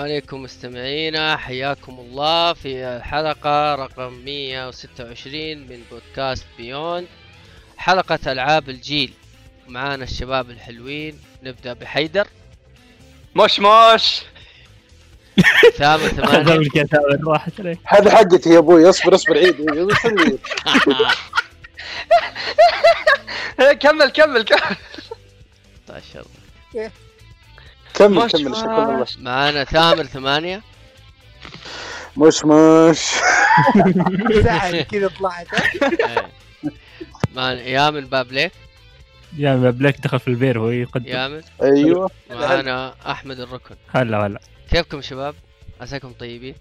السلام 0.00 0.12
عليكم 0.12 0.42
مستمعينا 0.42 1.36
حياكم 1.36 1.98
الله 1.98 2.52
في 2.52 2.84
الحلقة 2.86 3.74
رقم 3.74 4.12
126 4.24 5.58
من 5.58 5.82
بودكاست 5.90 6.46
بيوند 6.58 7.06
حلقة 7.76 8.32
ألعاب 8.32 8.68
الجيل. 8.68 9.12
معانا 9.68 10.04
الشباب 10.04 10.50
الحلوين 10.50 11.20
نبدأ 11.42 11.72
بحيدر. 11.72 12.26
مش 13.36 13.60
مش 13.60 14.20
ثامن 15.76 16.08
ثمانية. 16.16 16.54
الكتاب 16.54 17.28
راحت 17.28 17.60
عليك. 17.60 17.78
هذا 17.84 18.16
حقتي 18.16 18.50
يا 18.50 18.58
أبوي 18.58 18.90
اصبر 18.90 19.14
اصبر 19.14 19.38
عيد 19.38 19.56
كمل 23.80 24.08
كمل 24.10 24.42
كمل. 24.44 24.76
طيب. 25.88 26.24
كمل 28.00 28.30
كمل 28.30 28.56
شكرا 28.56 28.84
الله 28.94 29.06
معانا 29.18 29.64
ثامر 29.64 30.04
ثمانية. 30.04 30.62
مش 32.16 32.44
مش. 32.44 33.00
زعل 34.44 34.82
كذا 34.82 35.08
طلعت. 35.08 35.46
معانا 37.34 37.60
يامن 37.62 38.06
بابليك 38.06 38.52
يا 39.36 39.54
بلاك 39.70 40.00
دخل 40.00 40.20
في 40.20 40.28
البير 40.28 40.58
وهو 40.58 40.70
يقدم. 40.70 41.06
يامن. 41.06 41.42
أيوه. 41.62 42.10
معانا 42.30 42.94
أحمد 43.06 43.40
الركن. 43.40 43.74
هلا 43.88 44.26
هلا. 44.26 44.40
كيفكم 44.70 45.00
شباب؟ 45.00 45.34
عساكم 45.80 46.12
طيبين؟ 46.12 46.54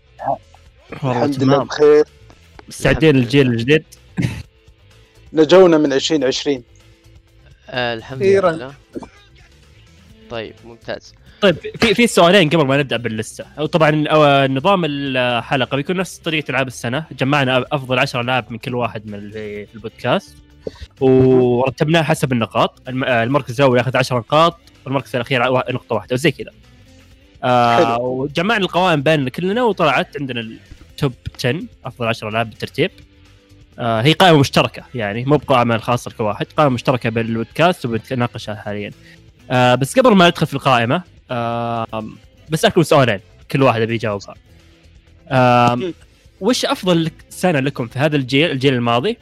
والله 1.03 1.17
الحمد 1.25 1.43
لله 1.43 1.53
تمام. 1.55 1.67
بخير. 1.67 2.03
مستعدين 2.67 3.15
للجيل 3.15 3.47
الجديد. 3.47 3.85
نجونا 5.33 5.77
من 5.77 5.93
2020 5.93 6.63
آه 7.69 7.93
الحمد. 7.93 8.23
لله. 8.23 8.73
طيب 10.29 10.55
ممتاز. 10.65 11.13
طيب 11.41 11.55
في 11.81 11.93
في 11.93 12.07
سؤالين 12.07 12.49
قبل 12.49 12.65
ما 12.65 12.77
نبدأ 12.77 12.97
باللستة. 12.97 13.65
طبعا 13.65 13.91
نظام 14.47 14.81
الحلقة 14.85 15.75
بيكون 15.75 15.97
نفس 15.97 16.17
طريقة 16.17 16.51
ألعاب 16.51 16.67
السنة. 16.67 17.05
جمعنا 17.19 17.65
أفضل 17.71 17.99
10 17.99 18.21
ألعاب 18.21 18.45
من 18.49 18.57
كل 18.57 18.75
واحد 18.75 19.07
من 19.07 19.31
في 19.31 19.67
البودكاست. 19.75 20.37
ورتبناها 21.01 22.03
حسب 22.03 22.31
النقاط. 22.33 22.81
الم- 22.89 23.03
المركز 23.03 23.61
الأول 23.61 23.77
ياخذ 23.77 23.97
10 23.97 24.17
نقاط 24.17 24.57
والمركز 24.85 25.15
الأخير 25.15 25.43
نقطة 25.51 25.95
واحدة 25.95 26.13
وزي 26.13 26.31
كذا. 26.31 26.51
آه. 27.43 27.97
وجمعنا 27.99 28.63
القوائم 28.63 29.01
بيننا 29.01 29.29
كلنا 29.29 29.63
وطلعت 29.63 30.17
عندنا 30.19 30.39
التوب 30.91 31.13
10 31.35 31.61
أفضل 31.85 32.07
10 32.07 32.29
ألعاب 32.29 32.49
بالترتيب. 32.49 32.91
آه 33.79 34.01
هي 34.01 34.11
قائمة 34.13 34.39
مشتركة 34.39 34.83
يعني 34.95 35.25
مو 35.25 35.37
بقائمة 35.37 35.77
خاصه 35.77 36.11
لكل 36.11 36.23
واحد 36.23 36.45
قائمة 36.57 36.73
مشتركة 36.73 37.09
بالبودكاست 37.09 37.85
وبنتناقشها 37.85 38.55
حاليا. 38.55 38.91
آه 39.51 39.75
بس 39.75 39.99
قبل 39.99 40.15
ما 40.15 40.27
ندخل 40.27 40.45
في 40.47 40.53
القائمة 40.53 41.01
بسالكم 42.49 42.83
سؤالين 42.83 43.19
كل 43.51 43.63
واحد 43.63 43.81
يبي 43.81 43.93
يجاوبها. 43.93 44.35
آه 45.27 45.93
وش 46.41 46.65
أفضل 46.65 47.05
لك- 47.05 47.25
سنة 47.29 47.59
لكم 47.59 47.87
في 47.87 47.99
هذا 47.99 48.15
الجيل 48.15 48.51
الجيل 48.51 48.73
الماضي؟ 48.73 49.17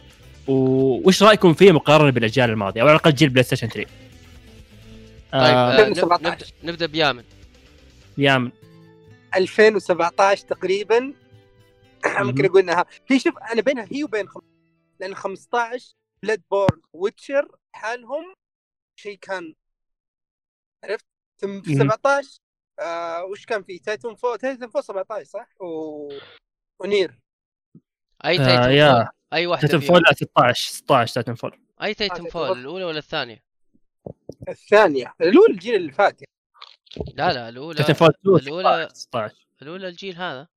وش 0.48 1.24
رأيكم 1.24 1.54
فيه 1.54 1.72
مقارنة 1.72 2.10
بالأجيال 2.10 2.50
الماضية؟ 2.50 2.82
أو 2.82 2.88
على 2.88 2.96
الأقل 2.96 3.14
جيل 3.16 3.30
بلاي 3.30 3.44
ستيشن 3.44 3.68
3 3.68 3.90
طيب 5.32 5.42
آه 5.44 5.74
نب- 5.74 5.80
2017. 5.80 6.32
نبدأ, 6.34 6.46
نبدأ 6.64 6.86
بيامن. 6.86 7.24
يا 8.18 8.52
2017 9.36 10.44
تقريبا. 10.48 11.14
ممكن 12.20 12.46
أقول 12.46 12.62
انها 12.62 12.86
هي 13.08 13.20
شوف 13.20 13.38
أنا 13.38 13.62
بينها 13.62 13.88
هي 13.92 14.04
وبين 14.04 14.28
خم... 14.28 14.42
لأن 15.00 15.16
15 15.16 15.94
بلاد 16.24 16.42
بورن 16.52 16.82
ويتشر 16.94 17.48
حالهم 17.72 18.34
شيء 18.96 19.18
كان 19.22 19.54
عرفت؟ 20.84 21.06
ثم 21.38 21.62
في 21.62 21.76
17 21.76 22.40
آه 22.80 23.24
وش 23.24 23.46
كان 23.46 23.64
في 23.64 23.80
تايتون 23.80 24.16
فو 24.16 24.36
تايتون 24.36 24.70
فو 24.70 24.82
17 24.82 25.24
صح؟ 25.24 25.62
و... 25.62 26.10
ونير. 26.80 27.20
أي 28.26 28.36
آه، 28.36 28.38
تايتون 28.38 28.64
آه 28.64 28.70
يا. 28.70 29.10
أي 29.34 29.48
واحد 29.48 29.62
تايتون 29.62 29.80
فول 29.80 30.02
16 30.12 30.72
16 30.72 31.14
تايتون 31.14 31.36
فول. 31.36 31.60
أي 31.82 31.90
آه، 31.90 31.94
تايتون 31.94 32.30
فول 32.30 32.60
الأولى 32.60 32.84
ولا 32.84 32.98
الثانية؟ 32.98 33.44
الثانية. 34.50 35.14
الأولى 35.22 35.54
الجيل 35.54 35.76
اللي 35.76 35.92
فات. 35.92 36.22
لا 37.14 37.34
لا 37.34 37.50
الأولى 37.50 37.84
Titanfall 37.84 38.40
الأولى 38.40 38.90
16 38.94 39.48
الأولى 39.62 39.88
الجيل 39.88 40.16
هذا. 40.16 40.48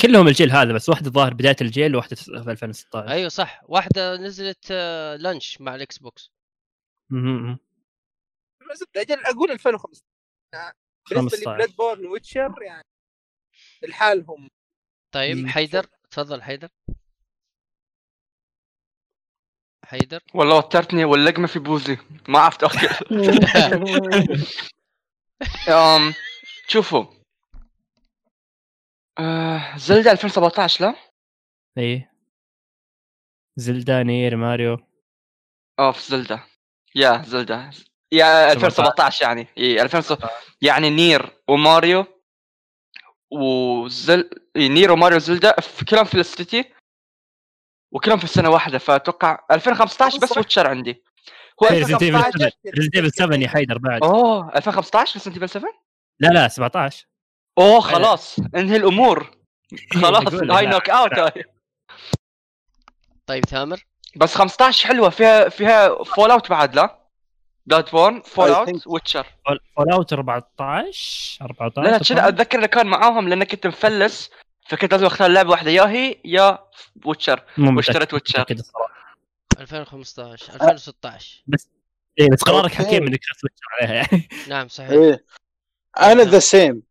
كلهم 0.00 0.28
الجيل 0.28 0.50
هذا 0.50 0.72
بس 0.72 0.88
واحدة 0.88 1.10
ظاهر 1.10 1.34
بداية 1.34 1.56
الجيل 1.60 1.94
وواحدة 1.94 2.16
في 2.16 2.50
2016 2.50 3.08
أيوه 3.08 3.28
صح. 3.28 3.62
واحدة 3.64 4.16
نزلت 4.16 4.68
آه، 4.70 5.16
launch 5.16 5.60
مع 5.60 5.74
ال 5.74 5.98
Xbox. 5.98 6.32
م 7.10 7.54
-م. 7.54 7.65
أجل 8.96 9.24
أقول 9.24 9.50
2015 9.50 10.02
آه، 10.54 10.72
بالنسبة 11.10 11.52
لبلاد 11.52 11.76
Bloodborne 11.76 12.06
Witcher 12.06 12.62
يعني 12.62 12.84
لحالهم. 13.82 14.48
طيب 15.14 15.46
حيدر 15.46 15.86
تفضل 16.10 16.42
حيدر. 16.42 16.68
حيدر. 19.84 20.20
والله 20.34 20.56
وترتني 20.58 21.04
واللقمه 21.04 21.46
في 21.46 21.58
بوزي. 21.58 21.98
ما 22.28 22.38
عرفت 22.38 22.62
أوكي. 22.62 22.86
أم 25.72 26.14
شوفوا. 26.68 27.04
آه، 29.18 29.76
زلدا 29.76 30.12
2017 30.12 30.84
لا؟ 30.84 30.94
إيه. 31.78 32.12
زلدا 33.56 34.02
نير 34.02 34.36
ماريو. 34.36 34.78
أوف 35.80 36.00
زلدا. 36.00 36.40
يا 36.94 37.22
زلدا. 37.22 37.70
يا 38.12 38.52
2017 38.52 39.22
يعني. 39.26 39.48
إي 39.58 39.82
2000 39.82 40.18
يعني 40.62 40.90
نير 40.90 41.42
وماريو 41.48 42.06
وزل 43.30 44.30
نير 44.56 44.92
وماريو 44.92 45.16
وزلدة 45.16 45.52
في 45.52 45.84
كلهم 45.84 46.04
في 46.04 46.14
السيتي 46.14 46.72
وكلهم 47.92 48.18
في 48.18 48.26
سنة 48.26 48.50
واحدة. 48.50 48.78
فأتوقع 48.78 49.38
2015 49.50 50.18
بس. 50.18 50.36
Witcher 50.36 50.66
عندي. 50.66 51.02
هو 51.62 51.68
Resident 51.68 52.02
Evil 52.02 52.16
2015 52.16 52.38
7 52.38 52.52
Resident 52.74 52.96
Evil 52.96 53.12
7 53.12 53.36
يا 53.36 53.48
حيدر 53.48 53.78
بعد. 53.78 54.04
أوه 54.04 54.56
2015 54.56 55.14
ريزنت 55.14 55.34
ايفل 55.34 55.48
7 55.48 55.70
لا 56.20 56.28
لا 56.28 56.48
17 56.48 57.06
أوه 57.58 57.80
خلاص. 57.80 58.36
انهي 58.54 58.76
الأمور. 58.76 59.36
خلاص 60.02 60.34
هاي. 60.34 60.66
knockout. 60.66 61.18
هاي 61.18 61.44
طيب 63.26 63.44
ثامر 63.44 63.86
بس 64.16 64.34
15 64.34 64.88
حلوة. 64.88 65.10
فيها 65.10 65.48
فيها 65.48 66.04
Fallout 66.04 66.50
بعد 66.50 66.74
لا؟ 66.74 67.05
Bloodborne 67.66 68.22
Fallout 68.22 68.86
Witcher 68.86 69.26
فول 69.76 69.92
اوت 69.92 70.12
14 70.12 71.44
14 71.44 71.82
لا 71.82 71.98
كذا 71.98 72.28
أتذكر 72.28 72.58
انه 72.58 72.66
كان 72.66 72.86
معاهم 72.86 73.28
لانك 73.28 73.50
كنت 73.50 73.66
مفلس 73.66 74.30
فكنت 74.68 74.92
لازم 74.92 75.06
أختار 75.06 75.28
لعبة 75.30 75.50
واحدة 75.50 75.70
يا 75.70 75.82
هي 75.82 76.16
يا 76.24 76.58
ويتشر 77.04 77.42
واشتريت 77.58 78.14
ويتشر 78.14 78.42
كذا 78.42 78.62
صراحة 78.62 79.16
2015 79.60 80.54
2016 80.54 81.42
إيه 82.20 82.28
بس 82.30 82.42
قرارك. 82.42 82.72
حكيم 82.72 83.02
إنك 83.06 83.20
تسويتش 83.34 83.60
عليها. 83.72 83.94
يعني 83.94 84.28
نعم 84.48 84.68
صحيح. 84.68 84.90
إيه. 84.90 85.24
أنا 86.00 86.22
ذا 86.22 86.38
سيم 86.38 86.82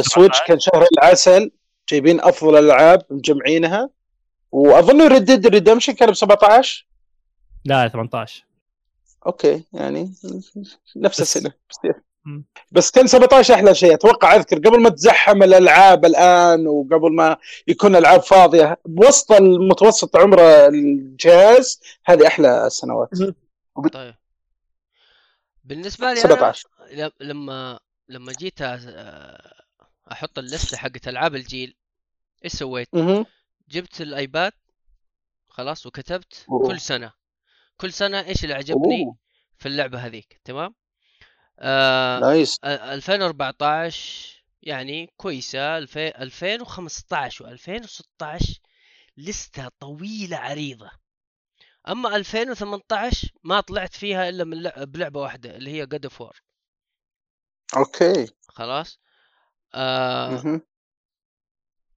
سويتش 0.00 0.40
كان 0.46 0.58
شهر 0.58 0.86
العسل 0.92 1.50
جايبين 1.88 2.20
أفضل 2.20 2.58
الالعاب 2.58 3.02
مجمعينها 3.10 3.90
وأظن 4.52 5.08
ريد 5.08 5.46
ريدمشن 5.46 5.92
كان 5.92 6.10
ب 6.10 6.14
17 6.14 6.86
لا 7.64 7.88
18 7.88 8.44
أوكي 9.26 9.64
يعني 9.72 10.14
نفس 10.96 11.20
السنة 11.20 11.52
بس, 12.72 12.90
كان 12.90 13.06
17 13.06 13.54
أحلى 13.54 13.74
شيء. 13.74 13.94
أتوقع 13.94 14.34
أذكر 14.36 14.56
قبل 14.58 14.80
ما 14.82 14.90
تزحم 14.90 15.42
الألعاب 15.42 16.04
الآن 16.04 16.66
وقبل 16.66 17.12
ما 17.14 17.36
يكون 17.68 17.96
ألعاب 17.96 18.20
فاضية 18.22 18.80
بوسط 18.84 19.32
المتوسط 19.32 20.16
عمر 20.16 20.40
الجهاز 20.68 21.80
هذه 22.04 22.26
أحلى 22.26 22.68
سنوات. 22.70 23.08
طيب. 23.92 24.14
بالنسبة 25.64 26.06
لي 26.06 26.12
أنا 26.12 26.20
17 26.20 26.68
ل- 26.92 27.10
لما 27.20 27.80
لما 28.08 28.32
جيت 28.32 28.58
أحط 30.12 30.38
اللسته 30.38 30.76
حقت 30.76 31.08
ألعاب 31.08 31.34
الجيل 31.34 31.76
إيش 32.44 32.52
سويت؟ 32.52 32.88
جبت 33.68 34.00
الآيباد 34.00 34.52
خلاص 35.48 35.86
وكتبت 35.86 36.46
أوه. 36.50 36.66
كل 36.68 36.80
سنة. 36.80 37.12
كل 37.80 37.92
سنة 37.92 38.20
إيش 38.20 38.44
اللي 38.44 38.54
عجبني 38.54 39.04
أوه، 39.04 39.16
في 39.58 39.66
اللعبة 39.68 39.98
هذيك 39.98 40.40
تمام؟ 40.44 40.74
آه 41.58 42.20
nice 42.20 42.58
ال- 42.64 42.68
2014 42.68 44.44
يعني 44.62 45.12
كويسة 45.16 45.78
الف- 45.78 45.98
2015 45.98 47.56
و2016 47.56 48.58
لسته 49.16 49.68
طويلة 49.78 50.36
عريضة 50.36 50.90
أما 51.88 52.16
2018 52.16 53.28
ما 53.44 53.60
طلعت 53.60 53.94
فيها 53.94 54.28
إلا 54.28 54.44
من 54.44 54.62
لع- 54.62 54.84
بلعبة 54.84 55.20
واحدة 55.20 55.56
اللي 55.56 55.70
هي 55.70 55.86
God 55.86 56.04
of 56.04 56.20
War 56.20 56.42
أوكي 57.76 58.26
خلاص 58.48 59.00
آه. 59.74 60.60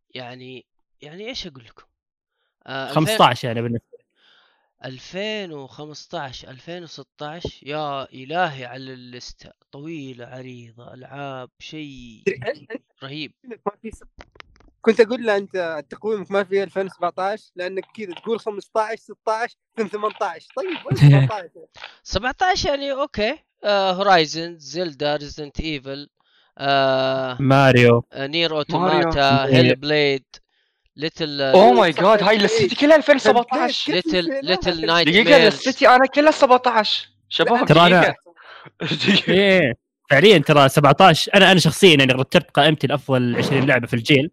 يعني 0.09 0.65
يعني 1.01 1.27
إيش 1.29 1.47
أقول 1.47 1.65
لكم؟ 1.65 1.85
آه 2.67 2.93
15 2.93 3.47
يعني 3.47 3.61
بالنسبة 3.61 3.92
2015 4.85 6.49
2016 6.49 7.49
يا 7.63 8.03
إلهي 8.13 8.65
على 8.65 8.93
ال 8.93 9.02
list 9.02 9.35
ة. 9.35 9.51
طويلة 9.71 10.25
عريضة 10.25 10.93
ألعاب 10.93 11.49
شيء 11.59 12.23
رهيب. 13.03 13.33
كنت 14.81 15.01
أقول 15.01 15.25
له 15.25 15.37
أنت 15.37 15.85
تقويمك 15.89 16.31
ما 16.31 16.43
في 16.43 16.63
2017 16.63 17.51
لأنك 17.55 17.85
كذا 17.95 18.13
تقول 18.13 18.39
15 18.39 18.95
16 18.95 19.55
ثم 19.77 19.87
18 19.87 20.47
طيب 20.55 20.77
وين 20.85 20.95
17 20.95 21.49
17 22.03 22.69
يعني 22.69 22.91
أوكي. 22.91 23.37
Horizon 23.65 24.57
Zelda 24.57 25.15
Resident 25.15 25.59
Evil 25.59 26.09
ماريو. 27.39 28.05
Nier 28.15 28.57
Automata. 28.57 29.45
Hellblade 29.45 30.25
Little 30.95 31.41
oh 31.41 31.71
my 31.73 31.91
God 31.91 32.23
هاي 32.23 32.35
السيتي 32.35 32.75
كلها 32.75 32.95
2017 32.95 33.93
Little 33.93 34.39
Little 34.43 34.85
Night 34.85 35.07
دقيقة 35.09 35.47
السيتي 35.47 35.89
أنا 35.89 36.05
كلها 36.05 36.31
17 36.31 37.09
شباب 37.29 37.65
ترى 37.65 37.89
دقيقة. 37.89 38.15
إيه 39.29 39.73
فعليا 40.09 40.37
ترى 40.37 40.69
17 40.69 41.31
أنا 41.35 41.51
أنا 41.51 41.59
شخصيا 41.59 41.95
يعني 41.97 42.13
رتبت 42.13 42.51
قائمتي 42.51 42.87
لأفضل 42.87 43.35
20 43.37 43.65
لعبة 43.65 43.87
في 43.87 43.93
الجيل. 43.93 44.31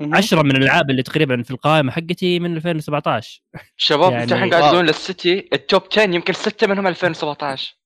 10 0.00 0.42
من 0.42 0.56
الألعاب 0.56 0.90
اللي 0.90 1.02
تقريبا 1.02 1.42
في 1.42 1.50
القائمة 1.50 1.92
حقتي 1.92 2.38
من 2.38 2.56
2017 2.56 3.42
شباب 3.76 4.10
يعني- 4.12 4.22
أنتوا 4.24 4.36
الحين 4.36 4.50
قاعد. 4.50 4.62
تقولون 4.62 4.86
للسيتي 4.86 5.48
ال 5.52 5.59
top 5.59 5.82
10 5.92 6.02
يمكن 6.14 6.32
ستة 6.32 6.66
منهم 6.66 6.86
2017 6.86 7.76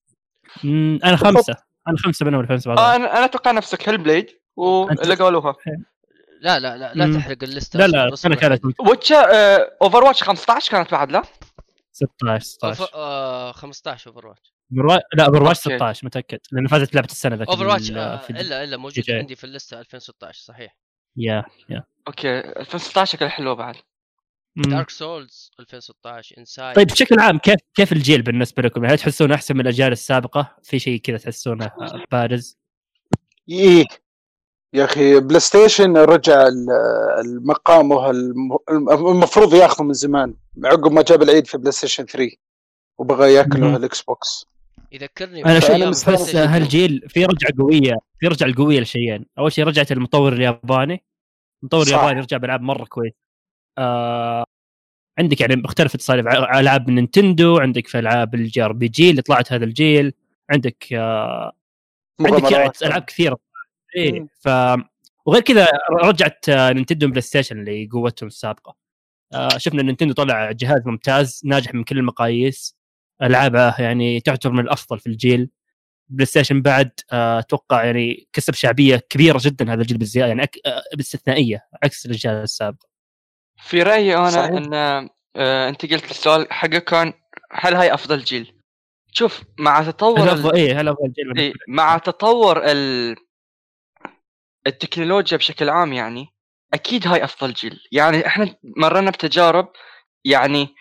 مم، 0.65 0.99
أنا 1.05 1.17
خمسة. 1.17 1.55
أنا 1.89 1.97
خمسة 1.99 2.27
منهم 2.27 2.41
2017 2.41 2.83
آه 2.83 2.97
أنا 2.97 3.17
أنا 3.17 3.25
أتوقع 3.25 3.51
نفسك 3.51 3.89
Hellblade 3.89 4.31
واللي 4.57 5.15
قالوها 5.15 5.55
لا 6.43 6.59
لا 6.61 6.77
لا 6.77 6.93
لا. 6.95 7.19
تحرق 7.19 7.39
الليستة 7.43 7.79
لا 7.79 7.87
لا. 7.87 8.17
أنا 8.27 8.35
كانت 8.35 8.65
Witcher 8.81 9.17
Overwatch 9.83 10.23
15 10.23 10.71
كانت 10.71 10.91
بعد 10.93 11.13
لا 11.13 11.23
16 11.93 12.45
16 12.45 12.85
أوف- 12.87 12.91
آه 12.95 13.53
15 13.53 14.11
Overwatch 14.11 14.53
بروا... 14.71 14.97
لا 15.15 15.27
Overwatch 15.27 15.67
أوكي. 15.67 15.77
16 15.77 16.07
متأكد 16.07 16.39
لأنه 16.53 16.69
فازت 16.69 16.95
لعبه 16.95 17.07
السنة 17.11 17.37
ذاك 17.37 17.49
Overwatch 17.49 17.91
آه 17.91 18.17
في 18.17 18.31
ال- 18.31 18.37
إلا 18.37 18.65
إلا 18.65 18.77
موجود 18.77 19.05
جاي. 19.05 19.19
عندي 19.19 19.35
في 19.37 19.45
ال 19.45 19.51
list 19.51 19.75
ة 19.75 19.81
2016 19.81 20.43
صحيح 20.45 20.77
يا 21.17 21.45
يا 21.69 21.85
أوكي 22.09 22.39
2016 22.39 23.19
كانت 23.19 23.33
حلوة 23.33 23.55
بعد. 23.55 23.77
Dark 24.57 24.91
Souls 24.91 25.51
2016 25.61 26.39
Inside 26.39 26.77
طيب 26.77 26.87
بشكل 26.87 27.21
عام 27.21 27.39
كيف 27.39 27.57
كيف 27.75 27.93
الجيل 27.93 28.23
بالنسبة 28.23 28.63
لكم؟ 28.63 28.85
هل 28.85 28.99
تحسونه 28.99 29.35
أحسن 29.35 29.55
من 29.55 29.61
الأجيال 29.61 29.93
السابقة؟ 29.93 30.57
في 30.63 30.79
شيء 30.79 31.01
كذا 31.01 31.17
تحسونه 31.17 31.71
بارز؟ 32.13 32.59
إيه 33.49 33.85
يا 34.75 34.85
أخي 34.85 35.21
PlayStation 35.21 35.97
رجع 35.97 36.47
ال- 36.47 36.71
لمقامه 37.25 38.11
الم- 38.11 38.59
المفروض 39.09 39.55
ياخذه 39.55 39.85
من 39.85 39.93
زمان 39.93 40.35
عقب 40.65 40.93
ما 40.93 41.03
جاب 41.03 41.23
العيد 41.23 41.47
في 41.47 41.59
PlayStation 41.59 42.05
3 42.07 42.31
وبغى 42.99 43.35
ياكله. 43.35 43.77
ال 43.77 44.03
Xbox 44.03 44.47
يذكرني 44.93 45.45
أنا 45.45 45.61
شيء 45.61 45.93
PlayStation 45.93 46.09
2. 46.09 46.37
هالجيل 46.49 47.05
في 47.09 47.25
رجعة 47.25 47.53
قوية 47.59 47.97
في 48.21 48.27
رجعة 48.27 48.55
قوية 48.57 48.81
لشيئين، 48.81 49.25
أول 49.39 49.53
شيء 49.53 49.65
رجعت 49.65 49.93
المطور 49.93 50.33
الياباني 50.33 51.03
المطور. 51.63 51.83
الياباني 51.83 52.21
رجع 52.21 52.37
بألعاب 52.37 52.61
مرة 52.61 52.85
كويس. 52.85 53.13
آه 53.79 54.45
عندك 55.19 55.41
يعني 55.41 55.63
اختلفت 55.65 56.01
صار 56.01 56.19
ألعاب 56.61 56.91
Nintendo، 56.91 57.59
عندك 57.59 57.87
في 57.87 57.99
ألعاب 57.99 58.35
ال 58.35 58.63
JRPG 58.65 59.11
اللي 59.11 59.23
طلعت 59.23 59.53
هذا 59.53 59.65
الجيل، 59.65 60.13
عندك 60.51 60.87
آه 60.93 61.53
عندك 62.21 62.53
يعني. 62.53 62.73
ألعاب 62.83 63.03
كثيرة 63.03 63.39
إيه. 63.97 64.27
ف 64.41 64.49
وغير 65.27 65.43
كذا 65.43 65.69
رجعت 65.91 66.49
آه، 66.49 66.73
Nintendo 66.73 67.09
PlayStation 67.09 67.65
لقوتهم 67.65 68.27
السابقة 68.27 68.77
آه، 69.35 69.59
شفنا 69.59 69.83
Nintendo 69.83 70.15
طلع 70.15 70.53
جهاز 70.53 70.83
ممتاز 70.87 71.41
ناجح 71.45 71.75
من 71.75 71.85
كل 71.85 71.99
المقاييس 71.99 72.77
ألعابه 73.23 73.75
يعني 73.81 74.21
تعتبر 74.21 74.53
من 74.53 74.61
الأفضل 74.61 74.99
في 74.99 75.07
الجيل 75.07 75.51
PlayStation 76.09 76.63
بعد 76.63 76.91
آه، 77.13 77.39
أتوقع 77.39 77.85
يعني 77.85 78.29
كسب 78.33 78.55
شعبية 78.55 78.97
كبيرة 78.97 79.39
جدا 79.43 79.73
هذا 79.73 79.83
الجيل 79.83 79.99
بالزيادة 79.99 80.29
يعني 80.29 80.43
أك... 80.43 80.57
باستثنائية 80.97 81.67
عكس 81.85 82.07
الأجيال 82.07 82.35
السابقة 82.35 82.87
في 83.57 83.83
رأيي 83.83 84.17
أنا 84.17 84.31
صحيح. 84.31 84.51
إن 84.51 84.75
آه، 85.37 85.69
أنت 85.69 85.87
قلت 85.93 86.11
السؤال 86.11 86.53
حقك 86.53 86.85
كان 86.85 87.13
هل 87.53 87.75
هاي 87.75 87.95
أفضل 87.95 88.21
جيل؟ 88.21 88.53
شوف 89.13 89.43
مع 89.59 89.83
تطور 89.83 90.21
هل 90.21 90.25
ال- 90.25 90.29
أفضل 90.29 90.55
إيه 90.55 90.81
هل 90.81 90.89
أفضل 90.89 91.13
جيل 91.13 91.39
إيه، 91.39 91.53
مع 91.69 91.99
تطور 91.99 92.63
ال... 92.65 93.17
التكنولوجيا 94.67 95.37
بشكل 95.39 95.71
عام 95.71 95.93
يعني 95.93 96.27
أكيد 96.75 97.07
هاي 97.07 97.25
أفضل 97.25 97.53
جيل. 97.53 97.81
يعني 97.93 98.27
إحنا 98.27 98.57
مرينا 98.77 99.11
بتجارب 99.11 99.73
يعني 100.25 100.75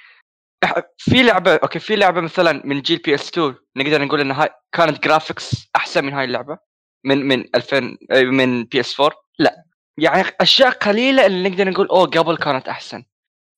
في 0.97 1.23
لعبة 1.23 1.55
أوكي 1.55 1.79
في 1.79 1.95
لعبة 1.95 2.21
مثلا 2.21 2.61
من 2.65 2.81
جيل 2.81 2.97
PS 2.97 3.29
2 3.29 3.55
نقدر 3.75 4.05
نقول 4.05 4.21
إن 4.21 4.31
هاي 4.31 4.49
كانت 4.71 5.03
graphics 5.03 5.67
أحسن 5.75 6.05
من 6.05 6.13
هاي 6.13 6.25
اللعبة 6.25 6.57
من 7.05 7.27
من 7.27 7.45
2000 7.55 7.97
آه، 8.11 8.21
من 8.23 8.63
PS 8.63 8.99
4 8.99 9.17
لا. 9.39 9.63
يعني 9.97 10.23
أشياء 10.41 10.69
قليلة 10.69 11.25
اللي 11.25 11.49
نقدر 11.49 11.69
نقول 11.69 11.87
أوه 11.87 12.05
قبل 12.05 12.37
كانت 12.37 12.67
أحسن. 12.67 13.03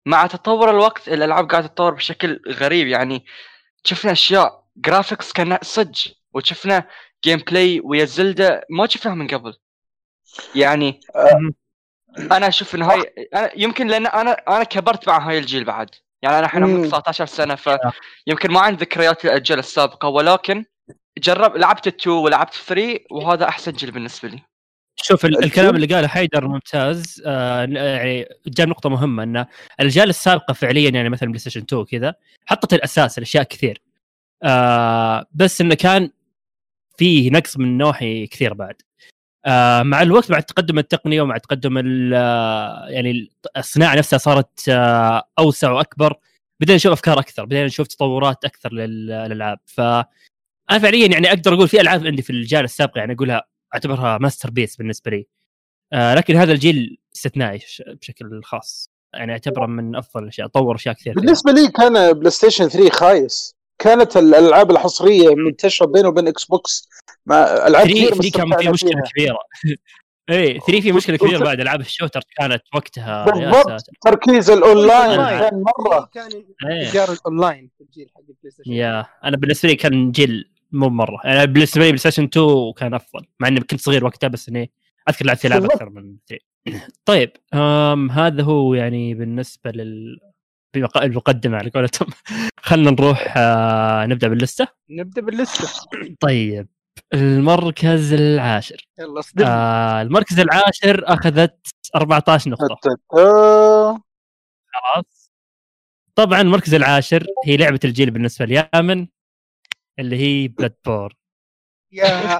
مع 0.06 0.28
تطور 0.28 0.70
الوقت 0.70 1.08
الألعاب 1.10 1.50
قاعدة 1.50 1.68
تتطور 1.68 1.94
بشكل 1.94 2.42
غريب. 2.48 2.88
يعني 2.88 3.26
شفنا 3.84 4.12
أشياء 4.12 4.64
graphics 4.78 5.32
كان 5.34 5.58
صج 5.62 6.08
وشفنا 6.34 6.88
gameplay 7.24 7.82
ويا 7.84 8.06
Zelda 8.06 8.66
ما 8.70 8.88
شفناها 8.88 9.16
من 9.16 9.28
قبل. 9.28 9.54
يعني. 10.56 11.00
أنا 12.32 12.48
أشوف 12.48 12.76
إن 12.76 12.82
هاي 12.82 13.14
أنا 13.36 13.52
يمكن 13.56 13.88
لأن 13.88 14.08
أنا 14.08 14.32
أنا 14.32 14.64
كبرت 14.64 15.08
مع 15.08 15.30
هاي 15.30 15.38
الجيل 15.38 15.64
بعد. 15.64 15.90
يعني 16.22 16.38
أنا 16.38 16.46
الحين 16.46 16.64
عمري 16.64 16.82
مم. 16.82 16.88
19 16.88 17.26
سنة 17.26 17.56
فيمكن 17.56 18.52
ما 18.52 18.60
عندي 18.60 18.86
ذكريات 18.86 19.26
الاجيال 19.26 19.60
السابقة 19.60 20.08
ولكن 20.08 20.66
جرب 21.18 21.58
لعبت 21.58 21.88
ال 21.88 21.94
two 21.94 22.12
ولعبت 22.12 22.54
3 22.54 23.00
وهذا 23.12 23.48
أحسن 23.48 23.72
جيل 23.72 23.92
بالنسبة 23.92 24.30
لي. 24.30 24.40
شوف 24.96 25.26
الكلام 25.26 25.76
اللي 25.76 25.88
قاله 25.88 26.08
حيدر 26.08 26.48
ممتاز 26.48 27.24
آه 27.26 27.66
يعني 27.66 28.26
جاب 28.48 28.68
نقطة 28.68 28.90
مهمة 28.90 29.24
إن 29.24 29.46
الأجيال 29.80 30.10
السابقة 30.10 30.54
فعليا 30.54 30.90
يعني 30.90 31.10
مثلا 31.10 31.30
بلاي 31.30 31.40
ستيشن 31.40 31.62
2 31.62 31.86
كذا 31.86 32.16
حطت 32.46 32.74
الأساس 32.74 33.20
لاشياء 33.20 33.44
كثير. 33.44 33.82
آه 34.44 35.26
بس 35.34 35.62
إنه 35.62 35.76
كان 35.76 36.10
فيه 36.98 37.32
نقص 37.32 37.58
من 37.58 37.78
نواحي 37.78 38.28
كثير 38.28 38.54
بعد. 38.54 38.82
آه 39.46 39.84
مع 39.84 40.02
الوقت 40.02 40.32
مع 40.32 40.40
تقدم 40.40 40.80
التقنية 40.80 41.22
ومع 41.22 41.38
تقدم 41.38 41.78
آه، 42.16 42.86
يعني 42.90 43.32
الصناعة 43.58 43.96
نفسها 43.96 44.18
صارت 44.20 44.70
آه 44.70 45.24
أوسع 45.40 45.72
وأكبر 45.72 46.14
بدينا 46.60 46.76
نشوف 46.76 46.92
أفكار 46.92 47.20
أكثر 47.20 47.46
بدينا 47.46 47.66
نشوف 47.66 47.88
تطورات 47.88 48.46
أكثر 48.46 48.74
لل- 48.74 49.08
للألعاب. 49.08 49.60
ف 49.66 49.82
أنا 50.72 50.80
فعليا 50.82 51.08
يعني 51.08 51.28
أقدر 51.30 51.54
أقول 51.54 51.68
في 51.68 51.82
ألعاب 51.82 52.06
عندي 52.08 52.22
في 52.22 52.30
الجيل 52.30 52.64
السابق 52.64 52.98
يعني 52.98 53.14
أقولها 53.14 53.44
أعتبرها 53.74 54.18
masterpiece 54.18 54.76
بالنسبة 54.76 55.12
لي. 55.12 55.28
آه 55.94 56.16
لكن 56.16 56.36
هذا 56.36 56.52
الجيل 56.52 56.98
استثنائي 57.16 57.60
بشكل 57.88 58.44
خاص. 58.44 58.90
يعني 59.14 59.32
أعتبره 59.32 59.66
من 59.66 59.96
أفضل 59.96 60.24
الأشياء 60.24 60.48
طور 60.48 60.76
أشياء 60.76 60.96
كثير. 60.96 61.14
بالنسبة 61.14 61.52
لي 61.52 61.72
كان 61.72 62.14
بلاي 62.14 62.32
ستيشن 62.32 62.68
3 62.70 62.90
خايس. 62.90 63.56
كانت 63.84 64.18
الألعاب 64.18 64.72
الحصرية 64.72 65.36
منتشرة 65.36 65.86
بينه 65.86 66.08
وبين 66.08 66.28
إكس 66.28 66.46
بوكس 66.46 66.90
ما 67.26 67.68
ألعاب 67.68 67.88
3 67.88 67.94
كثير 67.94 68.14
3 68.14 68.30
كان 68.32 68.58
في 68.58 68.70
مشكلة 68.70 68.92
فيها 68.92 69.04
كبيرة 69.12 69.38
اي 70.30 70.60
3 70.60 70.82
في 70.82 70.92
مشكلة 70.92 71.18
كبيرة 71.18 71.38
بعد 71.46 71.60
ألعاب 71.60 71.80
ال 71.82 71.87
shooter 71.87 72.22
كانت 72.38 72.62
وقتها 72.76 73.26
بالضبط. 73.26 73.82
تركيز 74.02 74.50
الأونلاين. 74.50 75.16
كان 75.40 75.64
مرة 75.64 76.10
كان 76.14 76.30
إيه. 76.70 76.90
تجار 76.90 77.12
الأونلاين 77.12 77.70
في 77.78 77.84
الجيل 77.84 78.10
حق 78.16 78.20
البلاي 78.20 78.52
ستيشن 78.52 78.72
يا 78.74 79.06
أنا 79.24 79.38
بالنسبة 79.38 79.70
لي 79.70 79.76
كان 79.76 80.12
جيل 80.12 80.50
مو 80.72 80.90
مرة 80.90 81.20
يعني 81.24 81.48
بالنسبة 81.48 81.82
لي 81.82 81.88
بلاي 81.88 81.98
ستيشن 81.98 82.24
2 82.24 82.74
كان 82.78 82.94
أفضل 82.94 83.26
مع 83.40 83.48
إني 83.48 83.60
كنت 83.60 83.80
صغير 83.82 84.06
وقتها 84.06 84.28
بس 84.28 84.50
إني 84.50 84.72
أذكر 85.10 85.26
لعبت 85.26 85.46
العاب. 85.46 85.66
أكثر 85.66 85.90
من 85.90 86.16
3 86.66 86.86
طيب 87.06 87.32
هذا 88.12 88.44
هو 88.44 88.74
يعني 88.74 89.14
بالنسبة 89.14 89.72
لل 89.72 90.20
المقدمة 90.76 91.58
على 91.58 91.70
قولتهم. 91.70 92.08
خلينا 92.68 92.92
نروح 92.92 93.34
آه 93.38 94.06
نبدأ 94.06 94.28
باللستة. 94.28 94.68
نبدأ 94.90 95.22
باللستة. 95.22 95.68
طيب 96.20 96.68
المركز 97.14 98.14
العاشر. 98.14 98.88
يلا 99.00 99.20
اصدم 99.20 99.46
آه 99.46 100.02
المركز 100.02 100.40
العاشر 100.40 101.04
أخذت 101.14 101.68
14 101.96 102.52
نقطة. 102.52 102.78
خلاص. 104.74 105.32
طبعا 106.16 106.42
المركز 106.42 106.74
العاشر 106.74 107.26
هي 107.46 107.58
لعبة 107.58 107.80
الجيل 107.86 108.12
بالنسبة 108.12 108.46
ليامن 108.46 109.08
اللي 110.00 110.16
هي 110.18 110.48
بلاد 110.48 110.76
بور 110.86 111.14
يا. 111.94 112.40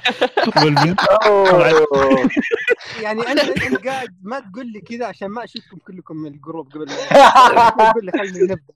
يعني 3.02 3.22
أنا 3.22 3.42
أنا 3.42 3.78
قاعد 3.78 4.16
ما 4.22 4.40
تقول 4.40 4.72
لي 4.72 4.80
كذا 4.80 5.06
عشان 5.06 5.28
ما 5.28 5.44
أشوفكم 5.44 5.76
كلكم 5.86 6.16
من 6.16 6.32
الجروب 6.34 6.72
قبل 6.72 6.86
ما 6.86 7.70
تقول 7.90 8.04
لي 8.06 8.12
خلينا 8.12 8.38
نبدأ؟ 8.42 8.74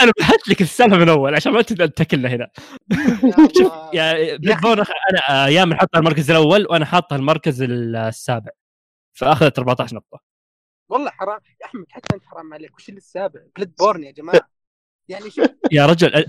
أنا 0.00 0.12
بحثت 0.20 0.48
لك 0.48 0.60
السالفة 0.62 0.96
من 0.96 1.08
أول 1.08 1.34
عشان 1.34 1.52
ما 1.52 1.62
تتكلنا 1.62 2.28
هنا. 2.28 2.48
شوف 3.58 3.72
يا- 3.94 4.36
بلاد 4.36 4.86
أنا 5.10 5.46
أيام 5.46 5.74
حاطها 5.74 5.98
المركز 5.98 6.30
الأول 6.30 6.66
وأنا 6.70 6.84
حاطها 6.84 7.16
المركز 7.16 7.62
السابع. 7.62 8.50
فأخذت 9.12 9.58
14 9.58 9.96
نقطة. 9.96 10.20
والله 10.88 11.10
حرام. 11.10 11.40
يا 11.60 11.66
أحمد 11.66 11.84
حتى 11.90 12.14
أنت 12.14 12.24
حرام 12.24 12.54
عليك. 12.54 12.76
وش 12.76 12.88
اللي 12.88 12.98
السابع؟ 12.98 13.40
بلاد 13.56 13.72
بورن 13.78 14.04
يا 14.04 14.10
جماعة. 14.10 14.40
يعني 15.08 15.30
شوف. 15.30 15.46
يا 15.72 15.86
رجل 15.86 16.24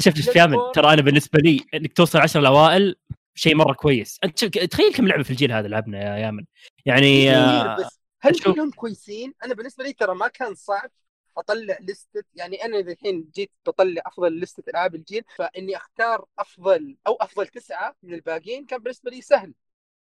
شفت 0.00 0.16
إيش 0.16 0.36
يامن؟ 0.36 0.56
ترى 0.74 0.92
أنا 0.92 1.02
بالنسبة 1.02 1.38
لي 1.40 1.60
إنك 1.74 1.92
توصل 1.92 2.18
10 2.18 2.40
الأوائل 2.40 2.96
شيء 3.34 3.54
مرة 3.54 3.72
كويس 3.72 4.18
أنت 4.24 4.44
تخيل 4.44 4.92
كم 4.94 5.08
لعبة 5.08 5.22
في 5.22 5.30
الجيل 5.30 5.52
هذا 5.52 5.68
لعبنا 5.68 6.02
يا 6.02 6.16
يامن 6.16 6.44
يعني 6.86 7.24
كثير 7.24 7.36
آه، 7.36 7.76
بس 7.76 8.00
هل. 8.20 8.38
كلهم 8.38 8.70
كويسين؟ 8.70 9.34
أنا 9.44 9.54
بالنسبة 9.54 9.84
لي 9.84 9.92
ترى 9.92 10.14
ما 10.14 10.28
كان 10.28 10.54
صعب 10.54 10.90
أطلع 11.36 11.78
list 11.80 12.15
ة 12.15 12.24
يعني 12.34 12.64
أنا 12.64 12.78
إذا 12.78 12.92
الحين 12.92 13.30
جيت 13.34 13.50
بطلع 13.66 14.02
أفضل 14.06 14.40
list 14.40 14.64
ة 14.64 14.70
ألعاب 14.70 14.94
الجيل 14.94 15.24
فإني 15.36 15.76
أختار 15.76 16.24
أفضل 16.38 16.96
أو 17.06 17.14
أفضل 17.14 17.46
تسعة 17.46 17.96
من 18.02 18.14
الباقيين 18.14 18.66
كان 18.66 18.78
بالنسبة 18.78 19.10
لي 19.10 19.20
سهل 19.20 19.54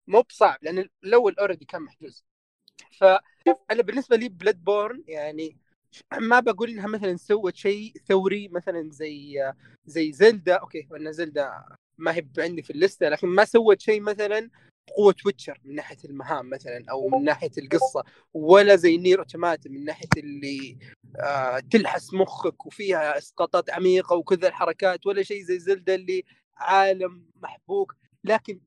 مو 0.07 0.21
بصعب 0.21 0.57
لأن 0.61 0.89
الأول 1.03 1.35
already 1.39 1.65
كان 1.65 1.81
محجوز 1.81 2.25
فشوف 2.91 3.57
أنا 3.71 3.81
بالنسبة 3.81 4.15
لي 4.15 4.29
بلاد 4.29 4.63
بورن 4.63 5.03
يعني 5.07 5.57
ما 6.19 6.39
بقول 6.39 6.69
إنها 6.69 6.87
مثلا 6.87 7.17
سوت 7.17 7.55
شيء 7.55 7.93
ثوري 8.07 8.47
مثلا 8.47 8.89
زي 8.91 9.53
زي 9.85 10.11
زلدا. 10.11 10.53
okay 10.55 10.87
وأن 10.91 11.11
زلدا 11.11 11.65
ما 11.97 12.15
هي 12.15 12.27
عندي 12.37 12.61
في 12.61 12.69
ال 12.69 12.76
list 12.76 13.02
ه 13.02 13.09
لكن 13.09 13.27
ما 13.27 13.45
سوت 13.45 13.81
شيء 13.81 14.01
مثلا 14.01 14.49
زي 14.97 15.06
ذا 15.06 15.15
ويتشر 15.25 15.59
من 15.63 15.75
ناحية 15.75 15.97
المهام 16.05 16.49
مثلا 16.49 16.85
أو 16.91 17.09
من 17.09 17.23
ناحية 17.23 17.51
القصة 17.57 18.03
ولا 18.33 18.75
زي 18.75 18.97
نير 18.97 19.19
اوتوماتا 19.19 19.69
من 19.69 19.85
ناحية 19.85 20.09
اللي 20.17 20.77
آه 21.19 21.59
تلحس 21.59 22.13
مخك 22.13 22.65
وفيها 22.65 23.17
إسقاطات 23.17 23.69
عميقة 23.69 24.15
وكذا 24.15 24.47
الحركات 24.47 25.05
ولا 25.05 25.23
شيء 25.23 25.43
زي 25.43 25.59
زلدة 25.59 25.95
اللي 25.95 26.23
عالم 26.57 27.25
محبوك. 27.35 27.95
لكن 28.23 28.61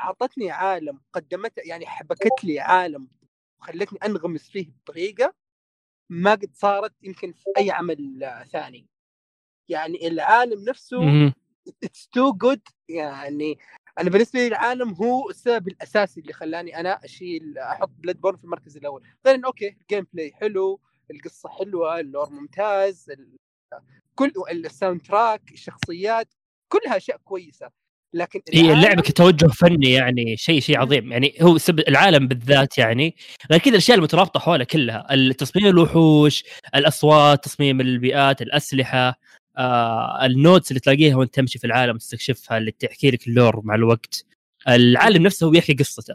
أعطتني 0.00 0.50
عالم 0.50 1.00
قدمت 1.12 1.52
يعني 1.58 1.86
حبكت 1.86 2.44
لي 2.44 2.60
عالم 2.60 3.08
وخلتني 3.60 3.98
أنغمس 4.04 4.48
فيه 4.50 4.72
بطريقة 4.82 5.34
ما 6.10 6.30
قد 6.30 6.50
صارت 6.54 6.92
يمكن 7.02 7.32
في 7.32 7.44
أي 7.58 7.70
عمل 7.70 8.24
آه، 8.24 8.44
ثاني. 8.44 8.86
يعني 9.68 10.08
العالم 10.08 10.64
نفسه. 10.68 10.98
it's 11.84 12.08
too 12.08 12.32
good 12.32 12.60
يعني 12.88 13.58
أنا 13.98 14.10
بالنسبة 14.10 14.40
لي 14.40 14.46
العالم 14.46 14.94
هو 14.94 15.30
السبب 15.30 15.68
الأساسي 15.68 16.20
اللي 16.20 16.32
خلاني 16.32 16.80
أنا 16.80 17.04
أشيل 17.04 17.58
أحط 17.58 17.88
بلاد 17.98 18.20
بورن 18.20 18.36
في 18.36 18.44
المركز 18.44 18.76
الأول. 18.76 19.02
غير 19.26 19.34
انه 19.34 19.46
أوكي 19.46 19.68
الجيم 19.68 20.06
بلاي 20.12 20.32
حلو 20.32 20.80
القصة 21.10 21.48
حلوة 21.48 22.00
اللور 22.00 22.30
ممتاز 22.30 23.10
ال- 23.10 23.36
كل 24.14 24.32
ال 24.50 25.02
soundtrack 25.02 25.52
الشخصيات 25.52 26.34
كلها 26.68 26.96
أشياء 26.96 27.16
كويسة. 27.18 27.70
لكن 28.14 28.40
هي 28.52 28.60
العالم- 28.60 28.78
اللعبه 28.78 29.02
كتوجه 29.02 29.46
فني 29.46 29.92
يعني 29.92 30.36
شيء 30.36 30.60
شيء 30.60 30.78
عظيم. 30.80 31.12
يعني 31.12 31.34
هو 31.42 31.58
سبب 31.58 31.78
العالم 31.80 32.28
بالذات 32.28 32.78
يعني 32.78 33.16
غير 33.50 33.60
كذا 33.60 33.70
الأشياء 33.72 33.98
المترابطة 33.98 34.40
حوله 34.40 34.64
كلها. 34.64 35.32
تصميم 35.32 35.66
الوحوش 35.66 36.44
الأصوات 36.74 37.44
تصميم 37.44 37.80
البيئات 37.80 38.42
الأسلحة 38.42 39.20
آه 39.58 40.26
ال 40.26 40.33
notes 40.33 40.70
اللي 40.70 40.80
تلاقيها 40.80 41.16
وانت 41.16 41.34
تمشي 41.34 41.58
في 41.58 41.66
العالم 41.66 41.96
تستكشفها 41.96 42.58
اللي 42.58 42.70
تحكي 42.70 43.10
لك 43.10 43.26
ال 43.28 43.34
lore 43.34 43.60
مع 43.64 43.74
الوقت. 43.74 44.24
العالم 44.68 45.22
نفسه 45.22 45.46
هو 45.46 45.50
بيحكي 45.50 45.72
قصته. 45.74 46.14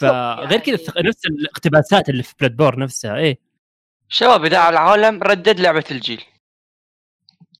كذا 0.00 0.36
يعني 0.50 0.72
الثق- 0.72 0.98
نفس 1.00 1.26
الاقتباسات 1.26 2.08
اللي 2.08 2.22
في 2.22 2.34
بلاد 2.40 2.56
بورن 2.56 2.78
نفسها 2.78 3.16
إيه. 3.16 3.38
شباب 4.08 4.44
إذا 4.44 4.58
على 4.58 4.72
العالم 4.72 5.22
ردد 5.22 5.60
لعبة 5.60 5.84
الجيل. 5.90 6.22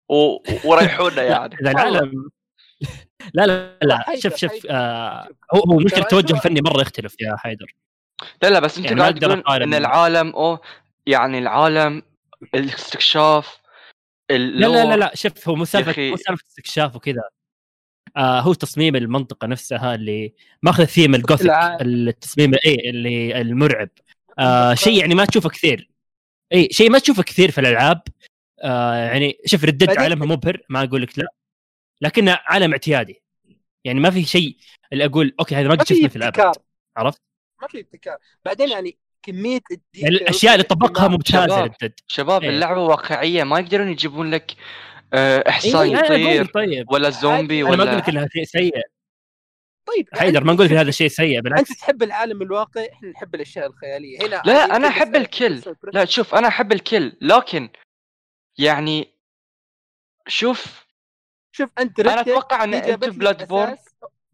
و... 0.08 0.36
وريحونا 0.64 1.22
يعني. 1.32 1.54
إذا 1.60 1.70
العالم 1.70 2.28
لا 3.34 3.46
لا 3.46 3.78
لا 3.82 4.04
شوف 4.18 4.36
شوف. 4.36 4.52
آه 4.70 5.28
هو 5.54 5.60
هو 5.72 5.78
التوجه 5.80 6.32
الفني 6.34 6.60
مرة 6.60 6.80
يختلف 6.80 7.14
يا 7.20 7.36
حيدر 7.36 7.74
لا 8.42 8.50
لا 8.50 8.60
بس 8.60 8.76
أنت 8.76 8.84
يعني 8.86 8.96
ما 8.96 9.02
قاعد 9.02 9.18
تقول. 9.18 9.62
إن 9.62 9.74
العالم 9.74 10.28
أو 10.28 10.58
يعني 11.06 11.38
العالم 11.38 12.02
الاستكشاف 12.54 13.58
لا 14.30 14.36
لا 14.66 14.84
لا 14.84 14.96
لا 14.96 15.10
شوف 15.14 15.48
هو 15.48 15.54
مو 15.54 15.64
سالفة. 15.64 16.10
مو 16.10 16.16
سالفة 16.16 16.44
استكشاف 16.48 16.96
وكذا 16.96 17.22
آه 18.16 18.40
هو 18.40 18.52
تصميم 18.52 18.96
المنطقة 18.96 19.46
نفسها 19.46 19.94
اللي 19.94 20.34
ماخذ 20.62 20.84
ثيم 20.84 21.14
الجوثيك. 21.14 21.50
التصميم 21.80 22.54
اي 22.66 22.90
اللي 22.90 23.40
المرعب 23.40 23.88
آه 24.38 24.74
شيء 24.74 25.00
يعني 25.00 25.14
ما 25.14 25.24
تشوفه 25.24 25.48
كثير 25.48 25.90
اي 26.52 26.68
شيء 26.72 26.90
ما 26.90 26.98
تشوفه 26.98 27.22
كثير 27.22 27.50
في 27.50 27.60
الألعاب 27.60 28.02
آه 28.62 28.94
يعني 28.94 29.38
شوف 29.46 29.64
رد 29.64 29.78
ديد 29.78 29.98
عالمها 29.98 30.26
مبهر 30.26 30.60
ما 30.68 30.82
أقول 30.84 31.02
لك 31.02 31.18
لا 31.18 31.32
لكنه 32.00 32.38
عالم 32.44 32.72
اعتيادي. 32.72 33.22
يعني 33.84 34.00
ما 34.00 34.10
في 34.10 34.24
شيء 34.24 34.56
اللي 34.92 35.04
أقول 35.04 35.34
okay 35.40 35.54
هذا 35.54 35.68
ما 35.68 35.74
قد 35.74 35.86
في 35.86 35.94
شفته 35.94 36.08
في 36.08 36.16
الأبد. 36.16 36.40
ابتكار. 36.40 36.64
عرفت؟ 36.96 37.20
ما 37.62 37.68
في 37.68 37.80
ابتكار. 37.80 38.16
بعدين 38.44 38.68
يعني 38.68 38.98
كمية 39.22 39.60
يعني 39.94 40.16
الأشياء 40.16 40.54
اللي 40.54 40.64
طبقها 40.64 41.08
ممتازة 41.08 41.66
شباب. 41.66 41.92
شباب 42.06 42.42
إيه. 42.42 42.50
اللعبة 42.50 42.80
واقعية 42.80 43.44
ما 43.44 43.58
يقدرون 43.58 43.88
يجيبون 43.88 44.30
لك 44.30 44.56
آه، 45.12 45.44
حصان 45.48 45.96
إيه، 45.96 46.04
يطير 46.04 46.44
طيب 46.44 46.92
ولا 46.92 47.10
زومبي 47.10 47.60
أنا 47.62 47.68
ما 47.68 47.74
أقول 47.74 47.88
ولا 47.88 47.98
لك 47.98 48.08
إنها 48.08 48.28
شيء 48.32 48.44
سيء. 48.44 48.82
طيب 49.86 50.08
حيدر 50.12 50.44
ما 50.44 50.52
نقول 50.52 50.66
لك 50.66 50.72
هذا 50.72 50.90
شيء 50.90 51.08
سيء 51.08 51.36
أنت 51.36 51.44
بالعكس 51.44 51.78
تحب 51.78 52.02
العالم 52.02 52.42
الواقعي 52.42 52.92
إحنا 52.92 53.08
نحب 53.08 53.34
الأشياء 53.34 53.66
الخيالية. 53.66 54.26
هنا 54.26 54.42
لا 54.44 54.76
أنا 54.76 54.88
أحب 54.88 55.16
الكل. 55.16 55.62
لا 55.92 56.04
شوف 56.04 56.34
أنا 56.34 56.48
أحب 56.48 56.72
الكل. 56.72 57.12
لكن 57.20 57.68
يعني 58.58 59.14
شوف 60.26 60.87
شوف 61.58 61.70
أنت 61.78 62.00
أنا 62.00 62.20
أتوقع 62.20 62.64
إن 62.64 62.74
أنت 62.74 63.04
بلاد 63.04 63.48
بورن 63.48 63.76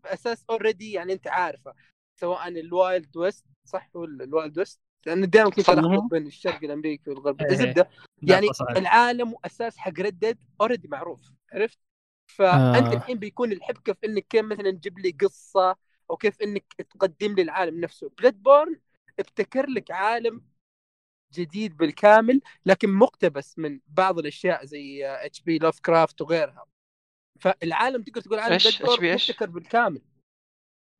بأساس 0.04 0.44
already 0.50 0.92
يعني 0.92 1.12
أنت 1.12 1.26
عارفة 1.28 1.74
سواء 2.20 2.48
ال 2.48 2.62
Wild 2.62 3.16
West 3.16 3.44
صح 3.64 3.90
هو 3.96 4.04
ال 4.04 4.15
Wild 4.15 4.58
West 4.58 4.80
لأن 5.06 5.30
دائما 5.30 5.50
كنت. 5.50 5.68
الخبط 5.68 6.10
بين 6.10 6.26
الشرق 6.26 6.64
الأمريكي 6.64 7.10
والغرب 7.10 7.42
إيه. 7.42 7.50
الزبده 7.50 7.90
لا، 8.22 8.34
يعني 8.34 8.46
صحيح. 8.52 8.76
العالم 8.76 9.32
وأساس 9.32 9.76
حق 9.78 10.00
رد 10.00 10.16
ديد 10.16 10.38
already 10.60 10.88
معروف 10.88 11.32
عرفت؟ 11.52 11.78
فأنت 12.26 12.86
آه. 12.86 12.92
الحين 12.92 13.18
بيكون 13.18 13.52
الحبكه 13.52 13.92
في 13.92 14.06
إنك 14.06 14.26
كيف 14.28 14.44
مثلا 14.44 14.70
تجيب 14.70 14.98
لي 14.98 15.10
قصة 15.10 15.76
أو 16.10 16.16
كيف 16.16 16.42
إنك 16.42 16.64
تقدم 16.90 17.34
لي 17.34 17.42
العالم 17.42 17.80
نفسه 17.80 18.10
بلاد 18.18 18.42
بورن 18.42 18.80
ابتكر 19.18 19.66
لك 19.66 19.90
عالم 19.90 20.42
جديد 21.34 21.76
بالكامل 21.76 22.40
لكن 22.66 22.90
مقتبس 22.90 23.58
من 23.58 23.80
بعض 23.86 24.18
الأشياء 24.18 24.64
زي 24.64 25.06
اتش 25.06 25.40
بي 25.42 25.58
لوف 25.58 25.80
كرافت 25.80 26.20
وغيرها 26.20 26.66
فالعالم 27.40 28.02
تقدر 28.02 28.20
تقول 28.20 28.38
عالم؟ 28.38 28.58
مبتكر 29.30 29.50
بالكامل. 29.50 30.02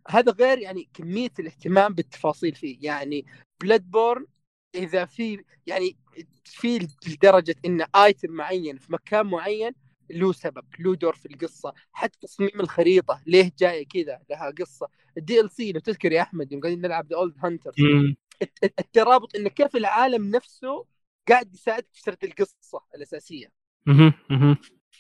هذا 0.09 0.33
غير 0.33 0.59
يعني 0.59 0.89
كمية 0.95 1.33
الاهتمام 1.39 1.95
بالتفاصيل 1.95 2.55
فيه. 2.55 2.79
يعني 2.81 3.27
بلاد 3.61 3.91
بورن 3.91 4.27
إذا 4.75 5.05
في 5.05 5.45
يعني 5.67 5.97
في 6.45 6.89
لدرجة 7.07 7.55
إن 7.65 7.87
item 7.97 8.31
معين 8.31 8.79
في 8.79 8.93
مكان 8.93 9.27
معين 9.27 9.73
له 10.11 10.33
سبب 10.33 10.65
له 10.79 10.95
دور 10.95 11.15
في 11.17 11.27
القصة. 11.27 11.75
حتى 11.93 12.19
تصميم 12.21 12.61
الخريطة 12.61 13.23
ليه 13.27 13.53
جاية 13.59 13.89
كذا 13.89 14.21
لها 14.31 14.51
قصة. 14.51 14.89
ال 15.19 15.51
DLC 15.51 15.73
لو 15.73 15.81
تذكر 15.81 16.13
يا 16.13 16.23
أحمد 16.23 16.53
يوم 16.53 16.61
قاعدين 16.61 16.81
نلعب 16.81 17.07
The 17.07 17.17
Old 17.17 17.35
Hunters 17.39 17.75
مم. 17.79 18.17
الترابط 18.65 19.37
انه 19.37 19.49
كيف 19.49 19.77
العالم 19.77 20.31
نفسه 20.31 20.87
قاعد 21.29 21.55
يساعدك 21.55 21.89
في 21.93 22.01
سرد 22.01 22.25
القصة 22.25 22.85
الأساسية. 22.95 23.53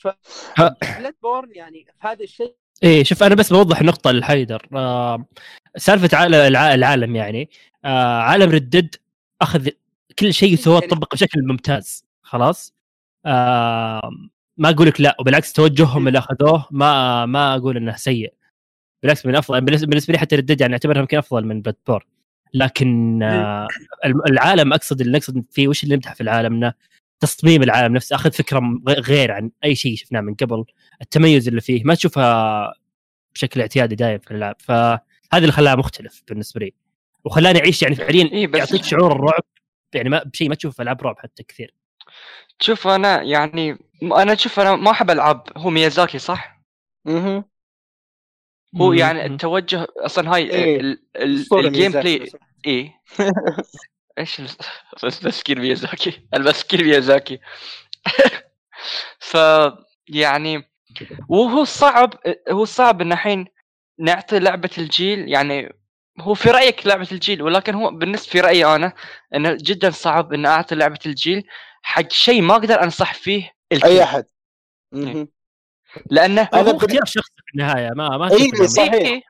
ف 0.00 0.08
ها. 0.58 0.76
بلاد 0.98 1.14
بورن 1.22 1.48
يعني 1.54 1.84
في 1.84 1.92
هذا 2.08 2.24
الشيء 2.24 2.54
إيه 2.82 3.04
شوف 3.04 3.22
أنا 3.22 3.34
بس 3.34 3.52
بوضح 3.52 3.82
نقطه 3.82 4.10
لحيدر. 4.10 4.68
آه 4.74 5.24
سالفة 5.76 6.18
عالم 6.18 6.34
الع- 6.34 6.74
العالم 6.74 7.16
يعني. 7.16 7.50
آه 7.84 8.18
عالم 8.20 8.50
ردد 8.50 8.94
أخذ 9.42 9.68
كل 10.18 10.34
شيء 10.34 10.56
سواه 10.56 10.80
طبق 10.80 11.14
بشكل 11.14 11.42
ممتاز. 11.46 12.04
خلاص؟ 12.22 12.74
آه 13.26 14.10
ما 14.56 14.70
أقول 14.70 14.86
لك 14.86 15.00
لا 15.00 15.16
وبالعكس 15.20 15.52
توجههم 15.52 16.08
اللي 16.08 16.18
أخذوه 16.18 16.66
ما 16.70 17.26
ما 17.26 17.54
أقول 17.56 17.76
إنه 17.76 17.96
سيء. 17.96 18.32
بالعكس 19.02 19.26
من 19.26 19.36
أفضل 19.36 19.60
بالنسبة 19.60 20.12
لي 20.12 20.18
حتى 20.18 20.36
ردد 20.36 20.60
يعني 20.60 20.72
أعتبرها 20.72 21.00
يمكن 21.00 21.18
أفضل 21.18 21.44
من 21.46 21.62
بلاد 21.62 21.76
لكن 22.54 23.22
آه 23.22 23.68
الم- 24.04 24.22
العالم 24.28 24.72
أقصد 24.72 25.00
اللي 25.00 25.18
نقصد 25.18 25.44
فيه 25.50 25.68
وش 25.68 25.84
اللي 25.84 25.94
نمدح 25.94 26.14
في 26.14 26.20
العالم 26.20 26.54
إنه 26.54 26.74
تصميم 27.26 27.62
العالم 27.62 27.94
نفسه 27.94 28.16
أخذ 28.16 28.32
فكرة 28.32 28.60
غير 28.88 29.32
عن 29.32 29.50
أي 29.64 29.74
شيء 29.74 29.96
شفناه 29.96 30.20
من 30.20 30.34
قبل 30.34 30.64
التميز 31.02 31.48
اللي 31.48 31.60
فيه 31.60 31.84
ما 31.84 31.94
تشوفها 31.94 32.74
بشكل 33.34 33.60
اعتيادي 33.60 33.94
دايم 33.94 34.18
في 34.18 34.30
الألعاب 34.30 34.56
فهذا 34.58 34.98
اللي 35.34 35.52
خلاها 35.52 35.74
مختلف 35.76 36.22
بالنسبة 36.28 36.60
لي 36.60 36.72
وخلاني 37.24 37.58
أعيش 37.58 37.82
يعني 37.82 37.94
فعليا 37.94 38.24
إيه 38.32 38.46
بس- 38.46 38.58
يعطيك 38.58 38.82
شعور 38.84 39.12
الرعب 39.12 39.42
يعني 39.94 40.08
ما 40.08 40.22
بشيء 40.22 40.48
ما 40.48 40.54
تشوفه 40.54 40.74
في 40.76 40.82
ألعاب 40.82 41.02
رعب 41.02 41.18
حتى 41.18 41.42
كثير 41.42 41.74
شوف 42.60 42.86
أنا 42.86 43.22
يعني 43.22 43.78
أنا 44.02 44.34
شوف 44.34 44.60
أنا 44.60 44.76
ما 44.76 44.90
أحب 44.90 45.10
ألعاب 45.10 45.42
هو 45.56 45.70
ميازاكي 45.70 46.18
صح؟ 46.18 46.60
مهم. 47.04 47.44
هو. 48.76 48.92
يعني 48.92 49.26
التوجه 49.26 49.86
أصلا 49.98 50.34
هاي 50.34 50.50
إيه. 50.50 50.98
ال 51.16 51.92
gameplay 51.92 52.18
بس. 52.18 52.36
إيش 54.18 54.40
ال- 54.40 54.48
المسكين 55.22 55.58
ميازاكي 55.60 56.20
المسكين 56.34 56.84
ميازاكي 56.84 57.40
ف 59.18 59.36
يعني 60.08 60.70
وهو 61.28 61.64
صعب 61.64 62.14
هو 62.50 62.64
صعب 62.64 63.00
إن 63.00 63.12
الحين 63.12 63.46
نعطي 63.98 64.38
لعبة 64.38 64.70
الجيل 64.78 65.28
يعني 65.28 65.74
هو 66.20 66.34
في 66.34 66.50
رأيك 66.50 66.86
لعبة 66.86 67.08
الجيل 67.12 67.42
ولكن 67.42 67.74
هو 67.74 67.90
بالنسبة 67.90 68.30
في 68.30 68.40
رأيي 68.40 68.64
أنا 68.74 68.92
انه 69.34 69.56
جدا 69.60 69.90
صعب 69.90 70.32
إن 70.32 70.46
أعطي 70.46 70.74
لعبة 70.74 70.98
الجيل 71.06 71.44
حق 71.82 72.12
شيء 72.12 72.42
ما 72.42 72.54
أقدر 72.54 72.82
أنصح 72.82 73.14
فيه 73.14 73.50
الكي. 73.72 73.86
أي 73.86 74.02
أحد 74.02 74.24
مهم. 74.92 75.28
لأنه 76.10 76.48
بن- 76.52 76.76
اختيار 76.76 77.04
شخصي 77.04 77.32
في 77.46 77.54
النهاية 77.54 77.90
ما 77.90 78.08
ما 78.18 78.28
إنه- 78.28 78.64
صحيح. 78.64 78.92
إيه، 78.92 79.06
إيه. 79.06 79.22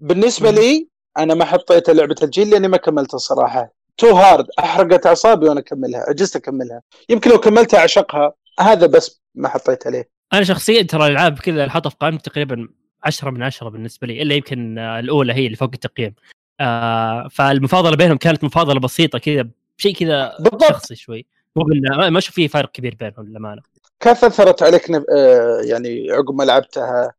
بالنسبة. 0.00 0.50
لي 0.50 0.88
أنا 1.18 1.34
ما 1.34 1.44
حطيت 1.44 1.90
لعبة 1.90 2.14
الجيل 2.22 2.50
لأني 2.50 2.68
ما 2.68 2.76
كملتها 2.76 3.16
الصراحه 3.16 3.74
too 3.98 4.10
hard 4.16 4.46
أحرقت 4.58 5.06
أعصابي 5.06 5.48
وأنا 5.48 5.60
أكملها. 5.60 6.00
عجزت 6.08 6.36
أكملها. 6.36 6.82
يمكن 7.08 7.30
لو 7.30 7.38
كملتها 7.40 7.78
أعشقها. 7.80 8.32
هذا 8.60 8.86
بس 8.86 9.22
ما 9.34 9.48
حطيت 9.48 9.86
عليه. 9.86 10.08
أنا 10.32 10.42
شخصيا 10.44 10.82
ترى 10.82 11.06
الألعاب 11.06 11.38
كذا 11.38 11.54
اللي 11.60 11.70
حاطها 11.70 11.90
في 11.90 11.96
قائمتي 12.00 12.30
تقريبا 12.30 12.68
10 13.04 13.30
من 13.30 13.42
10 13.42 13.68
بالنسبة 13.68 14.06
لي 14.06 14.22
إلا 14.22 14.34
يمكن 14.34 14.78
آه، 14.78 14.98
الأولى 14.98 15.32
هي 15.32 15.46
اللي 15.46 15.56
فوق 15.56 15.70
التقييم. 15.74 16.14
آه 16.60 17.28
فالمفاضلة 17.30 17.96
بينهم 17.96 18.16
كانت 18.16 18.44
مفاضلة 18.44 18.80
بسيطة 18.80 19.18
كذا 19.18 19.48
شيء 19.76 19.94
كذا 19.94 20.32
شخصي 20.68 20.94
شوي. 20.96 21.26
ما- 21.56 22.18
أشوف 22.18 22.34
فيه 22.34 22.48
فرق 22.48 22.70
كبير 22.70 22.94
بينهم 23.00 23.28
للأمانة. 23.28 23.62
كيف 24.00 24.24
أثرت 24.24 24.62
عليك 24.62 24.90
نف... 24.90 25.02
آه 25.16 25.60
يعني 25.64 26.06
عقب 26.10 26.34
ما 26.34 26.42
لعبتها؟ 26.44 27.12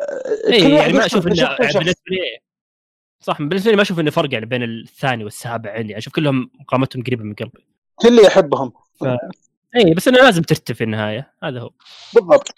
آه، 0.00 0.52
اي 0.52 0.72
يعني 0.74 0.92
ما 0.92 1.06
أشوف. 1.06 1.24
بالنسبة 1.24 2.02
لي 2.10 2.38
صح 3.20 3.42
بالنسبة 3.42 3.70
لي 3.70 3.76
ما 3.76 3.82
أشوف 3.82 4.00
انه 4.00 4.10
فرق 4.10 4.32
يعني 4.32 4.46
بين 4.46 4.62
الثاني 4.62 5.24
والسابع 5.24 5.72
عندي 5.72 5.98
أشوف 5.98 6.14
كلهم 6.14 6.50
قامتهم 6.68 7.02
قريبة 7.02 7.24
من 7.24 7.34
قلبي. 7.34 7.66
كل 7.94 8.18
يحبهم 8.18 8.72
إي 9.76 9.94
بس 9.94 10.08
انه 10.08 10.18
لازم 10.18 10.42
ترتب 10.42 10.74
في 10.74 10.84
النهاية 10.84 11.32
هذا 11.42 11.60
هو. 11.60 11.70
بالضبط. 12.14 12.54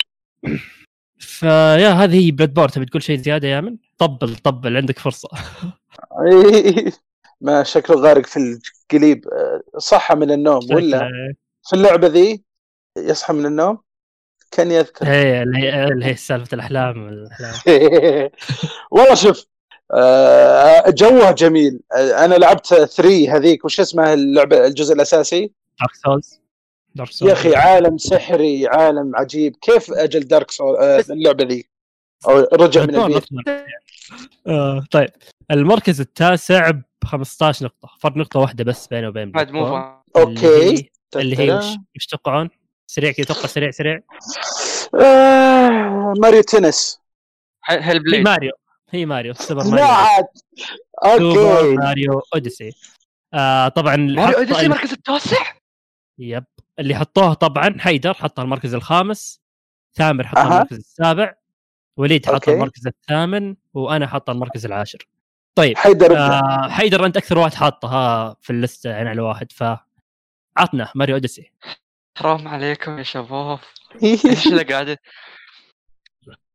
فيا 1.18 1.90
هذه 1.90 2.26
هي 2.26 2.30
بلاد 2.30 2.54
بور 2.54 2.68
تبي 2.68 2.86
تقول 2.86 3.02
شيء 3.02 3.18
زيادة 3.18 3.48
يا 3.48 3.60
من؟ 3.60 3.76
طبل 3.98 4.36
طبل 4.36 4.76
عندك 4.76 4.98
فرصة. 4.98 5.28
ما 7.40 7.62
شكله 7.62 8.00
غارق 8.00 8.26
في 8.26 8.60
القليب. 8.92 9.24
صحى 9.78 10.14
من 10.14 10.30
النوم 10.30 10.60
ولا 10.70 11.08
في 11.68 11.76
اللعبة 11.76 12.06
ذي 12.06 12.42
يصحى 12.98 13.32
من 13.32 13.46
النوم؟ 13.46 13.78
كان 14.50 14.70
يذكر. 14.70 15.06
إيه 15.06 15.42
اللي 15.42 16.06
هي 16.06 16.16
سالفة 16.16 16.54
الأحلام 16.54 17.08
الأحلام. 17.08 17.52
والله 18.92 19.14
شوف 19.14 19.44
آه، 19.94 20.90
جوها 20.90 21.30
جميل. 21.30 21.80
آه، 21.96 22.24
أنا 22.24 22.34
لعبت 22.34 22.66
3 22.66 23.36
هذيك. 23.36 23.64
وش 23.64 23.80
اسمها 23.80 24.14
اللعبة 24.14 24.66
الجزء 24.66 24.94
الأساسي؟ 24.94 25.52
Dark 25.80 25.94
Souls 26.04 26.40
Dark 26.94 27.10
Souls 27.10 27.28
يا 27.30 27.34
أخي 27.36 27.56
عالم 27.56 27.98
سحري 27.98 28.66
عالم 28.66 29.16
عجيب. 29.16 29.56
كيف 29.56 29.90
أجل 29.92 30.20
Dark 30.20 30.50
Soul 30.50 30.76
آه، 30.76 31.04
اللعبة 31.10 31.44
ذي؟ 31.44 31.68
أو 32.28 32.38
رجع 32.52 32.82
من 32.84 32.94
البيت. 32.96 33.24
آه 34.46 34.84
طيب. 34.90 35.08
المركز 35.50 36.00
التاسع 36.00 36.70
ب 36.70 36.82
15 37.04 37.64
نقطة. 37.66 37.88
فرق 38.00 38.16
نقطة 38.16 38.40
واحدة 38.40 38.64
بس 38.64 38.86
بينه 38.86 39.08
وبين 39.08 39.32
okay. 40.16 40.90
اللي 41.16 41.38
هي 41.38 41.52
وش, 41.52 41.64
وش 41.96 42.06
توقعون؟ 42.06 42.50
سريع 42.90 43.12
كذا 43.12 43.26
توقع 43.26 43.46
سريع 43.46 43.70
سريع. 43.70 44.00
آه، 45.00 46.14
Mario 46.18 46.42
Tennis. 46.42 47.00
هي 47.68 47.98
بليد 47.98 48.24
ماريو. 48.24 48.52
هي 48.90 49.06
ماريو 49.06 49.34
سوبر 49.34 49.62
لا 49.64 49.70
ماريو. 49.70 49.84
عاد. 49.86 50.24
Super 51.18 51.58
okay 51.58 51.76
Mario 51.76 52.22
Odyssey. 52.34 52.70
آه 53.34 53.68
طبعا 53.68 53.96
ماريو 53.96 54.26
حط- 54.32 54.34
Odyssey 54.38 54.60
المركز 54.66 54.92
التاسع؟ 54.92 55.36
yep. 56.18 56.44
اللي 56.78 56.94
حطوها 56.94 57.34
طبعا 57.34 57.76
حيدر 57.78 58.14
حطها 58.14 58.42
المركز 58.42 58.74
الخامس 58.74 59.40
ثامر 59.94 60.26
حطها 60.26 60.42
أها. 60.42 60.54
المركز 60.56 60.76
السابع 60.76 61.34
وليد 61.96 62.26
حطها 62.26 62.34
okay. 62.34 62.52
المركز 62.54 62.86
الثامن 62.86 63.56
وأنا 63.74 64.06
حطها 64.06 64.32
المركز 64.32 64.66
العاشر. 64.66 65.08
طيب 65.54 65.76
حيدر. 65.78 66.16
آه 66.18 66.68
حيدر 66.68 67.06
أنت 67.06 67.16
أكثر 67.16 67.38
واحد 67.38 67.54
حاطها 67.54 68.36
في 68.40 68.50
اللستة 68.50 68.90
يعني 68.90 69.08
على 69.08 69.20
واحد 69.22 69.52
ف 69.52 69.64
عطنا 70.56 70.92
Mario 70.94 71.14
Odyssey. 71.14 71.52
حرام 72.18 72.48
عليكم 72.48 72.98
يا 72.98 73.02
شباب. 73.02 73.58
إيش 74.02 74.46
اللي 74.46 74.62
قاعد 74.62 74.96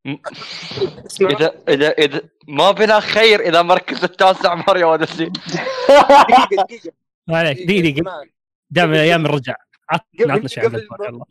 اذا 1.20 1.62
اذا 1.68 1.90
إذا 1.90 2.20
ما 2.48 2.70
بنا 2.70 3.00
خير 3.00 3.40
إذا 3.40 3.62
مركز 3.62 4.04
التاسع 4.04 4.54
ماريو 4.54 4.90
أوديسي. 4.92 5.24
دقيقه 5.24 6.62
دقيقه 6.62 6.92
ما 7.26 7.38
عليك 7.38 7.56
دقيقة 7.56 7.80
دقيقة. 7.80 8.00
جماعة، 8.00 8.24
دائما 8.70 8.90
قبل- 8.92 8.98
أيام 9.00 9.26
الرجع. 9.26 9.54
عطنا 9.90 10.32
عطنا 10.34 10.48
شيء 10.48 10.64
عن 10.64 10.68
قبل 10.70 10.86
ما- 10.90 11.06
يلا. 11.06 11.24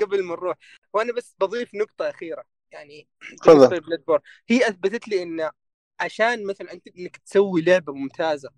قبل 0.00 0.22
ما 0.24 0.34
نروح 0.34 0.56
وأنا 0.92 1.12
بس 1.12 1.34
بضيف 1.40 1.74
نقطة 1.74 2.10
أخيرة. 2.10 2.44
يعني 2.72 3.08
تفضل. 3.42 3.98
بور 4.06 4.20
هي 4.48 4.68
أثبتت 4.68 5.08
لي 5.08 5.22
إن 5.22 5.50
عشان 6.00 6.46
مثلا 6.46 6.72
أنت 6.72 6.88
إنك 6.98 7.16
تسوي 7.16 7.62
لعبة 7.62 7.92
ممتازة 7.92 8.50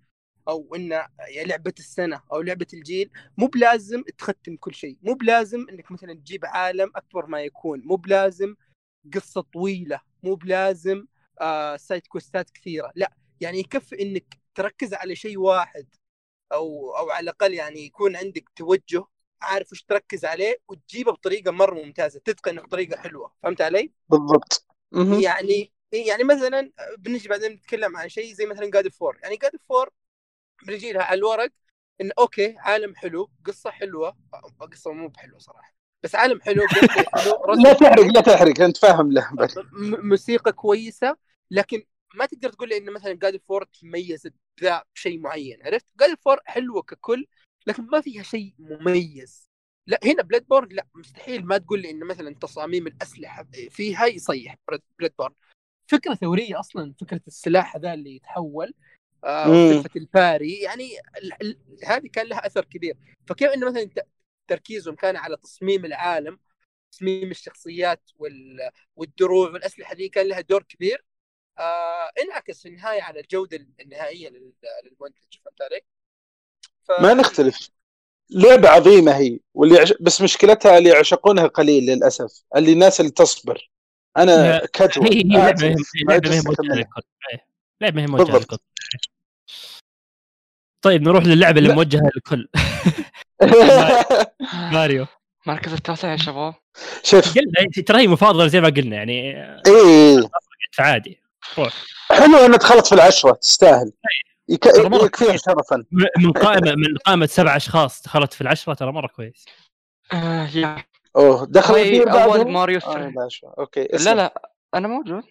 أو 0.47 0.75
إن 0.75 0.91
يعني 0.91 1.47
لعبة 1.47 1.73
السنة 1.79 2.21
أو 2.33 2.41
لعبة 2.41 2.67
الجيل 2.73 3.09
مو 3.37 3.47
بلازم 3.47 4.03
تختم 4.17 4.55
كل 4.55 4.73
شيء. 4.73 4.97
مو 5.01 5.13
بلازم 5.13 5.65
إنك 5.69 5.91
مثلا 5.91 6.13
تجيب 6.13 6.45
عالم 6.45 6.91
أكبر 6.95 7.25
ما 7.25 7.41
يكون. 7.41 7.81
مو 7.85 7.95
بلازم 7.95 8.55
قصة 9.15 9.41
طويلة 9.41 10.01
مو 10.23 10.35
بلازم 10.35 11.05
آه 11.41 11.77
side 11.77 12.07
quest 12.07 12.42
ات 12.42 12.49
كثيرة. 12.49 12.91
لا 12.95 13.11
يعني 13.41 13.59
يكفي 13.59 14.01
إنك 14.01 14.39
تركز 14.55 14.93
على 14.93 15.15
شيء 15.15 15.37
واحد 15.39 15.87
أو 16.53 16.97
أو 16.97 17.09
على 17.11 17.23
الأقل 17.23 17.53
يعني 17.53 17.79
يكون 17.85 18.15
عندك 18.15 18.49
توجه 18.55 19.05
عارف 19.41 19.71
وش 19.71 19.83
تركز 19.83 20.25
عليه 20.25 20.57
وتجيبه 20.67 21.11
بطريقة 21.11 21.51
مرة 21.51 21.75
ممتازة 21.75 22.19
تتقنه 22.25 22.61
بطريقة 22.61 22.97
حلوة. 22.97 23.33
فهمت 23.43 23.61
علي؟ 23.61 23.91
بالضبط. 24.09 24.65
يعني 25.21 25.73
يعني 25.91 26.23
مثلا 26.23 26.71
بنجي 26.97 27.29
بعدين 27.29 27.51
نتكلم 27.51 27.97
عن 27.97 28.09
شيء 28.09 28.33
زي 28.33 28.45
مثلا 28.45 28.71
God 28.71 28.87
of 28.87 29.00
War 29.00 29.19
يعني 29.23 29.37
God 29.37 29.51
of 29.69 29.77
War 29.77 29.89
بنجي 30.67 30.91
لها 30.91 31.03
على 31.03 31.17
الورق 31.19 31.51
إن 32.01 32.11
okay 32.19 32.55
عالم 32.59 32.95
حلو 32.95 33.31
قصة 33.45 33.71
حلوة 33.71 34.17
أو 34.33 34.65
قصة 34.67 34.91
مو 34.93 35.07
بحلوة 35.07 35.39
صراحة. 35.39 35.76
بس 36.07 36.15
عالم 36.15 36.41
حلو 36.41 36.63
لا 37.63 37.73
تحرق 37.73 38.05
لا 38.05 38.21
تحرق 38.21 38.61
أنت 38.61 38.77
فاهم 38.77 39.11
له 39.11 39.29
موسيقى 40.03 40.51
كويسة 40.51 41.17
لكن 41.51 41.83
ما 42.15 42.25
تقدر 42.25 42.49
تقول 42.49 42.69
لي 42.69 42.77
إن 42.77 42.93
مثلا 42.93 43.13
God 43.13 43.41
of 43.47 43.53
War 43.53 43.63
تميزت 43.63 44.33
بذا 44.61 44.83
شيء 44.93 45.19
معين 45.19 45.57
عرفت؟ 45.63 45.85
God 45.99 46.17
of 46.19 46.27
War 46.27 46.39
حلوة 46.45 46.81
ككل 46.81 47.27
لكن 47.67 47.83
ما 47.83 48.01
فيها 48.01 48.23
شيء 48.23 48.53
مميز. 48.59 49.49
لا 49.87 49.99
هنا 50.03 50.23
Bloodborne 50.23 50.67
لا 50.71 50.87
مستحيل 50.95 51.45
ما 51.45 51.57
تقول 51.57 51.81
لي 51.81 51.89
إن 51.89 51.99
مثلا 51.99 52.35
تصاميم 52.35 52.87
الأسلحة 52.87 53.47
فيها 53.69 54.05
يصيح 54.05 54.55
Bloodborne 54.99 55.33
فكرة 55.87 56.13
ثورية 56.13 56.59
أصلا 56.59 56.93
فكرة 57.01 57.21
السلاح 57.27 57.75
هذا 57.75 57.93
اللي 57.93 58.15
يتحول 58.15 58.73
آه 59.23 59.83
الباري 59.95 60.53
يعني 60.53 60.89
هذه 61.85 62.07
كان 62.07 62.27
لها 62.27 62.47
أثر 62.47 62.65
كبير. 62.65 62.97
فكيف 63.27 63.51
إنه 63.51 63.67
مثلا 63.67 63.89
تركيزهم 64.47 64.95
كان 64.95 65.15
على 65.15 65.37
تصميم 65.37 65.85
العالم 65.85 66.39
تصميم 66.91 67.31
الشخصيات 67.31 68.01
وال 68.15 68.69
والدروع 68.95 69.49
والأسلحة 69.49 69.95
دي 69.95 70.09
كان 70.09 70.27
لها 70.27 70.41
دور 70.41 70.63
كبير 70.63 71.05
آه 71.59 72.11
انعكس 72.23 72.61
في 72.61 72.67
النهاية 72.69 73.01
على 73.01 73.19
الجودة 73.19 73.67
النهائية 73.79 74.29
لل- 74.29 74.53
للمنتج 74.83 75.37
فهمت 75.45 75.61
علي؟ 75.61 75.81
ف... 76.83 77.01
ما 77.01 77.13
نختلف 77.13 77.69
لعبة 78.29 78.69
عظيمة 78.69 79.17
هي 79.17 79.39
واللي 79.53 79.79
عش... 79.79 79.93
بس 80.01 80.21
مشكلتها 80.21 80.77
اللي 80.77 80.89
يعشقونها 80.89 81.47
قليل 81.47 81.83
للأسف 81.85 82.43
اللي 82.55 82.73
الناس 82.73 82.99
اللي 82.99 83.11
تصبر 83.11 83.71
أنا. 84.17 84.59
للكل 86.75 87.01
إيه. 87.33 87.47
لعبة 87.81 88.01
هي 88.01 88.07
موجهه 88.07 88.33
بالضبط. 88.33 88.61
طيب 90.81 91.01
نروح 91.01 91.23
للعبة 91.23 91.57
اللي 91.57 91.69
لا. 91.69 91.75
موجهة 91.75 92.09
للكل. 92.15 92.47
ماريو. 94.73 95.05
مركز 95.45 95.73
التاسع 95.73 96.11
يا 96.11 96.17
شباب. 96.17 96.53
شوف. 97.03 97.35
قلنا 97.37 97.83
ترى 97.85 98.01
هي 98.01 98.07
مفاضلة 98.07 98.47
زي 98.47 98.61
ما 98.61 98.69
قلنا 98.69 98.95
يعني 98.95 99.35
إيه. 99.67 100.29
فعادي 100.73 101.19
روح. 101.57 101.73
حلو 102.09 102.37
إنها 102.37 102.57
دخلت 102.57 102.87
في 102.87 102.95
العشرة 102.95 103.31
تستاهل. 103.31 103.91
يك... 104.49 104.65
يكفيها. 104.65 105.37
شرفا. 105.37 105.83
من 106.17 106.31
قائمة 106.31 106.71
من 106.71 106.97
قائمة 107.05 107.25
سبع 107.25 107.55
أشخاص 107.55 108.03
دخلت 108.03 108.33
في 108.33 108.41
العشرة 108.41 108.73
ترى 108.73 108.91
مرة 108.91 109.07
كويس. 109.07 109.45
آه 110.13 110.47
يا. 110.53 110.83
أوه 111.15 111.45
دخل 111.49 111.73
هاي 111.73 111.99
البير 111.99 112.23
أول؟ 112.23 112.51
ماريو 112.51 112.77
آه 112.77 112.93
3 112.93 113.07
العشرة. 113.07 113.53
أوكي 113.59 113.83
لا 113.83 113.95
اسلم. 113.95 114.17
لا 114.17 114.51
أنا 114.75 114.87
موجود. 114.87 115.23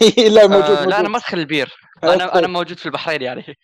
لا 0.34 0.46
موجود 0.46 0.70
آه 0.76 0.84
لا 0.84 1.00
أنا 1.00 1.08
موجود. 1.08 1.10
ما 1.10 1.16
ادخل 1.16 1.38
البير 1.38 1.72
أنا 2.04 2.24
أوكي. 2.24 2.38
أنا 2.38 2.46
موجود 2.46 2.78
في 2.78 2.86
البحرين 2.86 3.22
يعني. 3.22 3.44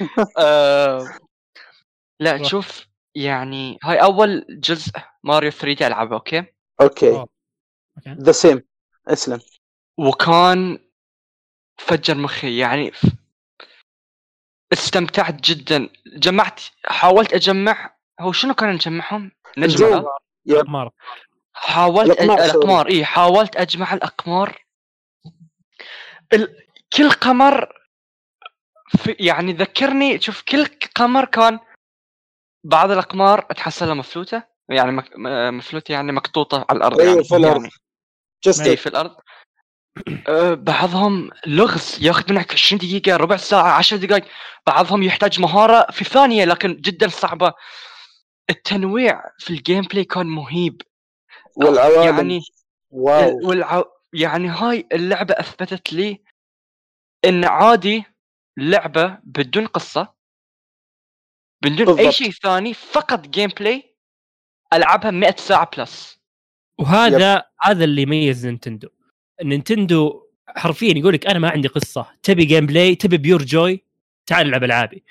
آه 0.38 1.18
لا 2.20 2.36
روح. 2.36 2.48
شوف 2.48 2.86
يعني 3.14 3.78
هاي 3.82 4.02
أول 4.02 4.46
جزء 4.48 4.92
ماريو 5.24 5.50
3 5.50 5.86
ألعبه 5.86 6.16
أوكي؟ 6.16 6.44
أوكي. 6.80 7.24
ذا 8.08 8.32
سيم 8.32 8.62
اسلم. 9.08 9.40
وكان 9.98 10.78
فجر 11.78 12.14
مخي 12.14 12.58
يعني 12.58 12.92
استمتعت 14.72 15.34
جدا. 15.34 15.88
جمعت 16.06 16.60
حاولت 16.84 17.32
أجمع. 17.32 17.96
هو 18.20 18.32
شنو 18.32 18.54
كان 18.54 18.70
نجمعهم؟ 18.70 19.30
نجمع. 19.58 20.04
مره 20.46 20.92
حاولت. 21.52 22.20
الأقمار 22.20 22.88
اي 22.88 23.04
حاولت 23.04 23.56
أجمع 23.56 23.94
الأقمار. 23.94 24.64
ال... 26.32 26.64
كل 26.96 27.10
قمر 27.10 27.83
في 28.88 29.16
يعني 29.20 29.52
ذكرني 29.52 30.20
شوف 30.20 30.42
كل 30.42 30.66
قمر 30.94 31.24
كان 31.24 31.58
بعض 32.64 32.90
الأقمار 32.90 33.40
تحصلها 33.40 33.94
مفلوتة 33.94 34.42
يعني 34.68 34.92
مك... 34.92 35.10
مفلوتة 35.52 35.92
يعني 35.92 36.12
مقطوطة 36.12 36.66
على 36.70 36.76
الأرض 36.76 37.00
أيوه 37.00 37.12
يعني 37.12 37.24
في 37.24 37.36
الأرض. 37.36 37.68
يعني 38.46 38.70
اي 38.70 38.76
في 38.76 38.86
الأرض. 38.86 39.16
أه، 40.28 40.54
بعضهم 40.54 41.30
لغز 41.46 41.98
ياخذ 42.00 42.32
منك 42.32 42.52
20 42.52 42.78
دقيقة 42.78 43.16
ربع 43.16 43.36
ساعة 43.36 43.72
10 43.72 43.96
دقائق 43.96 44.24
بعضهم 44.66 45.02
يحتاج 45.02 45.40
مهارة 45.40 45.90
في 45.90 46.04
ثانية 46.04 46.44
لكن 46.44 46.76
جدا 46.76 47.08
صعبة. 47.08 47.52
التنويع 48.50 49.22
في 49.38 49.50
ال 49.50 49.82
gameplay 49.82 50.04
كان 50.04 50.26
مهيب. 50.26 50.82
والعوالم. 51.56 52.16
يعني 52.16 52.40
wow. 52.90 53.48
والع... 53.48 53.84
يعني 54.12 54.48
هاي 54.48 54.88
اللعبة 54.92 55.34
أثبتت 55.34 55.92
لي 55.92 56.22
إن 57.24 57.44
عادي 57.44 58.04
لعبة 58.58 59.18
بدون 59.24 59.66
قصة 59.66 60.14
بدون 61.64 61.78
أي 61.78 61.84
بالضبط. 61.94 62.08
شيء 62.14 62.30
ثاني 62.30 62.74
فقط 62.74 63.28
gameplay 63.28 63.94
ألعبها 64.72 65.10
100 65.10 65.36
ساعة 65.38 65.70
plus 65.76 66.18
وهذا 66.80 67.42
هذا 67.62 67.84
اللي 67.84 68.02
يميز 68.02 68.46
نينتندو. 68.46 68.88
نينتندو 69.42 70.22
حرفيا 70.48 70.94
يقول 70.98 71.14
لك 71.14 71.26
أنا 71.26 71.38
ما 71.38 71.50
عندي 71.50 71.68
قصة 71.68 72.06
تبي 72.22 72.44
gameplay 72.44 72.94
تبي 72.94 73.16
pure 73.16 73.42
joy 73.42 73.84
تعال 74.26 74.46
العب 74.48 74.64
ألعابي. 74.64 75.04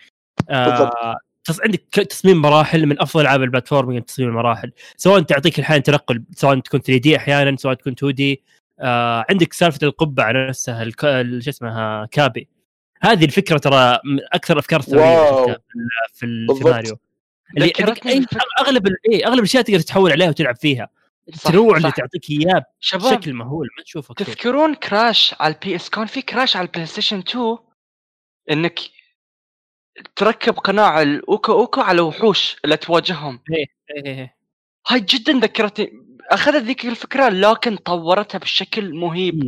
بالضبط. 0.50 0.96
آه 0.96 1.18
تص- 1.52 1.62
عندك 1.66 1.80
تصميم 2.10 2.42
مراحل 2.42 2.86
من 2.86 3.02
أفضل 3.02 3.22
ألعاب 3.22 3.42
ال 3.44 3.49
platforming 3.49 4.04
تصميم 4.04 4.30
المراحل. 4.30 4.72
سواء 4.98 5.22
تعطيك 5.22 5.60
الحين 5.60 5.84
تنقل 5.84 6.24
سواء 6.36 6.60
تكون 6.60 6.80
3 6.80 6.98
D 7.02 7.18
أحيانا 7.18 7.58
سواء 7.58 7.74
تكون 7.74 7.94
2 7.94 8.14
D 8.14 8.44
آه 8.80 9.26
عندك 9.30 9.54
سالفة 9.54 9.88
القبعة 9.88 10.32
نفسها 10.50 10.84
شو 11.40 11.50
اسمها 11.50 12.06
Cappy. 12.06 12.50
هذه 13.04 13.26
الفكرة 13.26 13.58
ترى 13.58 14.00
من 14.06 14.20
أكثر 14.34 14.54
الافكار 14.54 14.80
الثوريه 14.80 15.16
في 15.16 15.46
ال- 15.52 15.58
في, 16.14 16.26
ال- 16.26 16.48
في 16.48 16.54
بالضبط. 16.54 16.68
ماريو 16.74 16.98
اللي 17.58 17.66
عندك 17.66 17.82
ذكرتني 17.82 18.12
أي. 18.12 18.26
أغلب 18.60 18.88
ال- 18.88 18.98
إيه 19.12 19.28
أغلب 19.28 19.40
الأشياء 19.40 19.64
تقدر 19.64 19.80
تحول 19.80 20.12
عليها 20.12 20.30
وتلعب 20.30 20.56
فيها 20.56 20.90
التنوع 21.28 21.78
اللي. 21.78 21.92
تعطيك 21.92 22.30
اياه 22.30 22.66
شباب 22.80 23.18
بشكل 23.20 23.34
مهول 23.34 23.68
ما 23.78 23.84
تشوفه 23.84 24.14
كثير 24.14 24.36
تذكرون 24.36 24.76
كراش 24.76 25.36
على 25.40 25.54
ال 25.54 25.76
PS 25.76 25.90
كان 25.90 26.06
في 26.06 26.22
كراش 26.22 26.56
على 26.56 26.66
ال 26.68 26.86
PlayStation 26.86 27.20
2 27.20 27.58
إنك 28.52 28.80
تركب 30.16 30.54
قناع 30.54 31.02
الاوكا 31.02 31.54
اوكا 31.54 31.82
على 31.82 32.02
وحوش 32.02 32.56
اللي 32.66 32.78
تواجههم 32.78 33.40
إيه، 33.54 33.66
إيه. 34.06 34.36
هاي 34.88 35.00
جدا 35.00 35.34
ذكرتني 35.34 35.92
أخذت 36.32 36.64
ذيك 36.64 36.86
الفكرة 36.86 37.30
لكن 37.30 37.76
طورتها 37.76 38.38
بشكل 38.40 38.94
مهيب 38.94 39.44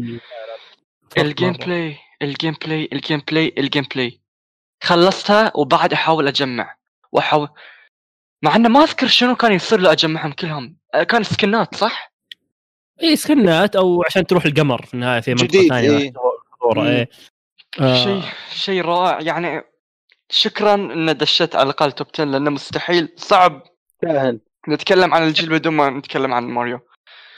إيه. 1.18 1.24
ال 1.24 1.28
game. 1.28 1.52
play 1.54 1.89
ال 1.89 1.98
gameplay 2.22 2.90
ال 2.94 3.22
gameplay 3.32 3.51
ال 3.51 3.54
gameplay 3.58 4.22
خلصتها 4.84 5.52
وبعد 5.56 5.94
أحاول 5.94 6.28
أجمع 6.28 6.76
واحاول 7.12 7.50
مع 8.42 8.56
إنه 8.56 8.70
ما 8.70 8.84
أذكر 8.84 9.08
شنو 9.08 9.36
كان 9.36 9.52
يصير 9.52 9.80
لو 9.80 9.92
أجمعهم 9.92 10.32
كلهم 10.32 10.78
آه، 10.94 11.04
كان 11.04 11.24
skin 11.24 11.65
ات 11.65 11.76
صح؟ 11.76 12.14
اي 13.04 13.16
skin 13.16 13.64
ات 13.64 13.76
أو 13.76 14.04
عشان 14.06 14.26
تروح 14.26 14.46
القمر 14.46 14.86
في 14.86 14.94
النهاية 14.94 15.22
في 15.22 15.32
منطقة 15.32 15.68
ثانية 15.68 15.98
إيه. 15.98 16.14
مم. 16.76 16.80
إيه. 16.82 17.10
آه، 17.80 18.04
شيء 18.04 18.22
شيء 18.50 18.82
رائع 18.82 19.20
يعني 19.22 19.64
شكرا 20.30 20.74
ان 20.76 21.18
دشيت 21.18 21.56
على 21.56 21.64
الأقل 21.64 21.92
top 21.92 22.08
10 22.14 22.26
لأنه 22.26 22.50
مستحيل 22.50 23.10
صعب 23.16 23.64
كاهن 24.02 24.40
نتكلم 24.70 25.14
عن 25.14 25.24
الجيل 25.24 25.50
بدون 25.50 25.74
ما 25.74 25.90
نتكلم 25.90 26.34
عن 26.34 26.44
ماريو 26.44 26.80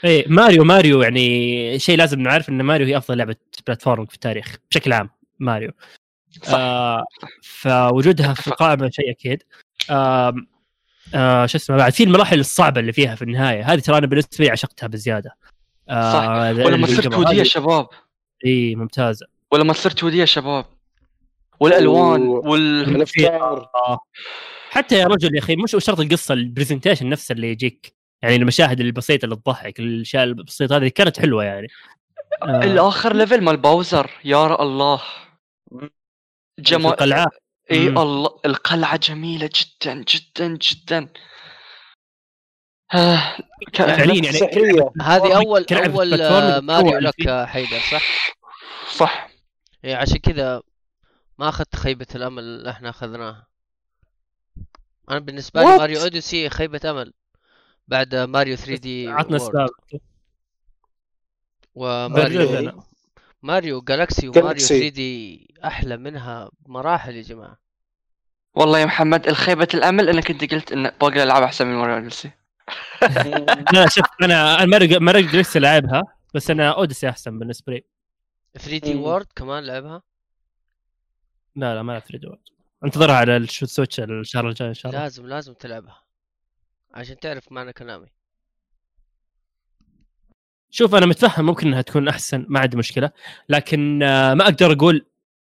إيه 0.04 0.28
ماريو 0.28 0.64
ماريو 0.64 1.02
يعني 1.02 1.78
شيء 1.78 1.98
لازم 1.98 2.20
نعرف 2.20 2.48
إن 2.48 2.62
ماريو 2.62 2.86
هي 2.86 2.96
أفضل 2.96 3.18
لعبة 3.18 3.36
platform 3.66 4.06
في 4.06 4.14
التاريخ 4.14 4.56
بشكل 4.70 4.92
عام 4.92 5.10
ماريو. 5.38 5.70
صح. 6.42 6.54
آه 6.54 7.04
فوجودها 7.42 8.34
في. 8.34 8.46
القائمه 8.48 8.90
شيء 8.90 9.10
أكيد. 9.10 9.42
آه 9.90 10.34
آه 11.14 11.46
شو 11.46 11.58
اسمه 11.58 11.76
بعد 11.76 11.92
في 11.92 12.04
المراحل 12.04 12.40
الصعبة 12.40 12.80
اللي 12.80 12.92
فيها 12.92 13.14
في 13.14 13.22
النهاية 13.22 13.72
هذه 13.72 13.78
ترى 13.80 13.98
أنا 13.98 14.06
بالنسبة 14.06 14.44
لي 14.44 14.50
عشقتها 14.50 14.86
بزيادة. 14.86 15.36
آه 15.88 16.12
صح. 16.12 16.28
ولما 16.66 16.86
صرت. 16.86 17.14
2D 17.14 17.42
شباب. 17.42 17.86
إي 18.46 18.74
ممتازة. 18.74 19.26
ولما 19.52 19.72
صرت 19.72 20.04
2D 20.04 20.24
شباب. 20.24 20.64
والألوان 21.60 22.20
و- 22.22 22.40
وال 22.50 22.96
الأفكار. 22.96 23.68
آه. 23.74 23.98
حتى 24.70 24.98
يا 24.98 25.06
رجل 25.06 25.34
يا 25.34 25.40
أخي 25.40 25.56
مش 25.56 25.70
شرط 25.78 26.00
القصة 26.00 26.34
ال 26.34 26.40
presentation 26.40 27.08
نفسه 27.08 27.32
اللي 27.32 27.50
يجيك. 27.50 27.97
يعني 28.22 28.36
المشاهد 28.36 28.80
البسيطه 28.80 29.24
اللي 29.24 29.36
تضحك 29.36 29.80
الأشياء 29.80 30.24
البسيطه 30.24 30.76
هذه 30.76 30.88
كانت 30.88 31.20
حلوة 31.20 31.44
يعني. 31.44 31.66
آه. 32.42 32.60
الآخر 32.64 33.16
level 33.16 33.40
مال 33.40 33.56
باوزر 33.56 34.10
يا 34.24 34.62
الله. 34.62 35.02
جمال 36.58 36.86
القلعة. 36.86 37.26
إي. 37.70 37.88
الله. 37.88 38.40
القلعة 38.46 38.96
جميلة 38.96 39.50
جدا 39.54 39.94
جدا 40.08 40.56
جدا. 40.62 41.08
آه، 42.94 43.36
ك- 43.72 43.76
فعليا 43.82 44.24
يعني 44.24 44.38
هذه 45.02 45.36
اول 45.36 45.66
أول 45.72 46.20
آه، 46.22 46.60
ماريو 46.60 46.90
تتطور 46.90 46.98
لك 47.00 47.46
حيدر 47.48 47.78
صح؟ 47.90 48.34
صح. 48.96 49.28
إيه 49.84 49.96
عشان 49.96 50.16
كذا 50.16 50.62
ما 51.38 51.48
أخذت 51.48 51.76
خيبة 51.76 52.06
الأمل 52.14 52.42
اللي 52.42 52.70
إحنا 52.70 52.90
أخذناها. 52.90 53.46
أنا 55.10 55.18
بالنسبة 55.18 55.60
لي 55.62 55.66
what? 55.76 55.78
ماريو 55.78 56.02
أوديسي 56.02 56.50
خيبة 56.50 56.80
أمل. 56.90 57.12
بعد 57.88 58.14
ماريو 58.14 58.56
3D 58.56 59.08
عطنا 59.08 59.36
اسباب 59.36 59.68
وماريو 61.74 62.72
ماريو 63.42 63.80
جالاكسي 63.80 64.28
وماريو 64.28 64.50
جالاكسي. 64.50 64.68
3D 64.68 65.46
أحلى 65.64 65.96
منها 65.96 66.50
بمراحل 66.60 67.16
يا 67.16 67.22
جماعة. 67.22 67.58
والله 68.54 68.78
يا 68.78 68.84
محمد 68.84 69.28
الخيبة 69.28 69.68
الأمل 69.74 70.08
إنك 70.08 70.30
أنت 70.30 70.54
قلت 70.54 70.72
إن 70.72 70.90
باقي 71.00 71.12
الألعاب 71.14 71.42
أحسن 71.42 71.66
من 71.66 71.74
ماريو 71.74 71.94
اوديسي 71.94 72.30
لا 73.74 73.88
شوف 73.88 74.04
أنا 74.22 74.54
أنا 74.54 74.64
ماريو 74.64 75.00
ماريو 75.00 75.28
لسه 75.28 75.60
لعبها 75.60 76.02
بس 76.34 76.50
أنا 76.50 76.70
اوديسي 76.70 77.08
أحسن 77.08 77.38
بالنسبة 77.38 77.72
لي. 77.72 77.84
3D 78.58 78.94
World 78.94 79.26
كمان 79.36 79.64
لعبها؟ 79.64 80.02
لا 81.56 81.74
لا 81.74 81.82
ما 81.82 81.92
لعبت 81.92 82.08
3D 82.08 82.24
World 82.24 82.40
انتظرها 82.84 83.14
على 83.14 83.36
السويتش 83.36 84.00
الشهر 84.00 84.48
الجاي 84.48 84.68
إن 84.68 84.74
شاء 84.74 84.92
الله. 84.92 85.02
لازم 85.02 85.26
لازم 85.26 85.52
تلعبها. 85.54 86.07
عشان 86.94 87.18
تعرف 87.18 87.52
معنى 87.52 87.72
كلامي. 87.72 88.06
شوف 90.70 90.94
أنا 90.94 91.06
متفهم 91.06 91.46
ممكن 91.46 91.66
إنها 91.66 91.82
تكون 91.82 92.08
أحسن 92.08 92.46
ما 92.48 92.60
عندي 92.60 92.76
مشكلة. 92.76 93.10
لكن 93.48 94.02
آه، 94.02 94.34
ما 94.34 94.44
أقدر 94.44 94.72
أقول 94.72 95.06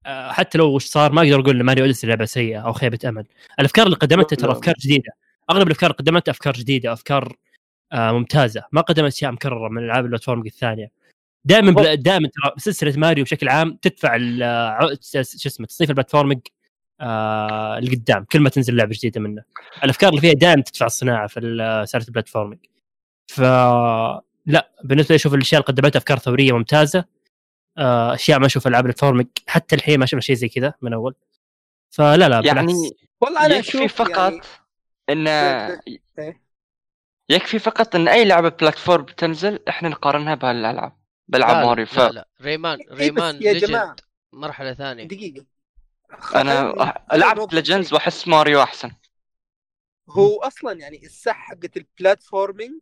آه، 0.05 0.31
حتى 0.31 0.57
لو 0.57 0.75
وش 0.75 0.85
صار 0.85 1.11
ما 1.11 1.21
أقدر 1.21 1.39
أقول 1.39 1.55
ان 1.55 1.65
ماريو 1.65 1.83
اوديسي 1.83 2.07
لعبه 2.07 2.25
سيئة 2.25 2.59
أو 2.59 2.73
خيبة 2.73 2.99
أمل. 3.05 3.25
الأفكار 3.59 3.85
اللي 3.85 3.97
قدمتها 3.97 4.35
ترى. 4.35 4.51
أفكار 4.51 4.75
جديدة. 4.79 5.11
أغلب 5.51 5.67
الأفكار 5.67 5.89
اللي 5.89 5.97
قدمتها 5.97 6.31
أفكار 6.31 6.53
جديدة 6.53 6.93
أفكار 6.93 7.35
آه، 7.91 8.11
ممتازة. 8.11 8.63
ما 8.71 8.81
قدمت 8.81 9.13
أشياء 9.13 9.31
مكررة 9.31 9.69
من 9.69 9.83
ألعاب 9.83 10.03
البلاتفورم 10.05 10.45
الثانية. 10.45 10.91
دائما 11.45 11.95
دائما 11.95 12.27
ترى 12.27 12.53
سلسلة 12.57 12.93
ماريو 12.97 13.23
بشكل 13.23 13.49
عام 13.49 13.77
تدفع 13.81 14.17
شو 15.01 15.49
اسمه 15.49 15.67
تصنيف 15.67 15.89
ال 15.89 15.94
platforming 15.94 16.41
آه 17.01 17.79
لقدام 17.79 18.23
كل 18.31 18.39
ما 18.39 18.49
تنزل 18.49 18.75
لعبة 18.75 18.91
جديدة 18.95 19.21
منه. 19.21 19.43
الأفكار 19.83 20.09
اللي 20.09 20.21
فيها 20.21 20.33
دائما 20.33 20.61
تدفع 20.61 20.85
الصناعة 20.85 21.27
في 21.27 21.39
ال- 21.39 21.89
سالفه 21.89 22.07
ال 22.07 22.12
platforming 22.12 22.59
ف 23.27 23.39
لا 24.45 24.71
بالنسبة 24.83 25.13
لي 25.13 25.15
أشوف 25.15 25.33
الأشياء 25.33 25.61
اللي 25.61 25.73
قدمتها 25.73 25.97
أفكار 25.99 26.17
ثورية 26.19 26.51
ممتازة. 26.51 27.05
آه، 27.77 28.13
أشياء 28.13 28.39
ما 28.39 28.45
أشوف 28.45 28.67
العاب 28.67 28.85
ال 28.85 28.89
platforming 28.89 29.27
حتى 29.47 29.75
الحين 29.75 29.99
ما 29.99 30.05
شفنا 30.05 30.21
شيء 30.21 30.35
زي 30.35 30.47
كذا 30.49 30.73
من 30.81 30.93
أول. 30.93 31.15
فلا 31.89 32.29
لا 32.29 32.39
بالعكس. 32.41 32.45
يعني 32.57 32.73
والله 33.21 33.45
أنا 33.45 33.55
يكفي 33.55 33.87
فقط 33.87 34.17
يعني 34.17 34.41
إن 35.09 35.27
إيه. 35.27 36.41
يكفي 37.29 37.59
فقط 37.59 37.95
إن 37.95 38.07
أي 38.07 38.25
لعبة 38.25 38.49
platform 38.49 39.05
تنزل 39.05 39.59
إحنا 39.69 39.89
نقارنها 39.89 40.35
بهالألعاب 40.35 40.77
لا 40.91 40.95
بالعاب 41.27 41.65
ماريو. 41.65 41.85
ف 41.85 41.97
لا 41.99 42.09
لا. 42.11 42.27
ريمان 42.41 42.79
إيه 42.79 42.89
بس 42.91 42.99
ريمان 42.99 43.15
ليجند 43.15 43.35
يا 43.35 43.69
جماعة. 43.69 43.95
مرحلة 44.33 44.73
ثانية. 44.73 45.03
دقيقة. 45.03 45.45
أنا 46.35 46.73
لعبت 47.13 47.53
ليجندز. 47.53 47.93
وأحس 47.93 48.27
ماريو 48.27 48.61
أحسن. 48.61 48.91
هو 50.09 50.39
أصلا 50.39 50.79
يعني 50.79 51.05
الساحة 51.05 51.41
حقت 51.41 51.77
ال 51.77 51.86
platforming 51.86 52.81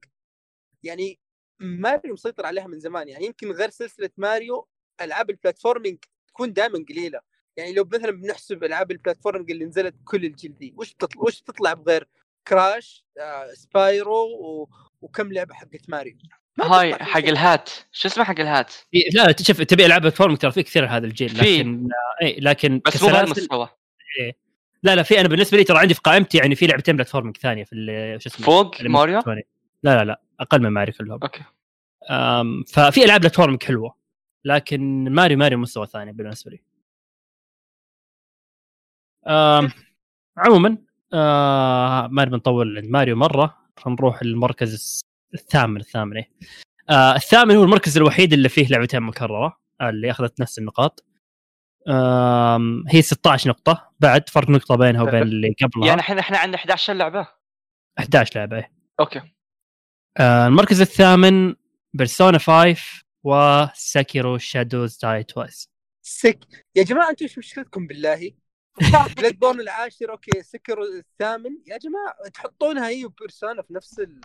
يعني 0.84 1.20
ماريو 1.60 2.14
مسيطر 2.14 2.46
عليها 2.46 2.68
من 2.68 2.80
زمان. 2.80 3.10
يعني 3.10 3.26
يمكن 3.26 3.52
غير 3.52 3.70
سلسلة 3.70 4.10
ماريو 4.18 4.68
ألعاب 5.02 5.30
ال 5.30 5.36
platforming 5.36 5.98
تكون 6.28 6.54
دائما 6.54 6.86
قليلة. 6.90 7.20
يعني 7.58 7.74
لو 7.74 7.90
مثلا 7.94 8.12
بنحسب 8.12 8.64
ألعاب 8.64 8.92
ال 8.92 8.97
platforming 8.97 9.52
اللي 9.52 9.66
نزلت 9.66 9.96
كل 10.06 10.26
الجيل 10.26 10.58
دي 10.58 10.74
وش 10.78 10.94
تطلع 10.94 11.22
وش 11.22 11.42
تطلع 11.42 11.74
بغير؟ 11.74 12.10
كراش 12.48 13.06
آه 13.20 13.54
سبايرو 13.54 14.26
و... 14.26 14.70
وكم 15.02 15.34
لعبة 15.34 15.54
حقت 15.54 15.90
ماريو؟ 15.90 16.18
ما 16.24 16.43
هاي 16.62 16.96
حق. 16.96 17.18
الهات. 17.20 17.70
شو 17.92 18.08
اسمه 18.08 18.24
حق 18.24 18.40
الهات؟ 18.40 18.74
لا 19.14 19.24
لا 19.24 19.36
شوف 19.42 19.62
تبي 19.62 19.86
العاب 19.86 20.02
platform 20.02 20.36
ترى 20.36 20.52
في 20.52 20.64
كثير 20.64 20.86
هذا 20.86 21.06
الجيل 21.06 21.30
في. 21.30 21.58
لكن 21.58 21.90
إي 22.22 22.38
لكن 22.40 22.82
بس 22.86 23.04
مو 23.04 23.10
بهالمستوى 23.10 23.70
لا 24.84 24.96
لا 24.96 25.04
في 25.04 25.20
أنا 25.20 25.28
بالنسبة 25.28 25.58
لي 25.58 25.64
ترى 25.64 25.78
عندي 25.80 25.94
في 25.94 26.02
قائمتي 26.02 26.38
يعني 26.38 26.56
في 26.56 26.68
لعبتين 26.68 26.96
platforming 26.96 27.38
ثانية 27.38 27.64
في 27.64 27.74
ال- 27.76 28.22
شو 28.22 28.30
اسمه؟ 28.30 28.46
فوق 28.46 28.82
ماريو. 28.82 29.22
لا 29.26 29.44
لا 29.84 30.04
لا 30.04 30.22
أقل 30.40 30.62
من 30.62 30.70
ماريو 30.70 30.94
كلهم. 30.94 31.20
أوكي. 31.24 31.44
أم، 32.12 32.64
ففي 32.64 33.06
ألعاب 33.06 33.22
platforming 33.22 33.64
حلوة 33.64 33.96
لكن 34.46 35.12
ماريو 35.12 35.38
ماريو 35.38 35.58
مستوى 35.58 35.88
ثاني 35.88 36.12
بالنسبة 36.12 36.52
لي. 36.52 36.60
أم، 39.28 39.72
عموما 40.38 40.78
آه 41.14 42.08
ما 42.08 42.26
نبي 42.26 42.36
نطول 42.36 42.78
عند 42.78 42.86
ماريو 42.90 43.16
مرة 43.16 43.58
خلينا 43.78 44.02
نروح 44.02 44.22
المركز 44.22 45.02
الثامن 45.34 45.80
الثامن 45.80 46.18
إيه. 46.18 46.30
آه 46.90 47.16
الثامن 47.16 47.56
هو 47.56 47.64
المركز 47.64 47.98
الوحيد 47.98 48.34
اللي 48.34 48.50
فيه 48.50 48.68
لعبتين 48.68 49.02
مكررة 49.04 49.58
اللي 49.82 50.12
أخذت 50.12 50.40
نفس 50.42 50.60
النقاط. 50.60 51.06
آم 51.88 52.84
هي 52.90 53.02
16 53.02 53.50
نقطة. 53.50 53.92
بعد 54.00 54.30
فرق 54.30 54.50
نقطة 54.50 54.76
بينها 54.76 55.02
وبين 55.02 55.22
اللي 55.22 55.56
قبلها. 55.64 55.88
يعني 55.88 56.02
إحنا 56.02 56.20
إحنا 56.20 56.38
عندنا 56.38 56.58
11 56.58 56.94
لعبة؟ 56.94 57.28
11 58.00 58.40
لعبة 58.40 58.58
إيه. 58.58 58.72
أوكي. 59.00 59.22
آه 60.18 60.48
المركز 60.48 60.82
الثامن 60.82 61.56
بيرسونا 61.94 62.38
5 62.38 63.04
وسكيرو 63.24 64.38
شادوز 64.38 64.98
داي 64.98 65.24
توايس 65.24 65.70
سك 66.06 66.40
يا 66.76 66.84
جماعة 66.84 67.10
أنتم 67.10 67.26
إيش 67.26 67.38
مشكلتكم 67.38 67.88
بالله؟ 67.88 68.32
بلاد 69.18 69.40
بورن 69.40 69.60
العاشر 69.60 70.12
أوكي 70.12 70.44
سكر 70.44 70.78
الثامن. 70.84 71.52
يا 71.68 71.78
جماعة 71.78 72.30
تحطونها 72.34 72.90
هي 72.90 73.06
وبيرسونا 73.06 73.62
في 73.62 73.74
نفس 73.74 74.00
ال 74.00 74.22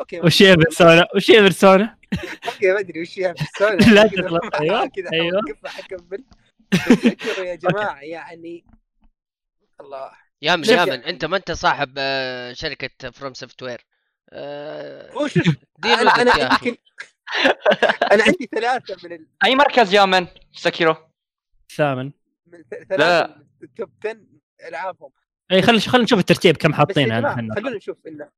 أوكي 0.00 0.20
وش 0.20 0.42
هي 0.42 0.56
بيرسونا؟ 0.56 1.06
وش 1.16 1.30
هي 1.30 1.42
بيرسونا؟ 1.42 1.96
أوكي 2.46 2.72
ما 2.72 2.80
أدري 2.80 3.02
وش 3.02 3.18
هي 3.18 3.34
بيرسونا 3.34 3.94
لا 3.94 4.06
كذا 4.08 4.22
تغلط. 4.22 4.54
أيوة، 4.54 4.86
كذا. 4.86 5.08
اوقفها 5.34 5.70
حكمل 5.70 6.24
يا 7.38 7.54
جماعة 7.64 8.00
يعني 8.00 8.64
الله 9.80 10.10
يا 10.42 10.56
من 10.56 10.60
نرجع. 10.62 10.80
يا 10.80 10.84
من 10.84 11.04
أنت 11.04 11.24
ما 11.24 11.36
أنت 11.36 11.52
صاحب 11.52 11.94
آه، 11.98 12.52
شركة 12.52 13.10
فروم 13.10 13.34
سوفت 13.34 13.62
وير 13.62 13.84
أنا 15.84 16.10
أنا 16.10 16.32
يمكن 16.52 16.76
أنا 18.12 18.22
عندي 18.24 18.48
ثلاثة 18.54 18.96
من 19.04 19.12
ال... 19.12 19.26
أي 19.44 19.54
مركز 19.54 19.94
يامن 19.94 20.26
سكيرو 20.52 20.96
الثامن 21.70 22.12
من 22.46 22.58
لا. 22.80 22.84
ثلاثة 22.88 23.34
من 23.36 23.44
ال 23.68 23.74
top 23.74 23.90
10 24.04 24.18
ألعابهم 24.68 25.10
اي 25.52 25.62
خلينا 25.62 25.80
خلينا 25.80 26.04
نشوف 26.04 26.18
الترتيب 26.18 26.56
كم 26.56 26.74
الحين. 26.74 27.54
خلونا 27.54 27.76
نشوف 27.76 27.96
إنه 28.06 28.28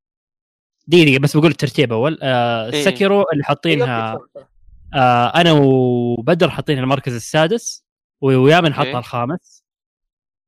دقيقة 0.87 1.05
دقيقة 1.05 1.21
بس 1.21 1.37
بقول 1.37 1.51
الترتيب 1.51 1.93
أول 1.93 2.19
آه 2.23 2.73
إيه. 2.73 2.85
سكيرو 2.85 3.25
اللي 3.33 3.45
حاطينها 3.45 4.15
تفضل. 4.15 4.47
آه 4.95 5.27
أنا 5.27 5.53
وبدر 5.53 6.51
حاطينها 6.51 6.83
المركز 6.83 7.15
السادس 7.15 7.85
ويامن 8.21 8.75
حطها 8.75 8.85
إيه. 8.85 8.99
الخامس 8.99 9.65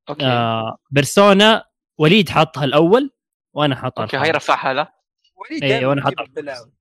أوكي 0.09 0.25
آه 0.25 0.77
بيرسونا 0.91 1.65
وليد 1.97 2.29
حاطها 2.29 2.63
الأول 2.65 3.11
وأنا 3.53 3.75
حاطها 3.75 4.01
أوكي 4.03 4.17
هاي 4.17 4.31
رفعها 4.31 4.73
له 4.73 4.87
وليد 5.35 5.63
إيه، 5.63 6.01
حاطها. 6.01 6.23
البلاوي 6.23 6.71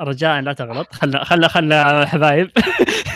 رجاء 0.00 0.40
لا 0.40 0.52
تغلط 0.52 0.92
خلنا 0.92 1.24
خلنا 1.24 1.48
خلنا 1.48 2.06
حبايب 2.06 2.50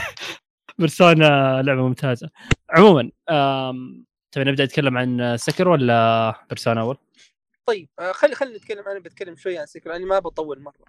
بيرسونا 0.78 1.62
لعبة 1.62 1.82
ممتازة 1.82 2.30
عموما 2.70 3.10
آم، 3.30 4.04
تبي 4.32 4.44
نبدأ 4.44 4.64
نتكلم 4.64 4.98
عن 4.98 5.36
سكيرو 5.36 5.68
ولا 5.68 6.34
بيرسونا 6.48 6.80
أول؟ 6.80 6.96
طيب 7.66 7.88
آه، 7.98 8.12
خلي 8.12 8.34
خلينا 8.34 8.56
نتكلم 8.56 8.88
أنا 8.88 8.98
بتكلم 8.98 9.36
شوي 9.36 9.58
عن 9.58 9.66
سكيرو 9.66 9.96
أنا 9.96 10.04
ما 10.04 10.18
بطول 10.18 10.60
مرة. 10.60 10.84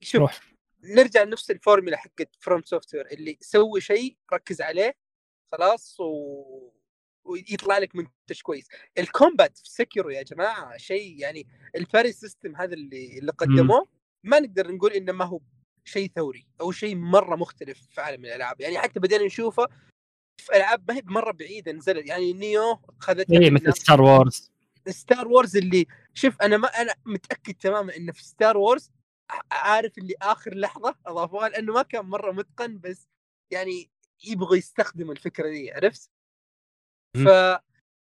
شوف 0.00 0.20
روح. 0.20 0.40
نرجع 0.84 1.22
لنفس 1.22 1.50
الفورمولا 1.50 1.96
حقت 1.96 2.28
فروم 2.40 2.62
سوفت 2.62 2.94
وير 2.94 3.06
اللي 3.06 3.38
سوي 3.40 3.80
شيء 3.80 4.16
ركز 4.32 4.60
عليه 4.60 4.96
خلاص 5.52 6.00
و... 6.00 6.72
ويطلع 7.24 7.78
لك 7.78 7.96
منتج 7.96 8.40
كويس. 8.42 8.68
ال 8.98 9.07
combat 9.07 9.58
في 9.58 9.70
سكيرو 9.70 10.10
يا 10.10 10.22
جماعة 10.22 10.76
شيء 10.76 11.20
يعني 11.20 11.46
ال 11.76 11.82
parry 11.82 12.12
system 12.12 12.56
هذا 12.56 12.74
اللي 12.74 13.18
اللي 13.18 13.32
قدموه 13.32 13.88
ما 14.24 14.40
نقدر 14.40 14.72
نقول 14.72 14.92
إنه 14.92 15.12
ما 15.12 15.24
هو 15.24 15.40
شيء 15.84 16.10
ثوري 16.16 16.46
أو 16.60 16.72
شيء 16.72 16.96
مرة 16.96 17.36
مختلف 17.36 17.86
في 17.90 18.00
عالم 18.00 18.24
الألعاب. 18.24 18.60
يعني 18.60 18.78
حتى 18.78 19.00
بدينا 19.00 19.24
نشوفه 19.24 19.66
في 20.38 20.56
ألعاب 20.56 20.84
ما 20.88 20.96
هي 20.96 21.02
مره 21.04 21.32
بعيدة 21.32 21.72
نزلت 21.72 22.06
يعني 22.06 22.32
نيوه 22.32 22.80
اخذتها 23.00 23.40
اي 23.40 23.50
مثل 23.50 23.72
ستار 23.74 24.02
وورز 24.02 24.53
ستار 24.88 25.28
وورز 25.28 25.56
اللي 25.56 25.86
شوف 26.14 26.42
أنا 26.42 26.56
ما 26.56 26.68
أنا 26.68 26.94
متأكد 27.06 27.54
تماما 27.54 27.96
إنه 27.96 28.12
في 28.12 28.24
ستار 28.24 28.56
وورز 28.56 28.90
عارف 29.52 29.98
اللي 29.98 30.14
آخر 30.22 30.54
لحظة 30.54 30.94
اضافوها 31.06 31.48
لأنه 31.48 31.72
ما 31.72 31.82
كان 31.82 32.04
مرة 32.04 32.32
متقن 32.32 32.78
بس 32.78 33.08
يعني 33.50 33.90
يبغوا 34.24 34.56
يستخدموا 34.56 35.12
الفكرة 35.12 35.48
دي 35.50 35.72
عرفت؟ 35.72 36.10
ف 37.24 37.28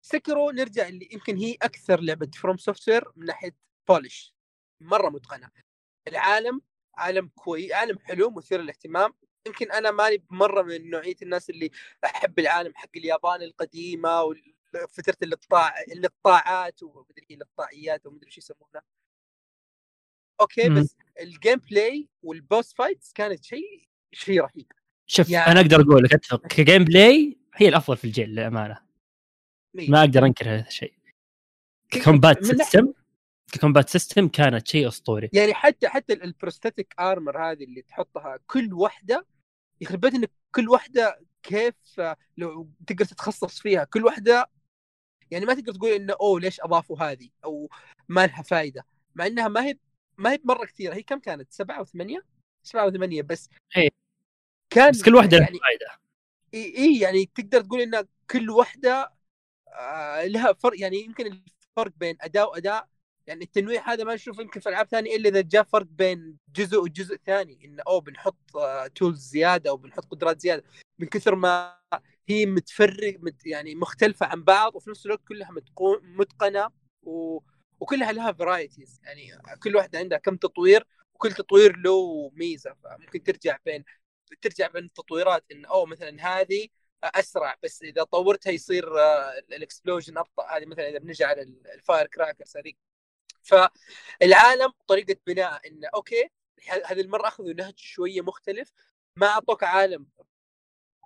سكيرو 0.05 0.51
نرجع 0.51 0.89
اللي 0.89 1.09
يمكن 1.13 1.37
هي 1.37 1.57
أكثر 1.63 2.01
لعبة 2.01 2.31
فروم 2.35 2.57
سوفت 2.57 2.89
وير 2.89 3.05
من 3.17 3.27
ناحية 3.27 3.57
polish 3.89 4.35
مرة 4.81 5.09
متقنة. 5.09 5.51
العالم 6.09 6.61
عالم 6.95 7.31
كويس 7.35 7.73
عالم 7.73 7.99
حلو 7.99 8.31
مثير 8.31 8.61
للاهتمام. 8.61 9.15
يمكن 9.47 9.73
أنا 9.73 9.91
ماني 9.91 10.25
مرة 10.31 10.63
من 10.63 10.91
نوعية 10.91 11.17
الناس 11.23 11.51
اللي 11.51 11.71
أحب 12.05 12.39
العالم 12.39 12.73
حق 12.75 12.91
اليابان 12.97 13.43
القديمة 13.43 14.23
وفتره 14.75 15.17
الاقطاع 15.23 15.81
الإقطاعات 15.81 16.83
ومدري 16.83 17.27
إيه 17.31 17.37
الإقطاعيات 17.37 18.07
ومدري 18.07 18.27
إيش 18.27 18.39
يسمونها 18.39 18.83
أوكي 20.41 20.69
مم. 20.69 20.81
بس 20.81 20.97
ال 21.21 21.59
gameplay 21.59 22.09
وال 22.23 22.40
boss 22.40 22.75
fights 22.75 23.13
كانت 23.13 23.45
شيء 23.45 23.89
شيء 24.13 24.41
رهيب. 24.41 24.73
شوف 25.07 25.31
يعني- 25.31 25.53
أنا 25.53 25.61
أقدر 25.61 25.81
أقول 25.81 26.05
لك 26.05 26.15
أتفق. 26.15 26.47
ك 26.47 26.85
gameplay 26.85 27.39
هي 27.55 27.69
الأفضل 27.69 27.97
في 27.97 28.05
الجيل 28.05 28.29
للأمانة. 28.29 28.79
ما 29.75 30.01
أقدر 30.01 30.25
أنكر 30.27 30.49
هذا 30.55 30.67
الشيء. 30.67 30.95
combat 32.05 32.45
system 32.45 32.93
combat 33.61 33.89
system 33.89 34.29
كانت 34.29 34.69
شيء 34.69 34.89
أسطوري. 34.89 35.31
يعني 35.33 35.55
حتى 35.55 35.89
حتى 35.89 36.13
ال 36.13 36.20
prosthetic 36.20 36.95
arm 37.01 37.51
هذه 37.51 37.65
اللي 37.65 37.83
تحطها 37.83 38.39
كل 38.47 38.73
واحدة 38.73 39.27
يخرب 39.81 40.01
بيت 40.01 40.15
إنك 40.15 40.31
كل 40.55 40.69
واحدة 40.69 41.21
كيف 41.43 42.01
لو 42.37 42.71
تقدر 42.87 43.05
تتخصص 43.05 43.61
فيها 43.61 43.85
كل 43.85 44.05
واحدة 44.05 44.51
يعني 45.33 45.47
ما 45.47 45.55
تقدر 45.55 45.73
تقول 45.73 45.91
إنه 45.91 46.15
أوه 46.21 46.41
ليش 46.41 46.61
أضافوا 46.61 46.99
هذه؟ 46.99 47.29
أو 47.45 47.69
ما 48.09 48.27
لها 48.27 48.43
فائده 48.43 48.87
مع 49.15 49.27
إنها 49.27 49.49
ما 49.49 49.65
هي 49.65 49.79
ما 50.19 50.33
هي 50.33 50.39
مره 50.45 50.65
كثيرة. 50.65 50.95
هي 50.95 51.03
كم 51.03 51.19
كانت؟ 51.19 51.53
سبعة 51.53 51.81
وثمانية؟ 51.81 52.25
سبعة 52.63 52.87
وثمانية 52.87 53.23
بس. 53.23 53.49
إيه. 53.77 53.89
كان 54.71 54.91
بس 54.91 55.03
كل 55.03 55.15
واحدة 55.15 55.37
لها 55.37 55.47
يعني 55.47 55.59
فائده 55.59 55.87
إي 56.55 56.79
إي 56.79 56.99
يعني 57.01 57.31
تقدر 57.35 57.61
تقول 57.61 57.81
إن 57.81 58.07
كل 58.31 58.51
واحدة 58.51 59.13
آه 59.69 60.25
لها 60.25 60.53
فرق. 60.53 60.81
يعني 60.81 61.05
يمكن 61.05 61.27
الفرق 61.27 61.93
بين 61.97 62.17
أداء 62.21 62.51
وأداء. 62.51 62.89
يعني 63.27 63.45
التنويع 63.45 63.93
هذا 63.93 64.05
ما 64.05 64.15
نشوفه 64.15 64.43
يمكن 64.43 64.61
في 64.61 64.69
ألعاب 64.69 64.89
ثانية 64.89 65.17
إلا 65.17 65.29
إذا 65.29 65.41
جاء 65.41 65.63
فرق 65.63 65.87
بين 65.87 66.37
جزء 66.57 66.79
وجزء 66.79 67.17
ثاني. 67.27 67.65
انه 67.65 67.83
أوه 67.87 68.01
بنحط 68.01 68.57
آه 68.57 68.87
تولز 68.87 69.29
زيادة 69.29 69.71
أو 69.71 69.77
بنحط 69.77 70.05
قدرات 70.05 70.41
زيادة. 70.41 70.65
من 70.99 71.07
كثر 71.09 71.35
ما 71.35 71.77
هي 72.29 72.47
متفرق 72.47 73.17
مت 73.21 73.47
يعني 73.47 73.75
مختلفة 73.75 74.27
عن 74.27 74.45
بعض 74.45 74.77
وفي 74.77 74.91
نفس 74.91 75.07
الوقت 75.07 75.25
كلها 75.29 75.51
متقنة 76.03 76.71
و... 77.03 77.41
وكلها 77.81 78.13
لها 78.13 78.33
varieties 78.33 79.01
يعني 79.05 79.31
كل 79.63 79.77
واحدة 79.77 79.99
عندها 79.99 80.19
كم 80.19 80.37
تطوير 80.37 80.87
وكل 81.15 81.33
تطوير 81.33 81.77
له 81.77 82.31
ميزة. 82.35 82.75
فممكن 82.85 83.23
ترجع 83.23 83.59
بين 83.65 83.85
ترجع 84.43 84.67
بين 84.69 84.85
التطويرات 84.85 85.45
انه 85.53 85.69
أوه 85.69 85.87
مثلا 85.87 86.41
هذه 86.41 86.69
أسرع 87.05 87.57
بس 87.63 87.83
إذا 87.83 88.05
طورتها 88.05 88.51
يصير 88.51 89.01
آه، 89.01 89.39
ال 89.39 89.47
explosion 89.47 90.19
أبطأ. 90.19 90.57
هذه 90.57 90.67
مثلا 90.67 90.89
إذا 90.89 90.99
بنجي 90.99 91.25
على 91.25 91.43
ال- 91.43 91.67
ال 91.67 91.75
fire 91.75 92.07
crackers 92.07 92.57
هذيك 92.57 92.79
فالعالم 93.43 94.73
طريقة 94.87 95.17
بناء 95.27 95.69
انه 95.69 95.89
okay 95.95 96.29
هذه 96.87 97.01
المرة 97.01 97.29
أخذوا 97.29 97.53
نهج 97.53 97.79
شوية 97.79 98.21
مختلف. 98.21 98.73
ما 99.17 99.27
أعطوك 99.27 99.65
عالم 99.65 100.07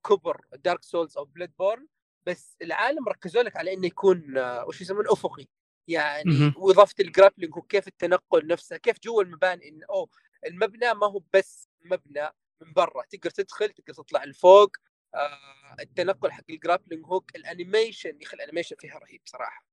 كبر 0.09 0.41
Dark 0.53 0.85
Souls 0.85 1.17
أو 1.17 1.25
Bloodborne 1.25 1.87
بس 2.27 2.57
العالم 2.63 3.09
ركزوا 3.09 3.43
لك 3.43 3.57
على 3.57 3.73
إنه 3.73 3.87
يكون 3.87 4.39
آه، 4.39 4.65
وش 4.67 4.81
يسمونه 4.81 5.13
أفقي 5.13 5.47
يعني. 5.89 6.53
واضافه 6.57 6.95
ال 7.01 7.06
grappling 7.06 7.57
وكيف 7.57 7.89
التنقل 7.89 8.47
نفسه 8.47 8.77
كيف 8.77 8.97
جوا 9.01 9.23
المباني 9.23 9.69
انه 9.69 9.87
أوه 9.91 10.09
المبنى 10.47 10.95
ما 10.95 11.07
هو 11.07 11.23
بس 11.35 11.69
مبنى 11.85 12.29
من 12.61 12.73
برا 12.73 13.03
تقدر 13.11 13.31
تدخل 13.31 13.69
تقدر 13.69 13.95
تطلع 13.95 14.25
لفوق 14.25 14.77
آه 15.15 15.77
التنقل 15.81 16.33
حق 16.33 16.45
ال 16.51 16.56
grappling 16.56 17.07
hook 17.07 17.37
ال 17.37 17.45
animation 17.45 18.19
أخي 18.23 18.37
ال 18.37 18.41
animation 18.41 18.77
فيها 18.79 18.99
رهيب 18.99 19.21
صراحة. 19.25 19.67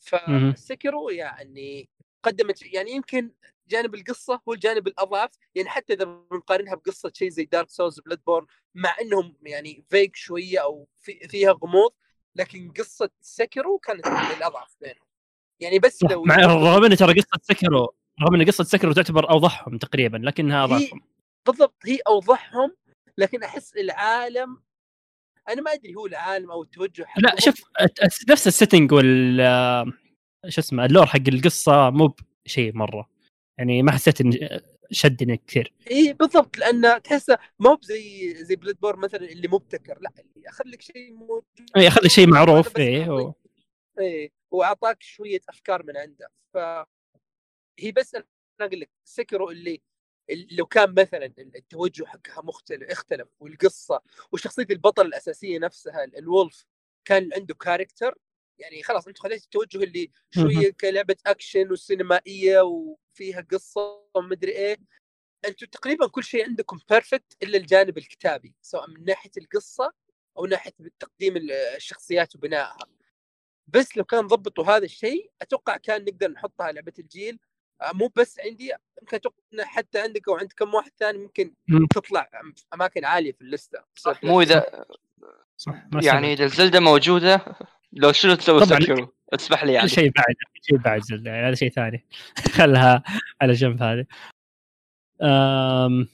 ف 0.00 0.16
Sekiro 0.16 1.10
يعني 1.10 1.88
قدمت 2.22 2.62
يعني 2.62 2.90
يمكن 2.90 3.32
جانب 3.68 3.94
القصة 3.94 4.40
هو 4.48 4.52
الجانب 4.52 4.86
الأضعف 4.86 5.30
يعني 5.54 5.68
حتى 5.68 5.92
إذا 5.92 6.04
بنقارنها 6.04 6.74
بقصة 6.74 7.12
شيء 7.14 7.28
زي 7.28 7.44
Dark 7.44 7.70
Souls 7.70 8.00
Bloodborne 8.00 8.46
مع 8.74 8.96
إنهم 9.00 9.36
يعني 9.42 9.84
فيك 9.90 10.16
شوية 10.16 10.62
أو 10.62 10.88
في 10.98 11.28
فيها 11.28 11.52
غموض 11.52 11.90
لكن 12.36 12.72
قصة 12.78 13.10
Sekiro 13.20 13.78
كانت 13.78 14.06
الاضعف 14.06 14.76
بينهم. 14.80 15.06
يعني 15.60 15.78
بس 15.78 16.02
لو 16.10 16.24
مع 16.24 16.36
رغم 16.36 16.84
إن 16.84 16.96
ترى 16.96 17.20
قصة 17.20 17.40
Sekiro 17.42 17.94
رغم 18.22 18.34
إن 18.34 18.44
قصة 18.46 18.64
Sekiro 18.64 18.92
تعتبر 18.92 19.30
أوضحهم 19.30 19.78
تقريبا 19.78 20.16
لكنها 20.16 20.64
اضعفهم 20.64 21.00
بالضبط 21.46 21.76
هي 21.84 21.98
أوضحهم 22.06 22.76
لكن 23.18 23.42
أحس 23.42 23.76
العالم 23.76 24.62
أنا 25.48 25.62
ما 25.62 25.72
أدري 25.72 25.94
هو 25.94 26.06
العالم 26.06 26.50
أو 26.50 26.62
التوجه 26.62 27.04
حقهم. 27.04 27.24
لا 27.24 27.40
شوف 27.40 27.64
نفس 28.28 28.46
ال 28.46 28.52
setting 28.52 28.92
وال 28.92 29.36
شو 30.48 30.60
اسمه 30.60 30.84
ال 30.84 30.88
lore 30.88 31.06
حق 31.06 31.28
القصة 31.28 31.90
مو 31.90 32.14
بشيء 32.44 32.72
مرة. 32.74 33.17
يعني 33.58 33.82
ما 33.82 33.92
حسيت 33.92 34.20
إن 34.20 34.60
شدني 34.90 35.36
كثير. 35.36 35.72
اي 35.90 36.12
بالضبط 36.12 36.56
لأن 36.58 37.02
تحسه 37.02 37.38
مو 37.58 37.74
بزي 37.74 38.34
زي 38.44 38.56
Bloodborne 38.56 38.96
مثلا 38.96 39.20
اللي 39.20 39.48
مبتكر 39.48 39.98
لا 40.00 40.10
اللي 40.36 40.48
اخذ 40.48 40.64
لك 40.66 40.82
شيء 40.82 41.12
موجود. 41.14 41.44
اي 41.76 41.88
اخذ 41.88 42.02
لي 42.02 42.08
شيء 42.08 42.26
معروف 42.26 42.68
أعطيك- 42.68 43.08
و... 43.08 43.32
إيه 44.00 44.30
واعطاك 44.50 45.02
شوية 45.02 45.40
أفكار 45.48 45.82
من 45.82 45.96
عنده. 45.96 46.28
ف 46.54 46.56
هي 47.80 47.92
بس 47.92 48.14
أنا 48.14 48.24
أقول 48.60 48.80
لك 48.80 48.90
Sekiro 49.04 49.52
اللي 49.52 49.80
لو 50.50 50.66
كان 50.66 50.94
مثلا 50.98 51.32
التوجه 51.38 52.04
حقها 52.04 52.42
مختلف 52.42 52.90
اختلف 52.90 53.28
والقصة 53.40 54.02
وشخصية 54.32 54.66
البطل 54.70 55.06
الأساسية 55.06 55.58
نفسها 55.58 56.04
ال- 56.04 56.16
ال 56.18 56.28
Wolf 56.28 56.66
كان 57.04 57.30
عنده 57.34 57.54
character 57.54 58.14
يعني 58.58 58.82
خلاص 58.82 59.06
انت 59.08 59.18
خليت 59.18 59.44
التوجه 59.44 59.84
اللي 59.84 60.10
شوية 60.30 60.70
كلعبة 60.80 61.16
أكشن 61.26 61.72
وسينمائيه 61.72 62.60
وفيها 62.60 63.40
قصة 63.40 64.02
ومدري 64.14 64.52
إيه. 64.52 64.76
أنتم 65.44 65.66
تقريبا 65.66 66.06
كل 66.06 66.24
شيء 66.24 66.44
عندكم 66.44 66.78
perfect 66.90 67.36
إلا 67.42 67.58
الجانب 67.58 67.98
الكتابي 67.98 68.54
سواء 68.62 68.90
من 68.90 69.04
ناحية 69.04 69.30
القصة 69.38 69.92
أو 70.38 70.46
ناحية 70.46 70.72
تقديم 71.00 71.36
ال- 71.36 71.52
الشخصيات 71.52 72.36
وبنائها. 72.36 72.78
بس 73.66 73.96
لو 73.96 74.04
كان 74.04 74.26
ضبطوا 74.26 74.64
هذا 74.64 74.84
الشيء 74.84 75.30
أتوقع 75.42 75.76
كان 75.76 76.04
نقدر 76.04 76.30
نحطها 76.30 76.72
لعبة 76.72 76.92
الجيل. 76.98 77.38
آه، 77.82 77.92
مو 77.92 78.12
بس 78.16 78.40
عندي 78.40 78.72
يمكن 79.02 79.16
أتوقع 79.16 79.36
حتى 79.60 79.98
عندك 79.98 80.28
أو 80.28 80.36
عند 80.36 80.52
كم 80.52 80.74
واحد 80.74 80.92
ثاني 80.98 81.18
ممكن 81.18 81.54
مم. 81.68 81.86
تطلع 81.86 82.30
أماكن 82.74 83.04
عالية 83.04 83.32
في 83.32 83.40
اللستة. 83.40 83.84
مو 84.22 84.40
إذا 84.40 84.84
صح 85.56 85.74
يعني. 86.02 86.32
إذا 86.32 86.44
ال 86.44 86.50
Zelda 86.50 86.80
موجودة 86.80 87.44
لو 87.92 88.12
شنو 88.12 88.34
تسوي. 88.34 88.66
Sekiro 88.66 89.12
اسمح 89.34 89.64
لي 89.64 89.72
يعني. 89.72 89.88
شيء 89.88 90.10
بعد 90.10 90.34
شيء 90.62 90.76
بعد 90.76 91.00
يعني 91.26 91.46
هذا 91.46 91.54
شيء 91.54 91.70
ثاني. 91.70 92.06
خلها 92.56 93.02
على 93.40 93.52
جنب 93.52 93.82
هذه. 93.82 94.04
أم... 95.22 96.08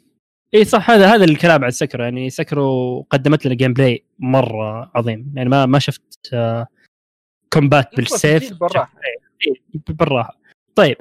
إي 0.54 0.64
صح 0.64 0.90
هذا 0.90 1.14
هذا 1.14 1.24
الكلام 1.24 1.64
عن 1.64 1.70
Sekiro. 1.70 2.04
يعني 2.04 2.30
Sekiro 2.30 3.00
قدمت 3.10 3.46
لنا 3.46 3.54
gameplay 3.54 4.04
مرة 4.18 4.90
عظيم. 4.94 5.32
يعني 5.36 5.48
ما 5.48 5.66
ما 5.66 5.78
شفت 5.78 6.30
آه، 6.32 6.66
combat 7.52 7.96
بالسيف. 7.96 8.52
بالراحة. 8.52 8.94
بالراحة. 9.74 10.38
طيب 10.74 10.96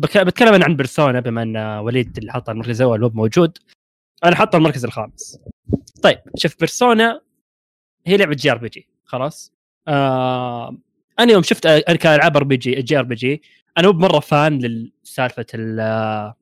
بك- 0.00 0.18
بتكلم 0.18 0.54
أنا 0.54 0.64
عن 0.64 0.76
Persona 0.76 1.20
بما 1.20 1.42
إن 1.42 1.56
وليد 1.56 2.18
اللي 2.18 2.32
حط 2.32 2.50
المركز 2.50 2.80
الأول 2.82 3.04
هو 3.04 3.10
موجود 3.14 3.58
أنا 4.24 4.36
حاطه 4.36 4.56
المركز 4.56 4.84
الخامس. 4.84 5.38
طيب 6.02 6.18
شوف 6.36 6.58
Persona 6.58 7.20
هي 8.06 8.16
لعبة 8.16 8.34
JRPG. 8.34 8.88
خلاص. 9.08 9.52
آه 9.88 10.76
أنا 11.18 11.32
يوم 11.32 11.42
شفت 11.42 11.66
كالعاب 12.00 12.36
أر 12.36 12.44
بي 12.44 12.56
جي 12.56 12.74
جي 12.82 12.98
أر 12.98 13.02
بي 13.02 13.14
جي 13.14 13.42
أنا 13.78 13.86
مو 13.86 13.92
بمرة 13.92 14.20
fan 14.20 14.58
لسالفه 15.04 15.46
ال- 15.54 16.34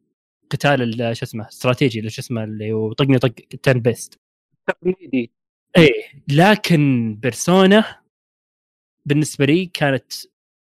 قتال 0.51 0.83
ال- 1.03 1.17
شو 1.17 1.25
اسمه 1.25 1.49
استراتيجي 1.49 2.11
شو 2.11 2.21
اسمه 2.23 2.45
اللي 2.45 2.73
هو 2.73 2.93
طقني 2.93 3.19
طق 3.19 3.29
turn-based. 3.63 4.21
تقليدي. 4.67 5.31
إيه 5.77 5.93
لكن 6.29 7.15
Persona 7.23 8.01
بالنسبة 9.07 9.45
لي 9.45 9.67
كانت 9.67 10.13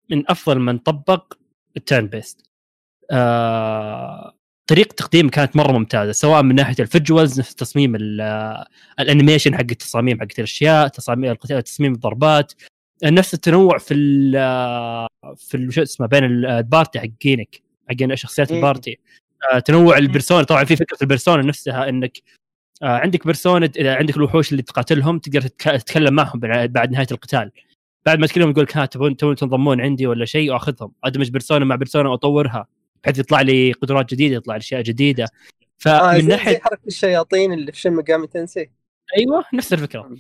من 0.10 0.32
أفضل 0.32 0.60
من 0.60 0.78
طبق 0.78 1.34
ال 1.78 2.08
turn-based. 2.08 2.42
آه 3.12 4.36
طريقة 4.68 4.94
تقديم 4.94 5.30
كانت 5.30 5.56
مرة 5.56 5.72
ممتازة 5.72 6.12
سواء 6.12 6.44
من 6.44 6.56
ناحية 6.56 6.76
ال 6.80 6.87
visuals 6.87 7.40
نفس 7.40 7.56
تصميم 7.56 7.96
آه، 8.22 8.66
ال 9.00 9.05
animation 9.05 9.56
حق 9.56 9.62
التصاميم 9.72 10.20
حق 10.20 10.28
الأشياء 10.38 10.88
تصاميم 10.88 11.32
القتال- 11.32 11.64
تصميم 11.64 11.94
الضربات. 11.94 12.54
نفس 13.04 13.34
التنوع 13.34 13.78
في 13.78 13.94
ال 13.94 14.34
آه، 14.36 15.08
في 15.38 15.58
ال- 15.58 15.74
شو 15.74 15.82
اسمه 15.82 16.08
بين 16.08 16.24
ال- 16.24 16.46
ال 16.46 16.55
party 16.55 17.00
حقينك 17.00 17.62
حقين 17.90 18.16
شخصيات 18.16 18.52
مم. 18.52 18.58
ال 18.58 18.64
party. 18.64 19.00
آه 19.54 19.60
تنوع 19.60 19.98
ال 19.98 20.03
Persona 20.04 20.44
طبعا 20.44 20.64
في 20.64 20.76
فكرة 20.76 20.98
ال 21.02 21.07
Persona 21.07 21.42
نفسها 21.42 21.90
إنك 21.90 22.18
آه 22.84 22.86
عندك 22.98 23.26
Persona 23.26 23.70
إذا 23.78 23.96
عندك 23.96 24.18
الوحوش 24.18 24.52
اللي 24.52 24.62
تقاتلهم 24.64 25.20
تقدر 25.20 25.42
تتك- 25.42 25.78
تتكلم 25.82 26.14
معهم 26.14 26.40
بعد 26.40 26.74
بعد 26.74 26.92
نهاية 26.92 27.08
القتال. 27.12 27.52
بعد 28.06 28.20
ما 28.20 28.28
تكلمهم 28.28 28.52
يقول 28.52 28.64
لك 28.64 28.78
ها 28.78 28.86
تبون 28.86 29.18
تبون 29.18 29.36
تنضمون 29.36 29.82
عندي 29.82 30.08
ولا 30.08 30.26
شيء 30.26 30.52
وأخذهم. 30.54 30.92
أدمج 31.04 31.30
Persona 31.30 31.66
مع 31.66 31.76
Persona 31.76 32.10
وأطورها. 32.10 32.68
بحيث 33.04 33.20
يطلع 33.20 33.42
لي 33.42 33.72
قدرات 33.72 34.10
جديدة 34.10 34.36
يطلع 34.36 34.56
لي 34.56 34.60
أشياء 34.60 34.82
جديدة. 34.82 35.24
آه 35.24 35.28
فمن 35.78 36.22
زي 36.22 36.28
ناحيه 36.28 36.60
حركة 36.60 36.88
الشياطين 36.88 37.54
اللي 37.54 37.72
في 37.72 37.80
Shin 37.80 37.90
Megami 37.92 38.28
Tensei 38.28 38.70
أيوه 39.18 39.46
نفس 39.54 39.74
الفكرة. 39.74 40.18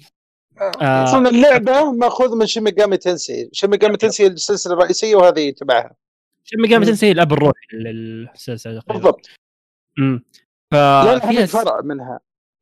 آه. 0.62 0.72
آه 0.82 1.04
أصلا 1.04 1.30
اللعبة 1.30 1.92
مأخوذ 1.92 2.36
من 2.38 2.46
Shin 2.46 2.66
Megami 2.66 2.98
Tensei 2.98 3.50
Shin 3.54 3.71
Megami 3.71 3.98
Tensei 3.98 4.28
السلسلة 4.28 4.74
الرئيسية 4.74 5.16
وهذه 5.16 5.50
تبعها. 5.52 5.96
Shin 6.44 6.62
Megami 6.62 6.86
Tensei 6.86 7.12
الأب 7.12 7.34
الروحي 7.34 7.68
للسلسلة 7.74 8.82
بالضبط. 8.88 9.30
امم 10.00 10.24
ففيها 10.72 11.20
هذا 11.24 11.46
فرع 11.46 11.82
منها 11.82 12.20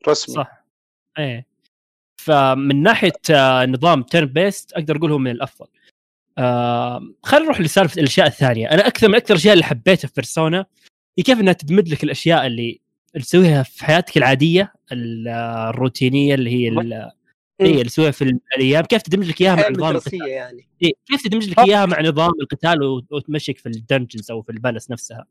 رسمي. 0.08 0.36
صح. 0.36 0.66
إيه. 1.18 1.48
فمن 2.18 2.84
ناحية 2.84 3.22
آه، 3.32 3.66
نظام 3.66 4.04
turn-based 4.04 4.74
أقدر 4.74 4.98
أقول 4.98 5.12
هو 5.12 5.18
من 5.18 5.32
الأفضل. 5.32 5.68
آه 6.38 7.02
خلينا 7.24 7.46
نروح 7.46 7.62
لسالفة 7.62 8.00
الأشياء 8.00 8.28
الثانية. 8.28 8.68
أنا 8.72 8.88
أكثر 8.88 9.08
من 9.10 9.16
أكثر 9.16 9.34
الاشياء 9.34 9.54
اللي 9.54 9.64
حبيتها 9.66 10.08
في 10.08 10.14
Persona 10.16 10.66
هي 11.18 11.24
كيف 11.24 11.40
إنها 11.40 11.54
تدمج 11.54 11.90
لك 11.90 12.04
الأشياء 12.04 12.46
اللي 12.48 12.80
تسويها 13.14 13.64
في 13.64 13.86
حياتك 13.86 14.18
العادية 14.18 14.74
ال- 14.92 15.28
الروتينية 15.70 16.36
اللي 16.36 16.50
هي 16.50 16.68
هي 17.62 17.72
اللي 17.72 17.84
تسويها 17.84 18.12
في 18.12 18.38
الأيام. 18.58 18.84
كيف 18.86 19.02
تدمج 19.02 19.28
لك 19.30 19.42
إياها 19.42 19.56
مع 19.56 19.70
نظام 19.70 19.96
القتال؟ 19.96 20.28
يعني. 20.28 20.68
إيه، 20.84 20.92
كيف 21.06 21.22
تدمج 21.24 21.50
لك 21.50 21.60
إياها 21.60 21.86
مع 21.86 22.02
نظام 22.02 22.32
القتال 22.42 22.84
وت- 22.84 23.12
وتمشيك 23.12 23.58
في 23.58 23.66
ال 23.70 23.77
dungeons 23.77 24.32
أو 24.32 24.42
في 24.42 24.52
ال 24.52 24.58
palace 24.58 24.92
نفسها؟ 24.92 25.26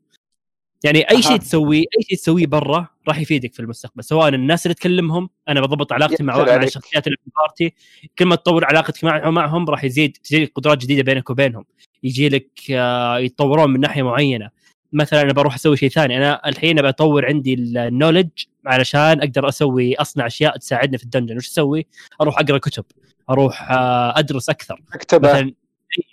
يعني 0.83 1.09
أي 1.11 1.21
شيء. 1.21 1.37
تسويه 1.37 1.79
أي 1.79 2.03
شيء 2.09 2.17
تسويه 2.17 2.45
برا 2.45 2.87
راح 3.07 3.19
يفيدك 3.19 3.53
في 3.53 3.59
المستقبل. 3.59 4.03
سواء 4.03 4.27
الناس 4.27 4.65
اللي 4.65 4.75
تكلمهم 4.75 5.29
أنا 5.49 5.61
بضبط 5.61 5.93
علاقتي 5.93 6.23
مع 6.23 6.37
مع. 6.37 6.55
الشخصيات 6.55 7.07
اللي 7.07 7.17
في 7.17 7.27
ال 7.27 7.34
party. 7.34 7.73
كل 8.19 8.25
ما 8.25 8.35
تطور 8.35 8.65
علاقتك 8.65 9.03
معهم 9.03 9.33
معهم 9.33 9.69
راح 9.69 9.83
يزيد 9.83 10.17
تجي 10.23 10.43
لك 10.43 10.51
قدرات 10.55 10.77
جديدة 10.77 11.03
بينك 11.03 11.29
وبينهم. 11.29 11.65
يجي 12.03 12.29
لك 12.29 12.47
آه، 12.71 13.19
يتطورون 13.19 13.69
من 13.69 13.79
ناحية 13.79 14.03
معينة. 14.03 14.49
مثلا 14.93 15.21
أنا 15.21 15.33
بروح 15.33 15.55
أسوي 15.55 15.77
شيء 15.77 15.89
ثاني. 15.89 16.17
أنا 16.17 16.49
الحين 16.49 16.79
ابى 16.79 16.89
اطور 16.89 17.25
عندي 17.25 17.53
ال 17.53 17.61
knowledge 17.61 18.29
علشان 18.65 19.19
أقدر 19.19 19.49
أسوي 19.49 19.95
أصنع 19.95 20.25
أشياء 20.27 20.57
تساعدني 20.57 20.97
في 20.97 21.03
ال 21.03 21.07
dungeon. 21.07 21.37
وش 21.37 21.47
أسوي؟ 21.47 21.85
أروح 22.21 22.39
أقرأ 22.39 22.57
كتب. 22.57 22.85
أروح 23.29 23.71
آه، 23.71 24.19
أدرس 24.19 24.49
أكثر. 24.49 24.81
مكتبه 24.95 25.29
مثلا 25.29 25.53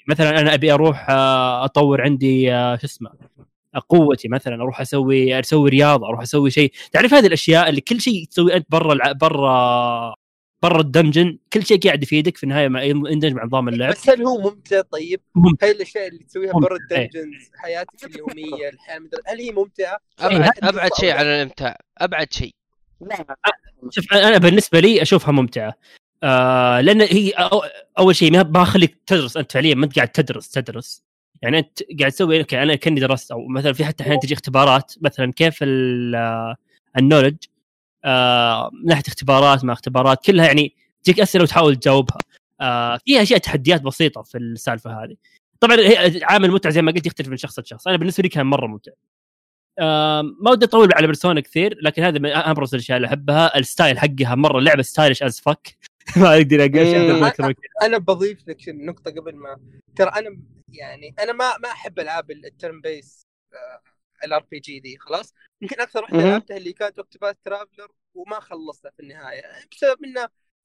مثلا 0.09 0.41
أنا 0.41 0.55
أبي 0.55 0.73
أروح 0.73 1.11
آه، 1.11 1.65
أطور 1.65 2.01
عندي 2.01 2.47
شو 2.51 2.85
اسمه؟ 2.87 3.11
قوتي 3.89 4.29
مثلا 4.29 4.55
أروح 4.55 4.81
أسوي 4.81 5.41
أسوي 5.41 5.71
رياضة 5.71 6.09
أروح 6.09 6.21
أسوي 6.21 6.51
شيء 6.51 6.73
تعرف 6.93 7.15
هذه 7.15 7.27
الأشياء 7.27 7.69
اللي 7.69 7.81
كل 7.81 8.01
شيء 8.01 8.25
تسوي 8.25 8.57
أنت 8.57 8.67
برا 8.71 8.93
الع... 8.93 9.13
برا 9.13 10.15
برا 10.63 10.81
ال 10.81 10.88
dungeon 10.88 11.39
كل 11.53 11.67
شيء 11.67 11.81
قاعد 11.81 12.03
يفيدك 12.03 12.37
في 12.37 12.45
النهاية 12.45 12.69
ما 12.69 12.83
يندمج 12.83 13.33
مع 13.33 13.45
نظام 13.45 13.69
اللعب 13.69 13.93
بس 13.93 14.11
هل 14.11 14.23
هو 14.23 14.41
ممتع 14.41 14.81
طيب؟ 14.81 15.21
ممتع. 15.35 15.67
هاي 15.67 15.73
الأشياء 15.73 16.09
اللي 16.09 16.25
تسويها 16.25 16.53
برا 16.53 16.79
إيه. 16.93 17.05
الدنجنز 17.05 17.51
حياتك 17.57 18.05
اليومية 18.05 18.69
الحياة 18.69 19.01
هل 19.27 19.41
هي 19.41 19.53
ممتعة؟ 19.53 19.99
ابعد 20.19 20.43
إيه، 20.43 20.69
أبعد 20.69 20.91
شيء 21.01 21.11
عن 21.11 21.25
لا؟ 21.25 21.35
الإمتاع 21.35 21.79
أبعد 21.99 22.33
شيء 22.33 22.55
شوف 23.91 24.13
أنا 24.13 24.39
بالنسبة 24.39 24.81
لي 24.81 25.03
أشوفها 25.03 25.33
ممتعة 25.33 25.75
آه 26.23 26.81
لأن 26.81 27.01
هي 27.01 27.31
أو 27.31 27.63
أول 27.99 28.17
شيء 28.17 28.33
ما 28.33 28.43
ما 28.43 28.63
أخليك 28.63 28.99
تدرس 29.07 29.37
أنت 29.37 29.53
فعليا 29.53 29.75
ما 29.75 29.85
أنت 29.85 29.97
قاعد 29.97 30.09
تدرس 30.09 30.51
تدرس 30.51 31.03
يعني 31.43 31.59
أنت 31.59 31.79
قاعد 32.01 32.13
تسوي 32.13 32.45
أنا 32.53 32.75
كأني 32.75 33.01
درست 33.01 33.31
أو 33.33 33.47
مثلا 33.49 33.73
في 33.73 33.85
حتى 33.85 34.03
أحيانا 34.03 34.21
تجي 34.21 34.35
اختبارات 34.35 34.95
مثلا 35.01 35.33
كيف 35.33 35.59
ال- 35.63 36.55
النولج 36.99 37.37
آه 38.05 38.71
من 38.73 38.89
ناحية 38.89 39.03
اختبارات 39.09 39.65
ما 39.65 39.73
اختبارات 39.73 40.25
كلها 40.25 40.47
يعني 40.47 40.75
تجيك 41.05 41.21
أسئلة 41.21 41.45
وتحاول 41.45 41.77
تجاوبها. 41.77 42.19
آه 42.61 42.99
فيها 43.07 43.23
أشياء 43.23 43.39
تحديات 43.39 43.83
بسيطة 43.83 44.23
في 44.23 44.39
السالفة 44.39 45.05
هذه. 45.05 45.17
طبعا 45.61 45.77
هي 45.77 46.21
عامل 46.25 46.51
متعة 46.51 46.73
زي 46.73 46.83
ما 46.83 46.93
قلت 46.93 47.07
يختلف 47.07 47.29
من 47.29 47.37
شخص 47.37 47.59
لشخص. 47.59 47.89
أنا 47.89 47.97
بالنسبة 47.97 48.23
لي 48.23 48.29
كان 48.29 48.47
مرة 48.47 48.67
ممتع 48.67 48.93
آه 49.79 50.23
ما 50.23 50.51
ودي 50.51 50.67
أطول 50.67 50.93
على 50.95 51.07
Persona 51.07 51.41
كثير 51.41 51.79
لكن 51.83 52.03
هذا 52.03 52.19
من 52.19 52.31
أبرز 52.31 52.75
الأشياء 52.75 52.97
اللي 52.97 53.09
أحبها. 53.09 53.59
ال 53.59 53.65
style 53.65 53.99
حقها 53.99 54.35
مرة 54.35 54.61
لعبه 54.61 54.83
stylish 54.83 55.23
as 55.23 55.41
fuck 55.41 55.79
ما 57.21 57.29
أقدر 57.29 57.45
أقول 57.45 57.55
كذا. 57.55 57.87
أنا 57.87 57.99
بضيف 57.99 58.49
لك 58.49 58.69
نقطة 58.69 59.11
قبل 59.11 59.37
ما 59.37 59.61
ترى 59.97 60.09
أنا 60.17 60.43
يعني 60.73 61.15
أنا 61.21 61.33
ما 61.33 61.59
ما 61.59 61.69
أحب 61.69 61.99
ألعاب 61.99 62.31
ال 62.31 62.35
turn-based 62.35 62.81
ال 62.81 63.27
RPG 64.25 64.81
دي 64.81 64.99
خلاص 64.99 65.35
يمكن 65.63 65.81
أكثر 65.81 66.03
واحدة. 66.03 66.19
لعبتها 66.31 66.57
اللي 66.57 66.73
كانت 66.73 66.99
Octopath 66.99 67.37
Traveler 67.45 67.89
وما 68.15 68.41
خلصتها 68.41 68.91
في 68.91 69.01
النهاية 69.03 69.43
بسبب 69.73 70.05
إنه 70.05 70.21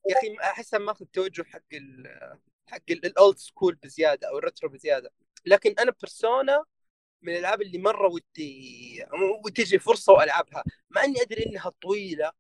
يا 0.10 0.18
أخي 0.18 0.36
أحسها 0.42 0.80
ماخذ 0.80 1.02
التوجه 1.06 1.44
حق 1.44 1.74
ال 1.74 2.08
حق 2.68 2.82
ال 2.92 3.03
old 3.03 3.38
school 3.38 3.76
بزيادة 3.76 4.28
أو 4.30 4.38
ال 4.38 4.43
retro 4.43 4.70
بزيادة 4.70 5.12
لكن 5.46 5.76
أنا 5.80 5.92
Persona 6.02 6.64
من 7.22 7.34
الألعاب 7.34 7.62
اللي 7.62 7.78
مرة 7.78 8.08
ودي 8.08 9.06
وتجي 9.46 9.80
فرصة 9.80 10.14
وألعبها 10.14 10.64
مع 10.90 11.04
إني 11.04 11.22
أدري 11.22 11.46
إنها 11.46 11.72
طويلة 11.82 12.32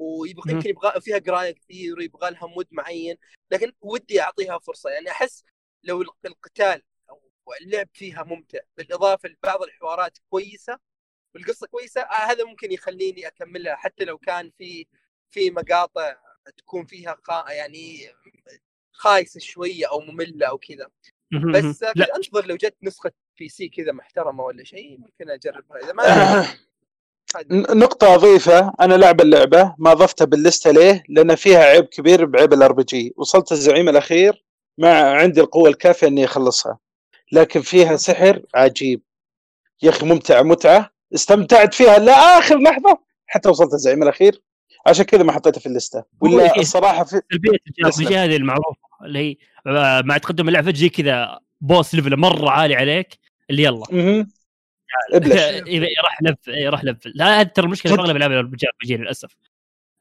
ويبغى. 0.00 0.52
يمكن 0.52 0.70
يبغى 0.70 1.00
فيها 1.00 1.18
قراية 1.18 1.50
كثير 1.50 1.98
ويبغى 1.98 2.30
لها 2.30 2.46
مود 2.46 2.66
معين 2.70 3.16
لكن 3.50 3.72
ودي 3.80 4.20
أعطيها 4.20 4.58
فرصة. 4.58 4.90
يعني 4.90 5.10
أحس 5.10 5.44
لو 5.84 6.02
القتال 6.24 6.82
أو 7.10 7.20
اللعب 7.60 7.88
فيها 7.92 8.22
ممتع 8.22 8.58
بالإضافة 8.76 9.28
لبعض 9.28 9.62
الحوارات 9.62 10.18
كويسة 10.30 10.78
والقصة 11.34 11.66
كويسة 11.66 12.00
آه 12.00 12.30
هذا 12.30 12.44
ممكن 12.44 12.72
يخليني 12.72 13.26
أكملها 13.26 13.76
حتى 13.76 14.04
لو 14.04 14.18
كان 14.18 14.52
في 14.58 14.86
في 15.30 15.50
مقاطع 15.50 16.16
تكون 16.56 16.86
فيها 16.86 17.16
خا 17.22 17.52
يعني 17.52 18.12
خايسة 18.92 19.40
شوية 19.40 19.90
أو 19.90 20.00
مملة 20.00 20.46
أو 20.46 20.58
كذا. 20.58 20.90
بس 21.54 21.82
لا. 21.82 22.16
أنتظر 22.16 22.46
لو 22.46 22.56
جت 22.56 22.76
نسخة 22.82 23.12
PC 23.38 23.68
كذا 23.68 23.92
محترمة 23.92 24.44
ولا 24.44 24.64
شيء 24.64 24.98
ممكن 24.98 25.30
أجربها. 25.30 25.78
إذا 25.78 25.92
ما 25.92 26.02
نقطة 27.50 28.14
أضيفة 28.14 28.72
أنا 28.80 28.94
لعب 28.94 29.20
اللعبة 29.20 29.74
ما 29.78 29.94
ضفتها 29.94 30.24
باللستة 30.24 30.70
ليه؟ 30.70 31.02
لأن 31.08 31.34
فيها 31.34 31.58
عيب 31.58 31.84
كبير 31.84 32.24
بعيب 32.24 32.52
ال 32.52 32.72
RPG، 32.72 33.14
وصلت 33.16 33.52
الزعيم 33.52 33.88
الأخير 33.88 34.44
ما 34.78 35.00
عندي 35.00 35.40
القوة 35.40 35.68
الكافية 35.68 36.06
إني 36.06 36.24
أخلصها، 36.24 36.78
لكن 37.32 37.60
فيها 37.60 37.96
سحر 37.96 38.42
عجيب. 38.54 39.02
يا 39.82 39.90
أخي 39.90 40.06
ممتعة 40.06 40.42
متعة، 40.42 40.90
استمتعت 41.14 41.74
فيها 41.74 41.98
لآخر 41.98 42.58
لحظة 42.58 42.98
حتى 43.26 43.48
وصلت 43.48 43.74
الزعيم 43.74 44.02
الأخير، 44.02 44.42
عشان 44.86 45.04
كذا 45.04 45.22
ما 45.22 45.32
حطيتها 45.32 45.60
في 45.60 45.66
اللستة، 45.66 46.04
ولا. 46.20 46.58
الصراحة 46.60 47.04
في. 47.04 47.20
جي 48.04 48.16
هذه 48.16 48.36
المعروفة 48.36 48.80
اللي 49.04 49.18
هي 49.18 49.36
آه، 49.66 50.02
مع 50.02 50.18
تقدم 50.18 50.48
اللعبة 50.48 50.70
تجي 50.70 50.88
كذا 50.88 51.38
بوس 51.60 51.94
ليفل 51.94 52.16
مرة 52.16 52.50
عالي 52.50 52.74
عليك 52.74 53.18
اللي 53.50 53.62
يلا. 53.62 53.84
ابلش. 55.14 55.40
إذا 55.68 55.86
راح 56.04 56.22
لف 56.22 56.48
إيه، 56.48 56.68
راح 56.68 56.84
لف. 56.84 56.96
لا 57.14 57.42
ترى 57.42 57.66
المشكلة 57.66 57.94
في 57.94 58.00
اغلب 58.00 58.16
العاب 58.16 58.32
الرجال 58.32 58.70
بيجي 58.80 58.96
للأسف. 58.96 59.36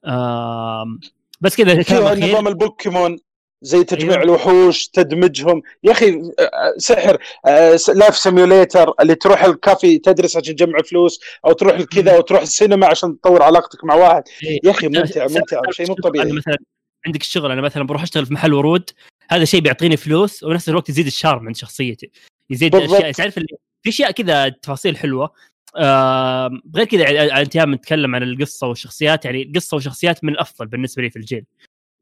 آم، 0.06 1.00
بس 1.42 1.56
كذا 1.56 1.80
نظام 2.16 2.48
البوكيمون 2.48 3.20
زي 3.62 3.84
تجميع 3.84 4.14
أيوة. 4.14 4.24
الوحوش 4.24 4.88
تدمجهم. 4.88 5.62
يا 5.84 5.92
أخي 5.92 6.32
آه، 6.40 6.74
سحر 6.78 7.18
آه، 7.46 7.76
س- 7.76 7.90
life 7.90 8.18
simulator 8.18 8.94
اللي 9.02 9.16
تروح 9.16 9.44
الكافي 9.44 9.98
تدرس 9.98 10.38
عشان 10.38 10.56
تجمع 10.56 10.80
فلوس 10.82 11.20
أو 11.46 11.52
تروح 11.52 11.82
كذا 11.82 12.16
أو 12.16 12.22
تروح 12.22 12.42
السينما 12.42 12.88
عشان 12.88 13.20
تطور 13.22 13.44
علاقتك 13.44 13.84
مع 13.84 13.96
واحد. 13.96 14.24
إيه. 14.44 14.60
يا 14.64 14.72
أخي 14.72 14.88
ممتع 14.88 15.28
ممتع 15.28 15.62
شيء 15.72 15.88
مو 15.88 15.94
طبيعي. 15.96 16.32
مثلا 16.32 16.58
عندك 17.06 17.22
الشغل 17.22 17.52
أنا 17.52 17.62
مثلا 17.62 17.84
بروح 17.84 18.02
أشتغل 18.02 18.26
في 18.26 18.34
محل 18.34 18.54
ورود 18.54 18.90
هذا 19.30 19.46
شيء 19.46 19.62
بيعطيني 19.62 19.98
فلوس 19.98 20.44
ونفس 20.44 20.70
الوقت 20.70 20.90
يزيد 20.90 21.06
ال 21.06 21.12
charm 21.12 21.46
عند 21.48 21.56
شخصيتي. 21.56 22.12
يزيد 22.50 22.72
بالضبط. 22.76 22.94
اشياء 22.96 23.12
تعرف 23.12 23.38
اللي 23.38 23.48
في 23.84 23.90
أشياء 23.90 24.12
كذا 24.12 24.50
تفاصيل 24.50 24.98
حلوة. 24.98 25.34
آم، 25.78 26.62
غير 26.76 26.86
كذا 26.86 27.10
يعني 27.10 27.42
انت 27.42 27.56
يوم 27.56 27.74
نتكلم 27.74 28.16
عن 28.16 28.24
القصة 28.24 28.68
والشخصيات 28.68 29.26
يعني 29.26 29.44
القصة 29.44 29.76
والشخصيات 29.76 30.24
من 30.24 30.34
الأفضل 30.34 30.68
بالنسبة 30.68 31.02
لي 31.04 31.10
في 31.10 31.16
الجيل. 31.16 31.46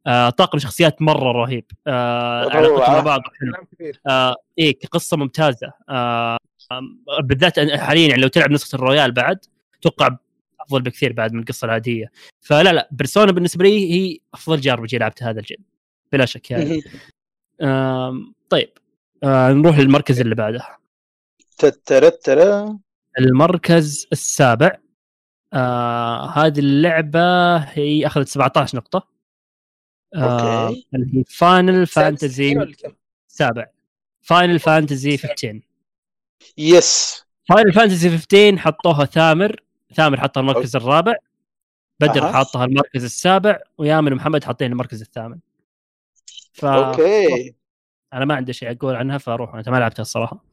آه، 0.08 0.30
طاقم 0.30 0.60
شخصيات 0.60 1.02
مرة 1.02 1.32
رهيب. 1.32 1.66
آه،. 1.88 2.50
علاقتهم 2.50 2.94
مع 2.94 3.00
بعض 3.00 3.22
حلو. 3.40 3.94
آه 4.08 4.36
إيه 4.58 4.80
كقصه 4.80 5.18
ممتازة. 5.18 5.72
آه 5.90 6.38
بالذات 7.24 7.60
حاليا 7.60 8.08
يعني 8.08 8.22
لو 8.22 8.28
تلعب 8.28 8.52
نسخة 8.52 8.76
ال 8.76 8.82
Royal 8.82 9.12
بعد 9.12 9.40
أتوقع 9.80 10.18
أفضل 10.62 10.82
بكثير 10.82 11.14
بعد 11.14 11.34
من 11.34 11.40
القصة 11.40 11.66
العادية. 11.66 12.12
فلا 12.42 12.74
لا 12.74 12.88
Persona 12.92 13.32
بالنسبة 13.32 13.66
لي 13.66 13.94
هي 13.94 14.18
أفضل 14.34 14.60
JRPG 14.60 14.98
لعبت 14.98 15.24
هذا 15.24 15.40
الجيل 15.40 15.60
بلا 16.12 16.26
شك 16.26 16.52
يعني. 16.52 16.82
آم، 17.62 18.34
طيب. 18.50 18.70
آه 19.24 19.54
نروح 19.54 19.80
للمركز 19.80 20.20
اللي 20.22 20.36
بعده. 20.36 20.81
المركز 23.20 24.08
السابع. 24.12 24.78
آه 25.54 26.30
هذه 26.30 26.60
اللعبة 26.60 27.58
هي 27.58 28.08
أخذت 28.08 28.28
17 28.28 28.78
نقطة. 28.78 29.08
آه. 30.16 30.70
اللي 30.70 31.20
هي 31.20 31.24
Final 31.24 31.88
Fantasy؟ 31.88 32.76
سابع. 33.28 33.66
Final 34.22 34.60
Fantasy 34.60 35.18
15 35.18 35.60
yes 36.58 37.24
Final 37.50 37.74
Fantasy 37.74 38.10
15 38.10 38.58
حطوها 38.58 39.06
ثامر. 39.06 39.64
ثامر 39.96 40.20
حطها 40.20 40.42
المركز 40.42 40.76
الرابع. 40.76 41.14
بدر 42.00 42.24
أها. 42.24 42.32
حطها 42.32 42.66
المركز 42.66 43.04
السابع. 43.04 43.60
ويامن 43.78 44.14
ومحمد 44.14 44.44
حاطين 44.44 44.72
المركز 44.72 45.02
الثامن. 45.02 45.40
ف 46.54 46.66
okay. 46.66 47.56
أنا 48.14 48.26
ما 48.26 48.36
عندي 48.36 48.54
شيء 48.54 48.72
أقول 48.72 48.96
عنها 48.96 49.18
فأروح. 49.18 49.56
انت 49.56 49.70
ما 49.70 49.78
لعبتها 49.78 50.02
الصراحة. 50.02 50.51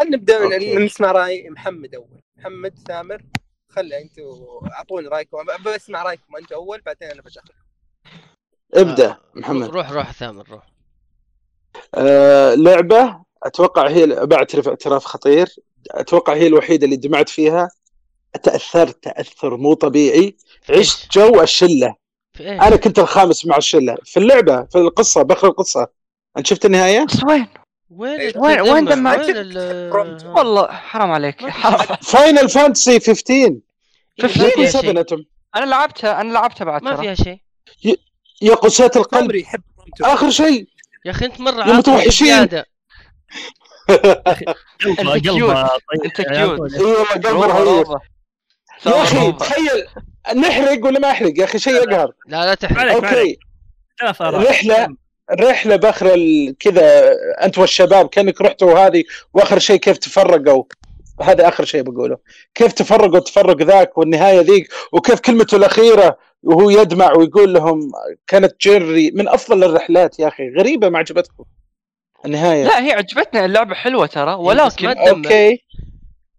خلينا 0.00 0.16
نبدأ. 0.16 0.58
من 0.58 0.84
نسمع 0.84 1.12
راي 1.12 1.50
محمد 1.50 1.94
أول. 1.94 2.20
محمد 2.38 2.78
ثامر 2.88 3.22
خلي 3.68 4.02
أنتوا 4.02 4.68
أعطوني 4.72 5.08
رأيكم. 5.08 5.38
بسمع 5.66 6.02
رأيكم 6.02 6.36
أنتوا 6.36 6.56
أول 6.56 6.80
بعدين 6.80 7.08
أنا 7.10 7.22
بدخل 7.22 7.40
ابدأ 8.74 9.10
آه، 9.10 9.20
محمد. 9.34 9.68
روح 9.68 9.90
روح 9.90 10.12
ثامر 10.12 10.48
روح. 10.50 10.66
آه 11.94 12.54
لعبة 12.54 13.20
أتوقع 13.42 13.88
هي 13.88 14.06
بعترف 14.06 14.68
اعتراف 14.68 15.04
خطير. 15.04 15.48
أتوقع 15.90 16.34
هي 16.34 16.46
الوحيدة 16.46 16.84
اللي 16.84 16.96
دمعت 16.96 17.28
فيها. 17.28 17.70
تاثرت 18.42 19.02
تأثر 19.04 19.56
مو 19.56 19.74
طبيعي. 19.74 20.36
عشت 20.70 21.12
جو 21.12 21.42
الشلة؟ 21.42 21.94
أنا 22.40 22.76
كنت 22.76 22.98
الخامس 22.98 23.46
مع 23.46 23.56
الشلة. 23.56 23.96
في 24.04 24.16
اللعبة 24.16 24.64
في 24.64 24.78
القصة 24.78 25.22
بخر 25.22 25.48
القصة. 25.48 25.88
أنت 26.36 26.46
شفت 26.46 26.64
النهاية؟ 26.64 27.04
بس 27.04 27.24
وين؟ 27.24 27.46
وين 27.90 28.32
وين-؟ 28.36 28.60
وين؟ 28.60 28.88
وين. 28.88 29.06
ها؟ 29.06 29.16
والله 30.24 30.66
حرام 30.66 31.10
عليك 31.12 31.46
حرام. 31.48 31.96
فاينل 32.02 32.48
فانتسي 32.48 33.00
15 33.00 33.24
إيه، 33.30 33.50
ما 34.18 34.28
15 34.28 34.50
فيها 34.50 34.66
7 34.66 34.82
شيء 34.82 35.00
أنتم 35.00 35.24
أنا 35.56 35.64
لعبتها 35.64 36.20
أنا 36.20 36.32
لعبتها 36.32 36.64
بعد 36.64 36.82
ما 36.82 36.96
فيها 36.96 37.14
شيء 37.14 37.40
يا 38.42 38.54
قساة 38.54 38.90
القلب 38.96 39.34
يحب. 39.34 39.62
آخر 40.02 40.30
شيء 40.30 40.66
يا 41.04 41.10
أخي 41.10 41.26
أنت 41.26 41.40
مرة 41.40 41.64
متوحشين. 41.64 42.32
أنت 42.42 42.64
قلبه 44.86 44.86
طيب 44.86 45.26
يا 45.26 45.68
كيوت. 46.22 46.72
يا 46.72 47.02
أخي 47.02 47.18
روبا. 49.18 49.38
تخيل 49.38 49.86
نحرق 50.36 50.84
ولا 50.84 50.98
ما 50.98 51.10
أحرق 51.10 51.32
يا 51.38 51.44
أخي 51.44 51.58
شيء 51.58 51.74
يقهر 51.74 52.12
لا 52.26 52.46
لا 52.46 52.54
تحرق. 52.54 52.92
okay. 52.92 53.38
رحلة 54.20 54.96
رحله 55.30 55.76
بآخر 55.76 56.16
كذا 56.60 57.12
أنت 57.42 57.58
والشباب 57.58 58.08
كأنك 58.08 58.40
رحتوا 58.40 58.78
هذه 58.78 59.04
وآخر 59.34 59.58
شيء 59.58 59.76
كيف 59.76 59.98
تفرقوا؟ 59.98 60.64
هذا 61.22 61.48
آخر 61.48 61.64
شيء 61.64 61.82
بقوله. 61.82 62.16
كيف 62.54 62.72
تفرقوا؟ 62.72 63.18
التفرق 63.18 63.62
ذاك 63.62 63.98
والنهاية 63.98 64.40
ذيك 64.40 64.68
وكيف 64.92 65.20
كلمته 65.20 65.56
الأخيرة 65.56 66.18
وهو 66.42 66.70
يدمع 66.70 67.12
ويقول 67.12 67.54
لهم 67.54 67.92
كانت 68.26 68.60
جيري 68.60 69.10
من 69.10 69.28
أفضل 69.28 69.64
الرحلات 69.64 70.18
يا 70.18 70.28
أخي 70.28 70.50
غريبة 70.58 70.88
ما 70.88 70.98
عجبتكم؟ 70.98 71.44
النهاية. 72.24 72.64
لا 72.64 72.84
هي 72.84 72.92
عجبتني 72.92 73.44
اللعبة 73.44 73.74
حلوة 73.74 74.06
ترى 74.06 74.34
ولكن. 74.34 74.88
okay. 74.88 75.62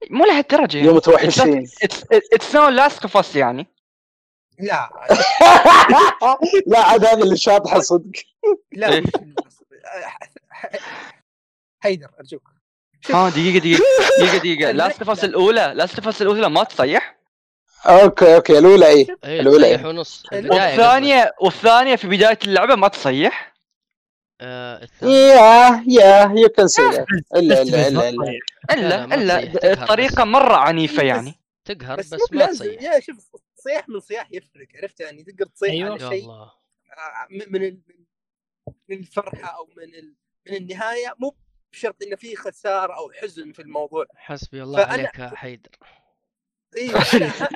مو 0.09 0.25
لهالدرجة 0.25 0.77
يعني. 0.77 0.89
متوحشين 0.89 1.67
it's 2.33 2.55
no 2.55 2.69
Last 2.69 3.15
of 3.15 3.35
يعني. 3.35 3.67
لا. 4.59 4.89
لا 6.67 6.79
عاد 6.79 7.05
هذا 7.05 7.23
اللي 7.23 7.37
شاطحة 7.37 7.79
صدق. 7.79 8.11
لا 8.71 8.93
إيه. 8.93 9.01
مش 9.01 9.11
حيدر 11.79 12.09
أرجوك. 12.19 12.49
ها 13.09 13.29
دقيقة 13.29 13.59
دقيقة 13.59 13.83
دقيقة 14.19 14.37
دقيقة. 14.37 14.71
Last 14.71 14.99
of 14.99 15.09
Us 15.09 15.23
الأولى 15.23 15.71
Last 15.75 15.95
of 15.95 16.07
Us 16.07 16.21
الأولى 16.21 16.49
ما 16.49 16.63
تصيح 16.63 17.17
okay 17.85 18.35
okay 18.35 18.59
الأولى 18.59 19.01
الأولى 19.23 19.67
تصيح 19.67 19.79
إيه؟ 19.79 19.87
ونص. 19.87 20.25
الأولى. 20.33 20.47
البداية 20.47 20.69
والثانية 20.77 21.33
والثانية 21.41 21.95
في 21.95 22.07
بداية 22.07 22.39
اللعبة 22.43 22.75
ما 22.75 22.87
تصيح. 22.87 23.57
يا 24.41 25.83
يا 25.87 26.33
you 26.35 26.49
can 26.49 26.67
see 26.67 26.81
إلا 27.35 27.61
إلا 27.61 27.87
إلا 27.87 28.09
إلا. 28.09 29.05
لا، 29.05 29.15
إلا. 29.15 30.25
مرة 30.25 30.55
عنيفة 30.55 31.01
إيه، 31.01 31.07
يعني. 31.07 31.35
تقهر 31.65 31.97
بس, 31.97 32.13
ما 32.31 32.45
تصيح 32.45 32.81
يا 32.81 32.99
شوف. 32.99 33.17
صياح 33.67 33.89
من 33.89 33.99
صياح 33.99 34.29
يفرق 34.31 34.67
عرفت 34.75 34.99
يعني 34.99 35.23
تقدر 35.23 35.45
تصيح 35.45 35.71
أيوة. 35.71 35.89
على 35.89 35.99
شيء 35.99 36.29
آه، 36.29 36.51
من 37.31 37.45
من 37.51 37.63
ال- 37.63 37.81
من 38.89 38.97
الفرحة 38.97 39.47
أو 39.57 39.65
من 39.77 39.83
ال... 39.95 40.15
من 40.47 40.55
النهاية 40.55 41.15
مو 41.19 41.35
بشرط 41.71 42.03
إنه 42.03 42.15
في 42.15 42.35
خسارة 42.35 42.93
أو 42.97 43.11
حزن 43.11 43.51
في 43.51 43.61
الموضوع 43.61 44.05
حسبي 44.15 44.63
الله 44.63 44.85
فأنا- 44.85 44.89
عليك 44.89 45.19
يا 45.19 45.27
حيدر 45.35 45.71
أيوه 46.77 46.99
أنا 47.13 47.49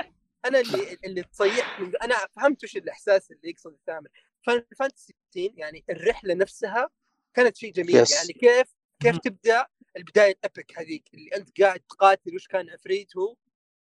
أنا 0.46 0.60
اللي 0.60 0.98
اللي 1.06 1.24
تصيح 1.24 1.80
من 1.80 1.96
أنا 2.04 2.16
فهمت 2.36 2.64
وش 2.64 2.78
الإحساس 2.78 3.32
اللي 3.32 3.50
يقصد 3.50 3.78
ثامر 3.88 4.08
فانتسي 4.78 5.14
16 5.32 5.54
يعني 5.60 5.84
الرحلة 5.90 6.34
نفسها 6.34 6.90
كانت 7.34 7.58
شيء 7.58 7.72
جميل 7.74 8.06
Yes. 8.06 8.16
يعني 8.16 8.34
كيف 8.34 8.76
كيف. 9.00 9.18
تبدأ 9.18 9.68
البداية 9.98 10.32
ال 10.44 10.51
epic 10.51 10.80
هذيك 10.80 11.10
اللي 11.14 11.30
أنت 11.36 11.62
قاعد 11.62 11.80
تقاتل 11.80 12.36
وش 12.36 12.48
كان 12.48 12.70
عفريت 12.70 13.18
هو 13.18 13.36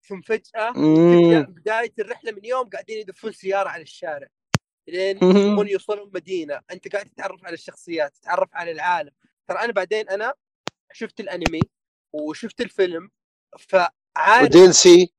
ثم 0.07 0.21
فجأة. 0.21 0.71
تبدأ. 0.73 1.41
بداية 1.41 1.93
الرحلة 1.99 2.31
من 2.31 2.45
يوم 2.45 2.69
قاعدين 2.69 2.97
يدفون 2.97 3.31
سيارة 3.31 3.69
على 3.69 3.83
الشارع. 3.83 4.27
لين. 4.87 5.15
يبغون 5.17 5.67
يوصلوا 5.67 6.05
المدينة 6.05 6.61
أنت 6.71 6.87
قاعد 6.93 7.05
تتعرف 7.05 7.45
على 7.45 7.53
الشخصيات 7.53 8.15
تتعرف 8.17 8.49
على 8.53 8.71
العالم. 8.71 9.11
ترى 9.47 9.59
أنا 9.59 9.71
بعدين 9.71 10.09
أنا 10.09 10.33
شفت 10.93 11.19
الأنمي 11.19 11.59
وشفت 12.13 12.61
الفيلم 12.61 13.09
فعارف 13.59 14.43
و 14.43 14.73
DLC. 14.73 15.13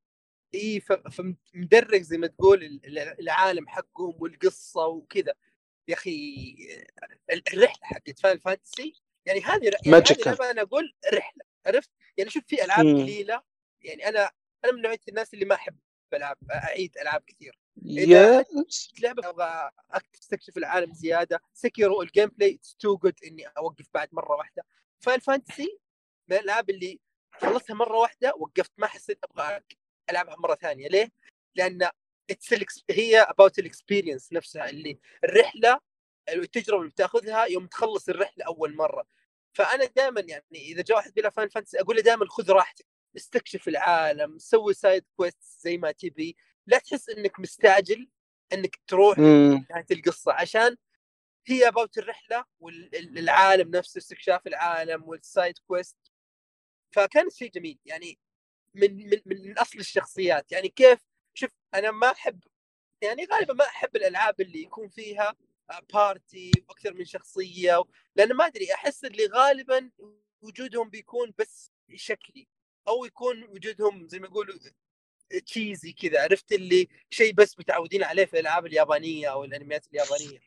إي 0.54 0.80
فمدرج 0.80 2.00
زي 2.02 2.18
ما 2.18 2.26
تقول 2.26 2.64
ال- 2.64 2.98
ال- 2.98 3.20
العالم 3.20 3.68
حقهم 3.68 4.14
والقصة 4.18 4.86
وكذا. 4.86 5.34
يا 5.88 5.94
أخي 5.94 6.10
ال- 7.30 7.42
الرحلة 7.54 7.80
حقت 7.82 8.18
Final 8.20 8.38
Fantasy 8.38 8.94
يعني 9.26 9.40
هذه 9.40 9.70
يعني 9.86 10.50
أنا 10.50 10.62
أقول 10.62 10.94
رحلة 11.14 11.44
عرفت؟ 11.66 11.90
يعني 12.16 12.30
شوف 12.30 12.42
في 12.46 12.64
ألعاب. 12.64 12.86
قليلة. 12.86 13.42
يعني 13.82 14.08
أنا 14.08 14.30
أنا 14.64 14.72
من 14.72 14.82
نوعية 14.82 15.00
الناس 15.08 15.34
اللي 15.34 15.44
ما 15.44 15.54
أحب 15.54 15.78
العاب 16.14 16.36
أعيد 16.50 16.98
ألعاب 16.98 17.22
كثير. 17.26 17.58
إذا 17.86 18.44
yes. 18.68 18.92
لعبة 19.02 19.28
أبغى 19.28 19.70
استكشف 20.22 20.56
العالم 20.56 20.94
زيادة 20.94 21.40
Sekiro 21.52 22.02
ال 22.02 22.28
gameplay 22.28 22.54
it's 22.54 22.76
too 22.76 22.96
good 22.96 23.14
إني 23.24 23.46
أوقف 23.46 23.86
بعد 23.94 24.08
مرة 24.12 24.36
واحدة. 24.36 24.64
Final 25.00 25.18
Fantasy 25.18 25.78
من 26.28 26.36
الألعاب 26.36 26.70
اللي 26.70 27.00
خلصتها 27.32 27.74
مرة 27.74 27.96
واحدة 27.96 28.34
وقفت 28.36 28.72
ما 28.78 28.86
حسيت 28.86 29.18
أبغى 29.24 29.60
ألعبها 30.10 30.36
مرة 30.38 30.54
ثانية. 30.54 30.88
ليه؟ 30.88 31.12
لأن 31.54 31.90
هي 32.90 33.20
about 33.20 33.58
ال 33.58 33.65
experience 33.65 34.32
نفسها 34.32 34.70
اللي 34.70 34.98
الرحلة 35.24 35.80
التجربة 36.28 36.80
اللي 36.80 36.90
بتأخذها 36.90 37.44
يوم 37.44 37.66
تخلص 37.66 38.08
الرحلة 38.08 38.44
أول 38.44 38.76
مرة. 38.76 39.06
فأنا 39.52 39.84
دائما 39.84 40.20
يعني 40.20 40.42
إذا 40.52 40.82
جاء 40.82 40.96
واحد 40.96 41.14
بلا 41.14 41.30
Final 41.30 41.48
Fantasy 41.48 41.80
أقول 41.80 41.96
له 41.96 42.02
دائما 42.02 42.26
خذ 42.28 42.50
راحتك. 42.50 42.86
استكشف 43.16 43.68
العالم 43.68 44.38
سوي 44.38 44.74
side 44.74 45.04
quest 45.16 45.42
زي 45.60 45.78
ما 45.78 45.92
تبي. 45.92 46.36
لا 46.66 46.78
تحس 46.78 47.08
إنك 47.08 47.40
مستعجل 47.40 48.08
إنك 48.52 48.80
تروح. 48.86 49.18
نهاية 49.70 49.86
القصة 49.90 50.32
عشان 50.32 50.76
هي 51.46 51.68
about 51.68 51.98
الرحلة 51.98 52.44
والعالم 52.60 53.70
نفسه 53.76 53.98
استكشاف 53.98 54.46
العالم 54.46 55.08
وال 55.08 55.25
side 55.25 55.58
quest 55.58 55.98
فكانت 56.90 57.32
شيء 57.32 57.50
جميل. 57.50 57.78
يعني 57.84 58.18
من 58.74 58.96
من 59.10 59.20
من 59.26 59.58
أصل 59.58 59.78
الشخصيات. 59.78 60.52
يعني 60.52 60.68
كيف؟ 60.68 60.98
شوف 61.34 61.50
أنا 61.74 61.90
ما 61.90 62.10
أحب 62.10 62.40
يعني 63.02 63.24
غالبا 63.32 63.54
ما 63.54 63.64
أحب 63.64 63.96
الألعاب 63.96 64.40
اللي 64.40 64.62
يكون 64.62 64.88
فيها 64.88 65.34
بارتي 65.92 66.50
وأكثر 66.68 66.94
من 66.94 67.04
شخصية 67.04 67.84
لأن 68.16 68.32
ما 68.32 68.46
أدري 68.46 68.74
أحس 68.74 69.04
اللي 69.04 69.26
غالبا 69.26 69.90
وجودهم 70.42 70.90
بيكون 70.90 71.34
بس 71.38 71.72
شكلي. 71.94 72.48
أو 72.88 73.04
يكون 73.04 73.44
وجودهم 73.44 74.08
زي 74.08 74.18
ما 74.18 74.26
يقولوا 74.26 74.54
تشيزي 75.46 75.92
كذا 75.92 76.22
عرفت 76.22 76.52
اللي 76.52 76.88
شيء 77.10 77.32
بس 77.34 77.58
متعودين 77.58 78.02
عليه 78.02 78.24
في 78.24 78.32
الألعاب 78.34 78.66
اليابانية 78.66 79.28
أو 79.32 79.44
الأنميات 79.44 79.86
اليابانية. 79.86 80.38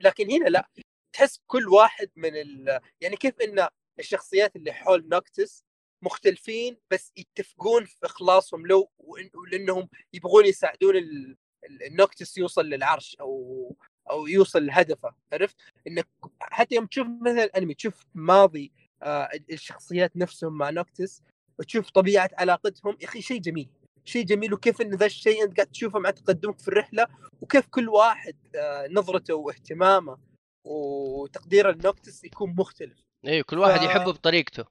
لكن 0.00 0.30
هنا 0.30 0.48
لا 0.48 0.68
تحس 1.12 1.40
كل 1.46 1.68
واحد 1.68 2.10
من 2.16 2.36
ال... 2.36 2.80
يعني 3.00 3.16
كيف 3.16 3.34
إن 3.40 3.68
الشخصيات 3.98 4.56
اللي 4.56 4.72
حول 4.72 5.08
نوكتس 5.08 5.64
مختلفين 6.02 6.76
بس 6.90 7.12
يتفقون 7.16 7.84
في 7.84 7.96
إخلاصهم 8.06 8.62
وإن- 9.02 9.34
ولأنهم 9.34 9.88
يبغون 10.12 10.46
يساعدون 10.46 10.96
ال... 10.96 11.36
ال- 11.64 11.82
النوكتس 11.82 12.38
يوصل 12.38 12.66
للعرش 12.66 13.16
أو 13.20 13.76
أو 14.10 14.26
يوصل 14.26 14.66
لهدفه 14.66 15.14
عرفت؟ 15.32 15.56
انك 15.86 16.08
حتى 16.40 16.74
يوم 16.74 16.86
تشوف 16.86 17.06
مثلا 17.22 17.44
أنمي 17.58 17.74
تشوف 17.74 18.06
ماضي 18.14 18.72
آه 19.02 19.28
الشخصيات 19.50 20.16
نفسهم 20.16 20.58
مع 20.58 20.70
نوكتس 20.70 21.22
وتشوف 21.58 21.90
طبيعة 21.90 22.30
علاقتهم. 22.38 22.96
يا 23.00 23.06
أخي 23.06 23.22
شيء 23.22 23.40
جميل 23.40 23.68
شيء 24.04 24.24
جميل. 24.24 24.54
وكيف 24.54 24.80
إن 24.80 24.94
ذا 24.94 25.06
الشيء 25.06 25.44
أنت 25.44 25.56
قاعد 25.56 25.66
تشوفه 25.70 25.98
مع 25.98 26.10
تقدمك 26.10 26.58
في 26.60 26.68
الرحلة 26.68 27.06
وكيف 27.40 27.66
كل 27.66 27.88
واحد 27.88 28.36
آه 28.56 28.88
نظرته 28.90 29.34
واهتمامه 29.34 30.18
وتقديره 30.66 31.70
لنوكتس 31.70 32.24
يكون 32.24 32.54
مختلف. 32.58 32.98
أيوه 33.26 33.44
كل 33.48 33.58
واحد 33.58 33.80
ف- 33.80 33.82
يحبه 33.82 34.12
بطريقته. 34.12 34.64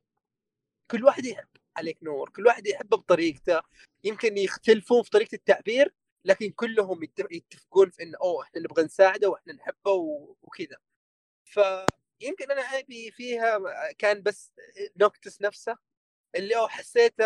كل 0.92 1.04
واحد 1.04 1.26
يحب 1.26 1.48
عليك 1.78 2.04
نور 2.04 2.30
كل 2.30 2.46
واحد 2.48 2.68
يحبه 2.68 2.98
بطريقته. 2.98 3.62
يمكن 4.04 4.38
يختلفون 4.38 5.04
في 5.04 5.10
طريقة 5.10 5.36
التعبير 5.36 5.94
لكن 6.26 6.50
كلهم 6.50 7.04
يت- 7.04 7.32
يتفقون 7.32 7.90
في 7.90 8.04
انه 8.04 8.18
أوه 8.22 8.44
إحنا 8.44 8.62
نبغى 8.62 8.84
نساعده 8.84 9.30
وإحنا 9.30 9.54
نحبه 9.54 9.92
و- 9.92 10.36
وكذا. 10.42 10.78
فيمكن 11.46 12.52
أنا 12.52 12.62
عيبي 12.62 13.12
فيها 13.12 13.60
كان 13.98 14.22
بس 14.24 14.52
نوكتس 15.02 15.42
نفسه. 15.42 15.78
اللي 16.36 16.56
أوه 16.56 16.68
حسيته 16.68 17.26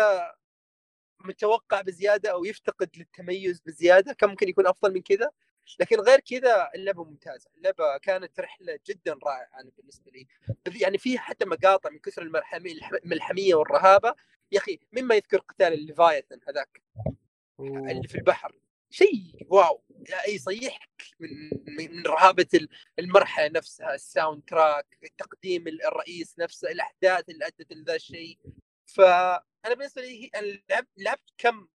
متوقع 1.20 1.80
بزيادة 1.80 2.30
أو 2.30 2.44
يفتقد 2.44 2.90
للتميز 2.96 3.60
بزيادة 3.60 4.12
كان 4.12 4.30
ممكن 4.30 4.48
يكون 4.48 4.66
أفضل 4.66 4.94
من 4.94 5.02
كذا. 5.02 5.30
لكن 5.80 6.00
غير 6.00 6.20
كذا 6.20 6.70
اللعبة 6.74 7.04
ممتازة. 7.04 7.50
اللعبة 7.56 7.98
كانت 7.98 8.40
رحلة 8.40 8.78
جدا 8.86 9.18
رائعة 9.24 9.60
أنا 9.60 9.70
بالنسبة 9.76 10.10
لي. 10.10 10.26
يعني 10.80 10.98
في 10.98 11.18
حتى 11.18 11.44
مقاطع 11.44 11.90
من 11.90 11.98
كثر 11.98 12.22
الملحمي- 12.22 12.80
الملحميه 13.04 13.54
والرهابة. 13.54 14.14
يا 14.52 14.58
أخي 14.58 14.78
مما 14.92 15.14
يذكر 15.14 15.38
قتال 15.38 15.72
الليفايثن 15.72 16.40
هذاك؟ 16.48 16.82
اللي 17.60 18.08
في 18.08 18.14
البحر. 18.14 18.58
شيء 18.90 19.46
wow. 19.48 19.82
يعني 19.90 20.32
يصيحك 20.32 20.90
من 21.20 21.28
من 21.78 22.06
رهابة 22.06 22.46
ال- 22.54 22.68
المرحلة 22.98 23.48
نفسها 23.48 23.94
ال 23.94 24.42
soundtrack 24.46 24.98
تقديم 25.18 25.68
الرئيس 25.68 26.38
نفسه 26.38 26.70
الأحداث 26.70 27.28
اللي 27.28 27.46
أدت 27.46 27.72
لذا 27.72 27.94
الشيء. 27.94 28.38
فأنا 28.88 29.74
بالنسبة 29.76 30.02
لي 30.02 30.30
لعبت 30.70 30.88
لعبت 30.96 31.30
كم 31.38 31.68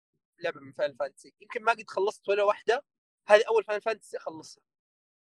لعبة 0.45 0.61
من 0.61 0.73
Final 0.73 0.95
Fantasy 1.01 1.33
يمكن 1.41 1.63
ما 1.63 1.73
قد 1.73 1.85
خلصت 1.89 2.29
ولا 2.29 2.43
واحدة. 2.43 2.85
هذه 3.27 3.43
أول 3.49 3.65
Final 3.64 3.81
Fantasy 3.81 4.16
أخلصها. 4.17 4.63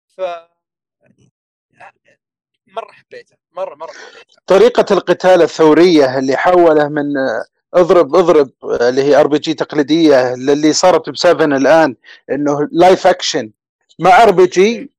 ف 0.07 0.21
مرة 2.67 2.91
حبيتها. 2.91 3.37
مرة 3.51 3.75
مرة 3.75 3.91
حبيتها. 3.91 4.41
طريقة 4.47 4.85
القتال 4.93 5.41
الثورية 5.41 6.19
اللي 6.19 6.37
حوله 6.37 6.87
من 6.87 7.03
اضرب 7.73 8.15
اضرب 8.15 8.51
اللي 8.81 9.03
هي 9.03 9.15
RPG 9.19 9.53
تقليدية 9.53 10.35
للي 10.35 10.73
صارت 10.73 11.09
ب 11.09 11.17
seven 11.17 11.53
الآن 11.53 11.95
إنه 12.31 12.67
live 12.71 13.07
action 13.07 13.51
مع 13.99 14.23
RPG 14.23 14.91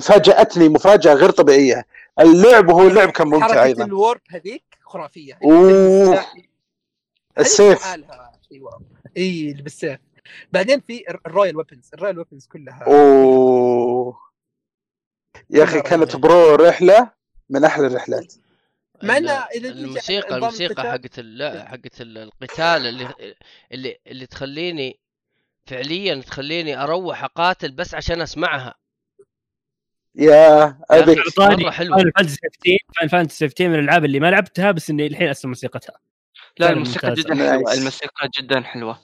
فاجأتني 0.00 0.68
مفاجأة 0.68 1.14
غير 1.14 1.30
طبيعية. 1.30 1.86
اللعب 2.20 2.68
وهو 2.68 2.88
اللعب 2.88 3.10
كان 3.10 3.26
ممتع 3.26 3.46
حركة 3.46 3.62
أيضا. 3.62 3.84
ال 3.84 3.91
warp 3.91 4.20
هذيك؟ 4.30 4.64
خرافية. 4.90 5.38
أوه. 5.44 6.14
هذه 6.18 6.26
السيف. 7.38 7.78
لحالها 7.80 8.32
شيء 8.48 8.62
wow 8.62 8.82
إي 9.16 9.50
اللي 9.50 9.62
بالسيف. 9.62 9.98
بعدين 10.52 10.80
في 10.80 11.04
الر- 11.10 11.20
ال 11.26 11.31
royal 11.31 11.56
weapons 11.56 11.90
ال 11.94 11.98
royal 11.98 12.18
weapons 12.18 12.46
كلها. 12.46 12.84
أوه. 12.86 14.18
يا 15.50 15.64
أخي 15.64 15.80
كانت 15.82 16.16
bro 16.16 16.54
رحلة 16.54 17.10
من 17.50 17.64
أحلى 17.64 17.86
الرحلات. 17.86 18.34
مع 19.02 19.18
تجي 19.18 19.68
الموسيقى 19.68 20.36
الموسيقى 20.36 20.82
حقت 20.82 21.18
ال- 21.18 21.38
لا 21.38 21.68
حقت 21.68 22.00
ال- 22.00 22.18
القتال 22.18 22.86
اللي 22.86 23.34
اللي 23.72 23.98
اللي 24.06 24.26
تخليني 24.26 25.00
فعليا 25.66 26.22
تخليني 26.22 26.82
أروح 26.82 27.24
أقاتل 27.24 27.72
بس 27.72 27.94
عشان 27.94 28.20
أسمعها. 28.20 28.74
يا 30.14 30.64
أخي، 30.90 31.14
مرة 31.38 31.70
حلوة. 31.70 31.96
Final 31.96 32.12
Fantasy 32.12 32.36
15 32.42 32.78
Final 32.98 33.10
Fantasy 33.10 33.48
15 33.48 33.68
من 33.68 33.74
الألعاب 33.74 34.04
اللي 34.04 34.20
ما 34.20 34.30
لعبتها 34.30 34.70
بس 34.70 34.90
إني 34.90 35.06
الحين 35.06 35.28
اسمع 35.28 35.48
موسيقتها 35.48 35.94
لا 36.58 36.70
الموسيقى. 36.70 37.14
جدا 37.14 37.34
حلوة. 37.34 37.72
الموسيقى 37.72 38.28
جدا 38.38 38.60
حلوة 38.60 38.98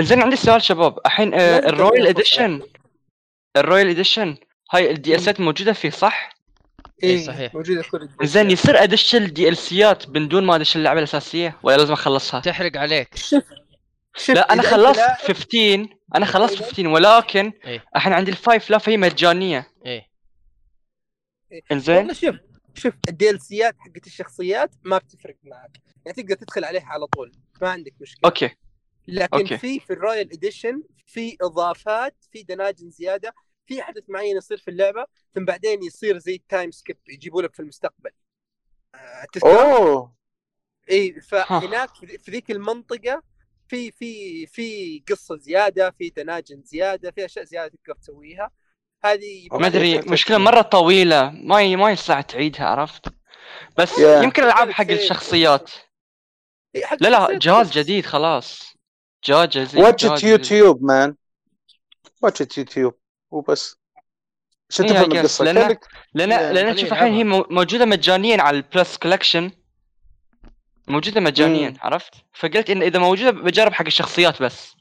زين 0.00 0.22
عندي 0.22 0.36
سؤال 0.36 0.62
شباب 0.62 0.98
الحين 1.06 1.34
آه، 1.34 1.58
ال 1.58 1.66
Royal 1.66 2.06
Edition 2.06 2.62
ال 3.56 3.61
Royal 3.61 3.88
Edition 3.88 4.36
هاي 4.72 4.90
ال 4.90 4.96
DLC 4.96 5.16
ات 5.16 5.40
موجودة 5.40 5.72
فيه 5.72 5.90
صح؟ 5.90 6.34
إيه، 7.02 7.10
إيه 7.18 7.26
صحيح. 7.26 7.54
موجودة 7.54 7.82
كل 7.82 8.08
زين 8.22 8.50
يصير 8.50 8.82
ادش 8.82 9.14
ال 9.14 9.56
DLC 9.56 9.95
ات 9.95 10.08
من 10.08 10.28
دون 10.28 10.44
ما 10.44 10.56
أدش 10.56 10.76
اللعبة 10.76 10.98
الأساسية 10.98 11.56
ولا 11.62 11.76
لازم 11.76 11.92
أخلصها؟ 11.92 12.40
تحرق 12.40 12.76
عليك 12.76 13.16
شوف 13.16 13.44
لا 14.28 14.52
أنا 14.52 14.62
خلصت 14.62 14.96
لاعب- 14.98 15.18
15 15.18 15.88
أنا 16.14 16.26
خلصت 16.26 16.54
أيوة. 16.56 16.66
15 16.68 16.86
ولكن 16.88 17.52
إيه. 17.64 17.84
الحين 17.96 18.12
عندي 18.12 18.30
ال 18.30 18.38
five 18.38 18.70
لا 18.70 18.78
فهي 18.78 18.96
مجانية. 18.96 19.72
إيه. 19.86 20.08
إنزين. 21.72 21.96
والله 21.96 22.12
شوف 22.12 22.36
شوف 22.74 22.94
ال 23.08 23.40
DLC 23.40 23.67
ات 23.67 23.76
حقت 23.78 24.06
الشخصيات 24.06 24.70
ما 24.84 24.98
بتفرق 24.98 25.36
معك. 25.44 25.70
يعني 26.06 26.22
تقدر 26.22 26.34
تدخل 26.36 26.64
عليها 26.64 26.86
على 26.86 27.06
طول 27.06 27.32
ما 27.62 27.68
عندك 27.70 27.94
مشكلة. 28.00 28.20
okay. 28.24 28.50
لكن 29.08 29.36
okay. 29.38 29.58
في 29.58 29.80
في 29.80 29.92
ال 29.92 29.99
Royal 29.99 30.32
Edition 30.32 30.82
في 31.06 31.36
إضافات 31.42 32.16
في 32.32 32.42
دناجن 32.42 32.90
زيادة 32.90 33.34
في 33.66 33.82
حدث 33.82 34.02
معين 34.08 34.36
يصير 34.36 34.58
في 34.58 34.68
اللعبة 34.70 35.06
ثم 35.34 35.44
بعدين 35.44 35.82
يصير 35.82 36.18
زي 36.18 36.42
time 36.48 36.70
skip 36.70 36.98
يجيبوا 37.08 37.42
لك 37.42 37.54
في 37.54 37.60
المستقبل. 37.60 38.10
آه، 38.94 39.26
أوه. 39.44 40.14
اي 40.90 41.20
فهناك 41.20 41.94
في 41.94 42.18
في 42.18 42.30
ذيك 42.30 42.50
المنطقة 42.50 43.22
في 43.68 43.90
في 43.90 44.46
في 44.46 45.02
قصة 45.08 45.36
زيادة 45.36 45.94
في 45.98 46.10
دناجن 46.10 46.62
زيادة 46.64 47.10
في 47.10 47.24
أشياء 47.24 47.44
زيادة 47.44 47.72
تقدر 47.84 47.98
تسويها. 48.00 48.50
هذه 49.04 49.48
ما 49.52 49.66
أدري. 49.66 49.98
مشكلة 49.98 50.38
مرة 50.38 50.62
طويلة 50.62 51.30
ما 51.30 51.62
ي... 51.62 51.76
ما 51.76 51.90
يصلح 51.90 52.20
تعيدها 52.20 52.66
عرفت؟ 52.66 53.04
بس 53.78 53.92
Yeah. 53.92 54.00
يمكن 54.24 54.42
العاب 54.42 54.70
حق 54.70 54.90
الشخصيات. 54.90 55.70
إيه، 56.74 56.84
حق 56.86 56.96
لا 57.00 57.08
لا 57.08 57.18
الشخصيات 57.30 57.42
جهاز. 57.42 57.78
جديد 57.78 58.06
خلاص. 58.06 58.74
جهاز 59.24 59.48
جديد 59.48 59.76
واتش. 59.76 60.24
يوتيوب 60.24 60.82
مان 60.82 61.14
واتش 62.22 62.42
ات 62.42 62.58
يوتيوب 62.58 62.94
وبس. 63.30 63.76
عشان 64.70 64.84
إيه، 64.84 64.92
I 64.92 64.96
تفهم. 65.02 65.12
القصة؟ 65.18 65.44
لأن 65.44 66.28
لا، 66.28 66.52
لأن 66.52 66.76
تشوف 66.76 66.92
الحين 66.92 67.14
هي 67.14 67.24
موجودة 67.24 67.84
مجانيا 67.84 68.42
على 68.42 68.56
البلس 68.56 68.96
كولكشن 68.96 69.50
موجودة 70.90 71.20
مجانيا 71.20 71.70
مم. 71.70 71.76
عرفت 71.80 72.14
فقلت 72.34 72.70
إن 72.70 72.82
إذا 72.82 72.98
موجودة 72.98 73.30
بجرب 73.30 73.72
حق 73.72 73.86
الشخصيات 73.86 74.42
بس 74.42 74.76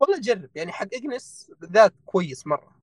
والله 0.00 0.20
جرب 0.20 0.50
يعني 0.54 0.72
حق 0.72 0.86
إجنس 0.94 1.50
بالذات 1.60 1.92
كويس 2.06 2.46
مرة 2.46 2.76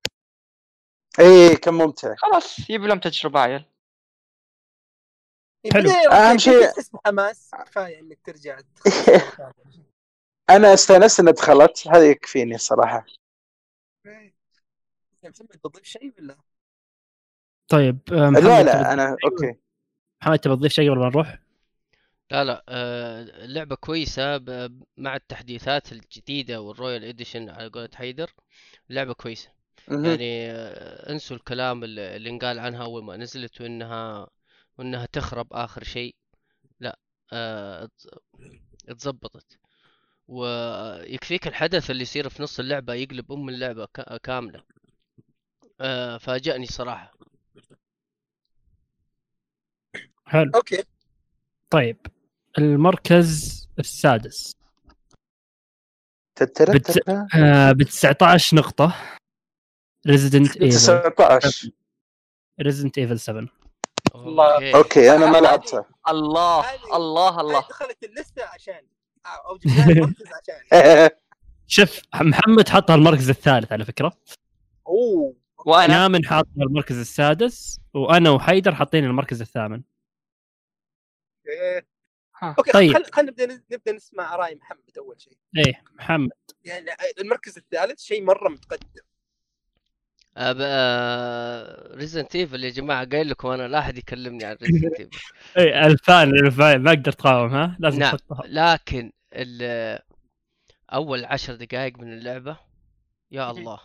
إيه 1.20 1.56
كان 1.56 1.74
ممتع 1.74 2.16
خلاص 2.16 2.70
يبي 2.70 2.88
لهم 2.88 3.00
تجربة 3.00 3.40
عيل 3.40 3.66
يعني 5.64 5.74
حلو. 5.74 5.90
أهم 6.12 6.32
okay، 6.32 6.40
شيء- 6.40 6.72
تحس 6.72 6.90
بحماس 6.90 7.52
كفاية 7.66 8.00
إنك 8.00 8.20
ترجع 8.26 8.60
أنا 10.50 10.74
استأنست 10.74 11.20
انها 11.20 11.32
دخلت 11.34 11.88
هذا 11.88 12.10
يكفيني 12.10 12.56
محمد 15.24 15.60
تضيف 15.64 15.84
شيء 15.84 16.14
ولا؟ 16.20 16.38
طيب 17.68 18.00
آه، 18.12 18.30
لا 18.30 18.64
لا 18.64 18.94
أنا 18.94 19.18
okay 19.26 19.56
محمد 20.22 20.40
تبي 20.40 20.56
تضيف 20.56 20.72
شيء 20.72 20.92
قبل 20.92 21.00
ما 21.00 21.10
نروح؟ 21.10 21.40
لا 22.32 22.44
لا 22.44 22.64
آه، 22.70 23.22
اللعبة 23.22 23.76
كويسة 23.76 24.38
ب- 24.38 24.84
مع 24.98 25.16
التحديثات 25.16 25.92
الجديدة 25.92 26.62
وال 26.62 26.74
Royal 26.74 27.04
Edition 27.04 27.50
على 27.50 27.70
قولة 27.70 27.90
حيدر 27.96 28.32
اللعبة 28.90 29.14
كويسة. 29.14 29.50
يعني 30.08 30.52
آه، 30.52 31.12
انسوا 31.12 31.38
الكلام 31.38 31.84
اللي 31.84 32.16
اللي 32.16 32.30
انقال 32.30 32.60
عنها 32.60 32.84
أول 32.84 33.04
ما 33.04 33.18
نزلت 33.18 33.62
وإنها 33.62 34.28
وإنها 34.78 35.06
تخرب 35.06 35.54
آخر 35.54 35.84
شيء. 35.84 36.16
لا 36.80 37.00
آه، 37.34 37.90
اتظبطت 38.90 39.58
ويكفيك 40.28 41.48
الحدث 41.48 41.92
اللي 41.92 42.02
يصير 42.02 42.30
في 42.30 42.44
نص 42.44 42.60
اللعبة 42.60 42.94
يقلب 42.94 43.32
أم 43.32 43.50
اللعبة 43.50 43.86
كا- 43.94 44.18
كاملة. 44.18 44.64
آه، 45.82 46.18
فاجأني 46.18 46.66
صراحة. 46.66 47.14
حلو. 50.26 50.52
okay. 50.56 50.84
طيب. 51.70 51.98
المركز 52.58 53.60
السادس. 53.80 54.56
تترى. 56.36 57.28
آه 57.36 57.72
ب 57.72 57.84
19 57.84 58.58
نقطة. 58.58 58.96
Resident 60.08 60.58
Evil 60.58 60.78
19 60.78 61.70
Resident 62.62 62.98
Evil 62.98 63.20
7 63.20 63.48
الله. 64.16 64.76
okay. 64.76 65.16
أنا 65.16 65.32
ما 65.32 65.38
لعبتها. 65.38 65.86
الله 66.10 66.66
الله 66.96 67.42
الله. 67.42 67.60
دخلت 67.60 68.04
اللستة 68.04 68.44
عشان 68.46 68.82
أو 69.26 69.58
جبنا 69.58 69.86
المركز 69.92 70.26
عشان. 70.28 71.10
شوف 71.68 72.02
محمد 72.16 72.70
حطها 72.70 72.96
المركز 72.96 73.30
الثالث 73.30 73.72
على 73.72 73.86
فكرة. 73.86 74.18
أوه. 74.88 75.36
وأنا؟ 75.66 75.88
ثامن 75.88 76.26
حاطها 76.26 76.64
المركز 76.64 76.98
السادس 76.98 77.80
وأنا 77.94 78.30
وحيدر 78.30 78.76
حاطين 78.76 79.06
المركز 79.06 79.42
الثامن. 79.42 79.84
ها. 82.40 82.56
okay 82.58 82.72
طيب. 82.72 82.94
خلينا 82.94 83.10
خل 83.14 83.26
نبدا 83.26 83.62
نبدأ 83.72 83.92
نسمع 83.92 84.34
اراء 84.34 84.56
محمد 84.56 84.98
أول 84.98 85.22
شيء. 85.22 85.38
إيه 85.58 85.84
محمد. 85.94 86.30
يعني 86.66 86.86
المركز 87.22 87.58
الثالث 87.58 88.02
شيء 88.02 88.24
مرة 88.24 88.50
متقدم. 88.50 89.02
Resident 91.98 92.36
Evil 92.36 92.64
يا 92.64 92.70
جماعة 92.70 93.06
قايل 93.10 93.30
لكم 93.30 93.48
أنا 93.48 93.68
لا 93.68 93.80
أحد 93.80 93.98
يكلمني 93.98 94.46
عن 94.46 94.56
Resident 94.62 95.00
Evil 95.00 95.10
إيه 95.58 95.86
ال 95.88 95.98
fan 95.98 96.30
ال 96.46 96.55
fan 96.55 96.82
ما 96.84 96.90
أقدر 96.90 97.12
تقاوم 97.12 97.54
ها؟ 97.54 97.78
لازم 97.80 98.00
نعم. 98.00 98.16
تحطها. 98.16 98.42
لكن 98.46 99.12
ال- 99.34 100.00
أول 100.94 101.26
عشر 101.26 101.56
دقائق 101.56 101.98
من 102.00 102.14
اللعبة 102.14 102.58
يا 103.32 103.52
الله. 103.52 103.80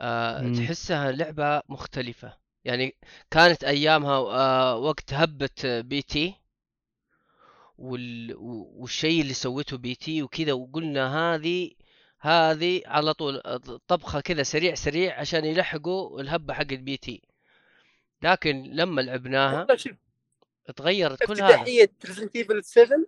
مم. 0.00 0.54
تحسها 0.54 1.12
لعبة 1.12 1.62
مختلفة. 1.68 2.36
يعني 2.64 2.96
كانت 3.30 3.64
أيامها 3.64 4.16
آه 4.16 4.76
وقت 4.76 5.14
هبة 5.14 5.50
PT. 5.64 6.34
وال... 7.78 8.34
والشيء 8.76 9.20
اللي 9.22 9.34
سوته 9.34 9.76
PT 9.76 10.22
وكذا 10.22 10.52
وقلنا 10.52 11.34
هذه 11.34 11.70
هذه 12.20 12.82
على 12.86 13.14
طول 13.14 13.42
طبخة 13.88 14.20
كذا 14.20 14.42
سريع 14.42 14.74
سريع 14.74 15.20
عشان 15.20 15.44
يلحقوا 15.44 16.20
الهبة 16.20 16.54
حق 16.54 16.62
PT. 16.62 17.22
لكن 18.22 18.62
لما 18.62 19.00
لعبناها 19.00 19.66
تغيرت 20.76 21.24
كل 21.24 21.32
هذا. 21.32 21.44
افتتاحية 21.46 21.90
ريزنت 22.06 22.36
ايفل 22.36 22.64
7 22.64 22.98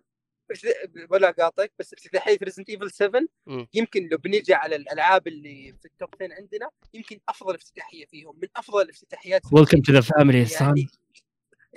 افتت- 0.51 1.07
ولا 1.09 1.31
قاطعك 1.31 1.71
بس 1.79 1.93
افتتاحية 1.93 2.37
ريزنت 2.43 2.69
ايفل 2.69 2.91
7 2.91 3.21
مم. 3.45 3.67
يمكن 3.73 4.07
لو 4.11 4.17
بنيجي 4.17 4.53
على 4.53 4.75
الألعاب 4.75 5.27
اللي 5.27 5.73
في 5.81 5.85
ال 5.85 5.91
top 5.91 6.09
10 6.21 6.33
عندنا 6.33 6.69
يمكن 6.93 7.19
أفضل 7.29 7.55
افتتاحية 7.55 8.05
فيهم 8.05 8.39
من 8.41 8.47
أفضل 8.55 8.81
الافتتاحيات 8.81 9.41
welcome 9.53 9.81
to 9.81 9.91
the 9.93 10.01
family 10.01 10.45
son 10.45 10.67
يعني. 10.67 10.87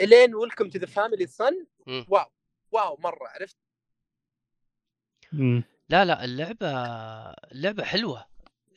إلين 0.01 0.35
welcome 0.35 0.69
to 0.69 0.79
the 0.79 0.87
family 0.87 1.27
son. 1.27 1.67
Wow. 2.09 2.27
Wow 2.73 2.97
مرة 3.01 3.29
عرفت؟ 3.29 3.57
لا 5.89 6.05
لا 6.05 6.25
اللعبة 6.25 6.69
اللعبة 7.53 7.85
حلوة. 7.85 8.27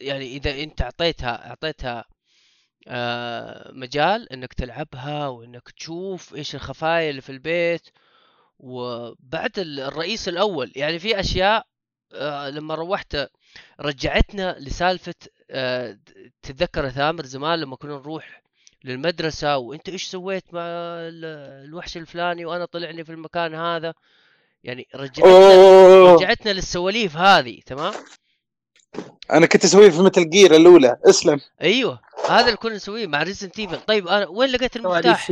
يعني 0.02 0.26
إذا 0.26 0.64
أنت 0.64 0.82
أعطيتها 0.82 1.50
أعطيتها 1.50 2.06
آه، 2.88 3.72
مجال 3.72 4.30
إنك 4.34 4.54
تلعبها 4.54 5.28
وإنك 5.28 5.70
تشوف 5.72 6.36
إيش 6.36 6.56
الخفايا 6.56 7.10
اللي 7.10 7.22
في 7.22 7.32
البيت. 7.32 7.90
وبعد 8.60 9.60
ال- 9.60 9.80
الرئيس 9.80 10.28
الأول 10.30 10.72
يعني 10.76 11.00
في 11.00 11.20
أشياء 11.20 11.68
آه، 12.14 12.50
لما 12.50 12.76
روحت 12.76 13.18
رجعتنا 13.80 14.56
لسالفة 14.60 15.16
آه، 15.50 16.00
تتذكر 16.42 16.90
ثامر 16.90 17.26
زمان 17.26 17.60
لما 17.60 17.76
كنا 17.76 17.94
نروح 17.94 18.44
للمدرسة 18.86 19.58
وأنت 19.58 19.90
إيش 19.90 20.04
سويت 20.06 20.44
مع 20.54 20.62
ال- 20.62 21.66
الوحش 21.68 21.98
الفلاني 21.98 22.46
وأنا 22.46 22.66
طلعني 22.66 23.04
في 23.04 23.12
المكان 23.12 23.56
هذا؟ 23.56 23.94
يعني 24.64 24.88
رجعتنا 24.96 26.14
رجعتنا 26.14 26.52
للسواليف 26.52 27.18
هذه 27.18 27.60
تمام؟ 27.66 27.94
أنا 29.32 29.46
كنت 29.46 29.64
أسويه 29.64 29.90
في 29.90 30.00
Metal 30.02 30.30
Gear 30.30 30.56
الأولى 30.56 30.98
اسلم. 31.10 31.40
أيوه 31.62 32.00
هذا 32.30 32.46
اللي 32.46 32.58
كنا 32.58 32.76
نسويه 32.76 33.08
مع 33.08 33.24
ريزنت 33.24 33.60
ايفل 33.60 33.80
طيب 33.82 34.08
أنا 34.08 34.28
وين 34.28 34.50
لقيت 34.50 34.76
المفتاح؟ 34.76 35.32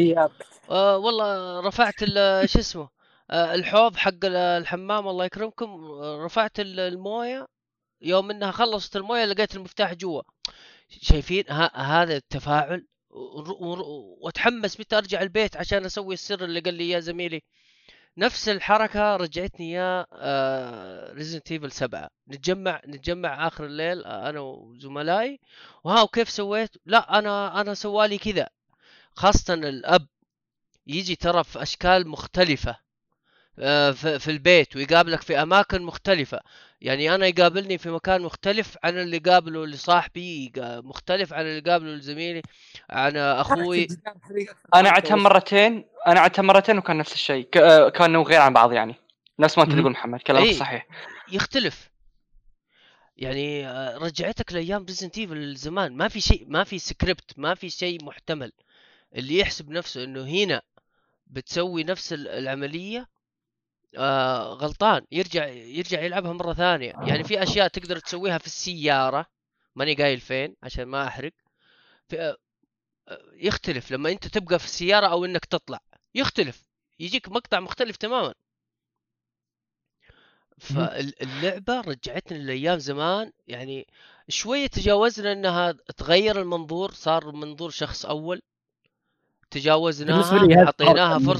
آه 0.69 0.97
والله 0.97 1.59
رفعت 1.59 1.93
ال- 2.01 2.49
شو 2.49 2.59
اسمه؟ 2.59 2.89
آه 3.31 3.53
الحوض 3.55 3.95
حق 3.95 4.09
ال- 4.23 4.35
الحمام 4.35 5.07
الله 5.07 5.25
يكرمكم. 5.25 5.91
رفعت 6.01 6.59
ال- 6.59 6.79
الموية. 6.79 7.47
يوم 8.01 8.31
إنها 8.31 8.51
خلصت 8.51 8.95
الموية 8.95 9.25
لقيت 9.25 9.55
المفتاح 9.55 9.93
جوا. 9.93 10.21
شايفين 11.01 11.43
ها 11.49 11.71
هذا 12.03 12.15
التفاعل؟ 12.15 12.85
واتحمس 14.21 14.79
متى 14.79 14.97
ارجع 14.97 15.21
البيت 15.21 15.57
عشان 15.57 15.85
أسوي 15.85 16.13
السر 16.13 16.43
اللي 16.43 16.59
قال 16.59 16.73
لي 16.73 16.83
اياه 16.83 16.99
زميلي. 16.99 17.41
نفس 18.17 18.49
الحركة 18.49 19.15
رجعتني 19.15 19.71
يا 19.71 20.05
ريزنت 21.13 21.51
ايفل 21.51 21.71
7 21.71 22.09
نتجمع 22.29 22.81
نتجمع 22.87 23.47
آخر 23.47 23.65
الليل 23.65 24.05
آه، 24.05 24.29
أنا 24.29 24.39
وزملائي. 24.39 25.39
وها 25.83 26.01
وكيف 26.01 26.29
سويت؟ 26.29 26.69
لا 26.85 27.19
أنا 27.19 27.61
أنا 27.61 27.73
سوالي 27.73 28.17
كذا. 28.17 28.49
خاصة 29.15 29.53
الأب 29.53 30.07
يجي 30.87 31.15
ترى 31.15 31.43
في 31.43 31.61
أشكال 31.61 32.07
مختلفة 32.07 32.77
آه، 33.59 33.91
في 33.91 34.31
البيت 34.31 34.75
ويقابلك 34.75 35.21
في 35.21 35.41
أماكن 35.41 35.81
مختلفة. 35.81 36.39
يعني 36.83 37.15
أنا 37.15 37.27
يقابلني 37.27 37.77
في 37.77 37.89
مكان 37.89 38.21
مختلف 38.21 38.77
عن 38.83 38.97
اللي 38.97 39.17
قابله 39.17 39.65
لصاحبي 39.65 40.51
مختلف 40.57 41.33
عن 41.33 41.45
اللي 41.45 41.71
قابله 41.71 41.89
لزميلي 41.95 42.41
عن 42.89 43.17
أخوي. 43.17 43.87
أنا 44.75 44.89
عدتها 44.89 45.15
مرتين 45.15 45.85
أنا 46.07 46.19
عدتها 46.19 46.41
مرتين 46.43 46.77
وكان 46.77 46.97
نفس 46.97 47.13
الشيء 47.13 47.43
كانوا 47.89 48.23
غير 48.23 48.41
عن 48.41 48.53
بعض 48.53 48.73
يعني. 48.73 48.95
نفس 49.39 49.57
ما 49.57 49.63
انت. 49.63 49.71
تقول 49.71 49.91
محمد 49.91 50.19
كلامك 50.19 50.45
إيه. 50.47 50.53
صحيح. 50.53 50.87
يختلف. 51.31 51.89
يعني 53.17 53.67
آه، 53.67 53.97
رجعتك 53.97 54.53
لأيام 54.53 54.85
ريزنت 54.85 55.17
ايفل 55.17 55.55
زمان 55.55 55.95
ما 55.97 56.07
في 56.07 56.21
شيء 56.21 56.45
ما 56.47 56.63
في 56.63 56.79
سكريبت 56.79 57.31
ما 57.37 57.55
في 57.55 57.69
شيء 57.69 58.03
محتمل. 58.03 58.51
اللي 59.15 59.39
يحسب 59.39 59.69
نفسه 59.69 60.03
إنه 60.03 60.23
هنا 60.25 60.61
بتسوي 61.27 61.83
نفس 61.83 62.13
ال- 62.13 62.27
العملية 62.27 63.07
آه 63.97 64.53
غلطان 64.53 65.05
يرجع 65.11 65.47
يرجع 65.47 66.01
يلعبها 66.01 66.33
مرة 66.33 66.53
ثانية. 66.53 66.93
يعني 67.01 67.23
في 67.23 67.43
أشياء 67.43 67.67
تقدر 67.67 67.99
تسويها 67.99 68.37
في 68.37 68.45
السيارة 68.45 69.25
ماني 69.75 69.93
قايل 69.95 70.19
فين 70.19 70.55
عشان 70.63 70.83
ما 70.85 71.07
أحرق. 71.07 71.31
في 72.09 72.21
آه، 72.21 72.37
آه، 73.09 73.19
يختلف 73.33 73.91
لما 73.91 74.11
أنت 74.11 74.27
تبقى 74.27 74.59
في 74.59 74.65
السيارة 74.65 75.07
أو 75.07 75.25
إنك 75.25 75.45
تطلع 75.45 75.79
يختلف 76.15 76.63
يجيك 76.99 77.29
مقطع 77.29 77.59
مختلف 77.59 77.97
تماما. 77.97 78.33
فاللعبة 80.59 81.81
رجعتنا 81.81 82.37
لأيام 82.37 82.79
زمان 82.79 83.31
يعني 83.47 83.87
شوية 84.29 84.67
تجاوزنا 84.67 85.31
إنها 85.31 85.71
تغير 85.71 86.41
المنظور 86.41 86.91
صار 86.93 87.31
منظور 87.31 87.69
شخص 87.69 88.05
أول. 88.05 88.41
تجاوزناها 89.53 90.21
هذا 90.33 90.65
أعطيناها 90.65 91.19
حلو. 91.19 91.31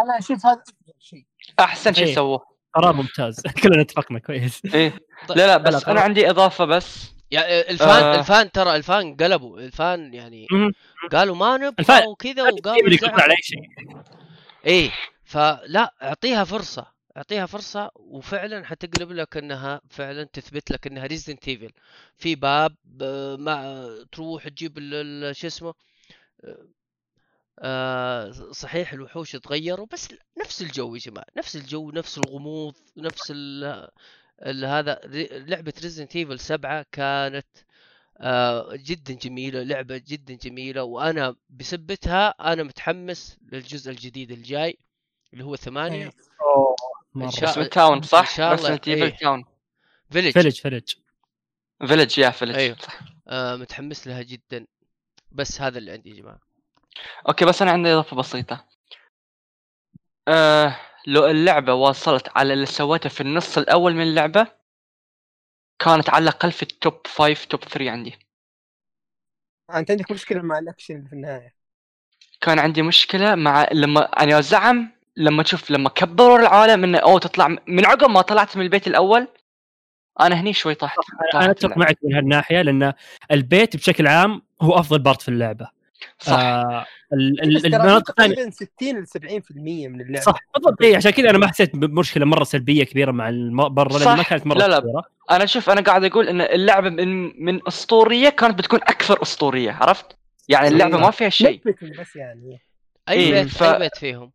أنا 0.00 0.18
أشوف 0.18 0.46
هذا 0.46 0.62
أفضل 0.62 0.92
شيء. 1.00 1.24
أحسن 1.60 1.92
شيء 1.92 2.06
إيه. 2.06 2.14
سووه. 2.14 2.46
قرار 2.74 2.92
ممتاز. 2.92 3.40
كلنا 3.62 3.82
اتفقنا 3.82 4.18
كويس. 4.18 4.62
إيه. 4.74 4.92
طيب، 5.28 5.38
لا 5.38 5.46
لا 5.46 5.56
بس 5.56 5.74
لا، 5.86 5.92
أنا 5.92 6.00
عندي 6.00 6.30
إضافة 6.30 6.64
بس. 6.64 7.12
يعني 7.30 7.70
الفان 7.70 8.02
آه. 8.02 8.18
الفان 8.18 8.52
ترى 8.52 8.76
الفان 8.76 9.16
قلبوا. 9.16 9.60
الفان 9.60 10.14
يعني. 10.14 10.46
قالوا 11.12 11.36
ما 11.36 11.56
نبغى 11.56 11.74
ال 11.78 11.84
fan- 11.84 12.06
وكذا 12.08 12.48
يقولون 12.48 13.20
على. 13.20 13.32
أي 13.32 13.42
شيء. 13.42 13.58
إيه. 14.66 14.90
فلا 15.24 15.94
أعطيها 16.02 16.44
فرصة. 16.44 16.96
أعطيها 17.16 17.46
فرصة 17.46 17.90
وفعلا 17.94 18.64
حتقلب 18.64 19.12
لك 19.12 19.36
إنها 19.36 19.80
فعلا 19.90 20.24
تثبت 20.32 20.70
لك 20.70 20.86
إنها 20.86 21.06
ريزدنت 21.06 21.48
ايفل 21.48 21.70
في 22.16 22.34
باب 22.34 22.74
آه، 23.02 23.36
مع 23.36 23.86
تروح 24.12 24.48
تجيب 24.48 24.78
شو 25.32 25.46
اسمه 25.46 25.74
آه، 27.58 28.30
صحيح 28.52 28.92
الوحوش 28.92 29.32
تغيروا 29.32 29.86
بس 29.92 30.08
نفس 30.40 30.62
الجو 30.62 30.94
يا 30.94 31.00
جماعة 31.00 31.26
نفس 31.36 31.56
الجو 31.56 31.90
نفس 31.90 32.18
الغموض 32.18 32.74
نفس 32.96 33.32
ال- 33.34 33.90
هذا 34.64 35.00
لعبة 35.32 35.72
ريزنت 35.82 36.16
ايفل 36.16 36.38
7 36.40 36.86
كانت 36.92 37.46
آه 38.20 38.70
جدا 38.76 39.14
جميلة 39.14 39.62
لعبة 39.62 40.02
جدا 40.06 40.34
جميلة 40.34 40.82
وأنا 40.82 41.36
بسبتها 41.50 42.28
أنا 42.52 42.62
متحمس 42.62 43.36
للجزء 43.52 43.90
الجديد 43.90 44.30
الجاي 44.30 44.78
اللي 45.32 45.44
هو 45.44 45.56
ثمانية. 45.56 46.10
شاء- 47.30 47.50
اسمه 47.50 47.64
town 47.64 48.02
صح؟ 48.02 48.18
إن 48.30 48.36
شاء 48.36 48.54
الله، 48.54 48.68
ريزنت 48.68 48.88
ايفل. 48.88 49.16
town 49.16 49.44
village 50.10 50.34
village 50.34 50.60
village 50.60 50.92
village 51.86 52.18
يا 52.18 52.30
village. 52.30 52.80
صح 52.82 53.00
آه 53.28 53.56
متحمس 53.56 54.06
لها 54.06 54.22
جدا 54.22 54.66
بس 55.32 55.60
هذا 55.60 55.78
اللي 55.78 55.92
عندي 55.92 56.10
يا 56.10 56.14
جماعة 56.22 56.40
okay 57.28 57.44
بس 57.44 57.62
أنا 57.62 57.70
عندي 57.70 57.92
إضافة 57.92 58.16
بسيطة. 58.16 58.64
آه 60.28 60.76
لو 61.06 61.26
اللعبة 61.26 61.74
وصلت 61.74 62.28
على 62.36 62.52
اللي 62.52 62.66
سويته 62.66 63.08
في 63.08 63.20
النص 63.20 63.58
الأول 63.58 63.94
من 63.94 64.02
اللعبة 64.02 64.46
كانت 65.78 66.10
على 66.10 66.22
الأقل 66.22 66.52
في 66.52 66.62
ال 66.62 66.73
top 66.73 67.06
5 67.06 67.46
top 67.48 67.60
3 67.60 67.90
عندي. 67.90 68.18
أنت 69.74 69.90
عندك 69.90 70.10
مشكلة 70.10 70.42
مع 70.42 70.58
الأكشن 70.58 71.04
في 71.04 71.12
النهاية. 71.12 71.54
كان 72.40 72.58
عندي 72.58 72.82
مشكلة 72.82 73.34
مع 73.34 73.66
لما 73.72 74.00
أنا 74.00 74.40
زعم 74.40 74.92
لما 75.16 75.42
تشوف 75.42 75.70
لما 75.70 75.88
كبروا 75.88 76.38
العالم 76.38 76.84
إنه 76.84 76.98
أوه 76.98 77.20
تطلع 77.20 77.48
من 77.48 77.86
عقب 77.86 78.10
ما 78.10 78.20
طلعت 78.20 78.56
من 78.56 78.62
البيت 78.62 78.86
الأول 78.86 79.28
أنا 80.20 80.40
هني 80.40 80.52
شوي 80.52 80.74
طحت 80.74 80.98
أنا 81.34 81.50
أتفق. 81.50 81.78
معك 81.78 81.98
من 82.02 82.14
هالناحية 82.14 82.62
لأن 82.62 82.92
البيت 83.30 83.76
بشكل 83.76 84.06
عام 84.06 84.42
هو 84.62 84.78
أفضل 84.78 84.98
part 84.98 85.22
في 85.22 85.28
اللعبة. 85.28 85.75
صح. 86.18 86.32
آه 86.32 86.86
ال- 87.12 87.54
بس 87.56 87.64
ال- 87.64 87.70
ترى 87.70 87.80
المناطق 87.82 88.10
الثانية 88.10 88.34
تقريبا 88.34 88.50
60 88.50 89.02
ل 89.02 89.06
70% 89.06 89.88
من 89.88 90.00
اللعبة. 90.00 90.24
صح 90.24 90.38
بالضبط. 90.54 90.82
إيه 90.82 90.96
عشان 90.96 91.10
كذا 91.10 91.30
أنا 91.30 91.38
ما 91.38 91.46
حسيت 91.46 91.76
بمشكلة 91.76 92.24
مرة 92.26 92.44
سلبية 92.44 92.84
كبيرة 92.84 93.10
مع 93.10 93.30
برا 93.68 93.98
لأن 93.98 94.16
ما. 94.16 94.22
كانت 94.22 94.46
مرة 94.46 94.58
لا 94.58 94.68
لا. 94.68 94.80
كبيرة. 94.80 95.02
أنا 95.30 95.46
شوف 95.46 95.70
أنا 95.70 95.80
قاعد 95.80 96.04
أقول 96.04 96.28
إن 96.28 96.40
اللعبة 96.40 96.88
من 96.88 97.44
من 97.44 97.60
أسطورية 97.68 98.28
كانت 98.28 98.58
بتكون 98.58 98.78
أكثر 98.82 99.22
أسطورية 99.22 99.72
عرفت؟ 99.72 100.16
يعني 100.48 100.68
اللعبة 100.68 100.98
ما 100.98 101.10
فيها 101.10 101.28
شيء. 101.28 101.60
بس 102.00 102.16
يعني. 102.16 102.60
أي 103.08 103.14
إيه، 103.14 103.42
بيت 103.42 103.48
ف- 103.52 103.62
أي 103.62 103.78
بيت 103.78 103.96
فيهم. 103.96 104.32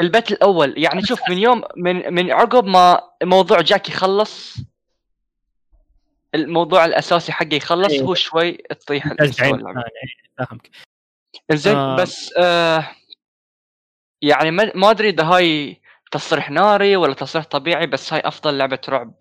البيت 0.00 0.32
الأول. 0.32 0.74
يعني 0.76 1.02
شوف 1.02 1.20
من 1.30 1.38
يوم 1.38 1.62
من 1.76 2.14
من 2.14 2.30
عقب 2.32 2.64
ما 2.64 3.00
موضوع 3.22 3.60
جاك 3.60 3.88
يخلص 3.88 4.56
الموضوع 6.34 6.84
الأساسي 6.84 7.32
حقه 7.32 7.54
يخلص 7.54 7.92
إيه. 7.92 8.02
هو 8.02 8.14
شوي 8.14 8.52
تطيح 8.52 9.06
اللعبة. 9.06 9.30
ثانية، 9.32 9.74
فاهمك. 10.38 10.70
زين 11.52 11.76
آه. 11.76 11.96
بس 11.96 12.32
آه 12.38 12.88
يعني 14.22 14.50
ما 14.50 14.72
ما 14.74 14.90
أدري 14.90 15.08
إذا 15.08 15.24
هاي 15.24 15.80
تصريح 16.10 16.50
ناري 16.50 16.96
ولا 16.96 17.14
تصريح 17.14 17.44
طبيعي 17.44 17.86
بس 17.86 18.12
هاي 18.12 18.20
أفضل 18.20 18.58
لعبة 18.58 18.78
رعب 18.88 19.14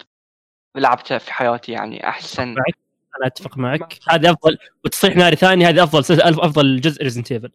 لعبتها 0.75 1.17
في 1.17 1.33
حياتي 1.33 1.71
يعني 1.71 2.07
أحسن. 2.07 2.47
معك 2.53 2.77
أنا 3.17 3.27
أتفق 3.27 3.57
معك. 3.57 3.99
هذا 4.09 4.31
أفضل 4.31 4.57
وتصريح 4.85 5.15
ناري 5.15 5.35
ثاني 5.35 5.65
هذا 5.65 5.83
أفضل 5.83 6.21
أفضل 6.21 6.81
جزء 6.81 7.03
ريزنت 7.03 7.31
ايفل 7.31 7.51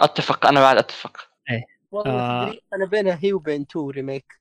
أتفق 0.00 0.46
أنا 0.46 0.60
بعد 0.60 0.76
أتفق. 0.76 1.28
والله 1.90 2.12
آه. 2.20 2.54
أنا 2.74 2.86
بينها 2.86 3.18
هي 3.22 3.32
وبين 3.32 3.66
2 3.70 3.90
remake 3.90 4.40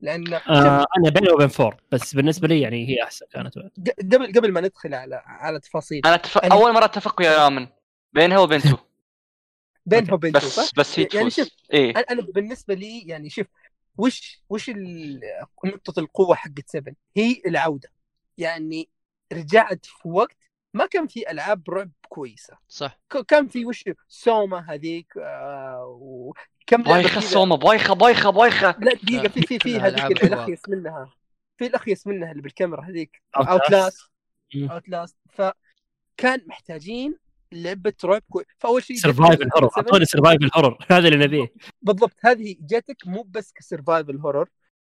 لأن 0.00 0.34
آه 0.34 0.86
أنا 0.98 1.10
بيني 1.10 1.30
وبين 1.30 1.48
four 1.48 1.76
بس 1.92 2.14
بالنسبة 2.14 2.48
لي 2.48 2.60
يعني 2.60 2.88
هي 2.88 3.02
أحسن 3.02 3.26
كانت 3.32 3.58
بعد. 3.58 3.70
قبل 4.14 4.32
قبل 4.32 4.52
ما 4.52 4.60
ندخل 4.60 4.94
على 4.94 5.22
على 5.26 5.60
تفاصيل. 5.60 6.02
أنا 6.06 6.14
اتفق 6.14 6.46
أنا- 6.46 6.52
أول 6.52 6.72
مرة 6.74 6.84
أتفق 6.84 7.20
ويا 7.20 7.44
رامن 7.44 7.66
بينها 8.12 8.38
وبين 8.38 8.60
two 8.70 8.76
بينها 9.86 10.14
وبين 10.14 10.36
2 10.36 10.46
بس 10.50 10.56
صح؟ 10.56 10.70
بس 10.76 10.98
هي 10.98 11.08
يعني 11.14 11.30
شوف 11.30 11.48
إيه. 11.72 11.90
أنا 11.90 12.00
أنا 12.00 12.22
بالنسبة 12.22 12.74
لي 12.74 13.00
يعني 13.00 13.30
شوف 13.30 13.46
وش 13.98 14.42
وش 14.48 14.70
نقطة 15.64 16.00
القوة 16.00 16.34
حقت 16.34 16.64
7 16.68 16.94
هي 17.16 17.42
العودة. 17.46 17.88
يعني 18.38 18.88
رجعت 19.32 19.86
في 19.86 20.08
وقت 20.08 20.36
ما 20.74 20.86
كان 20.86 21.06
في 21.06 21.30
ألعاب 21.30 21.70
رعب 21.70 21.90
كويسة. 22.08 22.58
صح. 22.68 22.98
ك- 23.10 23.26
كان 23.26 23.48
في 23.48 23.64
وش 23.66 23.84
Soma 24.08 24.64
هذيك 24.68 25.12
آه 25.18 25.98
وكم 26.00 26.82
بايخة. 26.82 27.18
ال 27.18 27.26
Soma 27.26 27.56
بايخة 27.56 27.94
بايخة 27.94 28.30
بايخة. 28.30 28.76
لا 28.80 28.94
دقيقة 28.94 29.28
في 29.28 29.40
في 29.42 29.58
في 29.58 29.80
هذيك. 29.80 30.24
الاخيس 30.24 30.60
منها. 30.68 31.12
في 31.58 31.66
الاخيس 31.66 32.06
منها 32.06 32.30
اللي 32.30 32.42
بالكاميرا 32.42 32.84
هذيك. 32.84 33.22
Outlast. 33.36 33.48
Outlast 33.48 34.10
مم. 34.54 34.70
اوت 34.70 34.88
لاست 34.88 35.16
فكان 35.30 36.40
محتاجين 36.46 37.18
لعبة 37.52 37.92
رعب 38.04 38.22
كوي 38.30 38.44
فأول 38.58 38.82
شيء 38.82 38.96
survival 38.96 39.48
horror 39.54 39.70
أعطوني 39.76 40.04
survival 40.04 40.50
horror 40.56 40.78
هذا 40.90 41.08
اللي 41.08 41.26
نبيه. 41.26 41.52
بالضبط 41.82 42.16
هذه 42.20 42.56
جاتك 42.60 42.96
مو 43.06 43.22
بس 43.22 43.52
ك 43.52 43.59
survival 43.59 44.16
horror 44.18 44.48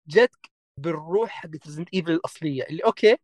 جاتك 0.07 0.51
بالروح 0.77 1.29
حقت 1.29 1.65
ريزنت 1.67 1.89
ايفل 1.93 2.11
الأصلية. 2.11 2.63
اللي 2.63 2.83
okay 2.83 3.17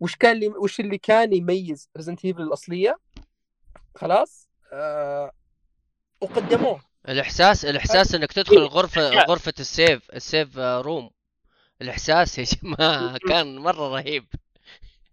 وش 0.00 0.16
كان 0.16 0.32
اللي 0.36 0.48
وش 0.48 0.80
اللي 0.80 0.98
كان 0.98 1.32
يميز 1.32 1.88
ريزنت 1.96 2.24
ايفل 2.24 2.42
الأصلية؟ 2.42 2.98
خلاص 3.94 4.48
آه 4.72 5.32
وقدموه. 6.20 6.80
الاحساس 7.08 7.64
الإحساس 7.64 8.14
إنك 8.14 8.32
تدخل 8.32 8.58
غرفه 8.58 9.10
غرفة 9.24 9.54
ال 9.60 9.70
safe 9.70 10.10
ال 10.10 10.20
safe 10.20 10.58
آه، 10.58 10.80
room 10.80 11.10
الإحساس 11.82 12.38
يا 12.38 12.44
جماعة 12.44 13.18
كان 13.28 13.58
مرة 13.58 13.88
رهيب. 13.88 14.24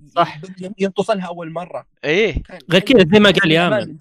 صح. 0.08 0.42
ينتصنها 0.80 1.28
أول 1.28 1.52
مرة. 1.52 1.86
إيه. 2.04 2.36
غير 2.72 2.82
كذا 2.82 3.00
زي 3.14 3.20
ما 3.20 3.30
قال 3.32 3.52
يامن. 3.52 3.98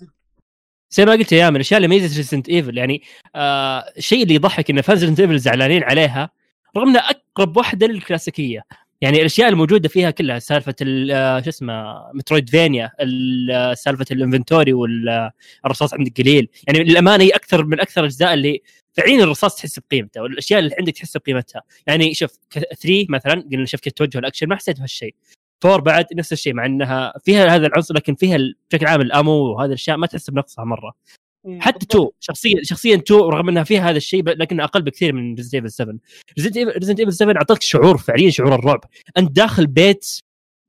زي 0.90 1.04
ما 1.04 1.12
قلت 1.12 1.32
يا 1.32 1.38
يامن 1.38 1.56
الأشياء 1.56 1.78
اللي 1.78 1.88
ميزت 1.88 2.16
ريزنت 2.16 2.48
ايفل 2.48 2.78
يعني 2.78 3.02
آه 3.34 3.78
الشيء 3.98 4.22
اللي 4.22 4.34
يضحك 4.34 4.70
إن 4.70 4.80
fans 4.80 5.00
ريزنت 5.04 5.20
ايفل 5.20 5.38
زعلانين 5.38 5.82
عليها 5.82 6.30
رغم 6.76 6.88
إنها 6.88 7.00
أقرب 7.00 7.56
واحدة 7.56 7.86
للكلاسيكية. 7.86 8.62
يعني 9.00 9.18
الأشياء 9.20 9.48
الموجودة 9.48 9.88
فيها 9.88 10.10
كلها 10.10 10.38
سالفة 10.38 10.74
ال- 10.82 11.10
آه، 11.10 11.40
شو 11.40 11.48
اسمه 11.48 11.94
Metroidvania 12.14 12.90
ال- 13.00 13.50
آه، 13.50 13.74
سالفة 13.74 14.06
ال 14.10 14.17
inventory 14.17 14.72
والرصاص 14.72 15.94
عندك 15.94 16.20
قليل 16.20 16.48
يعني 16.68 16.84
للأمانة 16.84 17.24
هي 17.24 17.28
أكثر 17.30 17.64
من 17.64 17.80
أكثر 17.80 18.00
الأجزاء 18.00 18.34
اللي 18.34 18.62
فعليا 18.92 19.24
الرصاص 19.24 19.56
تحس 19.56 19.78
بقيمته 19.78 20.22
والأشياء 20.22 20.60
اللي 20.60 20.74
عندك 20.78 20.92
تحس 20.92 21.16
بقيمتها. 21.16 21.62
يعني 21.86 22.14
شوف 22.14 22.30
3 22.50 23.06
مثلا 23.08 23.44
قلنا 23.52 23.66
شوف 23.66 23.80
كيف 23.80 23.92
توجه 23.92 24.18
الأكشن 24.18 24.46
ما 24.48 24.56
حسيت 24.56 24.76
بهالشيء. 24.78 25.14
four 25.60 25.80
بعد 25.80 26.06
نفس 26.14 26.32
الشيء 26.32 26.54
مع 26.54 26.66
إنها 26.66 27.12
فيها 27.24 27.46
هذا 27.46 27.66
العنصر 27.66 27.94
لكن 27.94 28.14
فيها 28.14 28.38
بشكل 28.70 28.86
عام 28.86 29.00
ال 29.00 29.07
ammo 29.07 29.32
وهذه 29.32 29.68
الأشياء 29.68 29.96
ما 29.96 30.06
تحس 30.06 30.30
بنقصها 30.30 30.64
مرة. 30.64 30.94
حتى 31.60 31.78
بالضبط. 31.78 31.94
2 31.96 32.08
شخصيا 32.20 32.60
شخصيا 32.62 32.96
2 32.96 33.20
رغم 33.20 33.48
إنها 33.48 33.64
فيها 33.64 33.90
هذا 33.90 33.96
الشيء 33.96 34.22
لكنها 34.24 34.64
أقل 34.64 34.82
بكثير 34.82 35.12
من 35.12 35.34
Resident 35.34 35.54
Evil 35.54 35.70
7 35.70 35.98
Resident 36.38 37.00
Evil 37.00 37.12
7 37.12 37.36
أعطتك 37.36 37.62
شعور 37.62 37.98
فعليا 37.98 38.30
شعور 38.30 38.54
الرعب. 38.54 38.84
أنت 39.18 39.32
داخل 39.32 39.66
بيت 39.66 40.20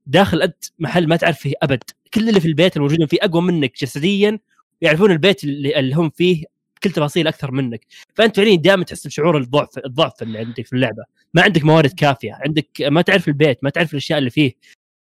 داخل 0.05 0.41
أنت 0.41 0.65
محل 0.79 1.07
ما 1.07 1.15
تعرف 1.15 1.39
فيه 1.39 1.53
أبد. 1.63 1.83
كل 2.13 2.29
اللي 2.29 2.39
في 2.39 2.47
البيت 2.47 2.77
الموجودين 2.77 3.07
فيه 3.07 3.17
أقوى 3.21 3.41
منك 3.41 3.73
جسديا 3.81 4.39
يعرفون 4.81 5.11
البيت 5.11 5.43
اللي, 5.43 5.79
اللي 5.79 5.95
هم 5.95 6.09
فيه 6.09 6.43
بكل 6.77 6.91
تفاصيل 6.91 7.27
أكثر 7.27 7.51
منك. 7.51 7.85
فأنت 8.15 8.37
فعليا 8.37 8.55
دائما 8.55 8.83
تحس 8.83 9.07
بشعور 9.07 9.37
الضعف 9.37 9.77
الضعف 9.85 10.21
اللي 10.21 10.39
عندك 10.39 10.65
في 10.65 10.73
اللعبة. 10.73 11.03
ما 11.33 11.41
عندك 11.41 11.63
موارد 11.63 11.93
كافية. 11.93 12.39
عندك 12.45 12.67
ما 12.81 13.01
تعرف 13.01 13.27
البيت 13.27 13.63
ما 13.63 13.69
تعرف 13.69 13.91
الأشياء 13.91 14.19
اللي 14.19 14.29
فيه. 14.29 14.53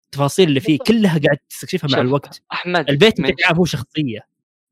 التفاصيل 0.08 0.49
اللي 0.49 0.60
فيه. 0.60 0.78
كلها 0.88 1.20
قاعد 1.26 1.38
تستكشفها 1.49 1.89
مع 1.91 2.01
الوقت. 2.01 2.41
أحمد 2.53 2.89
البيت 2.89 3.20
من 3.20 3.34
هو 3.53 3.66
شخصية. 3.66 4.28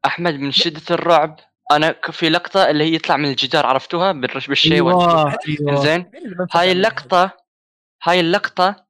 أحمد 0.05 0.33
من 0.33 0.51
شدة 0.51 0.81
الرعب 0.91 1.39
أنا 1.71 1.95
في 2.11 2.29
لقطة 2.29 2.69
اللي 2.69 2.83
هي 2.83 2.93
يطلع 2.95 3.17
من 3.17 3.29
الجدار 3.29 3.65
عرفتوها؟ 3.65 4.11
بالرش 4.11 4.47
بالشيء 4.47 4.81
وال- 4.81 5.35
أيوه. 5.47 5.83
زين 5.83 6.11
هاي؟ 6.53 6.71
اللقطة 6.71 7.31
هاي 8.03 8.19
اللقطة 8.19 8.85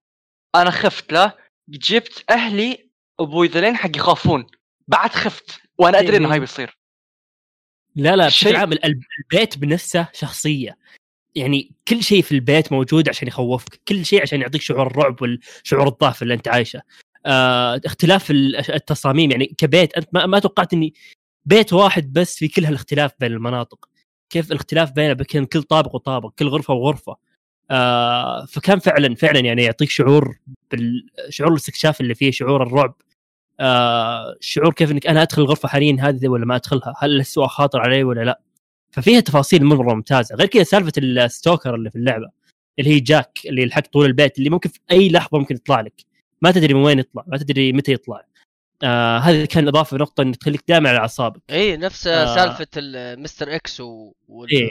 أنا 0.55 0.69
خفت 0.71 1.11
لا؟ 1.13 1.37
جبت 1.69 2.23
أهلي 2.29 2.89
أبوي 3.19 3.47
ذلين 3.47 3.75
حق 3.77 3.97
يخافون. 3.97 4.47
بعد 4.87 5.09
خفت 5.09 5.61
وأنا 5.77 5.99
أدري 5.99 6.17
إنه 6.17 6.31
هاي 6.31 6.39
بيصير. 6.39 6.77
لا 7.95 8.15
لا 8.15 8.25
بشكل 8.27 8.55
عام 8.55 8.71
ال- 8.71 8.85
البيت 9.19 9.57
بنفسه 9.57 10.07
شخصية. 10.13 10.77
يعني 11.35 11.71
كل 11.87 12.03
شيء 12.03 12.21
في 12.21 12.31
البيت 12.31 12.71
موجود 12.71 13.09
عشان 13.09 13.27
يخوفك 13.27 13.81
كل 13.87 14.05
شيء 14.05 14.21
عشان 14.21 14.41
يعطيك 14.41 14.61
شعور 14.61 14.87
الرعب 14.87 15.21
والشعور 15.21 15.87
الضعف 15.87 16.21
اللي 16.23 16.33
انت 16.33 16.47
عايشه. 16.47 16.81
آه 17.25 17.81
اختلاف 17.85 18.31
ال- 18.31 18.73
التصاميم 18.73 19.31
يعني 19.31 19.45
كبيت 19.45 19.93
أنت 19.97 20.07
ما, 20.13 20.25
ما 20.25 20.39
توقعت 20.39 20.73
إني 20.73 20.93
بيت 21.45 21.73
واحد 21.73 22.13
بس 22.13 22.37
في 22.37 22.47
كل 22.47 22.65
هالاختلاف 22.65 23.11
بين 23.19 23.31
المناطق. 23.31 23.89
كيف 24.29 24.51
الاختلاف 24.51 24.91
بين 24.91 25.13
بين 25.13 25.45
كل 25.45 25.63
طابق 25.63 25.95
وطابق 25.95 26.31
كل 26.39 26.47
غرفة 26.47 26.73
وغرفة. 26.73 27.15
آه 27.71 28.45
فكان 28.45 28.79
فعلا 28.79 29.15
فعلا 29.15 29.39
يعني 29.39 29.63
يعطيك 29.63 29.89
شعور 29.89 30.39
بالشعور 30.71 31.51
الاستكشاف 31.51 32.01
اللي 32.01 32.15
فيه 32.15 32.31
شعور 32.31 32.63
الرعب. 32.63 32.95
آه 33.59 34.35
شعور 34.39 34.73
كيف 34.73 34.91
إنك 34.91 35.07
أنا 35.07 35.21
أدخل 35.21 35.41
الغرفة 35.41 35.67
حاليا 35.69 35.97
هذه 35.99 36.27
ولا 36.27 36.45
ما 36.45 36.55
أدخلها؟ 36.55 36.93
هل 36.99 37.19
السوء 37.19 37.47
خاطر 37.47 37.79
علي 37.81 38.03
ولا 38.03 38.21
لا؟ 38.21 38.41
ففيها 38.95 39.19
تفاصيل 39.19 39.63
مرة 39.65 39.93
ممتازة. 39.93 40.35
غير 40.35 40.47
كذا 40.47 40.63
سالفة 40.63 40.91
الستوكر 40.97 41.75
اللي 41.75 41.89
في 41.89 41.95
اللعبة 41.95 42.29
اللي 42.79 42.89
هي 42.89 42.99
جاك 42.99 43.39
اللي 43.45 43.61
يلحق 43.61 43.87
طول 43.87 44.05
البيت 44.05 44.37
اللي 44.37 44.49
ممكن 44.49 44.69
في 44.69 44.79
أي 44.91 45.09
لحظة 45.09 45.37
ممكن 45.39 45.55
يطلع 45.55 45.81
لك. 45.81 46.01
ما 46.41 46.51
تدري 46.51 46.73
من 46.73 46.83
وين 46.83 46.99
يطلع 46.99 47.23
ما 47.27 47.37
تدري 47.37 47.73
متى 47.73 47.91
يطلع. 47.93 48.25
آه 48.83 49.17
هذه 49.17 49.45
كان 49.45 49.67
إضافة 49.67 49.97
نقطة 49.97 50.21
إن 50.21 50.37
تخليك 50.37 50.63
دائما 50.67 50.89
على 50.89 50.97
أعصابك. 50.97 51.41
إي 51.49 51.77
نفس 51.77 52.07
آه. 52.07 52.35
سالفة 52.35 52.67
ال- 52.77 53.21
Mr. 53.21 53.55
X 53.55 53.79
و... 53.81 54.13
وال... 54.27 54.51
إيه. 54.51 54.63
مم. 54.63 54.69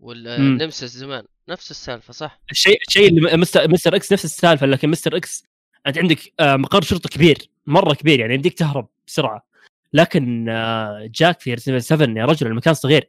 وال 0.00 0.19
Nemesis 0.19 0.84
زمان. 0.96 1.24
نفس 1.48 1.70
السالفة 1.70 2.12
صح؟ 2.12 2.40
الشيء 2.50 2.78
الشيء 2.88 3.08
اللي 3.08 3.36
Mr., 3.36 3.70
Mr. 3.70 3.96
X 3.96 4.12
نفس 4.12 4.24
السالفة 4.24 4.66
لكن 4.66 4.88
Mr. 4.88 5.16
X 5.16 5.44
أنت 5.86 5.98
عندك 5.98 6.18
آه، 6.40 6.56
مقر 6.56 6.82
شرطة 6.82 7.08
كبير 7.08 7.38
مرة 7.66 7.94
كبير 7.94 8.20
يعني 8.20 8.34
يمديك 8.34 8.58
تهرب 8.58 8.88
بسرعة. 9.06 9.46
لكن 9.92 10.48
آه، 10.48 11.10
جاك 11.14 11.40
في 11.40 11.54
Resident 11.54 11.82
7 11.82 12.06
يا 12.20 12.24
رجل 12.24 12.46
المكان 12.46 12.74
صغير. 12.74 13.08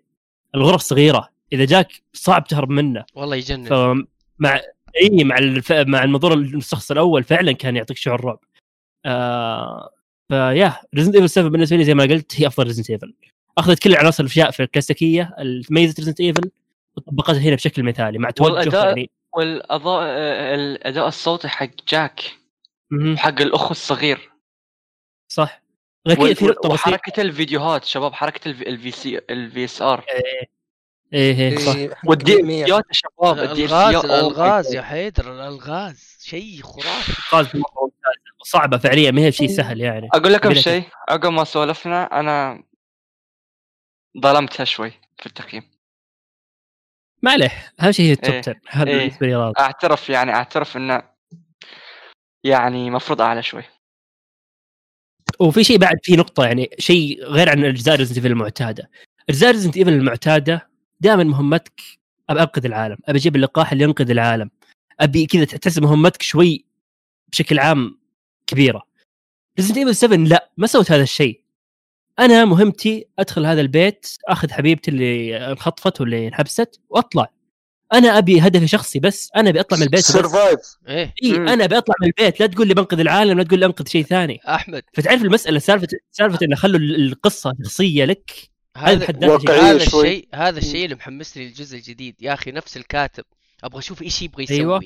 الغرف 0.56 0.82
صغيرة. 0.82 1.30
إذا 1.54 1.66
جاك 1.66 1.92
صعب 2.14 2.48
تهرب 2.48 2.70
منه. 2.70 3.06
والله 3.14 3.36
يجنن. 3.36 3.66
فمع 3.66 4.62
إي 5.02 5.24
مع 5.24 5.38
الف... 5.38 5.72
مع 5.72 6.04
المنظور 6.04 6.34
الشخص 6.34 6.92
الأول 6.92 7.24
فعلا 7.24 7.52
كان 7.52 7.76
يعطيك 7.76 7.98
شعور 7.98 8.26
رعب. 8.26 8.40
آه... 9.06 9.94
فيا 10.30 10.74
Resident 10.96 11.16
Evil 11.16 11.30
7 11.30 11.50
بالنسبة 11.50 11.78
لي 11.78 11.84
زي 11.84 11.94
ما 11.94 12.04
قلت 12.04 12.42
هي 12.42 12.48
أفضل 12.48 12.68
Resident 12.68 12.90
Evil 12.90 13.14
أخذت 13.58 13.80
كل 13.84 13.90
العناصر 13.90 14.24
الأشياء 14.24 14.52
في 14.52 14.64
الكلاسيكية 14.64 15.36
ميزه 15.70 15.96
Resident 16.00 16.20
Evil 16.20 16.52
وطبقتها 16.98 17.40
هنا 17.40 17.56
بشكل 17.56 17.84
مثالي 17.84 18.18
مع 18.18 18.30
توجه 18.30 18.70
والأداء- 18.70 18.86
يعني. 18.86 19.10
والأداء 19.36 20.04
الأداء 20.56 21.08
الصوتي 21.08 21.48
حق 21.48 21.70
جاك. 21.90 22.22
وحق 23.12 23.42
الأخ 23.42 23.70
الصغير. 23.70 24.32
صح. 25.32 25.62
غير 26.14 26.36
في 26.36 26.46
نقطة 26.46 26.70
بسيطة. 26.70 26.74
وحركة 26.74 27.22
الفيديوهات 27.22 27.84
شباب 27.84 28.14
حركة 28.14 28.50
ال 28.50 28.64
VC 28.64 28.92
ال 28.92 29.18
VHS 29.30 30.06
إيه. 30.10 30.58
إيه 31.14 31.58
صح. 31.58 31.76
إيه، 31.76 31.92
الجميع. 32.10 32.68
يا 32.68 32.82
شباب 32.92 33.40
ال 33.40 33.53
D 33.53 33.66
الالغاز 33.66 33.96
ال 33.96 34.02
C 34.02 34.08
الالغاز 34.08 34.76
يا 34.76 34.82
حيدر 34.82 35.34
الالغاز 35.34 36.18
شيء 36.24 36.62
خرافي. 36.62 37.58
ممتازه 37.58 37.66
وصعبه 38.42 38.78
فعليا 38.78 39.12
ما 39.12 39.22
هي 39.22 39.32
شيء 39.32 39.48
سهل 39.48 39.82
يعني. 39.82 40.10
أقول 40.14 40.34
لكم 40.34 40.54
شيء 40.54 40.84
عقب 41.10 41.32
ما 41.32 41.44
سولفنا 41.44 42.20
أنا 42.20 42.64
ظلمتها 44.22 44.64
شوي 44.64 44.92
في 45.18 45.26
التقييم. 45.26 45.64
ما 47.22 47.32
عليه. 47.32 47.52
اهم 47.82 47.92
شيء 47.92 48.06
هي 48.06 48.12
ال 48.12 48.17
top 48.17 48.34
إيه. 48.34 48.40
10 48.40 48.56
هذا 48.68 48.90
إيه. 48.90 48.98
بالنسبة 48.98 49.28
لي 49.28 49.36
راضي. 49.36 49.54
أعترف 49.60 50.10
يعني 50.10 50.32
أعترف 50.34 50.78
انه 50.78 51.04
يعني 52.44 52.90
مفروض 52.90 53.22
أعلى 53.22 53.44
شوي. 53.44 53.64
وفي 55.40 55.64
شيء 55.64 55.78
بعد 55.78 55.98
في 56.04 56.16
نقطة 56.16 56.46
يعني 56.46 56.70
شيء 56.80 57.24
غير 57.24 57.50
عن 57.50 57.66
اجزاء 57.66 57.96
Resident 57.96 58.18
Evil 58.18 58.32
المعتادة. 58.32 58.90
اجزاء 59.30 59.52
Resident 59.52 59.78
Evil 59.78 59.94
المعتادة 59.94 60.70
دائما 61.00 61.24
مهمتك 61.24 61.82
ابى 62.30 62.42
أنقذ 62.42 62.66
العالم 62.66 62.98
ابى 63.06 63.18
أجيب 63.18 63.36
اللقاح 63.36 63.72
اللي 63.72 63.84
ينقذ 63.84 64.10
العالم 64.12 64.50
أبي 65.00 65.26
كذا 65.26 65.46
تحس 65.46 65.80
مهمتك 65.80 66.22
شوي 66.22 66.66
بشكل 67.32 67.60
عام 67.60 68.00
كبيرة. 68.48 68.84
Resident 69.60 69.78
Evil 69.78 69.96
7 69.96 70.18
لا 70.18 70.52
ما 70.58 70.68
سوت 70.68 70.92
هذا 70.92 71.04
الشيء. 71.04 71.42
أنا 72.20 72.46
مهمتي 72.46 73.06
أدخل 73.20 73.46
هذا 73.46 73.62
البيت 73.62 74.08
أخذ 74.28 74.52
حبيبتي 74.52 74.92
اللي 74.92 75.38
انخطفت 75.52 76.02
واللي 76.02 76.28
انحبست 76.28 76.82
وأطلع. 76.90 77.30
أنا 77.94 78.18
أبي 78.18 78.40
هدفي 78.42 78.68
شخصي 78.68 79.00
بس 79.00 79.30
أنا 79.36 79.50
أبي 79.50 79.60
أطلع 79.60 79.78
من 79.78 79.84
البيت 79.84 80.00
survive 80.00 80.60
إي. 80.88 81.12
أنا 81.36 81.64
أبي 81.64 81.78
أطلع 81.78 81.96
من 82.02 82.08
البيت 82.08 82.40
لا 82.40 82.48
تقول 82.48 82.68
لي 82.68 82.74
بنقذ 82.74 83.00
العالم 83.00 83.38
لا 83.38 83.44
تقول 83.44 83.60
لي 83.60 83.66
أنقذ 83.66 83.88
شيء 83.88 84.04
ثاني. 84.04 84.40
أحمد. 84.48 84.84
فتعرف 84.94 85.22
المسألة 85.22 85.60
سالفة 85.60 85.88
سالفة 86.12 86.40
إنه 86.46 86.56
خلوا 86.56 86.80
القصة 86.80 87.54
شخصية 87.64 88.06
لك؟ 88.06 88.32
هذا 88.78 89.06
هذا. 89.50 89.72
الشيء 89.72 90.28
هذا 90.34 90.60
الشيء 90.60 90.84
اللي 90.86 90.96
محمسني 90.96 91.46
للجزء 91.46 91.78
الجديد. 91.78 92.16
يا 92.22 92.34
أخي 92.34 92.52
نفس 92.52 92.78
الكاتب. 92.78 93.24
أبغى 93.64 93.80
أشوف 93.80 94.02
إيش 94.02 94.22
يبغى 94.22 94.44
يسوي. 94.44 94.58
أيوة. 94.58 94.82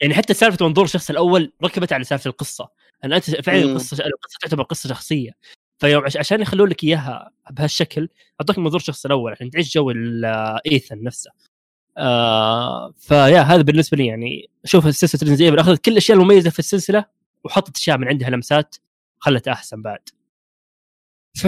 يعني 0.00 0.14
حتى 0.14 0.34
سالفة 0.34 0.66
منظور 0.66 0.84
الشخص 0.84 1.10
الأول 1.10 1.52
ركبت 1.64 1.92
على 1.92 2.04
سالفة 2.04 2.28
القصة. 2.28 2.68
ان 3.04 3.12
أنت 3.12 3.30
فعلا. 3.30 3.62
القصة 3.62 3.94
القصة 3.96 4.38
تعتبر 4.42 4.62
قصة 4.62 4.88
شخصية. 4.88 5.30
فيوم 5.78 6.04
عش- 6.04 6.16
عشان 6.16 6.40
يخلون 6.40 6.68
لك 6.68 6.84
إياها 6.84 7.30
بهالشكل 7.50 8.08
اعطوك 8.40 8.58
منظور 8.58 8.80
الشخص 8.80 9.04
الأول 9.06 9.32
عشان 9.32 9.50
تعيش 9.50 9.74
جو 9.74 9.90
ال- 9.90 10.24
Ethan 10.72 11.02
نفسه. 11.02 11.30
آه 11.98 12.92
فيا 12.98 13.40
هذا 13.40 13.62
بالنسبة 13.62 13.96
لي 13.96 14.06
يعني 14.06 14.50
شوف 14.64 14.94
سلسله 14.94 15.20
Resident 15.22 15.40
Evil 15.40 15.58
أخذت 15.58 15.84
كل 15.84 15.92
الأشياء 15.92 16.18
المميزة 16.18 16.50
في 16.50 16.58
السلسلة 16.58 17.04
وحطت 17.44 17.76
أشياء 17.76 17.98
من 17.98 18.08
عندها 18.08 18.30
لمسات 18.30 18.76
خلتها 19.18 19.52
أحسن 19.52 19.82
بعد. 19.82 20.08
ف 21.36 21.44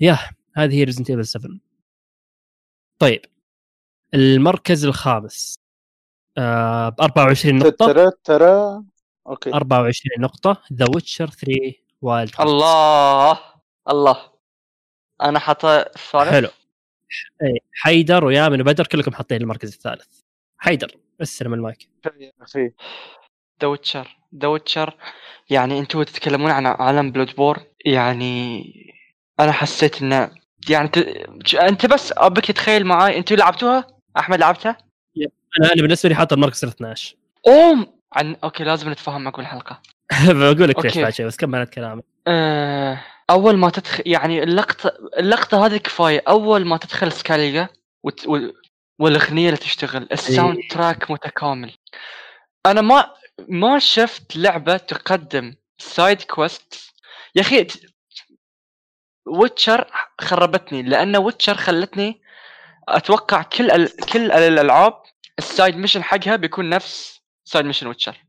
يا 0.00 0.18
هذه 0.56 0.74
هي 0.74 0.84
Resident 0.84 1.10
Evil 1.10 1.26
7 1.26 1.58
طيب 2.98 3.22
المركز 4.14 4.84
الخامس. 4.84 5.54
آه 6.38 6.88
ب 6.88 7.00
24 7.00 7.58
نقطة. 7.58 7.86
ترى 7.86 8.10
ترى 8.24 8.82
okay. 9.26 9.54
24 9.54 10.22
نقطة. 10.24 10.62
The 10.72 10.86
Witcher 10.94 11.30
3 11.30 11.72
Wild 12.02 12.30
الله 12.40 13.38
الله. 13.90 14.16
أنا 15.22 15.38
حاط 15.38 15.64
الثالث 15.64 16.30
حلو. 16.30 16.48
اي 17.42 17.60
حيدر 17.72 18.24
ويامن 18.24 18.60
وبدر 18.60 18.86
كلكم 18.86 19.12
حاطين 19.12 19.40
المركز 19.40 19.72
الثالث 19.72 20.20
حيدر 20.58 20.96
استلم 21.22 21.54
المايك 21.54 21.88
يا 22.20 22.32
أخي 22.42 22.70
The 23.62 23.68
Witcher 23.68 24.16
The 24.36 24.48
Witcher 24.48 24.96
يعني 25.50 25.78
أنتوا 25.78 26.04
تتكلمون 26.04 26.50
عن 26.50 26.66
عالم 26.66 27.10
Bloodborne 27.10 27.58
يعني 27.86 28.64
أنا 29.40 29.52
حسيت 29.52 30.02
إنه 30.02 30.30
يعني 30.70 30.88
ت... 30.88 30.98
أنت 31.54 31.86
بس 31.86 32.12
أبيك 32.16 32.46
تتخيل 32.46 32.86
معاي 32.86 33.18
أنتوا 33.18 33.36
لعبتوها؟ 33.36 33.86
أحمد 34.18 34.38
لعبتها؟ 34.38 34.78
أنا 35.60 35.72
أنا 35.72 35.82
بالنسبة 35.82 36.08
لي 36.08 36.14
حاط 36.14 36.32
المركز 36.32 36.64
ال 36.64 36.70
12 36.70 37.16
اوم 37.48 37.86
عن 38.12 38.36
okay 38.44 38.64
لازم 38.64 38.90
نتفاهم 38.90 39.24
معكم 39.24 39.42
الحلقة 39.42 39.80
بقول 40.28 40.68
لك 40.68 40.84
ليش. 40.84 40.98
بعد 40.98 41.12
شيء 41.12 41.26
بس 41.26 41.36
كملت 41.36 41.70
كلامك 41.74 42.04
آه، 42.26 43.00
أول 43.30 43.56
ما 43.56 43.70
تدخل 43.70 44.02
يعني 44.06 44.42
اللقطة 44.42 44.92
اللقطة 45.18 45.66
هذه 45.66 45.76
كفاية. 45.76 46.22
أول 46.28 46.66
ما 46.66 46.76
تدخل 46.76 47.12
Skellige 47.12 47.68
وت... 48.02 48.26
والأغنية 48.98 49.46
اللي 49.46 49.60
تشتغل 49.60 50.08
ال 50.12 50.58
soundtrack 50.70 51.10
متكامل. 51.10 51.72
أنا 52.66 52.80
ما 52.80 53.10
ما 53.48 53.78
شفت 53.78 54.36
لعبة 54.36 54.76
تقدم 54.76 55.56
side 55.78 56.22
quest 56.22 56.94
يا 57.34 57.40
أخي 57.40 57.66
Witcher 59.26 59.90
خربتني 60.20 60.82
لأن 60.82 61.16
Witcher 61.16 61.54
خلتني 61.54 62.22
أتوقع 62.88 63.42
كل 63.42 63.70
ال... 63.70 63.96
كل 64.12 64.32
الألعاب 64.32 65.02
ال 65.38 65.46
side 65.46 65.76
mission 65.76 66.02
حقها 66.02 66.36
بيكون 66.36 66.68
نفس 66.68 67.20
side 67.44 67.64
mission 67.66 67.86
Witcher 67.86 68.24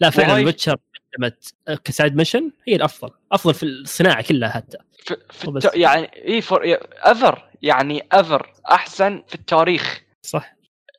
لا 0.00 0.10
فعلا 0.10 0.32
Witcher 0.34 0.76
قدمت 1.16 1.54
ك 1.84 1.90
side 1.90 2.16
mission 2.16 2.50
هي 2.68 2.76
الأفضل 2.76 3.10
أفضل 3.32 3.54
في 3.54 3.62
الصناعة 3.62 4.22
كلها 4.22 4.48
حتى. 4.48 4.78
في, 4.98 5.16
في 5.30 5.48
وبس. 5.48 5.66
الت... 5.66 5.76
يعني 5.76 6.10
اي 6.28 6.40
forever 6.40 7.50
يعني 7.62 8.06
ever 8.14 8.52
أحسن 8.70 9.22
في 9.28 9.34
التاريخ. 9.34 10.00
صح. 10.22 10.56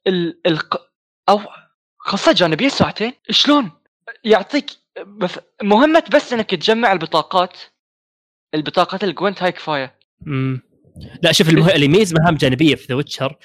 ال... 0.07 0.39
الق... 0.45 0.89
أو 1.29 1.41
قصه 2.07 2.31
جانبية 2.31 2.69
ساعتين 2.69 3.13
شلون؟ 3.29 3.71
يعطيك 4.23 4.65
بس 5.07 5.39
مهمة 5.63 6.03
بس 6.13 6.33
إنك 6.33 6.49
تجمع 6.49 6.91
البطاقات 6.91 7.57
البطاقات 8.53 9.03
ال 9.03 9.10
Gwent 9.10 9.43
هاي 9.43 9.51
كفايه 9.51 9.99
مم. 10.21 10.61
لا 11.23 11.31
شوف 11.31 11.49
المه... 11.49 11.75
اللي 11.75 11.85
يميز 11.85 12.13
مهام 12.13 12.35
جانبية 12.35 12.75
في 12.75 12.85
The 12.85 12.95
Witcher 12.95 13.35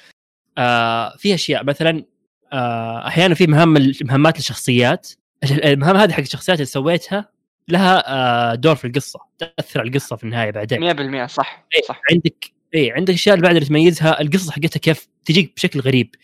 آه 0.58 1.16
في 1.16 1.34
أشياء 1.34 1.64
مثلا 1.64 2.04
آه 2.52 3.06
أحيانا 3.06 3.34
في 3.34 3.46
مهام 3.46 3.92
مهمات 4.02 4.36
للشخصيات 4.36 5.10
المهام 5.50 5.96
هذه 5.96 6.12
حق 6.12 6.20
الشخصيات 6.20 6.58
اللي 6.58 6.66
سويتها 6.66 7.28
لها 7.68 8.04
آه 8.52 8.54
دور 8.54 8.74
في 8.76 8.86
القصة 8.86 9.20
تأثر 9.38 9.80
على 9.80 9.88
القصة 9.88 10.16
في 10.16 10.24
النهاية 10.24 10.50
بعدين. 10.50 10.80
100% 11.24 11.26
صح 11.26 11.66
إيه، 11.76 11.82
صح. 11.82 12.00
عندك 12.10 12.52
اي 12.74 12.90
عندك 12.92 13.14
أشياء 13.14 13.40
بعد 13.40 13.54
اللي 13.56 13.68
تميزها 13.68 14.20
القصة 14.20 14.52
حقتها 14.52 14.78
كيف 14.80 15.08
تجيك 15.24 15.52
بشكل 15.56 15.80
غريب. 15.80 16.14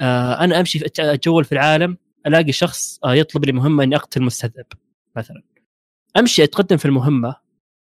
آه 0.00 0.44
أنا 0.44 0.60
أمشي 0.60 0.80
أتجول 0.98 1.44
في 1.44 1.52
العالم 1.52 1.96
ألاقي 2.26 2.52
شخص 2.52 2.98
آه 3.04 3.14
يطلب 3.14 3.44
لي 3.44 3.52
مهمة 3.52 3.84
إني 3.84 3.96
أقتل 3.96 4.22
مستذئب 4.22 4.66
مثلا. 5.16 5.42
أمشي 6.16 6.44
أتقدم 6.44 6.76
في 6.76 6.84
المهمة 6.84 7.36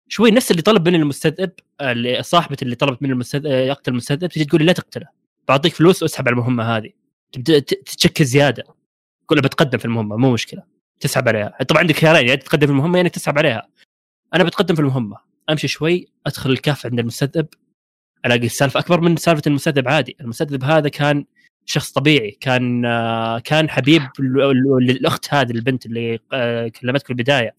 شوي 0.07 0.31
نفس 0.31 0.51
اللي 0.51 0.61
طلب 0.61 0.87
مني 0.87 0.97
المستذئب 0.97 1.51
اللي 1.81 2.23
صاحبة 2.23 2.57
اللي 2.61 2.75
طلبت 2.75 3.01
مني 3.03 3.13
المستذئب 3.13 3.51
يقتل 3.67 3.91
المستذئب 3.91 4.29
تجي 4.29 4.45
تقول 4.45 4.61
لي 4.61 4.67
لا 4.67 4.73
تقتله. 4.73 5.05
بعطيك 5.47 5.73
فلوس 5.73 6.03
وأسحب 6.03 6.27
على 6.27 6.33
المهمة 6.33 6.63
هذه. 6.77 6.89
تبدأ 7.31 7.59
ت- 7.59 7.73
تتشكل 7.73 8.25
زيادة. 8.25 8.63
تقول 9.27 9.41
بتقدم 9.41 9.77
في 9.77 9.85
المهمة 9.85 10.17
مو 10.17 10.31
مشكلة. 10.33 10.63
تسحب 10.99 11.27
عليها. 11.27 11.57
طبعا 11.69 11.81
عندك 11.81 11.95
خيارين 11.95 12.27
يعني 12.27 12.41
تقدم 12.41 12.67
في 12.67 12.73
المهمة 12.73 12.97
يعني 12.97 13.09
تسحب 13.09 13.37
عليها. 13.37 13.67
أنا 14.33 14.43
بتقدم 14.43 14.75
في 14.75 14.81
المهمة. 14.81 15.17
أمشي 15.49 15.67
شوي 15.67 16.07
أدخل 16.27 16.49
الكهف 16.51 16.85
عند 16.85 16.99
المستذئب 16.99 17.47
ألاقي 18.25 18.45
السالفة 18.45 18.79
أكبر 18.79 19.01
من 19.01 19.15
سالفة 19.15 19.41
المستذئب 19.47 19.89
عادي. 19.89 20.15
المستذئب 20.21 20.63
هذا 20.63 20.89
كان 20.89 21.25
شخص 21.65 21.91
طبيعي 21.91 22.31
كان 22.31 22.85
آه، 22.85 23.39
كان 23.39 23.69
حبيب 23.69 24.01
الأخت 24.19 25.33
هذه 25.33 25.51
البنت 25.51 25.85
اللي 25.85 26.19
آه، 26.33 26.67
كلمتك 26.67 27.05
في 27.05 27.09
البداية. 27.09 27.55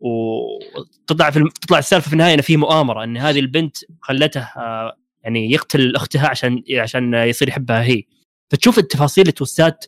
وتطلع 0.00 1.30
في 1.30 1.50
تطلع 1.60 1.78
السالفة 1.78 2.06
في 2.06 2.12
النهاية 2.12 2.34
إن 2.34 2.40
في 2.40 2.56
مؤامرة 2.56 3.04
إن 3.04 3.16
هذه 3.16 3.40
البنت 3.40 3.76
خلته 4.00 4.40
آه، 4.40 4.96
يعني 5.24 5.52
يقتل 5.52 5.96
أختها 5.96 6.28
عشان 6.28 6.62
عشان 6.76 7.14
يصير 7.14 7.48
يحبها 7.48 7.82
هي. 7.82 8.02
فتشوف 8.50 8.78
التفاصيل 8.78 9.28
التوستات 9.28 9.84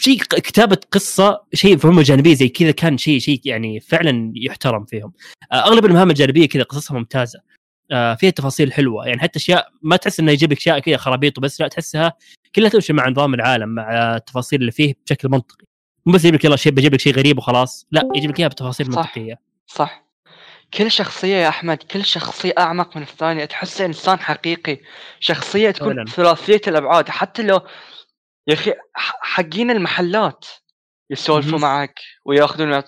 شيء 0.00 0.18
كتابة 0.18 0.78
قصة 0.92 1.42
شيء 1.54 1.78
مهمه 1.86 2.02
جانبيه 2.02 2.34
زي 2.34 2.48
كذا 2.48 2.70
كان 2.70 2.98
شيء 2.98 3.18
شيء 3.18 3.40
يعني 3.44 3.80
فعلا 3.80 4.32
يحترم 4.36 4.84
فيهم. 4.84 5.12
آه، 5.52 5.54
أغلب 5.54 5.84
المهام 5.84 6.10
الجانبية 6.10 6.48
كذا 6.48 6.62
قصصها 6.62 6.98
ممتازة. 6.98 7.40
آه، 7.90 8.14
فيها 8.14 8.30
تفاصيل 8.30 8.72
حلوة. 8.72 9.06
يعني 9.06 9.20
حتى 9.20 9.38
أشياء 9.38 9.68
ما 9.82 9.96
تحس 9.96 10.20
إنه 10.20 10.32
يجيب 10.32 10.52
لك 10.52 10.58
أشياء 10.58 10.78
كذا 10.78 10.96
خرابيط 10.96 11.38
وبس 11.38 11.60
لا 11.60 11.68
تحسها 11.68 12.12
كلها 12.54 12.68
تمشي 12.68 12.92
مع 12.92 13.08
نظام 13.08 13.34
العالم 13.34 13.68
مع 13.68 14.16
التفاصيل 14.16 14.60
اللي 14.60 14.72
فيه 14.72 14.94
بشكل 15.06 15.28
منطقي. 15.28 15.64
مو 16.06 16.12
بس 16.12 16.24
يجيب 16.24 16.34
لك 16.34 16.44
يلا 16.44 16.56
شيء 16.56 16.72
بجيب 16.72 16.94
لك 16.94 17.00
شيء 17.00 17.14
غريب 17.14 17.38
وخلاص 17.38 17.86
لا 17.90 18.08
يجيب 18.14 18.30
لك 18.30 18.38
إياها 18.40 18.48
بتفاصيل 18.48 18.92
صح. 18.92 18.98
منطقية. 18.98 19.40
صح. 19.66 20.08
كل 20.74 20.90
شخصية 20.90 21.36
يا 21.36 21.48
أحمد 21.48 21.76
كل 21.76 22.04
شخصية 22.04 22.54
أعمق 22.58 22.96
من 22.96 23.02
الثانية. 23.02 23.44
تحسه 23.44 23.84
إنسان 23.84 24.18
حقيقي. 24.18 24.78
شخصية 25.20 25.70
تكون. 25.70 26.04
ثلاثية 26.04 26.60
الأبعاد. 26.68 27.08
حتى 27.08 27.42
لو 27.42 27.60
يا 28.48 28.54
أخي 28.54 28.74
ح- 28.94 29.18
حقين 29.22 29.70
المحلات 29.70 30.44
يسولفوا. 31.10 31.58
معك 31.58 32.00
وياخذون 32.24 32.82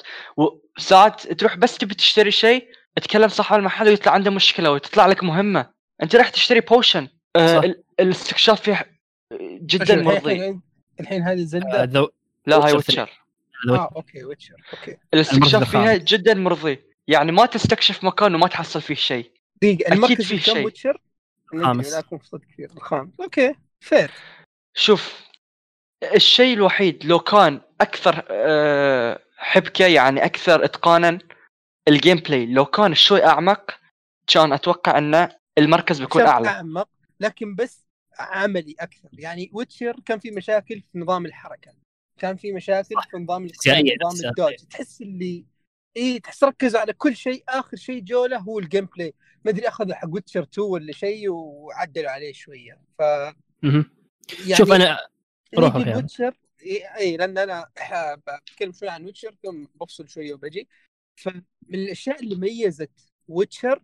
وساعات 0.79 1.33
تروح 1.33 1.57
بس 1.57 1.79
تبي 1.79 1.95
تشتري 1.95 2.31
شيء 2.31 2.69
تكلم 3.03 3.29
صاحب 3.29 3.59
المحل 3.59 3.89
ويطلع 3.89 4.13
عنده 4.13 4.31
مشكلة 4.31 4.71
وتطلع 4.73 5.07
لك 5.07 5.25
مهمة. 5.25 5.71
أنت 6.03 6.17
راح 6.17 6.29
تشتري 6.29 6.61
potion 6.61 7.09
آه 7.37 7.75
الاستكشاف 8.01 8.61
فيه 8.61 9.01
جدا 9.63 10.03
مرضي. 10.03 10.61
الحين 11.01 11.23
هذه 11.23 11.41
آه، 11.43 11.45
Zelda 11.45 11.85
ذو- 11.85 12.11
لا 12.47 12.57
هاي 12.57 12.73
Witcher 12.73 13.11
آه 13.71 13.93
okay 13.97 14.25
Witcher 14.25 14.55
okay. 14.73 14.97
الاستكشاف 15.15 15.71
فيها. 15.71 15.97
جدا 15.97 16.35
مرضي. 16.35 16.79
يعني 17.09 17.33
ما 17.33 17.47
تستكشف 17.47 18.05
مكان 18.05 18.35
وما 18.35 18.47
تحصل 18.49 18.81
فيه 18.83 18.95
شيء. 18.95 19.33
دقيقة 19.63 19.83
أكيد 19.87 19.93
المركز 19.93 20.27
في 20.27 20.35
الكم 20.35 20.53
شيء. 20.53 20.65
Witcher؟ 20.65 21.01
الخامس. 21.55 21.93
لا 21.93 21.99
أكون 21.99 22.19
كثير. 22.19 22.71
الخامس. 22.77 23.11
okay 23.21 23.55
فير 23.81 24.11
شوف 24.75 25.30
الشيء 26.03 26.55
الوحيد 26.55 27.05
لو 27.05 27.19
كان 27.19 27.61
أكثر 27.81 28.25
آه، 28.31 29.21
حبكة 29.37 29.87
يعني 29.87 30.25
أكثر 30.25 30.65
إتقانا 30.65 31.19
ال 31.89 32.17
gameplay. 32.17 32.47
لو 32.47 32.65
كان 32.65 32.95
شوي 32.95 33.25
أعمق 33.25 33.71
كان 34.27 34.53
أتوقع 34.53 34.99
أن 34.99 35.29
المركز 35.59 36.01
بيكون 36.01 36.23
أعلى. 36.23 36.49
أعمق 36.49 36.89
لكن 37.21 37.55
بس 37.55 37.87
عملي 38.19 38.75
أكثر. 38.81 39.09
يعني 39.13 39.51
Witcher 39.53 39.97
كان 40.07 40.19
في 40.19 40.31
مشاكل 40.31 40.83
في 40.93 40.99
نظام 40.99 41.27
الحركة. 41.27 41.73
كان 42.19 42.37
في 42.37 42.53
مشاكل 42.53 42.89
في 43.11 43.17
نظام 43.17 43.47
نظام. 43.47 44.29
ال 44.31 44.34
dodge. 44.34 44.55
تحس 44.71 45.03
اللي 45.03 45.45
إي 45.97 46.21
تحس 46.21 46.45
ركزوا 46.45 46.81
على 46.81 46.93
كل 46.93 47.17
شيء. 47.17 47.45
آخر 47.49 47.77
شيء 47.77 48.01
جوله 48.01 48.39
هو 48.39 48.59
ال 48.59 48.89
gameplay. 48.97 49.15
ما 49.45 49.51
أدري 49.51 49.69
أخذوا 49.69 49.95
حق 49.95 50.09
Witcher 50.13 50.43
2 50.43 50.69
ولا 50.69 50.93
شيء 50.93 51.29
وعدلوا 51.31 52.11
عليه 52.11 52.33
شوية. 52.33 52.81
ف. 52.99 53.01
يعني 53.63 54.57
شوف 54.57 54.73
أنا 54.73 54.99
روح 55.59 55.77
أخي. 55.77 55.95
Witcher 55.95 56.37
إي 56.97 57.17
لأن 57.17 57.39
أنا 57.39 57.71
بتكلم 58.29 58.73
شوي 58.73 58.89
عن 58.89 59.05
Witcher 59.05 59.35
ثم 59.43 59.65
بفصل 59.75 60.09
شوية 60.09 60.35
وبجي. 60.35 60.69
فمن 61.17 61.43
الأشياء 61.75 62.23
اللي 62.23 62.37
ميزت 62.37 62.91
Witcher 63.29 63.83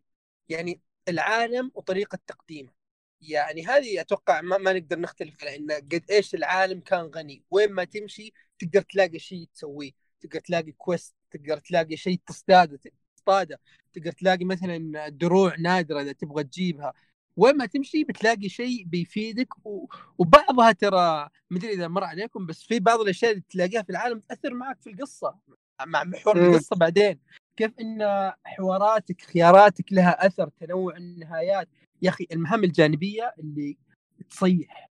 يعني 0.49 0.81
العالم 1.09 1.71
وطريقة 1.75 2.19
تقديمه. 2.27 2.73
يعني 3.21 3.67
هذه 3.67 4.01
أتوقع 4.01 4.41
ما, 4.41 4.59
ما 4.59 4.73
نقدر 4.73 4.99
نختلف 4.99 5.45
على 5.45 5.57
إن 5.57 5.71
قد 5.73 6.05
إيش 6.11 6.35
العالم 6.35 6.81
كان 6.81 7.01
غني. 7.01 7.45
وين 7.51 7.73
ما 7.73 7.85
تمشي 7.85 8.33
تقدر 8.59 8.83
تلاقي 8.83 9.19
شيء 9.19 9.49
تسويه. 9.55 9.93
تقدر 10.21 10.41
تلاقي 10.41 10.73
quest 10.72 11.14
تقدر 11.31 11.59
تلاقي 11.59 11.97
شيء 11.97 12.21
تصطاده 12.27 12.81
تصطاده. 13.17 13.61
تقدر 13.93 14.12
تلاقي 14.12 14.45
مثلا 14.45 15.09
دروع 15.09 15.57
نادرة 15.59 16.01
إذا 16.01 16.12
تبغى 16.12 16.45
تجيبها. 16.45 16.95
وين 17.37 17.57
ما 17.57 17.66
تمشي 17.66 18.05
بتلاقي 18.05 18.49
شيء 18.49 18.84
بيفيدك 18.84 19.66
و... 19.66 19.87
وبعضها 20.18 20.72
ترى 20.72 21.28
مدري 21.51 21.72
إذا 21.72 21.89
مر 21.89 22.05
عليكم 22.05 22.47
بس 22.47 22.62
في 22.62 22.80
بعض 22.80 23.01
الأشياء 23.01 23.30
اللي 23.30 23.43
تلاقيها 23.51 23.82
في 23.82 23.91
العالم 23.91 24.20
تأثر 24.20 24.55
معك 24.55 24.82
في 24.82 24.91
القصة 24.91 25.39
مع 25.87 26.05
محور. 26.05 26.37
القصة 26.37 26.76
بعدين. 26.76 27.20
كيف 27.57 27.72
إن 27.80 28.32
حواراتك 28.45 29.20
خياراتك 29.20 29.93
لها 29.93 30.26
أثر 30.26 30.49
تنوع 30.49 30.97
النهايات. 30.97 31.68
يا 32.03 32.09
أخي 32.09 32.26
المهام 32.32 32.64
الجانبية 32.64 33.34
اللي 33.39 33.76
تصيح 34.30 34.91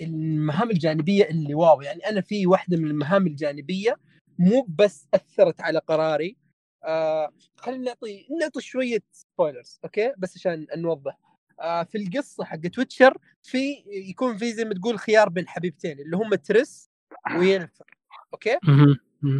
المهام 0.00 0.70
الجانبية 0.70 1.24
اللي 1.24 1.54
واو 1.54 1.82
يعني 1.82 2.08
أنا 2.08 2.20
في 2.20 2.46
واحدة 2.46 2.76
من 2.76 2.86
المهام 2.86 3.26
الجانبية 3.26 3.96
مو 4.38 4.66
بس 4.78 5.08
أثرت 5.14 5.60
على 5.60 5.78
قراري. 5.78 6.36
آه 6.84 7.32
خلينا 7.56 7.84
نعطي 7.84 8.26
نعطي 8.40 8.60
شوية 8.60 9.02
spoilers 9.12 9.80
okay؟ 9.84 10.12
بس 10.18 10.36
عشان 10.36 10.66
نوضح. 10.76 11.18
في 11.62 11.98
القصة 11.98 12.44
حقت 12.44 12.78
Witcher 12.78 13.18
في 13.42 13.84
يكون 13.86 14.36
في 14.36 14.52
زي 14.52 14.64
ما 14.64 14.74
تقول 14.74 14.98
خيار 14.98 15.28
بين 15.28 15.48
حبيبتين 15.48 16.00
اللي 16.00 16.16
هم 16.16 16.34
تريس 16.34 16.90
وينفر 17.36 17.86
okay. 18.34 18.58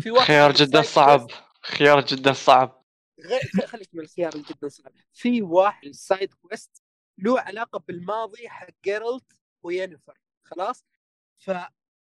في 0.01 0.11
واحد 0.11 0.27
خيار 0.27 0.53
جدا 0.53 0.83
صعب. 0.83 1.31
خيار 1.63 2.05
جدا 2.05 2.33
صعب. 2.33 2.85
غير 3.21 3.67
خليك 3.67 3.89
من 3.93 4.01
الخيار 4.01 4.33
اللي 4.33 4.45
جدا 4.51 4.69
صعب. 4.69 4.93
في 5.13 5.43
واحد 5.43 5.91
side 5.91 6.35
quest 6.35 6.83
له 7.19 7.41
علاقة 7.41 7.85
بالماضي 7.89 8.49
حق 8.49 8.69
جيرالت 8.85 9.33
وينفر 9.63 10.19
خلاص؟ 10.45 10.85
ف 11.39 11.49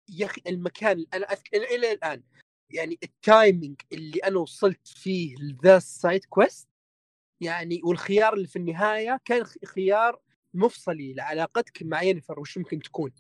يا 0.09 0.25
أخي 0.25 0.41
المكان 0.47 1.05
أنا 1.13 1.27
إلى 1.53 1.91
الآن 1.91 2.23
يعني 2.69 2.99
ال 3.03 3.15
timing 3.15 3.81
اللي 3.91 4.19
أنا 4.19 4.39
وصلت 4.39 4.87
فيه 4.87 5.35
لذا 5.35 5.77
ال 5.77 5.87
side 5.87 6.25
quest 6.25 6.67
يعني 7.41 7.81
والخيار 7.83 8.33
اللي 8.33 8.47
في 8.47 8.55
النهاية 8.55 9.19
كان 9.25 9.43
خيار 9.65 10.19
مفصلي 10.53 11.13
لعلاقتك 11.13 11.83
مع 11.83 12.01
ينفر 12.01 12.39
وش 12.39 12.57
ممكن 12.57 12.79
تكون. 12.79 13.11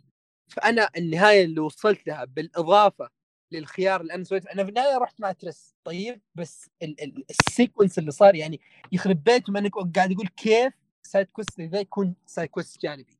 فأنا 0.51 0.89
النهاية 0.97 1.43
اللي 1.45 1.59
وصلت 1.59 2.07
لها 2.07 2.25
بالإضافة 2.25 3.09
للخيار 3.51 4.01
اللي 4.01 4.13
أنا 4.13 4.23
سويته 4.23 4.51
أنا 4.51 4.63
في 4.63 4.69
النهاية 4.69 4.97
رحت 4.97 5.21
مع 5.21 5.31
تريس. 5.31 5.75
طيب 5.83 6.21
بس 6.35 6.69
ال- 6.83 7.01
ال- 7.03 7.25
ال 7.29 7.37
sequence 7.37 7.99
اللي 7.99 8.11
صار 8.11 8.35
يعني 8.35 8.59
يخرب 8.91 9.23
بيت 9.23 9.49
ما 9.49 9.59
أنك 9.59 9.71
قاعد 9.95 10.11
يقول 10.11 10.27
كيف 10.27 10.73
side 11.03 11.27
quest 11.27 11.61
ذا 11.61 11.79
يكون 11.79 12.15
side 12.25 12.49
quest 12.49 12.81
جانبي. 12.81 13.17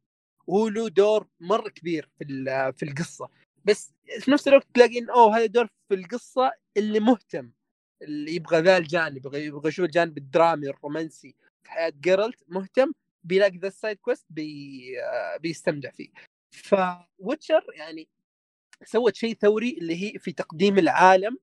وهو 0.48 0.68
له 0.68 0.90
دور 0.90 1.28
مره 1.40 1.70
كبير 1.70 2.10
في 2.20 2.26
في 2.78 2.84
القصة. 2.86 3.30
بس 3.66 3.94
في 4.20 4.32
نفس 4.32 4.48
الوقت 4.48 4.68
تلاقي 4.74 5.00
ان 5.00 5.10
أوه 5.10 5.38
هذا 5.38 5.46
دور 5.46 5.68
في 5.90 5.96
القصة 5.96 6.52
اللي 6.78 7.00
مهتم. 7.00 7.52
اللي 8.02 8.36
يبغى 8.36 8.60
ذا 8.62 8.78
الجانب 8.78 9.34
يبغى 9.36 9.68
يشوف 9.70 9.86
الجانب 9.86 10.18
الدرامي 10.18 10.70
الرومانسي 10.70 11.36
في 11.64 11.72
حياة 11.72 11.94
جيرالت 12.02 12.44
مهتم 12.48 12.92
بيلاقي 13.24 13.58
ذا 13.58 13.68
ال 13.68 13.74
side 13.74 13.98
quest 13.98 14.26
بي 14.30 14.82
آه، 15.04 15.38
بيستمتع 15.38 15.90
فيه. 15.92 16.10
ف 16.52 16.66
Witcher 16.66 17.66
يعني 17.74 18.08
سوت 18.84 19.16
شيء 19.16 19.36
ثوري 19.36 19.78
اللي 19.78 20.04
هي 20.04 20.20
في 20.20 20.32
تقديم 20.32 20.78
العالم 20.78 21.38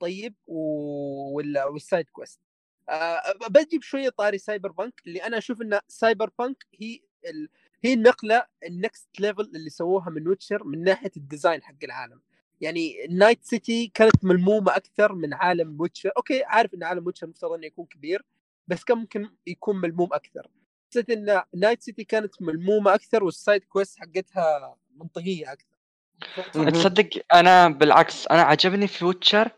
طيب 0.00 0.34
و- 0.46 1.36
ولا 1.36 1.64
وال 1.64 1.78
side 1.78 2.06
quest. 2.10 2.40
آه 2.88 3.22
بجيب 3.50 3.82
شوية 3.82 4.08
طاري 4.08 4.38
Cyberpunk 4.38 5.02
اللي 5.06 5.18
أنا 5.22 5.38
أشوف 5.38 5.62
إن 5.62 5.80
Cyberpunk 5.88 6.66
هي 6.74 7.00
ال... 7.28 7.48
هي 7.84 7.92
النقلة 7.92 8.46
ال 8.66 8.74
next 8.74 9.08
level 9.20 9.42
اللي 9.54 9.70
سووها 9.70 10.10
من 10.10 10.28
Witcher 10.28 10.64
من 10.64 10.84
ناحية 10.84 11.10
ال 11.16 11.23
design 11.23 11.62
حق 11.62 11.74
العالم. 11.84 12.20
يعني 12.60 13.06
Night 13.10 13.44
City 13.44 13.90
كانت 13.94 14.24
ملمومة 14.24 14.76
أكثر 14.76 15.12
من 15.12 15.34
عالم 15.34 15.80
Witcher 15.80 16.10
okay 16.16 16.44
عارف 16.44 16.74
إن 16.74 16.84
عالم 16.84 17.06
Witcher 17.06 17.26
مفترض 17.26 17.52
إنه 17.52 17.66
يكون 17.66 17.86
كبير 17.86 18.24
بس 18.68 18.84
كان 18.84 18.98
ممكن 18.98 19.30
يكون 19.46 19.76
ملموم 19.76 20.08
أكثر. 20.12 20.48
حسيت 20.90 21.10
إن 21.10 21.42
Night 21.54 21.82
City 21.82 22.04
كانت 22.04 22.42
ملمومة 22.42 22.94
أكثر 22.94 23.24
وال 23.24 23.37
side 23.37 23.64
quest 23.64 23.98
حقتها 23.98 24.76
منطقية 24.96 25.52
أكثر. 25.52 25.78
تصدق 26.52 27.08
أنا 27.34 27.68
بالعكس 27.68 28.26
أنا 28.26 28.42
عجبني 28.42 28.86
في 28.86 29.04
Witcher 29.04 29.50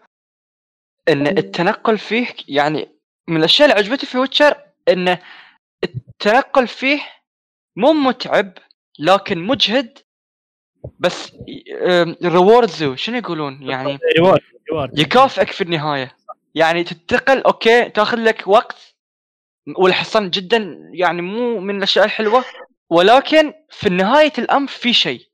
إن 1.09 1.27
التنقل 1.27 1.99
فيه 1.99 2.27
يعني 2.49 2.89
من 3.29 3.37
الأشياء 3.37 3.69
اللي 3.69 3.79
عجبتني 3.79 4.09
في 4.09 4.19
Witcher 4.19 4.65
إن 4.89 5.19
التنقل 5.85 6.69
فيه 6.69 7.01
مو 7.77 7.93
متعب 7.93 8.53
لكن 8.99 9.39
مجهد 9.39 9.99
بس 10.99 11.33
rewards 12.25 12.95
شنو 12.95 13.17
يقولون؟ 13.17 13.63
يعني 13.63 13.99
reward 14.17 14.41
reward 14.71 14.99
يكافئك 14.99 15.51
في 15.51 15.61
النهاية. 15.61 16.17
يعني 16.55 16.85
تنتقل 16.85 17.43
okay 17.43 17.89
تاخذ 17.89 18.17
لك 18.19 18.43
وقت 18.47 18.95
والحصان 19.77 20.31
جدا 20.31 20.79
يعني 20.93 21.23
مو 21.23 21.61
من 21.61 21.77
الأشياء 21.77 22.05
الحلوة 22.05 22.45
ولكن 22.91 23.53
في 23.71 23.89
نهاية 23.89 24.33
الأمر 24.39 24.69
في 24.69 24.93
شيء. 24.93 25.27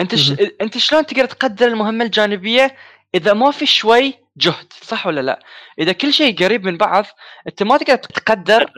أنت 0.00 0.14
ش... 0.14 0.32
أنت 0.60 0.78
شلون 0.78 1.06
تقدر 1.06 1.24
تقدر 1.24 1.66
المهمة 1.66 2.04
الجانبية 2.04 2.76
إذا 3.14 3.32
ما 3.32 3.50
في 3.50 3.66
شوي 3.66 4.14
جهد 4.36 4.72
صح 4.82 5.06
ولا 5.06 5.20
لا؟ 5.20 5.40
إذا 5.78 5.92
كل 5.92 6.12
شيء 6.12 6.44
قريب 6.44 6.64
من 6.64 6.76
بعض 6.76 7.04
أنت 7.48 7.62
ما 7.62 7.76
تقدر 7.76 7.96
تقدر 7.96 8.72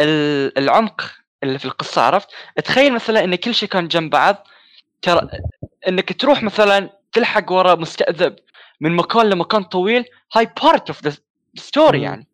ال- 0.00 0.58
العمق 0.58 1.10
اللي 1.42 1.58
في 1.58 1.64
القصة 1.64 2.02
عرفت؟ 2.02 2.28
تخيل 2.64 2.92
مثلا 2.92 3.24
إن 3.24 3.34
كل 3.34 3.54
شيء 3.54 3.68
كان 3.68 3.88
جنب 3.88 4.10
بعض 4.10 4.46
ترى 5.04 5.28
انك 5.88 6.20
تروح 6.20 6.42
مثلا 6.42 6.90
تلحق 7.12 7.52
ورا 7.52 7.74
مستأذب 7.74 8.36
من 8.80 8.92
مكان 8.96 9.28
لمكان 9.28 9.62
طويل 9.62 10.04
هاي 10.34 10.48
part 10.62 10.88
of 10.88 11.04
the 11.04 11.12
story. 11.56 12.02
يعني. 12.02 12.28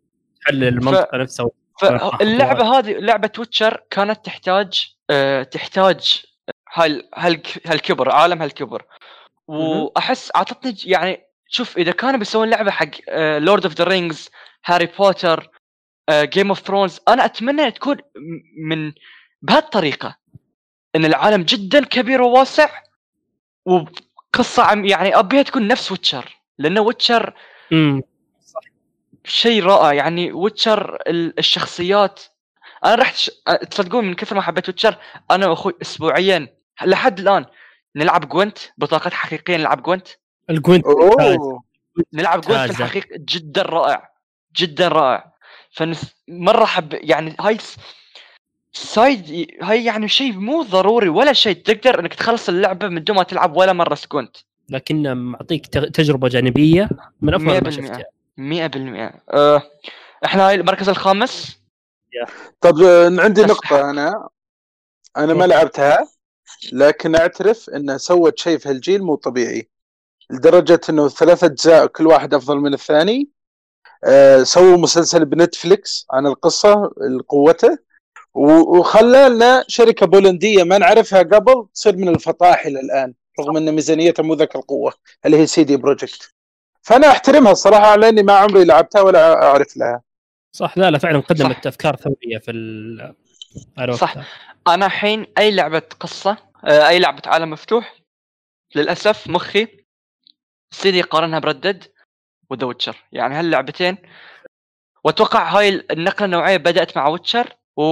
حل 0.47 0.64
المنطقة 0.64 1.18
نفسها. 1.18 1.51
فاللعبه 1.81 2.79
هذه 2.79 2.93
لعبة 2.93 3.31
Witcher 3.39 3.83
كانت 3.91 4.25
تحتاج 4.25 4.95
آه، 5.11 5.43
تحتاج 5.43 6.23
هال 6.75 7.09
هالك- 7.14 7.66
هالكبر 7.66 8.11
عالم 8.11 8.43
هالكبر. 8.43 8.85
وأحس 9.49 10.31
أعطتني 10.37 10.77
يعني 10.85 11.23
شوف 11.49 11.79
إذا 11.79 11.93
كانوا 11.93 12.18
بيسوون 12.18 12.51
لعبة 12.51 12.71
حق 12.71 12.91
Lord 13.39 13.64
of 13.64 13.74
the 13.74 13.85
Rings 13.85 14.28
Harry 14.66 14.87
Potter 14.99 15.51
Game 16.11 16.49
of 16.49 16.59
Thrones 16.61 17.01
أنا 17.09 17.25
أتمنى 17.25 17.71
تكون 17.71 17.97
من 18.68 18.93
بهالطريقة. 19.43 20.16
إن 20.97 21.05
العالم 21.05 21.43
جدا 21.43 21.84
كبير 21.84 22.22
وواسع 22.22 22.68
وقصة 23.64 24.62
عم 24.62 24.84
يعني 24.84 25.18
أبيها 25.18 25.43
تكون 25.43 25.66
نفس 25.68 25.91
Witcher 25.93 26.39
لأنه 26.59 26.80
Witcher 26.81 27.35
شيء 29.24 29.62
رائع. 29.64 29.93
يعني 29.93 30.32
Witcher 30.33 30.95
ال- 31.07 31.38
الشخصيات. 31.38 32.20
أنا 32.84 32.95
رحت 32.95 33.16
ش... 33.16 33.30
تصدقون 33.70 34.05
من 34.05 34.14
كثر 34.14 34.36
ما 34.36 34.43
حبيت 34.43 34.68
Witcher 34.68 34.97
أنا 35.30 35.47
وأخوي 35.47 35.72
اسبوعيا 35.82 36.49
لحد 36.82 37.18
الآن 37.20 37.47
نلعب 37.97 38.28
Gwent 38.28 38.59
بطاقات 38.78 39.12
حقيقية 39.14 39.57
نلعب 39.57 39.82
Gwent. 39.83 40.09
ال 40.51 40.56
Gwent 40.56 40.85
نلعب 42.12 42.41
Gwent 42.41 42.72
في. 42.72 42.82
الحقيقة 42.82 43.09
جدا 43.18 43.62
رائع 43.62 44.11
جدا 44.57 44.88
رائع. 44.88 45.32
فنس 45.72 46.14
مرة 46.28 46.64
حب 46.64 46.95
يعني 46.95 47.36
هاي 47.41 47.59
side 48.72 49.47
هاي 49.62 49.85
يعني 49.85 50.09
شيء 50.09 50.33
مو 50.33 50.62
ضروري 50.62 51.09
ولا 51.09 51.33
شيء. 51.33 51.62
تقدر 51.62 52.01
إنك 52.01 52.14
تخلص 52.14 52.49
اللعبة 52.49 52.89
من 52.89 53.05
دون 53.05 53.16
ما 53.16 53.23
تلعب 53.23 53.57
ولا 53.57 53.73
مرة 53.73 53.95
Gwent 53.95 54.37
لكنه 54.68 55.14
معطيك 55.14 55.66
تج- 55.66 55.91
تجربة 55.91 56.29
جانبية 56.29 56.89
من 57.21 57.35
أفضل 57.35 57.47
ما 57.47 57.61
100%. 57.61 57.71
شفتها. 57.71 58.05
100% 58.37 59.23
أه 59.35 59.62
إحنا 60.25 60.49
هاي 60.49 60.55
المركز 60.55 60.89
الخامس؟ 60.89 61.61
طب 62.61 62.79
آه، 62.83 63.11
عندي 63.23 63.43
بس 63.45 63.51
نقطة 63.51 63.91
أنا. 63.91 64.29
أنا 65.16 65.35
ما. 65.35 65.45
لعبتها 65.45 66.09
لكن 66.73 67.14
أعترف 67.16 67.71
أنها 67.71 67.97
سوت 67.97 68.39
شيء 68.39 68.59
في 68.59 68.68
هالجيل 68.68 69.03
مو 69.03 69.14
طبيعي. 69.14 69.68
لدرجة 70.31 70.81
أنه 70.91 71.09
ثلاث 71.09 71.45
أجزاء 71.45 71.87
كل 71.87 72.07
واحد 72.07 72.35
أفضل 72.35 72.57
من 72.57 72.75
الثاني. 72.75 73.29
آه، 74.05 74.43
سووا 74.43 74.77
مسلسل 74.77 75.25
بنتفليكس 75.25 76.07
عن 76.11 76.27
القصة 76.27 76.93
قوته. 77.29 77.79
وخلى 78.35 79.28
لنا 79.28 79.64
شركة 79.68 80.07
بولندية 80.07 80.62
ما 80.62 80.78
نعرفها 80.78 81.22
قبل 81.22 81.66
تصير 81.74 81.97
من 81.97 82.09
الفطاحل 82.09 82.76
الآن 82.78 83.14
رغم 83.41 83.57
أن 83.57 83.74
ميزانيتها 83.74 84.22
مو 84.22 84.35
ذاك 84.35 84.57
القوة 84.57 84.93
اللي 85.26 85.37
هي 85.37 85.47
CD 85.47 85.76
Projekt 85.76 86.35
فأنا 86.83 87.11
أحترمها 87.11 87.53
الصراحة 87.53 87.87
على 87.87 88.09
أني 88.09 88.22
ما 88.22 88.33
عمري 88.33 88.64
لعبتها 88.64 89.01
ولا 89.01 89.43
أعرف 89.43 89.76
لها 89.76 90.03
صح 90.53 90.78
لا 90.78 90.91
لا 90.91 90.99
فعلا 90.99 91.20
قدمت. 91.20 91.66
أفكار 91.66 91.97
ثورية 91.97 92.39
في 92.39 92.51
ال 92.51 93.14
صح. 93.95 94.14
أنا 94.68 94.87
الحين 94.87 95.26
أي 95.39 95.51
لعبة 95.51 95.83
قصة 96.01 96.37
آه، 96.64 96.89
أي 96.89 96.99
لعبة 96.99 97.22
عالم 97.26 97.51
مفتوح 97.51 97.95
للأسف 98.74 99.28
مخي 99.28 99.66
يصير 100.72 100.95
يقارنها 100.95 101.39
ب 101.39 101.50
Red 101.50 101.85
Dead 102.51 102.66
و 102.66 102.69
The 102.69 102.77
Witcher 102.77 102.97
يعني 103.12 103.35
هاللعبتين 103.35 103.99
وأتوقع 105.05 105.49
هاي 105.59 105.87
النقلة 105.91 106.24
النوعية 106.24 106.57
بدأت 106.57 106.97
مع 106.97 107.09
Witcher 107.09 107.60
و... 107.77 107.83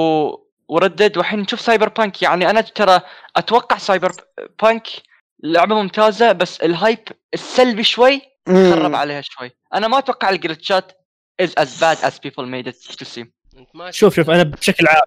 و 0.69 0.75
Red 0.75 0.93
Dead 0.93 1.17
والحين 1.17 1.41
نشوف 1.41 1.61
Cyberpunk 1.61 2.23
يعني 2.23 2.51
أنا 2.51 2.61
ترى 2.61 3.01
أتوقع 3.37 3.79
Cyberpunk 3.79 4.87
لعبة 5.43 5.75
ممتازة 5.75 6.33
بس 6.33 6.61
ال 6.61 6.68
hype 6.68 6.99
السلبي 7.35 7.85
شوي 7.85 8.23
خرب 8.49 8.95
عليها 8.95 9.21
شوي. 9.21 9.51
أنا 9.75 9.89
ما 9.89 9.99
أتوقع 9.99 10.31
الجلتشات 10.31 10.93
is 11.43 11.49
as 11.61 11.69
bad 11.81 11.99
as 12.09 12.13
people 12.19 12.45
made 12.45 12.67
it 12.73 12.97
to 12.97 13.05
seem 13.05 13.27
أنت 13.59 13.69
ما 13.75 13.91
شوف 13.91 14.15
شوف 14.17 14.31
أنا 14.31 14.43
بشكل 14.43 14.87
عام 14.87 15.01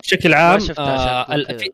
بشكل 0.00 0.34
عام 0.34 0.58
آه 0.78 1.34
ال- 1.34 1.72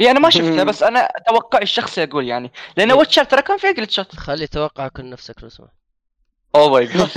إي 0.00 0.10
أنا 0.10 0.20
ما 0.20 0.30
شفتها. 0.30 0.64
بس 0.64 0.82
أنا 0.82 1.08
توقعي 1.28 1.62
الشخصي 1.62 2.02
أقول 2.02 2.26
يعني. 2.28 2.50
لأن. 2.76 2.92
Witcher 2.92 3.24
ترى 3.24 3.42
كان 3.42 3.58
فيها 3.58 3.72
جلتشات 3.72 4.16
خلي 4.16 4.46
توقع 4.46 4.88
كل 4.88 5.10
نفسك 5.10 5.42
لو 5.42 5.48
سمحت 5.48 5.70
oh 6.54 6.70
my 6.70 6.86
God 6.86 7.08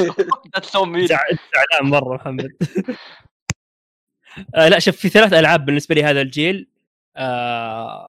that's 0.55 0.69
so 0.71 0.85
mean 0.85 1.07
زع- 1.07 1.11
زعلان 1.55 1.89
مرة 1.91 2.15
محمد. 2.15 2.47
آه 4.55 4.67
لا 4.67 4.79
شوف 4.79 4.95
في 4.95 5.09
ثلاث 5.09 5.33
ألعاب 5.33 5.65
بالنسبة 5.65 5.95
لي 5.95 6.03
هذا 6.03 6.21
الجيل. 6.21 6.67
آه 7.17 8.07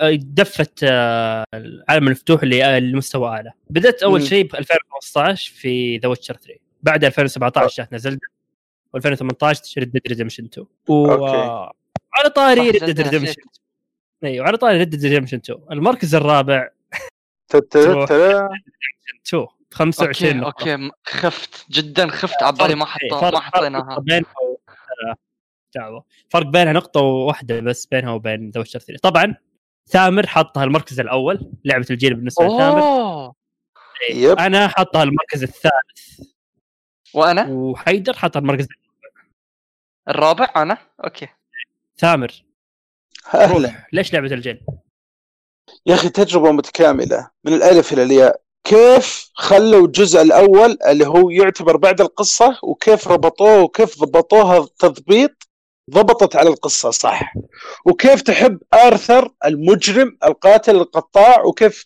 آه، 0.00 0.18
دفت 0.22 0.80
آه 0.84 1.44
العالم 1.54 2.06
المفتوح 2.06 2.44
لمستوى 2.44 3.28
أعلى. 3.28 3.52
بدأت 3.70 4.02
أول. 4.02 4.22
شيء 4.22 4.44
ب 4.44 4.54
2015 4.56 5.52
في 5.52 5.96
The 5.98 6.08
Witcher 6.08 6.34
3 6.36 6.60
بعد 6.82 7.04
2017 7.04 7.76
جاتنا 7.76 7.98
Zelda 7.98 8.26
و2018 8.96 9.78
Red 9.78 9.90
Dead 9.92 10.02
Redemption 10.08 10.44
2 10.44 10.66
و 10.88 11.12
okay. 11.12 11.36
آه، 11.36 11.72
على 12.14 12.30
طاري 12.30 12.70
Red 12.70 12.84
Dead. 12.84 13.00
Redemption 13.00 13.42
أيوه 14.24 14.46
على 14.46 14.56
طاري 14.56 14.78
Red 14.78 14.90
Dead 14.90 15.04
Redemption 15.12 15.36
2 15.36 15.58
المركز 15.72 16.14
الرابع. 16.14 16.68
تتتتا. 17.48 18.48
2 19.26 19.46
25 19.72 20.42
okay. 20.44 20.72
Okay 20.74 20.90
خفت 21.04 21.66
جدا 21.70 22.06
خفت 22.10 22.42
على 22.42 22.56
بالي 22.56 22.74
ما 22.74 22.84
حطيناها. 23.40 23.98
دعوة. 25.76 26.04
فرق 26.30 26.46
بينها 26.46 26.72
نقطة 26.72 27.00
واحدة 27.00 27.60
بس 27.60 27.86
بينها 27.86 28.10
وبين 28.12 28.50
The 28.50 28.58
Witcher 28.58 28.78
3 28.78 29.00
طبعا 29.02 29.34
ثامر 29.88 30.26
حطها 30.26 30.64
المركز 30.64 31.00
الأول 31.00 31.52
لعبة 31.64 31.86
الجيل 31.90 32.14
بالنسبة 32.14 32.44
لثامر. 32.44 32.82
أوه! 32.82 33.34
yep. 34.10 34.38
أنا 34.38 34.68
حطها 34.68 35.02
المركز 35.02 35.42
الثالث. 35.42 36.20
وأنا؟ 37.14 37.46
وحيدر 37.48 38.12
حطها 38.12 38.40
المركز 38.40 38.68
الرابع؟ 40.08 40.52
أنا؟ 40.56 40.78
Okay. 41.04 41.28
ثامر. 41.98 42.44
أهلا. 43.34 43.52
روح. 43.52 43.88
ليش 43.92 44.12
لعبة 44.12 44.34
الجيل؟ 44.34 44.60
يا 45.86 45.94
أخي 45.94 46.08
تجربة 46.08 46.52
متكاملة 46.52 47.30
من 47.44 47.52
الألف 47.52 47.92
إلى 47.92 48.02
الياء. 48.02 48.40
كيف 48.64 49.30
خلوا 49.34 49.86
الجزء 49.86 50.22
الأول 50.22 50.78
اللي 50.88 51.06
هو 51.06 51.30
يعتبر 51.30 51.76
بعد 51.76 52.00
القصة 52.00 52.58
وكيف 52.62 53.08
ربطوه 53.08 53.62
وكيف 53.62 53.98
ضبطوها 53.98 54.68
تضبيط 54.78 55.45
ضبطت 55.90 56.36
على 56.36 56.48
القصة 56.50 56.90
صح. 56.90 57.34
وكيف 57.84 58.22
تحب 58.22 58.58
آرثر 58.74 59.32
المجرم 59.44 60.18
القاتل 60.24 60.76
القطاع 60.76 61.42
وكيف 61.44 61.84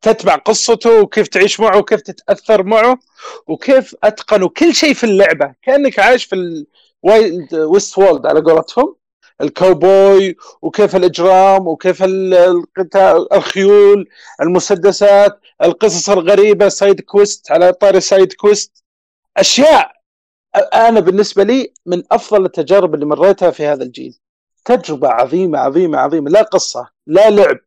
تتبع 0.00 0.36
قصته 0.36 1.00
وكيف 1.00 1.28
تعيش 1.28 1.60
معه 1.60 1.78
وكيف 1.78 2.00
تتأثر 2.00 2.62
معه 2.62 2.98
وكيف 3.46 3.94
اتقنوا 4.04 4.48
كل 4.48 4.74
شيء 4.74 4.94
في 4.94 5.04
اللعبة. 5.04 5.54
كأنك 5.62 5.98
عايش 5.98 6.24
في 6.24 6.64
ال 7.04 7.14
wild 7.14 7.54
west 7.54 7.98
world 7.98 8.26
على 8.26 8.40
قولتهم. 8.40 8.94
الكاوبوي 9.40 10.36
وكيف 10.62 10.96
الإجرام 10.96 11.68
وكيف 11.68 12.02
ال- 12.02 12.34
القتال 12.34 13.32
الخيول 13.32 14.08
المسدسات 14.42 15.40
القصص 15.62 16.10
الغريبة 16.10 16.68
side 16.68 17.00
quest 17.00 17.50
على 17.52 17.72
طاري 17.72 18.00
side 18.00 18.32
quest. 18.32 18.84
أشياء 19.36 19.92
أنا 20.56 21.00
بالنسبة 21.00 21.42
لي 21.42 21.72
من 21.86 22.02
أفضل 22.12 22.44
التجارب 22.44 22.94
اللي 22.94 23.06
مريتها 23.06 23.50
في 23.50 23.66
هذا 23.66 23.82
الجيل 23.82 24.18
تجربة 24.64 25.08
عظيمة 25.08 25.58
عظيمة 25.58 25.98
عظيمة 25.98 26.30
لا 26.30 26.42
قصة 26.42 26.90
لا 27.06 27.30
لعب 27.30 27.58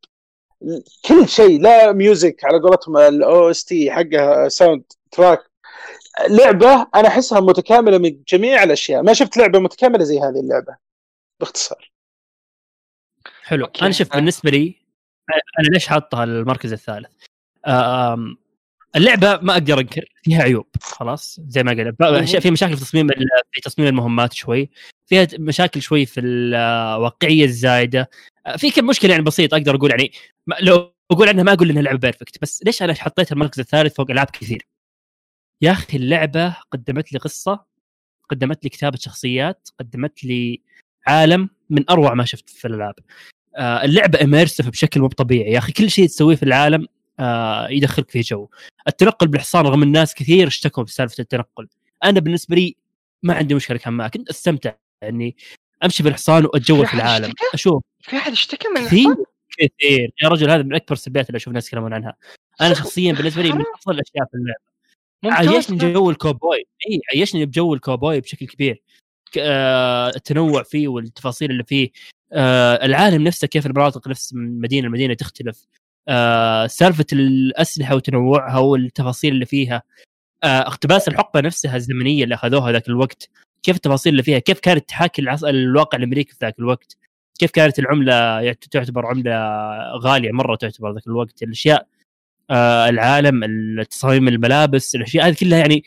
كل 1.05 1.27
شيء 1.27 1.61
لا 1.61 1.91
music 1.91 2.45
على 2.45 2.59
قولتهم 2.59 2.97
ال 2.97 3.49
OST 3.49 3.91
حقها 3.91 4.49
sound 4.49 4.83
track 5.11 5.51
لعبة 6.29 6.87
أنا 6.95 7.07
أحسها 7.07 7.39
متكاملة 7.39 7.97
من 7.97 8.23
جميع 8.27 8.63
الأشياء 8.63 9.03
ما 9.03 9.13
شفت 9.13 9.37
لعبة 9.37 9.59
متكاملة 9.59 10.03
زي 10.03 10.19
هذه 10.19 10.39
اللعبة 10.39 10.77
باختصار 11.39 11.91
حلو 13.43 13.65
okay. 13.65 13.81
أنا 13.81 13.91
شوف 13.91 14.13
آه. 14.13 14.15
بالنسبة 14.15 14.51
لي 14.51 14.75
أنا 15.59 15.67
ليش 15.73 15.87
حاطها 15.87 16.23
المركز 16.23 16.73
الثالث؟ 16.73 17.11
آم، 18.95 19.01
اللعبة 19.01 19.39
ما 19.41 19.53
أقدر 19.53 19.79
أنكر 19.79 20.05
فيها 20.23 20.41
عيوب 20.43 20.67
خلاص 20.81 21.39
زي 21.47 21.63
ما 21.63 21.71
قلت 21.71 21.95
في 22.39 22.51
مشاكل 22.51 22.77
في 22.77 22.81
تصميم 22.85 23.07
في 23.51 23.61
تصميم 23.61 23.87
المهمات 23.87 24.33
شوي 24.33 24.69
فيها 25.05 25.27
مشاكل 25.39 25.81
شوي 25.81 26.05
في 26.05 26.19
الواقعية 26.19 27.45
الزايدة 27.45 28.09
آه، 28.45 28.55
في 28.57 28.71
كم 28.71 28.85
مشكلة 28.85 29.11
يعني 29.11 29.23
بسيط 29.23 29.53
أقدر 29.53 29.75
أقول 29.75 29.89
يعني 29.89 30.11
لو 30.61 30.93
أقول 31.11 31.29
عنها 31.29 31.43
ما 31.43 31.53
أقول 31.53 31.69
إنها 31.69 31.81
لعبة 31.81 31.97
perfect 31.97 32.41
بس 32.41 32.63
ليش 32.65 32.83
أنا 32.83 32.93
حطيت 32.93 33.31
المركز 33.31 33.59
الثالث 33.59 33.95
فوق 33.95 34.11
ألعاب 34.11 34.27
كثير؟ 34.29 34.67
يا 35.61 35.71
أخي 35.71 35.97
اللعبة 35.97 36.55
قدمت 36.71 37.13
لي 37.13 37.19
قصة 37.19 37.65
قدمت 38.29 38.63
لي 38.63 38.69
كتابة 38.69 38.97
شخصيات 38.97 39.69
قدمت 39.79 40.23
لي 40.23 40.61
عالم 41.07 41.49
من 41.69 41.89
أروع 41.89 42.13
ما 42.13 42.25
شفت 42.25 42.49
في 42.49 42.67
الألعاب 42.67 42.93
آه 43.57 43.83
اللعبة 43.85 44.21
immersive 44.23 44.69
بشكل 44.69 44.99
مو 45.01 45.07
طبيعي 45.07 45.51
يا 45.51 45.57
أخي 45.57 45.71
كل 45.71 45.89
شيء 45.91 46.07
تسويه 46.07 46.35
في 46.35 46.43
العالم 46.43 46.87
آه 47.21 47.69
يدخلك 47.69 48.11
في 48.11 48.21
جو. 48.21 48.49
التنقل 48.87 49.27
بالحصان 49.27 49.65
رغم 49.65 49.83
الناس 49.83 50.13
كثير 50.13 50.47
اشتكوا 50.47 50.83
بسالفه 50.83 51.21
التنقل. 51.21 51.67
أنا 52.03 52.19
بالنسبة 52.19 52.55
لي 52.55 52.75
ما 53.23 53.33
عندي 53.33 53.55
مشكلة 53.55 53.77
كان 53.77 53.93
معك. 53.93 54.13
كنت 54.13 54.29
أستمتع 54.29 54.73
إني 55.03 55.35
أمشي 55.83 56.03
بالحصان 56.03 56.45
وأتجول 56.45 56.85
في 56.85 56.91
في 56.91 56.97
العالم. 56.97 57.25
اشتكى؟ 57.25 57.45
أشوف. 57.53 57.83
في 58.01 58.17
أحد 58.17 58.31
اشتكى 58.31 58.67
من 58.67 58.77
الحصان؟ 58.77 59.25
كثير. 59.57 60.11
يا 60.23 60.29
رجل 60.29 60.49
هذا 60.49 60.63
من 60.63 60.75
أكبر 60.75 60.93
السلبيات 60.93 61.27
اللي 61.27 61.37
أشوف 61.37 61.53
ناس 61.53 61.67
يتكلمون 61.67 61.93
عنها. 61.93 62.15
أنا 62.61 62.73
شخصيا 62.73 63.13
بالنسبة 63.13 63.41
لي 63.41 63.51
من 63.51 63.63
أفضل 63.75 63.95
الأشياء 63.95 64.25
في 64.25 64.37
اللعبة. 64.37 64.71
عيشني 65.25 65.77
جو 65.77 66.09
الكوبوي. 66.09 66.57
إي 66.89 67.01
عيشني 67.15 67.45
بجو 67.45 67.73
الكوبوي 67.73 68.19
بشكل 68.19 68.47
كبير. 68.47 68.81
آه، 69.37 70.09
التنوع 70.09 70.63
فيه 70.63 70.87
والتفاصيل 70.87 71.51
اللي 71.51 71.63
فيه. 71.63 71.89
آه، 72.33 72.85
العالم 72.85 73.23
نفسه 73.23 73.47
كيف 73.47 73.65
المناطق 73.65 74.07
نفس 74.07 74.33
من 74.33 74.61
مدينة 74.61 74.87
لمدينة 74.87 75.13
تختلف. 75.13 75.65
آه، 76.07 76.67
سالفة 76.67 77.05
الأسلحة 77.13 77.95
وتنوعها 77.95 78.59
والتفاصيل 78.59 79.33
اللي 79.33 79.45
فيها. 79.45 79.83
آه، 80.43 80.59
اقتباس 80.61 81.07
الحقبة 81.07 81.41
نفسها 81.41 81.75
الزمنية 81.75 82.23
اللي 82.23 82.35
أخذوها 82.35 82.71
ذاك 82.71 82.87
الوقت. 82.87 83.29
كيف 83.63 83.75
التفاصيل 83.75 84.11
اللي 84.11 84.23
فيها؟ 84.23 84.39
كيف 84.39 84.59
كانت 84.59 84.89
تحاكي 84.89 85.21
العص... 85.21 85.43
الواقع 85.43 85.97
الأمريكي 85.97 86.31
في 86.31 86.37
ذاك 86.41 86.59
الوقت؟ 86.59 86.97
كيف 87.39 87.51
كانت 87.51 87.79
العملة 87.79 88.53
تعتبر 88.53 89.05
عملة 89.05 89.31
غالية 89.97 90.31
مرة 90.31 90.55
تعتبر 90.55 90.93
ذاك 90.93 91.07
الوقت؟ 91.07 91.43
الأشياء 91.43 91.87
آه 92.49 92.89
العالم 92.89 93.43
التصاميم 93.43 94.27
الملابس 94.27 94.95
الأشياء 94.95 95.27
هذه 95.27 95.35
كلها 95.39 95.59
يعني 95.59 95.83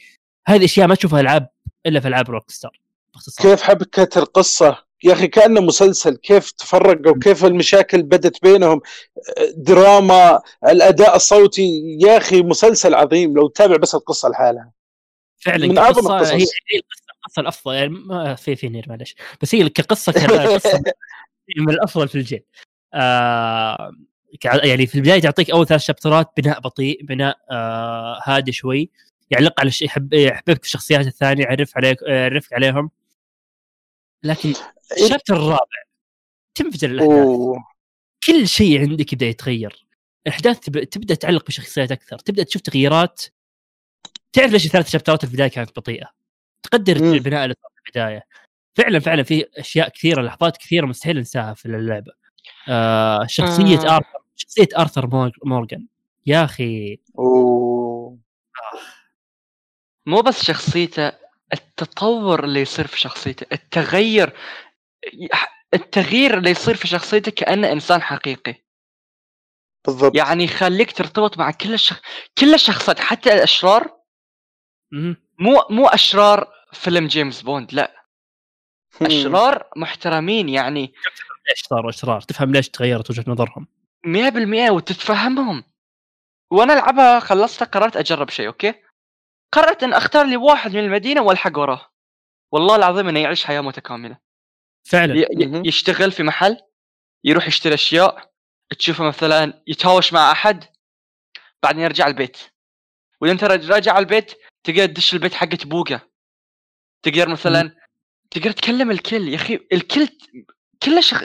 هذه 0.49 0.65
أشياء 0.65 0.89
ما 0.89 0.95
تشوفها 0.95 1.21
ألعاب 1.21 1.49
إلا 1.87 2.01
في 2.01 2.09
ألعاب 2.09 2.31
روك 2.31 2.51
ستار 2.51 2.81
باختصار. 3.15 3.51
كيف 3.51 3.63
حبكة 3.63 4.19
القصة؟ 4.19 4.84
يا 5.05 5.13
أخي 5.13 5.27
كأنه 5.27 5.61
مسلسل 5.61 6.17
كيف 6.17 6.51
تفرقوا؟ 6.51 7.19
كيف 7.23 7.45
المشاكل 7.45 8.03
بدت 8.03 8.43
بينهم؟ 8.43 8.81
دراما 9.57 10.41
الأداء 10.69 11.17
الصوتي 11.17 11.99
يا 12.01 12.17
أخي 12.17 12.43
مسلسل 12.43 12.95
عظيم. 12.95 13.37
لو 13.37 13.49
تتابع 13.49 13.77
بس 13.77 13.95
القصة 13.95 14.29
لحالها. 14.29 14.73
فعلا 15.39 15.67
من 15.67 15.75
كقصة 15.75 16.17
القصص. 16.17 16.33
هي 16.33 16.45
القصة 16.77 17.05
القصة 17.17 17.41
الأفضل 17.41 17.75
يعني 17.75 17.89
ما 17.89 18.35
في 18.35 18.57
في 18.57 18.69
نير 18.69 18.85
معلش. 18.89 19.15
بس 19.43 19.55
هي 19.55 19.69
كقصة 19.69 20.13
كقصه 20.13 20.83
من 21.59 21.71
الأفضل 21.71 22.09
في 22.09 22.15
الجيل. 22.15 22.43
آه 22.95 23.93
يعني 24.45 24.87
في 24.87 24.95
البداية 24.95 25.21
تعطيك 25.21 25.51
أول 25.51 25.67
ثلاث 25.67 25.81
شابترات 25.81 26.31
بناء 26.37 26.61
بطيء 26.61 27.05
بناء 27.05 27.39
آه 27.51 28.21
هادي 28.25 28.53
شوي. 28.53 28.91
يعلق 29.31 29.61
على 29.61 29.69
الشيء 29.69 29.89
يحب 29.89 30.13
يحببك 30.13 30.59
في 30.59 30.67
الشخصيات 30.67 31.07
الثانية 31.07 31.45
يعرف 31.45 31.77
عليك 31.77 32.03
يعرفك 32.03 32.53
عليهم. 32.53 32.91
لكن 34.25 34.53
الشابتر 35.03 35.37
الرابع 35.37 35.83
تنفجر 36.55 36.91
الأحداث. 36.91 37.19
أوه. 37.19 37.65
كل 38.27 38.49
شيء 38.49 38.81
عندك 38.81 39.13
يبدأ 39.13 39.27
يتغير. 39.27 39.87
الأحداث 40.27 40.59
تب- 40.61 40.85
تبدأ 40.85 41.15
تعلق 41.15 41.47
بشخصيات 41.47 41.93
أكثر 41.93 42.19
تبدأ 42.19 42.43
تشوف 42.43 42.63
تغييرات. 42.63 43.23
تعرف 44.33 44.53
ليش 44.53 44.67
الثلاث 44.67 44.89
شابترات 44.91 45.25
البداية 45.25 45.49
كانت 45.49 45.71
بطيئة؟ 45.77 46.07
تقدر 46.63 47.03
مم. 47.03 47.13
البناء 47.13 47.45
اللي 47.45 47.55
صار 47.63 47.71
في 47.75 47.89
البداية. 47.99 48.23
فعلا 48.77 48.99
فعلا 48.99 49.23
في 49.23 49.45
أشياء 49.59 49.89
كثيرة 49.89 50.23
لحظات 50.23 50.57
كثيرة 50.57 50.87
مستحيل 50.87 51.19
أنساها 51.19 51.55
في 51.55 51.67
اللعبة. 51.67 52.13
آه 52.69 53.27
شخصية 53.27 53.79
آه. 53.79 53.97
آرثر 53.97 54.19
شخصية 54.37 54.69
آرثر 54.79 55.07
مور- 55.07 55.39
مورغان. 55.45 55.87
يا 56.27 56.45
أخي. 56.45 56.99
أوه. 57.19 58.19
مو 60.07 60.21
بس 60.21 60.45
شخصيته 60.45 61.13
التطور 61.53 62.45
اللي 62.45 62.61
يصير 62.61 62.87
في 62.87 63.01
شخصيته 63.01 63.47
التغير 63.53 64.33
التغيير 65.75 66.39
اللي 66.39 66.51
يصير 66.51 66.75
في 66.75 66.89
شخصيته 66.89 67.31
كأنه 67.31 67.73
إنسان 67.73 68.03
حقيقي. 68.03 68.55
بالضبط. 69.87 70.17
يعني 70.17 70.45
يخليك 70.45 70.93
ترتبط 70.93 71.39
مع 71.39 71.51
كل 71.51 71.75
الشخ... 71.75 72.01
كل 72.39 72.55
الشخصيات 72.55 73.01
حتى 73.01 73.33
الأشرار. 73.33 74.01
مو 75.39 75.63
مو 75.71 75.87
أشرار 75.87 76.53
فيلم 76.73 77.07
جيمس 77.07 77.43
بوند 77.43 77.75
لا. 77.75 78.05
أشرار 79.03 79.69
محترمين 79.77 80.49
يعني 80.49 80.95
ليش 81.51 81.63
صاروا 81.63 81.91
أشرار؟ 81.91 82.21
تفهم 82.21 82.53
ليش 82.53 82.69
تغيرت 82.69 83.11
وجهة 83.11 83.25
نظرهم. 83.27 83.67
100% 84.07 84.71
وتتفهمهم. 84.71 85.65
وأنا 86.51 86.73
ألعبها 86.73 87.21
خلصتها 87.21 87.67
قررت 87.67 87.97
أجرب 87.97 88.31
شيء 88.31 88.47
okay؟ 88.47 88.75
قررت 89.53 89.83
أن 89.83 89.93
أختار 89.93 90.27
لي 90.27 90.37
واحد 90.37 90.77
من 90.77 90.85
المدينة 90.85 91.23
والحق 91.23 91.59
وراه 91.59 91.91
والله 92.53 92.77
العظيم 92.77 93.09
أنه 93.09 93.21
يعيش 93.21 93.45
حياة 93.45 93.61
متكاملة. 93.61 94.19
فعلا. 94.85 95.15
ي-. 95.21 95.63
يشتغل 95.65 96.13
في 96.13 96.23
محل 96.23 96.57
يروح 97.25 97.47
يشتري 97.49 97.75
أشياء 97.75 98.31
تشوفه 98.79 99.05
مثلا 99.05 99.63
يتهاوش 99.67 100.13
مع 100.13 100.33
أحد 100.33 100.65
بعدين 101.63 101.81
يرجع 101.83 102.07
البيت. 102.07 102.37
وإذا 103.21 103.33
أنت 103.33 103.45
راج- 103.45 103.71
راجع 103.71 103.99
البيت 103.99 104.33
تقدر 104.65 104.87
تدش 104.87 105.15
البيت 105.15 105.35
حقت 105.35 105.67
بوقه. 105.67 106.01
تقدر 107.03 107.29
مثلا 107.29 107.77
تقدر 108.31 108.51
تكلم 108.51 108.91
الكل. 108.91 109.29
يا 109.29 109.37
أخي 109.37 109.61
الكل 109.73 110.09
كل 110.83 111.03
شخ... 111.03 111.25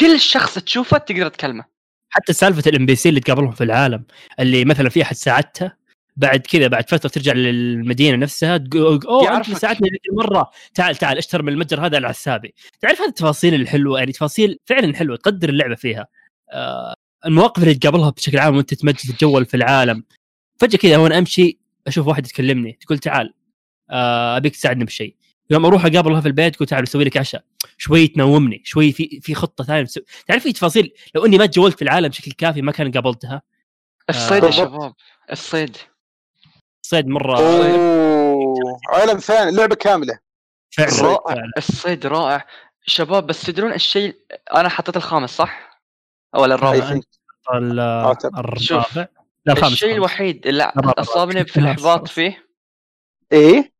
كل 0.00 0.20
شخص 0.20 0.58
تشوفه 0.58 0.98
تقدر 0.98 1.28
تكلمه. 1.28 1.64
حتى 2.10 2.32
سالفة 2.32 2.62
الإم 2.70 2.86
بي 2.86 2.96
سي 2.96 3.08
اللي 3.08 3.20
تقابلهم 3.20 3.50
في 3.50 3.64
العالم 3.64 4.04
اللي 4.40 4.64
مثلا 4.64 4.88
في 4.88 5.02
أحد 5.02 5.16
ساعدته 5.16 5.72
بعد 6.16 6.40
كذا 6.40 6.66
بعد 6.68 6.90
فترة 6.90 7.08
ترجع 7.08 7.32
للمدينة 7.32 8.16
نفسها 8.16 8.56
تقول 8.56 9.00
اوه 9.06 9.36
أنت 9.36 9.50
ساعدتني 9.50 9.88
المره 10.10 10.50
تعال 10.74 10.96
تعال 10.96 11.18
أشتر 11.18 11.42
من 11.42 11.52
المتجر 11.52 11.86
هذا 11.86 11.96
على 11.96 12.08
حسابي 12.08 12.54
تعرف 12.80 13.00
هذه 13.00 13.08
التفاصيل 13.08 13.54
الحلوة؟ 13.54 13.98
يعني 13.98 14.12
تفاصيل 14.12 14.58
فعلا 14.64 14.96
حلوة 14.96 15.16
تقدر 15.16 15.48
اللعبة 15.48 15.74
فيها. 15.74 16.06
آه 16.52 16.94
المواقف 17.26 17.62
اللي 17.62 17.74
تقابلها 17.74 18.10
بشكل 18.10 18.38
عام 18.38 18.56
وأنت 18.56 18.74
تمجد 18.74 18.96
تتجول 18.96 19.44
في 19.44 19.56
العالم. 19.56 20.04
فجأة 20.60 20.78
كذا 20.78 20.96
وأنا 20.96 21.18
أمشي 21.18 21.58
أشوف 21.86 22.06
واحد 22.06 22.26
يتكلمني 22.26 22.78
تقول 22.80 22.98
تعال 22.98 23.34
آه 23.90 24.36
أبيك 24.36 24.52
تساعدني 24.56 24.84
بشيء 24.84 25.16
يوم 25.50 25.66
أروح 25.66 25.86
اقابلها 25.86 26.20
في 26.20 26.28
البيت 26.28 26.54
تقول 26.54 26.68
تعال 26.68 26.82
بسوي 26.82 27.04
لك 27.04 27.16
عشاء. 27.16 27.44
شوي 27.78 28.06
تنومني 28.08 28.62
شوي 28.64 28.92
في 28.92 29.20
في 29.22 29.34
خطة 29.34 29.64
ثانية. 29.64 29.82
بسوي. 29.82 30.04
تعرف 30.26 30.42
في 30.42 30.52
تفاصيل؟ 30.52 30.92
لو 31.14 31.26
إني 31.26 31.38
ما 31.38 31.46
تجولت 31.46 31.76
في 31.76 31.82
العالم 31.82 32.08
بشكل 32.08 32.32
كافي 32.32 32.62
ما 32.62 32.72
كان 32.72 32.90
قابلتها. 32.92 33.42
الصيد 34.10 34.42
يا 34.42 34.48
بالضبط. 34.48 34.68
شباب 34.68 34.92
الصيد. 35.32 35.76
صيد 36.92 37.06
مرة 37.08 37.38
أوه 37.38 38.78
عالم 38.88 39.18
ثاني 39.18 39.56
لعبة 39.56 39.74
كاملة 39.74 40.18
فعلا 40.70 41.02
رائع 41.02 41.34
فعلا. 41.34 41.50
الصيد 41.58 42.06
رائع 42.06 42.46
شباب 42.86 43.26
بس 43.26 43.42
تدرون 43.42 43.72
الشيء 43.72 44.16
أنا 44.54 44.68
حطيت 44.68 44.96
الخامس 44.96 45.30
صح؟ 45.36 45.80
ولا 46.34 46.54
الرابع؟ 46.54 47.00
الرابع 47.54 49.06
لا 49.46 49.52
الخامس 49.52 49.72
الشيء. 49.72 49.94
الوحيد 49.94 50.46
اللي. 50.46 50.72
أصابني 50.76 51.44
في 51.44 51.60
الإحباط. 51.60 52.08
فيه 52.08 52.46
إيه 53.32 53.72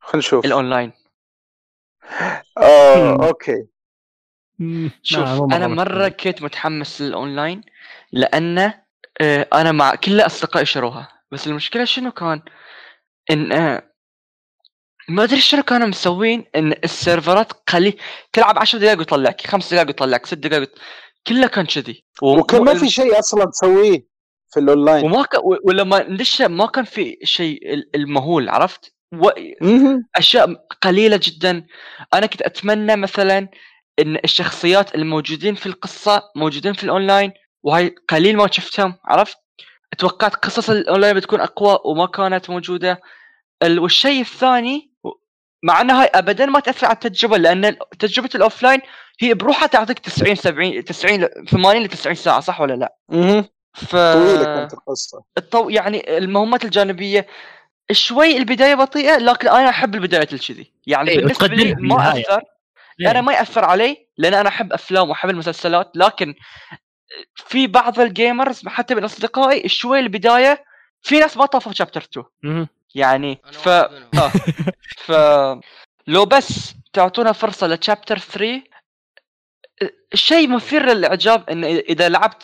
خلينا 0.00 0.18
نشوف 0.26 0.44
الأونلاين 0.44 0.92
آه. 2.58 3.26
okay 3.26 3.66
شوف 5.02 5.28
أنا 5.28 5.66
مرة 5.66 6.08
كنت 6.08 6.42
متحمس 6.42 7.00
للأونلاين 7.00 7.60
لأنه 8.12 8.82
آه، 9.20 9.48
أنا 9.54 9.72
مع 9.72 9.94
كل 9.94 10.20
أصدقائي 10.20 10.66
شروها 10.66 11.17
بس 11.32 11.46
المشكلة 11.46 11.84
شنو 11.84 12.12
كان؟ 12.12 12.42
إن 13.30 13.52
آه، 13.52 13.82
ما 15.08 15.24
أدري 15.24 15.40
شنو 15.40 15.62
كانوا 15.62 15.86
مسوين 15.86 16.44
إن 16.56 16.72
السيرفرات 16.84 17.52
قليل 17.52 18.00
تلعب 18.32 18.58
10 18.58 18.78
دقائق 18.78 18.98
ويطلعك 18.98 19.46
5 19.46 19.70
دقائق 19.74 19.88
ويطلعك 19.88 20.26
6 20.26 20.36
دقائق 20.36 20.70
كله 21.26 21.46
كان 21.46 21.66
كذي. 21.66 22.04
و- 22.22 22.38
وكان 22.38 22.64
ما 22.64 22.74
في 22.74 22.90
شيء 22.90 23.18
أصلا 23.18 23.44
تسويه 23.44 24.06
في 24.52 24.60
الأونلاين. 24.60 25.04
وما 25.04 25.22
كان 25.22 25.40
و- 25.44 25.58
ولما 25.64 26.02
ندش 26.08 26.42
ما 26.42 26.66
كان 26.66 26.84
في 26.84 27.16
شيء 27.24 27.74
ال- 27.74 27.90
المهول 27.96 28.48
عرفت؟ 28.48 28.94
و-. 29.14 29.30
أشياء 30.16 30.54
قليلة 30.80 31.20
جدا. 31.22 31.66
أنا 32.14 32.26
كنت 32.26 32.42
أتمنى 32.42 32.96
مثلا 32.96 33.48
إن 33.98 34.16
الشخصيات 34.24 34.94
الموجودين 34.94 35.54
في 35.54 35.66
القصة 35.66 36.22
موجودين 36.36 36.72
في 36.72 36.84
الأونلاين 36.84 37.32
وهاي 37.62 37.94
قليل 38.08 38.36
ما 38.36 38.50
شفتهم 38.50 38.94
عرفت؟ 39.04 39.36
توقعت 39.98 40.34
قصص 40.34 40.70
الأونلاين 40.70 41.14
بتكون 41.16 41.40
أقوى 41.40 41.78
وما 41.84 42.06
كانت 42.06 42.50
موجودة 42.50 43.00
ال- 43.62 43.78
والشيء 43.78 44.20
الثاني 44.20 44.90
مع 45.62 45.80
إنها 45.80 46.02
هاي 46.02 46.10
ابدا 46.14 46.46
ما 46.46 46.60
تأثر 46.60 46.86
على 46.86 46.94
التجربة 46.94 47.36
لأن 47.36 47.76
تجربة 47.98 48.30
ال 48.34 48.40
offline 48.40 48.80
هي 49.20 49.34
بروحها 49.34 49.66
تعطيك 49.66 49.98
90 49.98 50.34
70 50.34 50.84
90 50.84 51.20
ل- 51.20 51.28
80 51.50 51.82
ل 51.82 51.88
90 51.88 52.14
ساعة 52.14 52.40
صح 52.40 52.60
ولا 52.60 52.74
لا؟ 52.74 52.94
مهم. 53.08 53.44
ف 53.74 53.96
طويلة 53.96 54.44
كانت 54.44 54.74
القصة 54.74 55.22
الطو... 55.38 55.68
يعني 55.68 56.18
المهمات 56.18 56.64
الجانبية 56.64 57.26
شوي 57.92 58.36
البداية 58.36 58.74
بطيئة 58.74 59.16
لكن 59.18 59.48
أنا 59.48 59.68
أحب 59.68 59.94
البدايات 59.94 60.32
الكذي 60.32 60.72
يعني 60.86 61.10
إيه، 61.10 61.16
بالنسبة 61.20 61.46
لي 61.46 61.74
ما. 61.74 62.10
أثر 62.20 62.42
إيه. 63.00 63.10
أنا 63.10 63.20
ما 63.20 63.32
يأثر 63.32 63.64
علي 63.64 64.06
لأن 64.18 64.34
أنا 64.34 64.48
أحب 64.48 64.72
أفلام 64.72 65.10
وأحب 65.10 65.30
المسلسلات 65.30 65.90
لكن 65.94 66.34
في 67.34 67.66
بعض 67.66 68.00
ال 68.00 68.10
gamers 68.10 68.68
حتى 68.68 68.94
من 68.94 69.04
أصدقائي 69.04 69.68
شوي 69.68 69.98
البداية 69.98 70.64
في 71.02 71.18
ناس 71.20 71.36
ما 71.36 71.46
طافوا 71.46 71.72
chapter 71.72 72.00
2 72.12 72.26
مهم. 72.42 72.68
يعني 72.94 73.38
ف. 73.52 73.68
آه. 73.68 74.32
ف 74.96 75.12
لو 76.06 76.24
بس 76.24 76.74
تعطونا 76.92 77.32
فرصة 77.32 77.66
ل 77.66 77.73
chapter 77.73 78.18
3 78.18 78.62
الشيء 80.12 80.48
مثير 80.48 80.82
للإعجاب 80.86 81.50
إن 81.50 81.64
إذا 81.64 82.08
لعبت 82.08 82.42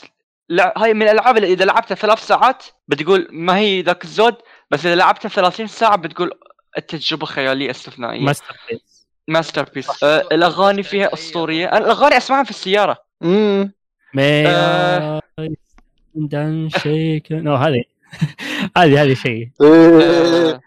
لع... 0.48 0.72
هاي 0.76 0.94
من 0.94 1.02
الألعاب 1.02 1.36
اللي 1.36 1.52
إذا 1.52 1.64
لعبتها 1.64 1.94
ثلاث 1.94 2.26
ساعات 2.26 2.64
بتقول 2.88 3.28
ما 3.30 3.56
هي 3.56 3.82
ذاك 3.82 4.04
الزود 4.04 4.36
بس 4.70 4.86
إذا 4.86 4.94
لعبتها 4.94 5.28
30 5.28 5.66
ساعة 5.66 5.96
بتقول 5.96 6.30
التجربة 6.78 7.26
خيالية 7.26 7.70
استثنائية 7.70 8.20
masterpiece 8.20 9.06
masterpiece 9.28 10.04
آه 10.04 10.28
الأغاني 10.32 10.82
فيها 10.82 11.14
أسطورية 11.14 11.66
أنا 11.66 11.78
الأغاني 11.78 12.16
أسمعها 12.16 12.44
في 12.44 12.50
السيارة 12.50 12.96
مم. 13.20 13.72
دان 16.14 16.68
شيك 16.70 17.32
نو 17.32 17.54
هذه. 17.54 17.84
هذه 18.76 19.02
هذه 19.02 19.14
شيء. 19.14 19.48
إيه. 19.62 20.60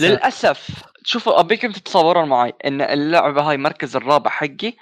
للأسف 0.00 0.82
شوفوا 1.04 1.40
أبيكم 1.40 1.72
تتصورون 1.72 2.28
معي 2.28 2.52
إن 2.64 2.80
اللعبة 2.80 3.42
هاي 3.42 3.56
مركز 3.56 3.96
الرابع 3.96 4.30
حقي 4.30 4.72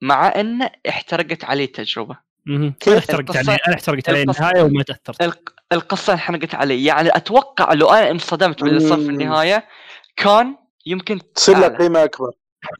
مع 0.00 0.32
انه 0.40 0.70
احترقت 0.88 1.44
عليه 1.44 1.64
التجربه. 1.64 2.16
كيف؟ 2.80 2.88
احترقت 2.98 3.36
عليه 3.36 3.58
أنا 3.68 3.74
احترقت 3.74 4.08
عليه 4.08 4.24
القصة- 4.24 4.40
النهاية 4.40 4.62
وما 4.62 4.82
تأثرت. 4.82 5.22
الق- 5.22 5.52
القصة 5.72 6.12
انحرقت 6.12 6.54
علي 6.54 6.84
يعني 6.84 7.16
أتوقع 7.16 7.72
لو 7.72 7.88
أنا 7.90 8.10
انصدمت 8.10 8.62
باللي 8.64 8.80
صار 8.80 8.98
في. 8.98 9.04
النهاية 9.06 9.64
كان 10.16 10.56
يمكن 10.86 11.32
تصير 11.34 11.58
له. 11.58 11.68
قيمة 11.68 12.04
أكبر. 12.04 12.30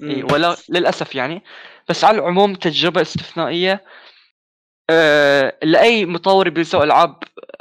إي، 0.02 0.22
ولا 0.22 0.56
للأسف 0.68 1.14
يعني. 1.14 1.42
بس 1.88 2.04
على 2.04 2.18
العموم 2.18 2.54
تجربة 2.54 3.02
استثنائية. 3.02 3.84
أه 4.90 5.58
لأي 5.62 6.06
مطور 6.06 6.48
بيسوي 6.48 6.84
ألعاب 6.84 7.16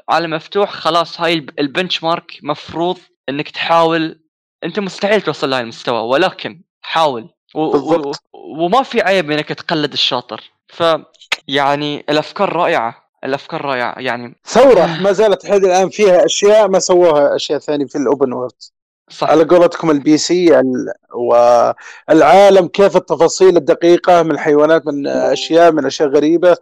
عالم 0.10 0.30
مفتوح 0.34 0.70
خلاص 0.72 1.22
هاي 1.22 1.34
الب- 1.34 1.60
ال 1.60 2.04
benchmark 2.04 2.40
مفروض 2.44 2.98
إنك 3.30 3.50
تحاول 3.50 4.22
أنت 4.64 4.80
مستحيل 4.80 5.22
توصل 5.22 5.50
لهاي 5.50 5.62
المستوى 5.62 6.00
ولكن 6.02 6.62
حاول 6.82 7.30
و- 7.56 7.60
و- 7.62 7.72
بالضبط. 7.72 8.24
وما 8.34 8.84
في 8.84 9.02
عيب 9.02 9.32
إنك 9.32 9.48
تقلد 9.50 9.94
الشاطر. 9.94 10.52
ف 10.68 10.84
يعني 11.48 12.06
الأفكار 12.10 12.54
رائعة 12.54 12.96
الأفكار 13.24 13.62
رائعة. 13.62 14.00
يعني 14.00 14.36
ثورة 14.46 14.86
ما 15.04 15.12
زالت 15.12 15.46
لحد 15.46 15.64
الآن 15.64 15.90
فيها 15.90 16.26
أشياء 16.26 16.68
ما 16.68 16.80
سووها 16.80 17.36
أشياء 17.36 17.60
ثانية 17.60 17.86
في 17.86 17.98
ال 17.98 18.05
open 18.05 18.34
world 18.34 18.52
صح. 19.12 19.30
على 19.30 19.44
قولتكم 19.44 19.92
ال 19.92 20.18
PC 20.18 20.60
ال- 20.60 20.94
والعالم 21.14 22.68
كيف 22.68 22.96
التفاصيل 22.96 23.58
الدقيقة 23.58 24.24
من 24.24 24.32
الحيوانات 24.32 24.88
من 24.88 25.08
أشياء 25.08 25.72
من 25.72 25.86
أشياء 25.86 26.10
غريبة. 26.10 26.58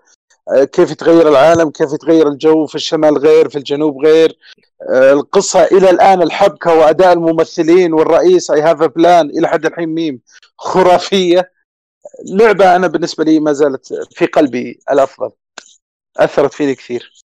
آه، 0.55 0.63
كيف 0.63 0.91
يتغير 0.91 1.30
العالم 1.30 1.69
كيف 1.69 1.93
يتغير 1.93 2.27
الجو 2.27 2.65
في 2.65 2.76
الشمال 2.76 3.17
غير 3.17 3.49
في 3.49 3.57
الجنوب 3.57 4.05
غير. 4.05 4.38
آه، 4.89 5.13
القصة 5.13 5.63
إلى 5.63 5.89
الآن 5.89 6.21
الحبكة 6.21 6.73
وأداء 6.73 7.13
الممثلين 7.13 7.93
والرئيس 7.93 8.51
I 8.52 8.61
have 8.61 8.84
a 8.84 8.93
plan 8.93 9.30
إلى 9.30 9.47
حد 9.47 9.65
الحين 9.65 9.89
ميم 9.89 10.21
خرافية. 10.57 11.51
لعبة 12.26 12.76
أنا 12.76 12.88
بالنسبة 12.88 13.23
لي 13.23 13.39
ما 13.39 13.53
زالت 13.53 13.93
في 14.11 14.26
قلبي 14.26 14.80
الأفضل. 14.91 15.31
أثرت 16.17 16.53
فيني 16.53 16.76
كثير. 16.76 17.23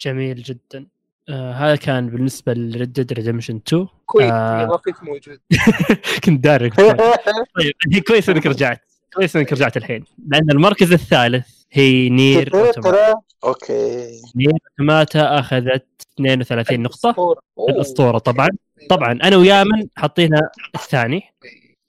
جميل 0.00 0.42
جدا. 0.42 0.86
آه 1.28 1.52
هذا 1.52 1.76
كان 1.76 2.10
بالنسبة 2.10 2.54
ل 2.54 2.61
Red 2.61 2.83
Dead 2.83 3.12
Redemption 3.12 3.60
2 3.68 3.86
كويس 4.06 4.30
آه. 4.32 4.66
ما 4.66 4.76
كنت 4.76 5.02
موجود. 5.02 5.40
كنت 6.24 6.44
دارك. 6.44 6.74
طيب 7.56 7.72
هي 7.92 8.00
كويس 8.00 8.28
إنك 8.28 8.46
رجعت. 8.46 8.80
كويس 9.14 9.36
إنك 9.36 9.52
رجعت 9.52 9.76
الحين. 9.76 10.04
لأن 10.26 10.50
المركز 10.50 10.92
الثالث 10.92 11.46
هي 11.72 12.08
نير 12.08 12.54
اوتوماتا 12.54 13.14
أوكي. 13.44 14.08
Nier 14.36 14.52
Automata 14.70 15.38
أخذت 15.38 15.86
32 16.14 16.80
نقطة. 16.82 17.10
أسطورة. 17.10 17.40
أوه. 17.58 17.70
الأسطورة 17.70 18.18
طبعا. 18.18 18.48
طبعا 18.90 19.12
أنا 19.12 19.36
ويامن 19.36 19.88
حاطينها 19.96 20.50
الثاني. 20.74 21.22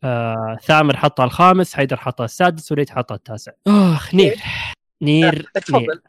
آه 0.03 0.57
ثامر 0.63 0.97
حطها 0.97 1.25
الخامس 1.25 1.73
حيدر 1.73 1.97
حطها 1.97 2.25
السادس 2.25 2.71
وليد 2.71 2.89
حطها 2.89 3.15
التاسع. 3.15 3.51
اخ 3.67 4.15
Nier. 4.15 4.35
NieR 5.01 5.31
NieR. 5.31 5.49
تفضل 5.53 6.01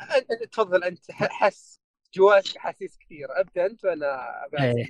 تفضل 0.52 0.84
أنت 0.84 1.10
حس. 1.10 1.79
جواك 2.14 2.56
احاسيس 2.56 2.98
كثير. 2.98 3.40
ابدا 3.40 3.66
انت 3.66 3.84
وأنا 3.84 4.20
إيه. 4.60 4.86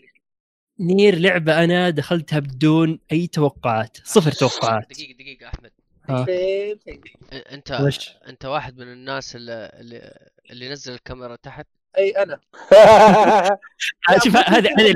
NieR 0.81 1.15
لعبة 1.19 1.65
أنا 1.65 1.91
دخلتها 1.91 2.39
بدون 2.39 2.99
أي 3.13 3.27
توقعات 3.27 3.99
صفر 4.05 4.33
توقعات. 4.33 4.89
دقيقة 4.91 5.13
دقيقة 5.13 5.49
أحمد. 5.49 5.71
أ- 6.11 7.53
أنت 7.53 7.81
وش؟ 7.81 8.11
أنت 8.27 8.45
واحد 8.45 8.79
من 8.79 8.93
الناس 8.93 9.37
اللي 9.37 9.71
اللي, 9.81 10.29
اللي 10.51 10.69
نزل 10.69 10.93
الكاميرا 10.93 11.37
تحت؟ 11.37 11.67
إي 11.99 12.11
أنا. 12.11 12.41
شوف 14.25 14.37
هذه 14.37 14.69
هذه 14.79 14.95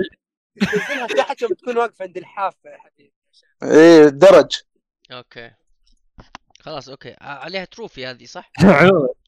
تنزلها 0.60 1.06
تحت 1.06 1.42
لما 1.42 1.55
تكون 1.55 1.76
واقف 1.76 2.02
عند 2.02 2.16
الحافة 2.16 2.70
يا 2.70 2.78
حبيبي. 2.78 3.12
إيه 3.62 4.09
درج. 4.09 4.56
Okay. 5.12 5.51
خلاص 6.60 6.88
okay. 6.88 7.16
عليها 7.20 7.64
trophy 7.64 8.06
هذه 8.06 8.24
صح؟ 8.24 8.51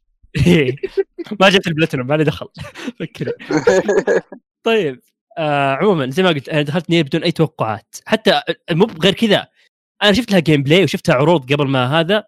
ما 1.41 1.49
جبت 1.49 1.67
البلاتينوم 1.67 2.07
ما 2.07 2.15
لي 2.15 2.25
دخل. 2.25 2.49
فكري. 3.01 3.33
طيب 4.63 5.01
آه 5.39 5.75
عموما 5.75 6.11
زي 6.11 6.23
ما 6.23 6.29
قلت 6.29 6.49
أنا 6.49 6.63
دخلت 6.63 6.91
NieR 6.91 7.05
بدون 7.05 7.23
أي 7.23 7.33
توقعات. 7.33 7.97
حتى 8.07 8.41
مو 8.71 8.87
غير 9.03 9.15
كذا. 9.15 9.49
أنا 10.03 10.13
شفت 10.13 10.31
لها 10.31 10.41
gameplay 10.41 10.85
وشفتها 10.85 11.15
عروض 11.15 11.53
قبل 11.53 11.69
ما 11.69 12.01
هذا. 12.01 12.25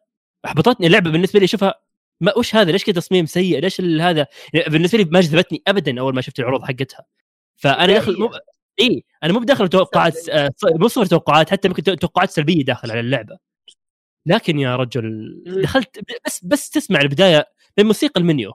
أحبطتني 0.46 0.86
اللعبة 0.86 1.10
بالنسبة 1.10 1.38
لي 1.38 1.44
أشوفها 1.44 1.74
ما 2.20 2.38
وش 2.38 2.54
هذا؟ 2.54 2.72
ليش 2.72 2.84
كذا 2.84 2.94
تصميم 2.94 3.26
سيء؟ 3.26 3.60
ليش 3.60 3.80
هذا؟ 3.80 4.26
يعني 4.54 4.70
بالنسبة 4.70 4.98
لي 4.98 5.04
ما 5.04 5.20
جذبتني 5.20 5.62
ابدا 5.68 6.00
أول 6.00 6.14
ما 6.14 6.20
شفت 6.20 6.38
العروض 6.40 6.64
حقتها. 6.64 7.04
فأنا 7.56 7.86
داخل 7.86 8.18
مو 8.18 8.30
إي 8.80 9.04
أنا 9.22 9.32
مو 9.32 9.38
بداخل 9.38 9.68
توقعات 9.68 10.28
آه، 10.28 10.50
مو 10.64 10.88
صفر 10.88 11.06
توقعات 11.06 11.50
حتى 11.50 11.68
ممكن 11.68 11.82
توقعات 11.82 12.30
سلبية 12.30 12.64
داخل 12.64 12.90
على 12.90 13.00
اللعبة. 13.00 13.38
لكن 14.26 14.58
يا 14.58 14.76
رجل 14.76 15.36
دخلت 15.62 16.00
بس 16.26 16.44
بس 16.44 16.70
تسمع 16.70 17.00
البداية 17.00 17.46
من 17.78 17.86
موسيقى 17.86 18.20
المنيو. 18.20 18.52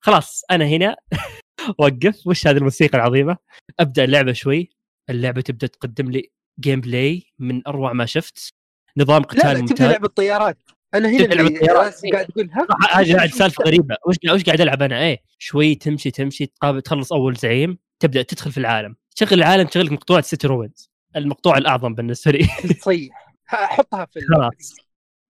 خلاص 0.00 0.42
أنا 0.50 0.64
هنا. 0.64 0.96
وقف. 1.78 2.26
وش 2.26 2.46
هذه 2.46 2.56
الموسيقى 2.56 2.98
العظيمة؟ 2.98 3.36
أبدأ 3.80 4.04
اللعبة 4.04 4.32
شوي. 4.32 4.70
اللعبة 5.10 5.40
تبدأ 5.40 5.66
تقدم 5.66 6.10
لي 6.10 6.30
gameplay 6.60 7.22
من 7.38 7.62
أروع 7.66 7.92
ما 7.92 8.06
شفت. 8.06 8.54
نظام 8.96 9.22
لا 9.22 9.26
قتال 9.28 9.40
لا 9.42 9.52
تبدأ 9.52 9.60
ممتاز. 9.60 9.90
لعبة 9.90 10.08
طيارات 10.08 10.58
أنا 10.94 11.08
هنا 11.08 11.24
اللي 11.24 11.48
طيارات. 11.48 11.84
راسي 11.86 12.10
قاعد 12.10 12.26
أقول 12.30 12.50
ها؟ 12.50 13.26
سالفة 13.26 13.64
غريبة. 13.64 13.96
وش 14.06 14.16
وش 14.30 14.44
قاعد 14.44 14.60
ألعب 14.60 14.82
أنا؟ 14.82 15.02
إيه. 15.02 15.22
شوي 15.38 15.74
تمشي 15.74 16.10
تمشي 16.10 16.46
تقابل 16.46 16.82
تخلص 16.82 17.12
أول 17.12 17.36
زعيم. 17.36 17.78
تبدأ 18.00 18.22
تدخل 18.22 18.52
في 18.52 18.58
العالم. 18.58 18.96
تشغل 19.16 19.38
العالم 19.38 19.66
تشغلك 19.66 19.92
مقطوعة 19.92 20.20
City 20.20 20.46
Ruins 20.46 20.90
المقطوع 21.16 21.58
الأعظم 21.58 21.94
بالنسبة 21.94 22.32
لي. 22.32 22.46
تصيح 22.80 23.34
ها، 23.48 23.66
حطها 23.66 24.04
في 24.04 24.20
خلاص. 24.20 24.74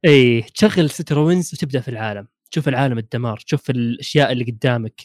اي 0.05 0.43
تشغل 0.43 0.91
City 0.91 1.19
Ruins 1.19 1.55
وتبدأ 1.55 1.81
في 1.81 1.89
العالم. 1.89 2.29
تشوف 2.55 2.69
العالم 2.69 2.99
الدمار 2.99 3.37
تشوف 3.37 3.71
الأشياء 3.71 4.33
اللي 4.33 4.45
قدامك. 4.45 5.01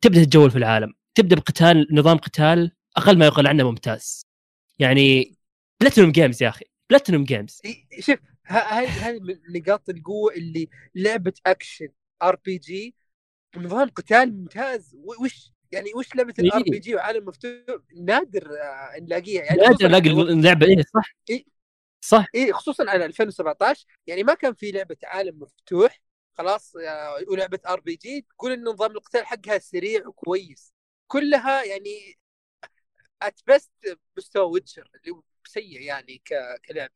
تبدأ 0.00 0.24
تتجول 0.24 0.50
في 0.50 0.58
العالم 0.58 0.94
تبدأ 1.14 1.36
بقتال 1.36 1.86
نظام 1.92 2.16
قتال 2.16 2.72
أقل 2.96 3.18
ما 3.18 3.26
يقال 3.26 3.46
عنه 3.46 3.70
ممتاز 3.70 4.26
يعني 4.78 5.34
PlatinumGames 5.80 6.42
يا 6.42 6.48
أخي 6.48 6.64
PlatinumGames 6.90 7.60
شوف 8.00 8.18
ه- 8.46 8.52
هذه 8.52 9.08
هذه 9.08 9.18
من 9.20 9.38
نقاط 9.60 9.88
القوة 9.88 10.32
اللي 10.34 10.68
لعبة 10.94 11.32
action 11.46 11.88
RPG 12.22 12.94
نظام 13.56 13.88
قتال 13.88 14.36
ممتاز 14.36 14.96
وش 15.20 15.52
يعني 15.72 15.86
وش 15.96 16.14
لعبة. 16.16 16.34
ال 16.38 16.62
RPG 16.62 16.94
وعالم 16.94 17.24
مفتوح 17.28 17.52
نادر 17.96 18.48
آه، 18.50 19.00
نلاقيها 19.00 19.42
يعني 19.44 19.58
نادر 19.60 19.94
وقت- 20.18 20.28
اللعبه 20.30 20.66
إيه 20.66 20.82
صح 20.94 21.14
إيه. 21.30 21.57
صح. 22.00 22.26
إيه 22.34 22.52
خصوصا 22.52 22.90
على 22.90 23.04
2017 23.04 23.86
يعني 24.06 24.22
ما 24.22 24.34
كان 24.34 24.54
في 24.54 24.70
لعبة 24.70 24.96
عالم 25.04 25.38
مفتوح. 25.42 26.00
خلاص 26.38 26.74
ولعبة 27.28 27.60
RPG 27.68 28.20
تقول 28.20 28.52
إن 28.52 28.64
نظام 28.64 28.90
القتال 28.90 29.26
حقها 29.26 29.58
سريع 29.58 30.06
وكويس. 30.06 30.72
كلها 31.06 31.64
يعني 31.64 32.18
at 33.22 33.40
best 33.46 33.70
مستوى 34.16 34.50
Witcher 34.50 34.90
اللي 34.94 35.10
هو 35.16 35.22
سيء 35.46 35.80
يعني 35.80 36.22
ك- 36.24 36.60
كلعب. 36.68 36.90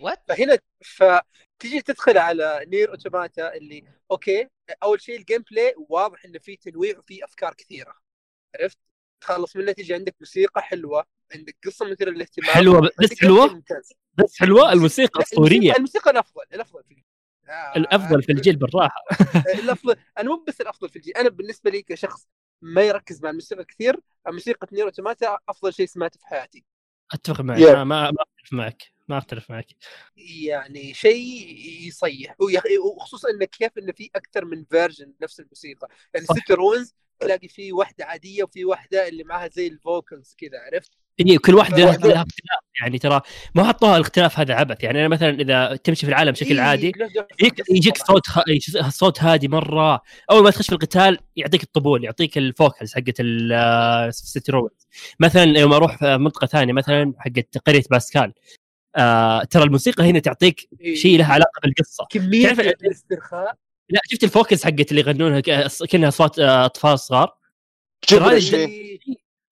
What? 0.00 0.22
فهنا 0.28 0.58
فتجي 0.84 1.82
تدخل 1.82 2.18
على 2.18 2.64
NieR 2.68 2.90
Automata 2.90 3.54
اللي 3.54 3.84
okay 4.10 4.48
أول 4.82 5.00
شيء 5.00 5.18
ال 5.18 5.44
gameplay 5.50 5.74
واضح 5.88 6.24
انه 6.24 6.38
في 6.38 6.56
تنويع 6.56 6.98
وفي 6.98 7.24
أفكار 7.24 7.54
كثيرة. 7.54 7.94
عرفت؟ 8.54 8.78
تخلص 9.20 9.56
منها 9.56 9.72
تجي 9.72 9.94
عندك 9.94 10.14
موسيقى 10.20 10.62
حلوة. 10.62 11.04
عندك 11.34 11.56
قصة 11.66 11.90
مثيرة 11.90 12.10
للاهتمام. 12.10 12.50
حلوة 12.50 12.90
بس 13.02 13.20
حلوة؟ 13.20 13.62
بس 14.14 14.38
حلوة؟ 14.38 14.72
الموسيقى 14.72 15.22
اسطوريه 15.22 15.72
الموسيقى, 15.72 16.10
الأفضل 16.10 16.42
الأفضل 16.52 16.82
في 16.84 16.90
الجيل. 16.90 17.04
آه، 17.48 17.76
الأفضل 17.76 18.22
في 18.22 18.32
الجيل 18.32 18.56
بالراحة. 18.56 19.04
الأفضل 19.64 19.96
أنا 20.18 20.28
مو 20.28 20.44
بس 20.48 20.60
الأفضل 20.60 20.88
في 20.88 20.96
الجيل 20.96 21.16
أنا 21.16 21.28
بالنسبة 21.28 21.70
لي 21.70 21.82
كشخص 21.82 22.28
ما 22.62 22.82
يركز 22.82 23.22
مع 23.22 23.30
الموسيقى 23.30 23.64
كثير 23.64 23.96
موسيقى 24.28 24.66
NieR 24.72 24.84
Automata 24.84 25.38
أفضل 25.48 25.72
شيء 25.72 25.86
سمعته 25.86 26.18
في 26.20 26.26
حياتي. 26.26 26.64
أتفق 27.12 27.40
معك 27.40 27.58
Yeah. 27.58 27.62
ما 27.74 27.84
ما 27.84 28.10
أختلف 28.10 28.52
معك 28.52 28.82
ما 29.08 29.18
أختلف 29.18 29.50
معك. 29.50 29.66
يعني 30.16 30.94
شيء 30.94 31.56
يصيح 31.86 32.36
وخصوصا 32.84 33.30
إنه 33.30 33.44
كيف 33.44 33.78
إنه 33.78 33.92
في 33.92 34.10
أكثر 34.16 34.44
من 34.44 34.64
version 34.64 35.14
نفس 35.22 35.40
الموسيقى. 35.40 35.88
يعني. 36.14 36.26
City 36.26 36.50
Ruins 36.50 36.94
تلاقي 37.20 37.48
في 37.48 37.72
واحدة 37.72 38.04
عادية 38.04 38.44
وفي 38.44 38.64
واحدة 38.64 39.08
اللي 39.08 39.24
معها 39.24 39.48
زي 39.48 39.66
ال 39.66 39.76
vocals 39.76 40.34
كذا 40.38 40.60
عرفت؟ 40.60 40.92
اي 41.28 41.38
كل 41.38 41.54
واحدة 41.54 41.76
لها 41.76 41.92
واحدة- 41.92 42.06
لها 42.06 42.22
اختلاف. 42.22 42.60
يعني 42.80 42.98
ترى 42.98 43.20
ما 43.54 43.64
حطوها 43.64 43.96
الاختلاف 43.96 44.38
هذا 44.38 44.54
عبث. 44.54 44.84
يعني 44.84 45.00
أنا 45.00 45.08
مثلا 45.08 45.40
إذا 45.40 45.76
تمشي 45.76 46.06
في 46.06 46.12
العالم 46.12 46.30
بشكل 46.32 46.54
إيه، 46.54 46.60
عادي 46.60 46.92
يجيك. 47.70 47.98
صوت 47.98 48.26
خ... 48.26 48.40
صوت 48.88 49.22
هادي 49.22 49.48
مرة. 49.48 50.00
أول 50.30 50.44
ما 50.44 50.50
تخش 50.50 50.66
في 50.66 50.72
القتال 50.72 51.18
يعطيك 51.36 51.62
الطبول 51.62 52.04
يعطيك 52.04 52.38
ال 52.38 52.46
vocals 52.46 52.94
حقت 52.94 53.14
ال 53.20 53.46
City 53.46 54.52
Ruins 54.52 54.86
مثلا 55.20 55.58
يوم 55.58 55.72
أروح 55.72 55.98
في 55.98 56.16
منطقة 56.18 56.46
ثانية 56.46 56.72
مثلا 56.72 57.12
حقت 57.18 57.58
قرية 57.66 57.82
باسكال 57.90 58.32
آه 58.96 59.44
ترى 59.44 59.62
الموسيقى 59.62 60.10
هنا 60.10 60.18
تعطيك 60.18 60.68
إيه. 60.80 60.94
شيء 60.94 61.18
له 61.18 61.24
علاقة 61.24 61.60
بالقصة. 61.62 62.06
كمية 62.10 62.50
الاسترخاء. 62.50 63.54
لا 63.90 64.00
شفت 64.10 64.24
الفوكلز 64.24 64.64
حقت 64.64 64.90
اللي 64.90 65.00
يغنونها 65.00 65.40
ك- 65.40 65.68
كأنها 65.90 66.08
اصوات 66.08 66.38
آه، 66.38 66.64
أطفال 66.64 66.98
صغار؟ 66.98 67.34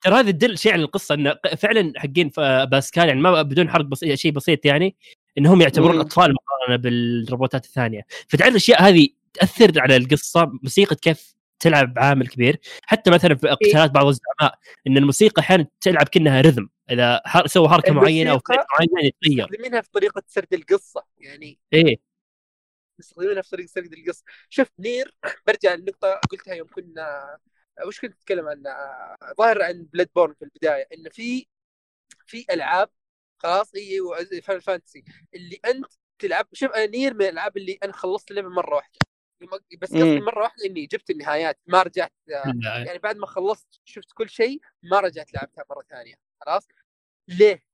إيه. 0.07 0.11
ترى 0.13 0.21
هذا 0.21 0.31
تدل 0.31 0.59
شيء 0.59 0.73
عن 0.73 0.81
القصة 0.81 1.15
انه 1.15 1.31
ق- 1.31 1.55
فعلا 1.55 1.93
حقين 1.97 2.31
باسكال 2.71 3.09
يعني 3.09 3.21
ما 3.21 3.43
بدون 3.43 3.71
حرق 3.71 3.85
بسيط 3.85 4.19
شيء 4.19 4.33
بسيط 4.33 4.67
يعني 4.67 4.97
إنهم 5.39 5.61
يعتبرون 5.61 5.95
مم. 5.95 6.01
أطفال 6.01 6.35
مقارنة 6.35 6.77
بالروبوتات 6.83 7.65
الثانية. 7.65 8.03
فتعرف 8.29 8.51
الأشياء 8.51 8.83
هذه 8.83 9.09
تأثر 9.35 9.81
على 9.81 9.97
القصة 9.97 10.51
موسيقى 10.63 10.97
كيف 10.97 11.35
تلعب 11.61 11.95
عامل 11.99 12.27
كبير. 12.29 12.61
حتى 12.83 13.11
مثلا 13.11 13.35
في 13.35 13.49
قتالات 13.49 13.91
بعض 13.91 14.07
الزعماء 14.07 14.59
إن 14.87 14.97
الموسيقى 14.97 15.41
أحيانا 15.43 15.67
تلعب 15.81 16.09
كأنها 16.09 16.41
rhythm 16.41 16.69
إذا 16.91 17.23
حر- 17.27 17.47
سوى 17.47 17.69
حركة 17.69 17.93
معينة 17.93 18.31
أو 18.31 18.39
فعل 18.39 18.59
معين 18.79 19.13
يتغير. 19.23 19.47
يستخدمينها 19.51 19.81
في 19.81 19.91
طريقة 19.91 20.23
سرد 20.29 20.55
القصة 20.55 21.05
يعني 21.19 21.59
إيه. 21.73 21.97
يستخدمونها 22.99 23.43
في 23.43 23.51
طريقة 23.51 23.67
سرد 23.67 23.93
القصة. 23.93 24.25
شوف 24.51 24.69
NieR 24.79 25.15
برجع 25.47 25.75
للنقطة 25.75 26.21
قلتها 26.31 26.55
يوم 26.55 26.69
كنا 26.75 27.37
وش 27.87 28.01
كنت 28.01 28.13
اتكلم 28.19 28.49
عن 28.49 28.63
ظاهر 29.39 29.63
عن 29.63 29.83
Bloodborne 29.93 30.35
في 30.35 30.43
البداية 30.43 30.89
انه 30.95 31.11
في 31.11 31.47
في 32.27 32.47
ألعاب 32.51 32.91
خلاص 33.39 33.77
هي 33.77 34.01
fun 34.43 34.61
fantasy 34.61 35.05
اللي 35.35 35.61
أنت 35.65 35.93
تلعب 36.19 36.49
شوف 36.53 36.71
أنا 36.71 36.87
NieR 36.87 37.15
من 37.15 37.23
الألعاب 37.23 37.57
اللي 37.57 37.79
أنا 37.83 37.93
خلصت 37.93 38.31
اللعبة 38.31 38.49
مرة 38.49 38.75
واحدة 38.75 38.99
بس 39.81 39.93
قصدي. 39.93 40.21
مرة 40.21 40.43
واحدة 40.43 40.65
إني 40.67 40.87
جبت 40.87 41.11
النهايات 41.11 41.59
ما 41.67 41.83
رجعت 41.83 42.13
لا، 42.27 42.43
يعني 42.87 42.99
بعد 42.99 43.17
ما 43.17 43.27
خلصت 43.27 43.81
شفت 43.85 44.13
كل 44.13 44.29
شيء 44.31 44.61
ما 44.83 45.01
رجعت 45.01 45.35
لعبتها 45.35 45.65
مرة 45.71 45.83
ثانية 45.91 46.15
خلاص 46.41 46.69
ليه؟ 47.29 47.65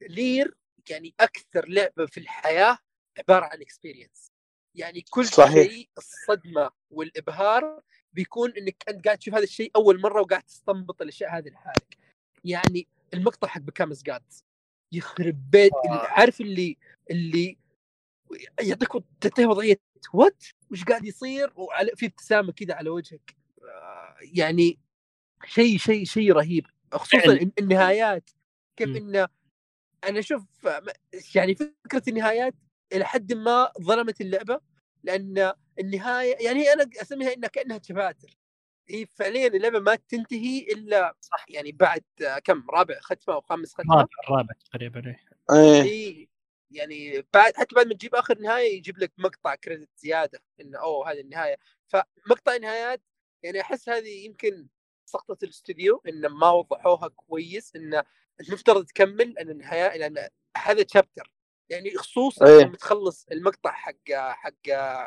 NieR 0.00 0.54
يعني 0.90 1.14
أكثر 1.20 1.68
لعبة 1.68 2.06
في 2.06 2.20
الحياة 2.20 2.78
عبارة 3.18 3.44
عن 3.44 3.60
experience 3.60 4.32
يعني 4.74 5.00
كل. 5.10 5.26
شيء 5.26 5.90
الصدمة 5.98 6.70
والإبهار 6.90 7.82
بيكون 8.12 8.50
إنك 8.58 8.84
أنت 8.88 9.04
قاعد 9.04 9.18
تشوف 9.18 9.34
هذا 9.34 9.44
الشيء 9.44 9.70
أول 9.76 10.00
مرة 10.00 10.20
وقاعد 10.20 10.42
تستنبط 10.42 11.02
الأشياء 11.02 11.38
هذه 11.38 11.48
لحالك 11.48 11.98
يعني 12.44 12.86
المقطع 13.14 13.48
حق 13.48 13.60
Become 13.60 13.91
As 13.91 14.02
Gods 14.02 14.44
يخرب 14.92 15.50
بيت 15.50 15.72
آه. 15.88 16.06
عارف 16.06 16.40
اللي 16.40 16.76
اللي 17.10 17.56
يعطيك 18.60 18.88
تنتهي 19.20 19.46
وضعية 19.46 19.76
وات 20.12 20.44
وش 20.70 20.84
قاعد 20.84 21.04
يصير 21.04 21.52
وعلى 21.56 21.90
في 21.96 22.06
ابتسامة 22.06 22.52
كذا 22.52 22.74
على 22.74 22.90
وجهك 22.90 23.36
آه، 23.64 24.16
يعني 24.22 24.78
شيء 25.44 25.78
شيء 25.78 26.04
شيء 26.04 26.32
رهيب 26.32 26.66
خصوصا. 26.92 27.32
الن- 27.32 27.52
النهايات 27.58 28.30
كيف. 28.76 28.88
انه 28.96 29.28
أنا 30.04 30.18
أشوف 30.18 30.66
آه، 30.66 30.82
يعني 31.34 31.54
فكرة 31.54 32.02
النهايات 32.08 32.54
إلى 32.92 33.04
حد 33.04 33.32
ما 33.32 33.72
ظلمت 33.80 34.20
اللعبة 34.20 34.60
لأن 35.04 35.52
النهايه 35.80 36.36
يعني 36.44 36.72
أنا 36.72 36.90
أسميها 37.02 37.32
إنها 37.32 37.48
كأنها 37.48 37.78
تباتر 37.78 38.36
هي 38.88 39.06
فعليا 39.06 39.46
اللعبة 39.46 39.78
ما 39.78 39.94
تنتهي 39.94 40.58
إلا 40.72 41.16
صح. 41.20 41.44
يعني 41.48 41.72
بعد 41.72 42.04
كم 42.44 42.64
رابع 42.70 43.00
ختمة 43.00 43.34
أو 43.34 43.40
خامس 43.40 43.74
ختمة؟ 43.74 43.94
الرابع 43.94 44.08
الرابع 44.24 44.54
تقريبا 44.70 45.02
إيه. 45.06 45.20
إيه. 45.50 45.82
إي 45.82 46.28
يعني 46.70 47.26
بعد 47.34 47.56
حتى 47.56 47.74
بعد 47.74 47.86
ما 47.86 47.94
تجيب 47.94 48.14
آخر 48.14 48.38
نهاية 48.38 48.76
يجيب 48.76 48.98
لك 48.98 49.12
مقطع 49.18 49.54
credit 49.54 49.88
زيادة 49.96 50.42
إنه 50.60 50.78
أوه 50.78 51.12
هذه 51.12 51.20
النهاية. 51.20 51.56
فمقطع 51.88 52.54
النهايات 52.54 53.02
يعني 53.42 53.60
أحس 53.60 53.88
هذه 53.88 54.24
يمكن 54.24 54.68
سقطه 55.06 55.44
الاستوديو 55.44 56.02
انه 56.08 56.28
ما 56.28 56.50
وضحوها 56.50 57.08
كويس 57.08 57.76
انه 57.76 58.04
المفترض 58.40 58.84
تكمل 58.84 59.38
إن 59.38 59.50
النهاية 59.50 59.98
لأن 59.98 60.28
هذا 60.56 60.82
chapter 60.82 61.32
يعني 61.70 61.90
خصوصا 61.96 62.46
إيه. 62.46 62.64
لما 62.64 62.76
تخلص 62.76 63.26
المقطع 63.32 63.72
حق 63.72 64.12
حق 64.30 64.52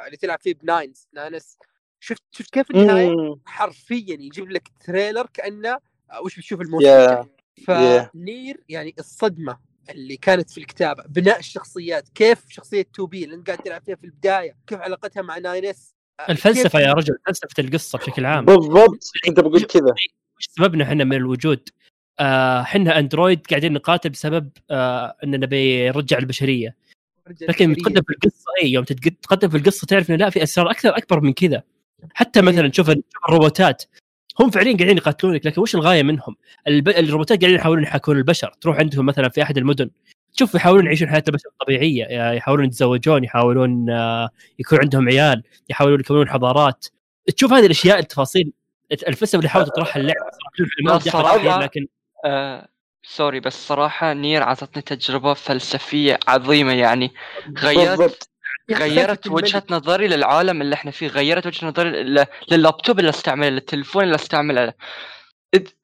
اللي 0.06 0.18
تلعب 0.18 0.40
فيه 0.42 0.54
ب 0.54 0.72
9S 0.72 1.08
9S 1.14 1.58
شفت 2.00 2.24
شفت 2.32 2.54
كيف 2.54 2.72
النهاية. 2.72 3.36
حرفيا 3.46 4.18
يجيب 4.20 4.52
لك 4.52 4.72
trailer 4.86 5.28
كأنه 5.34 5.78
آه، 6.12 6.22
وش 6.22 6.38
بتشوف 6.38 6.62
الموسم 6.62 7.24
Yeah. 7.24 7.26
ف 7.68 7.87
NieR 7.87 8.64
يعني 8.70 8.96
الصدمة 9.00 9.60
اللي 9.90 10.18
كانت 10.18 10.50
في 10.50 10.58
الكتابة 10.58 11.04
بناء 11.04 11.40
الشخصيات 11.40 12.10
كيف 12.10 12.46
شخصية 12.50 12.82
2B 12.94 13.24
اللي 13.24 13.36
انت 13.36 13.48
قاعد 13.48 13.60
تلعب 13.60 13.84
فيها 13.86 13.96
في 13.96 14.04
البداية 14.04 14.58
كيف 14.68 14.80
علاقتها 14.80 15.22
مع 15.22 15.38
9S 15.38 15.96
آه، 16.20 16.32
الفلسفة 16.32 16.80
يا 16.80 16.94
رجل 16.94 17.18
فلسفة 17.28 17.64
القصة 17.64 17.98
بشكل 17.98 18.26
عام 18.26 18.46
بالضبط 18.46 19.00
كنت 19.26 19.40
بقول 19.40 19.64
كذا 19.64 19.94
وش 20.38 20.48
سببنا 20.58 20.84
إحنا 20.84 21.04
من 21.04 21.14
الوجود؟ 21.14 21.70
آه، 22.20 22.62
إحنا 22.62 23.00
android 23.00 23.48
قاعدين 23.50 23.74
نقاتل 23.74 24.10
بسبب 24.10 24.50
آه 24.72 25.16
اننا 25.24 25.38
نبي 25.38 25.90
نرجع 25.90 26.18
البشرية. 26.18 26.76
لكن. 27.42 27.76
تقدم 27.76 28.02
في 28.02 28.10
القصة 28.14 28.46
اي 28.64 28.72
يوم 28.72 28.84
تتق- 28.86 29.14
تقدم 29.22 29.50
في 29.50 29.58
القصة 29.58 29.86
تعرف 29.86 30.10
إنه 30.10 30.18
لا 30.18 30.30
في 30.30 30.44
أسرار 30.44 30.72
أكثر 30.72 30.98
اكبر 30.98 31.22
من 31.22 31.34
كذا. 31.34 31.64
حتى 32.14 32.42
مثلا 32.42 32.72
شوف 32.72 32.90
ال- 32.90 33.04
شوف 33.14 33.26
الروبوتات. 33.30 33.84
هم 34.40 34.50
فعليا 34.50 34.78
قاعدين 34.78 34.98
يقاتلونك 34.98 35.46
لكن 35.46 35.62
وش 35.62 35.76
الغاية 35.76 36.04
منهم؟ 36.04 36.36
الب... 36.68 36.90
الروبوتات 36.90 37.40
قاعدين 37.42 37.60
يحاولون 37.60 37.84
يحاكون 37.84 38.18
البشر. 38.18 38.54
تروح 38.62 38.78
عندهم 38.78 39.06
مثلا 39.06 39.30
في 39.30 39.42
أحد 39.44 39.58
المدن. 39.58 39.90
تشوف 40.34 40.56
يحاولون 40.56 40.86
يعيشون 40.86 41.10
حياة 41.10 41.24
البشر 41.28 41.50
الطبيعية. 41.50 42.32
يحاولون 42.32 42.66
يتزوجون 42.66 43.24
يحاولون 43.24 43.90
آه، 43.90 44.30
يكون 44.60 44.80
عندهم 44.80 45.10
عيال 45.10 45.44
يحاولون 45.70 46.00
يكونون 46.00 46.30
حضارات. 46.30 46.86
تشوف 47.36 47.54
هذه 47.54 47.66
الأشياء 47.66 48.00
التفاصيل 48.00 48.54
الفلسفه 48.92 49.38
اللي 49.38 49.50
حاولت 49.50 49.70
تطرحها 49.70 50.00
اللعبة 50.02 50.20
صراحة- 51.00 51.64
لكن 51.64 51.88
آه 52.26 52.68
سوري 53.06 53.40
بس 53.40 53.68
صراحة 53.68 54.14
نير 54.14 54.44
عطتني 54.44 54.82
تجربة 54.82 55.34
فلسفية 55.34 56.20
عظيمة 56.28 56.74
يعني. 56.74 57.12
غيرت 57.58 57.98
بالضبط. 58.00 58.30
غيرت 58.72 59.28
وجهة. 59.28 59.64
نظري 59.70 60.08
للعالم 60.08 60.62
اللي 60.62 60.76
إحنا 60.76 60.92
فيه 60.92 61.08
غيرت 61.08 61.48
وجهة 61.48 61.68
نظري 61.68 61.90
لل- 61.90 62.26
لللابتوب 62.52 63.00
اللي 63.00 63.10
أستعمله 63.10 63.50
للتليفون 63.50 64.04
اللي 64.04 64.16
أستعمله. 64.16 64.74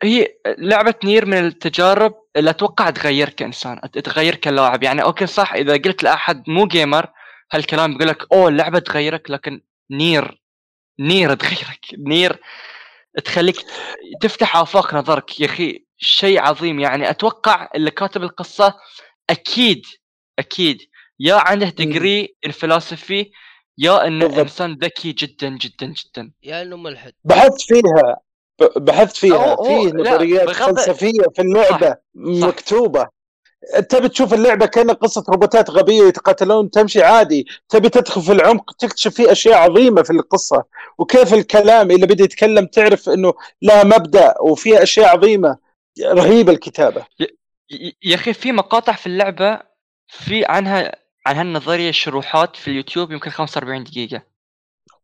هي 0.04 0.28
لعبة 0.58 0.94
NieR 1.04 1.26
من 1.26 1.38
التجارب 1.38 2.14
اللي 2.36 2.50
أتوقع 2.50 2.90
تغيرك 2.90 3.36
كإنسان 3.36 3.82
تغيرك 4.04 4.40
كلاعب. 4.40 4.84
يعني 4.84 5.02
okay 5.04 5.26
صح 5.28 5.54
إذا 5.54 5.74
قلت 5.74 6.04
لأحد 6.04 6.44
مو 6.50 6.68
gamer 6.68 7.08
هالكلام 7.54 7.94
بيقول 7.94 8.08
لك 8.08 8.34
أوه 8.34 8.48
اللعبة 8.50 8.80
تغيرك 8.80 9.32
لكن 9.32 9.62
NieR 9.92 10.42
NieR 11.00 11.34
تغيرك. 11.34 11.80
NieR 12.08 12.38
تخليك 13.26 13.56
تفتح 14.22 14.56
آفاق 14.56 14.94
نظرك. 14.96 15.40
يا 15.40 15.46
أخي 15.46 15.86
شيء 16.00 16.40
عظيم. 16.40 16.80
يعني 16.80 17.10
أتوقع 17.10 17.70
اللي 17.76 17.92
كاتب 17.92 18.24
القصة 18.24 18.74
أكيد 19.30 19.82
أكيد. 20.40 20.78
يا 21.20 21.36
عنده 21.36 21.70
ديجري 21.70 22.36
الفلسفي 22.46 23.32
يا 23.78 24.08
إنه 24.08 24.26
بالضبط. 24.26 24.40
إنسان 24.40 24.78
ذكي 24.82 25.12
جدا 25.12 25.50
جدا 25.50 25.86
جدا. 25.94 26.32
يا 26.44 26.62
إنه 26.62 26.78
ملحد. 26.78 27.14
بحثت 27.24 27.62
فيها 27.62 28.18
بحثت 28.76 29.18
فيها 29.18 29.56
في 29.56 29.92
نظريات 29.96 30.48
بغض- 30.50 30.66
فلسفية 30.76 31.24
في 31.36 31.42
اللعبة. 31.42 31.96
مكتوبة. 32.16 33.08
تبي 33.90 34.10
تشوف 34.10 34.34
اللعبة 34.34 34.66
كانها 34.66 34.94
قصة 34.94 35.24
روبوتات 35.30 35.70
غبية 35.70 36.04
يتقاتلون 36.04 36.70
تمشي 36.70 37.04
عادي. 37.04 37.46
تبي 37.70 37.90
تدخل 37.90 38.22
في 38.22 38.32
العمق 38.32 38.72
تكتشف 38.74 39.14
فيه 39.14 39.32
أشياء 39.32 39.58
عظيمة 39.58 40.04
في 40.04 40.10
القصة. 40.14 40.64
وكيف 40.98 41.34
الكلام 41.34 41.92
اللي 41.92 42.08
بده 42.08 42.24
يتكلم 42.24 42.66
تعرف 42.66 43.10
إنه 43.10 43.34
لا 43.62 43.84
مبدأ 43.84 44.36
وفي 44.42 44.84
أشياء 44.84 45.18
عظيمة. 45.18 45.69
رهيبه 46.02 46.52
الكتابة. 46.52 47.06
يا 48.04 48.16
أخي 48.16 48.34
في 48.34 48.52
مقاطع 48.52 48.94
في 48.94 49.08
اللعبة 49.08 49.60
في 50.08 50.46
عنها 50.46 50.96
عن 51.26 51.36
هالنظريه 51.36 51.92
شروحات 51.92 52.56
في 52.56 52.68
اليوتيوب 52.68 53.12
يمكن 53.12 53.30
45 53.30 53.84
دقيقة. 53.84 54.24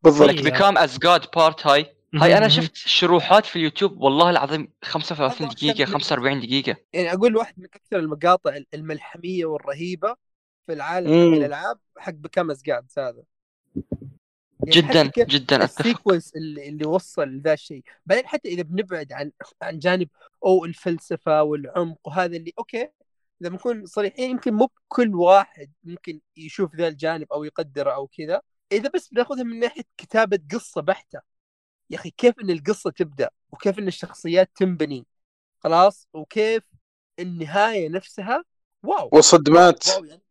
بالضبط. 0.04 0.30
لك 0.30 0.44
Become 0.44 0.78
As 0.78 0.98
Gods 1.00 1.26
part 1.36 1.68
هاي 1.68 1.96
هاي 2.16 2.38
أنا. 2.38 2.48
شفت 2.48 2.76
شروحات 2.76 3.46
في 3.46 3.56
اليوتيوب 3.56 4.02
والله 4.02 4.30
العظيم 4.30 4.72
35 4.84 5.48
هذا 5.48 5.56
دقيقة 5.56 5.72
أحسن 5.84 5.84
من- 5.84 5.94
45 5.94 6.40
دقيقة. 6.40 6.76
يعني 6.94 7.14
أقول 7.14 7.36
واحد 7.38 7.54
من 7.58 7.66
أكثر 7.66 8.00
المقاطع 8.00 8.58
الملحمية 8.74 9.46
والرهيبة 9.46 10.16
في 10.68 10.74
العالم. 10.74 11.08
حق 11.08 11.38
الألعاب 11.38 11.78
حق 11.98 12.12
Become 12.14 12.50
As 12.50 12.62
Gods 12.64 13.00
هذا. 13.00 13.24
يعني 13.76 14.15
جدا 14.64 15.08
كيف 15.08 15.28
جدا 15.28 15.64
ال 15.64 15.72
sequence 15.72 16.36
اللي, 16.36 16.70
اللي 16.70 16.86
وصل 16.86 17.28
لذا 17.28 17.54
الشيء 17.54 17.84
بعدين 18.06 18.28
حتى 18.28 18.50
إذا 18.50 18.62
بنبعد 18.62 19.14
عن 19.14 19.32
عن 19.62 19.80
جانب 19.80 20.10
أو 20.46 20.66
الفلسفة 20.66 21.44
والعمق 21.44 22.08
وهذا 22.08 22.38
اللي 22.38 22.54
okay 22.60 22.90
إذا 23.42 23.50
بنكون 23.50 23.86
صريحين 23.86 24.30
يمكن 24.30 24.54
مو 24.54 24.66
بكل 24.66 25.16
واحد 25.16 25.72
ممكن 25.84 26.20
يشوف 26.38 26.76
ذا 26.76 26.88
الجانب 26.88 27.34
أو 27.34 27.44
يقدره 27.44 27.92
أو 27.92 28.08
كذا. 28.08 28.42
إذا 28.72 28.90
بس 28.90 29.10
بناخذها 29.10 29.44
من 29.44 29.60
ناحية 29.60 29.84
كتابة 29.98 30.40
قصة 30.54 30.82
بحتة. 30.82 31.22
يا 31.90 31.98
أخي 31.98 32.10
كيف 32.10 32.40
إن 32.42 32.50
القصة 32.50 32.92
تبدأ؟ 32.92 33.30
وكيف 33.52 33.80
إن 33.80 33.88
الشخصيات 33.88 34.52
تنبني؟ 34.56 35.06
خلاص؟ 35.60 36.08
وكيف 36.14 36.64
النهاية 37.20 37.90
نفسها؟ 37.90 38.44
wow. 38.84 39.10
وصدمات. 39.14 39.88
wow 39.88 40.06
يعني 40.06 40.22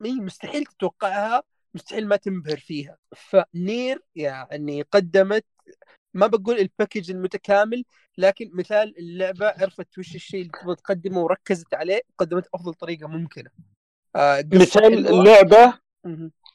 مستحيل 0.00 0.64
تتوقعها. 0.66 1.42
مستحيل 1.74 2.08
ما 2.08 2.16
تنبهر 2.16 2.56
فيها. 2.56 2.96
ف 3.16 3.33
Nier 3.33 4.02
يعني 4.16 4.82
قدمت 4.82 5.44
ما 6.14 6.26
بقول 6.26 6.58
ال 6.58 6.65
package 6.65 7.10
المتكامل 7.10 7.84
لكن 8.18 8.50
مثال 8.52 8.94
اللعبة 8.98 9.46
عرفت 9.46 9.98
وش 9.98 10.14
الشيء 10.14 10.40
اللي 10.40 10.52
تبغى 10.62 10.74
تقدمه 10.76 11.20
وركزت 11.20 11.74
عليه 11.74 12.00
وقدمت 12.10 12.44
افضل 12.54 12.74
طريقة 12.74 13.08
ممكنة. 13.08 13.50
آه 14.16 14.44
مثال. 14.52 15.08
اللعبة. 15.08 15.84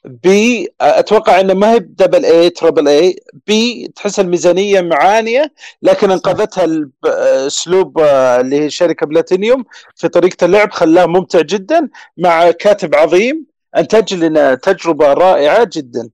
بي 0.04 0.68
أتوقع 0.80 1.40
إنه 1.40 1.54
ما 1.54 1.72
هي 1.72 1.78
double 1.78 2.24
A 2.24 2.50
triple 2.50 2.88
A 2.88 3.16
بي 3.46 3.88
تحس 3.88 4.20
الميزانية 4.20 4.80
معانية 4.80 5.52
لكن 5.82 6.10
أنقذتها 6.10 6.64
الب- 6.64 7.06
أسلوب 7.46 7.98
آه، 7.98 8.40
اللي 8.40 8.60
هي 8.60 8.70
شركة 8.70 9.06
بلاتينيوم 9.06 9.64
في 9.96 10.08
طريقة 10.08 10.44
اللعب 10.44 10.70
خلاه 10.72 11.06
ممتع 11.06 11.40
جدا 11.40 11.88
مع 12.16 12.50
كاتب 12.50 12.94
عظيم. 12.94 13.46
انتج 13.76 14.14
لنا 14.14 14.54
تجربة 14.54 15.12
رائعة 15.12 15.68
جدا. 15.72 16.10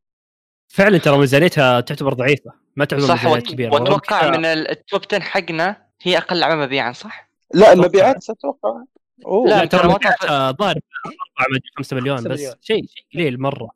فعلا 0.68 0.98
ترى 0.98 1.18
ميزانيتها 1.18 1.80
تعتبر 1.80 2.12
ضعيفة 2.14 2.52
ما 2.76 2.84
تعتبر 2.84 3.06
صح 3.06 3.14
ميزانيات 3.24 3.46
وأت- 3.46 3.50
كبيره 3.50 3.74
وأتوقع 3.74 4.30
من 4.30 4.44
ال- 4.44 4.70
ال 4.70 4.78
top 4.78 5.00
10 5.12 5.20
حقنا 5.20 5.76
هي 6.02 6.18
أقل 6.18 6.38
لعبه 6.38 6.54
مبيعا 6.54 6.92
صح؟ 6.92 7.30
لا 7.54 7.72
المبيعات 7.72 8.30
أتوقع. 8.30 8.82
أوه. 9.26 9.48
لا، 9.48 9.64
ترى 9.64 9.88
مبيعاتها 9.88 10.50
ضارب 10.50 10.82
4 11.06 11.46
مدري 11.50 11.70
5 11.78 11.96
مليون 11.96 12.16
5 12.18 12.28
بس. 12.28 12.40
شيء 12.40 12.56
شيء 12.86 13.04
قليل 13.14 13.40
مرة. 13.40 13.70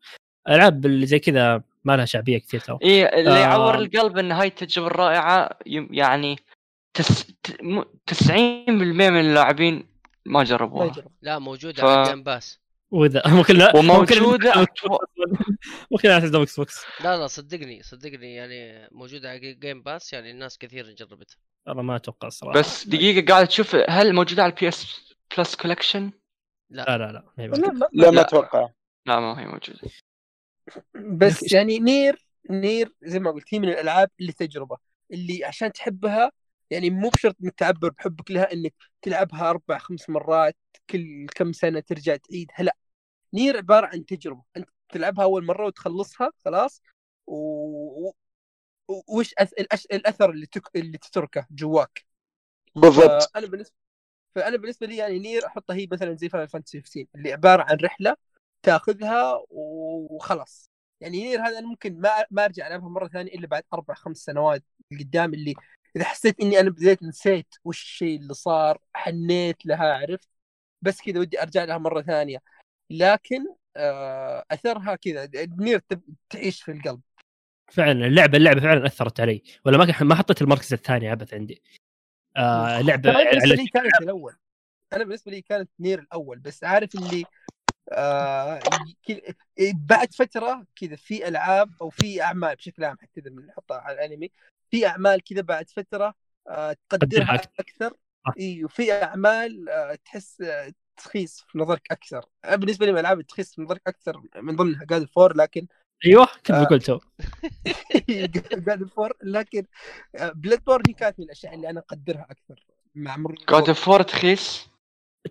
الالعاب 0.48 0.86
اللي 0.86 1.06
زي 1.06 1.18
كذا 1.18 1.62
ما 1.84 1.96
لها 1.96 2.04
شعبية 2.04 2.38
كثير 2.38 2.60
ترى. 2.60 2.78
اي 2.84 3.20
اللي 3.20 3.30
آه. 3.30 3.38
يعور 3.38 3.74
القلب 3.74 4.18
إن 4.18 4.32
هاي 4.32 4.46
التجربة 4.48 4.86
الرائعة 4.86 5.50
يم- 5.66 5.88
يعني 5.90 6.36
تس... 6.94 7.26
ت- 7.42 7.62
م- 7.62 7.84
90% 8.06 9.10
من 9.10 9.20
اللاعبين 9.20 9.74
ما 10.26 10.38
ما 10.38 10.44
جربوها. 10.44 10.92
لا 11.22 11.38
موجودة 11.38 11.82
ف- 11.82 11.86
على 11.86 12.02
ال 12.02 12.06
Game 12.06 12.22
Pass 12.22 12.59
واذا 12.90 13.22
ممكن 13.38 13.56
لا 13.56 13.76
وموجودة 13.76 14.54
ممكن 15.92 16.10
أساس 16.10 16.34
Xbox 16.34 16.84
لا 17.04 17.16
لا 17.16 17.26
صدقني 17.26 17.82
صدقني 17.82 18.34
يعني 18.34 18.88
موجودة 18.92 19.30
على 19.30 19.54
Game 19.54 19.82
Pass 19.82 20.12
يعني 20.12 20.30
الناس 20.30 20.58
كثير 20.58 20.94
جربتها 20.94 21.36
والله 21.66 21.82
ما 21.82 21.96
أتوقع 21.96 22.28
الصراحه 22.28 22.58
بس 22.58 22.86
دقيقة 22.88 23.26
قاعد 23.32 23.48
تشوف 23.48 23.76
هل 23.88 24.12
موجودة 24.14 24.42
على 24.42 24.52
ال 24.52 24.68
PS 24.68 25.14
Plus 25.36 25.56
Collection؟ 25.56 26.10
لا 26.70 26.82
لا 26.82 26.98
لا 26.98 27.12
لا 27.12 27.46
موجودة. 27.48 27.72
ما 27.72 27.88
لا 27.92 28.10
ما 28.10 28.14
لا. 28.16 28.20
أتوقع 28.20 28.68
لا 29.06 29.20
ما 29.20 29.40
هي 29.40 29.46
موجودة 29.46 29.80
بس 30.94 31.52
يعني 31.52 31.78
Nier 31.78 32.26
Nier 32.50 32.92
زي 33.02 33.18
ما 33.18 33.30
قلت 33.30 33.54
هي 33.54 33.58
من 33.58 33.68
الألعاب 33.68 34.10
اللي 34.20 34.32
تجربة 34.32 34.76
اللي 35.12 35.44
عشان 35.44 35.72
تحبها 35.72 36.32
يعني 36.70 36.90
مو 36.90 37.08
بشرط 37.08 37.36
انك 37.44 37.54
تعبر 37.54 37.88
بحبك 37.90 38.30
لها 38.30 38.52
إنك 38.52 38.74
تلعبها 39.02 39.50
أربع 39.50 39.78
خمس 39.78 40.10
مرات 40.10 40.56
كل 40.90 41.26
كم 41.36 41.52
سنة 41.52 41.80
ترجع 41.80 42.16
تعيدها 42.16 42.56
لا. 42.62 42.76
Nier 43.34 43.56
عبارة 43.56 43.86
عن 43.86 44.06
تجربة 44.06 44.42
أنت 44.56 44.68
تلعبها 44.88 45.24
أول 45.24 45.44
مرة 45.44 45.66
وتخلصها 45.66 46.32
خلاص 46.44 46.82
و... 47.26 47.34
و... 48.08 48.12
وش 49.08 49.34
أث... 49.38 49.52
الأش... 49.52 49.86
الأثر 49.86 50.30
اللي 50.30 50.46
تك... 50.46 50.76
اللي 50.76 50.98
تتركه 50.98 51.46
جواك. 51.50 52.06
بالضبط. 52.76 53.22
فأنا 53.34 53.46
بالنسبة 53.46 53.74
فأنا 54.34 54.56
بالنسبة 54.56 54.86
لي 54.86 54.96
يعني 54.96 55.18
Nier 55.18 55.46
أحطها 55.46 55.76
هي 55.76 55.88
مثلا 55.92 56.14
زي 56.14 56.28
Final 56.28 56.48
Fantasy 56.48 56.78
15 56.78 57.06
اللي 57.14 57.32
عبارة 57.32 57.62
عن 57.62 57.76
رحلة 57.76 58.16
تاخذها 58.62 59.40
وخلاص. 59.50 60.70
يعني 61.00 61.18
Nier 61.22 61.40
هذا 61.40 61.58
أنا 61.58 61.66
ممكن 61.68 62.00
ما 62.00 62.10
ما 62.30 62.44
أرجع 62.44 62.66
ألعبها 62.66 62.88
مرة 62.88 63.08
ثانية 63.08 63.32
إلا 63.32 63.46
بعد 63.46 63.62
أربع 63.74 63.94
خمس 63.94 64.16
سنوات 64.16 64.64
قدام 65.00 65.34
اللي 65.34 65.54
إذا 65.96 66.04
حسيت 66.04 66.40
إني 66.40 66.60
أنا 66.60 66.70
بديت 66.70 67.02
نسيت 67.02 67.54
وش 67.64 67.82
الشيء 67.82 68.20
اللي 68.20 68.34
صار 68.34 68.78
حنيت 68.94 69.66
لها 69.66 69.94
عرفت؟ 69.94 70.28
بس 70.82 71.00
كذا 71.02 71.20
ودي 71.20 71.42
أرجع 71.42 71.64
لها 71.64 71.78
مرة 71.78 72.02
ثانية. 72.02 72.42
لكن 72.90 73.54
آه 73.76 74.44
أثرها 74.50 74.94
كذا 74.94 75.28
نير 75.36 75.80
تعيش 76.30 76.62
في 76.62 76.72
القلب. 76.72 77.00
فعلا 77.72 78.06
اللعبة 78.06 78.38
اللعبة 78.38 78.60
فعلا 78.60 78.86
أثرت 78.86 79.20
علي. 79.20 79.42
ولا 79.64 79.78
ما 79.78 79.94
ما 80.00 80.14
حطيت 80.14 80.42
المركز 80.42 80.72
الثاني 80.72 81.08
عبث 81.08 81.34
عندي. 81.34 81.62
آه 82.36 82.80
لعبة 82.80 83.12
بالنسبة 83.12 83.54
لي 83.54 83.66
كانت 83.66 84.02
الأول. 84.02 84.36
أنا 84.92 85.04
بالنسبة 85.04 85.32
لي 85.32 85.42
كانت 85.42 85.70
نير 85.80 85.98
الأول. 85.98 86.38
بس 86.38 86.64
عارف 86.64 86.94
اللي 86.94 87.24
آه 87.92 88.60
بعد 89.74 90.14
فترة 90.14 90.66
كذا 90.76 90.96
في 90.96 91.28
ألعاب 91.28 91.70
أو 91.82 91.90
في 91.90 92.22
أعمال 92.22 92.56
بشكل 92.56 92.84
عام 92.84 92.96
حتى 92.98 93.20
إذا 93.20 93.30
بنحطها 93.30 93.78
على 93.78 93.94
الأنمي 93.94 94.30
في 94.70 94.86
أعمال 94.86 95.24
كذا 95.24 95.40
بعد 95.40 95.70
فترة 95.70 96.14
آه 96.48 96.76
تقدرها. 96.88 97.34
أكثر 97.60 97.90
صح. 98.26 98.34
إي 98.40 98.64
وفي 98.64 98.92
أعمال 98.92 99.68
آه 99.68 99.94
تحس 100.04 100.40
آه 100.40 100.72
تخيس 100.96 101.44
في 101.48 101.58
نظرك 101.58 101.82
أكثر 101.90 102.24
بالنسبة 102.52 102.86
لي 102.86 102.92
من 102.92 102.98
الالعاب 102.98 103.22
تخيس 103.22 103.54
في 103.54 103.62
نظرك 103.62 103.82
أكثر 103.86 104.22
من 104.36 104.56
ضمنها 104.56 104.84
God 104.84 105.04
of 105.14 105.23
War 105.23 105.36
لكن 105.36 105.66
أيوه 106.06 106.26
كنت 106.26 106.50
آه. 106.50 106.64
بقول 106.64 106.82
تو 106.82 106.98
God 108.66 108.84
of 108.84 108.95
War 108.95 109.12
لكن 109.22 109.64
Bloodborne 110.20 110.82
هي 110.88 110.94
كانت 110.94 111.18
من 111.18 111.24
الأشياء 111.24 111.54
اللي 111.54 111.70
أنا 111.70 111.80
أقدرها 111.80 112.26
أكثر 112.30 112.64
مع 112.94 113.16
مرور 113.16 113.36
God 113.50 113.68
of 113.68 113.88
War 113.88 114.02
تخيس 114.02 114.68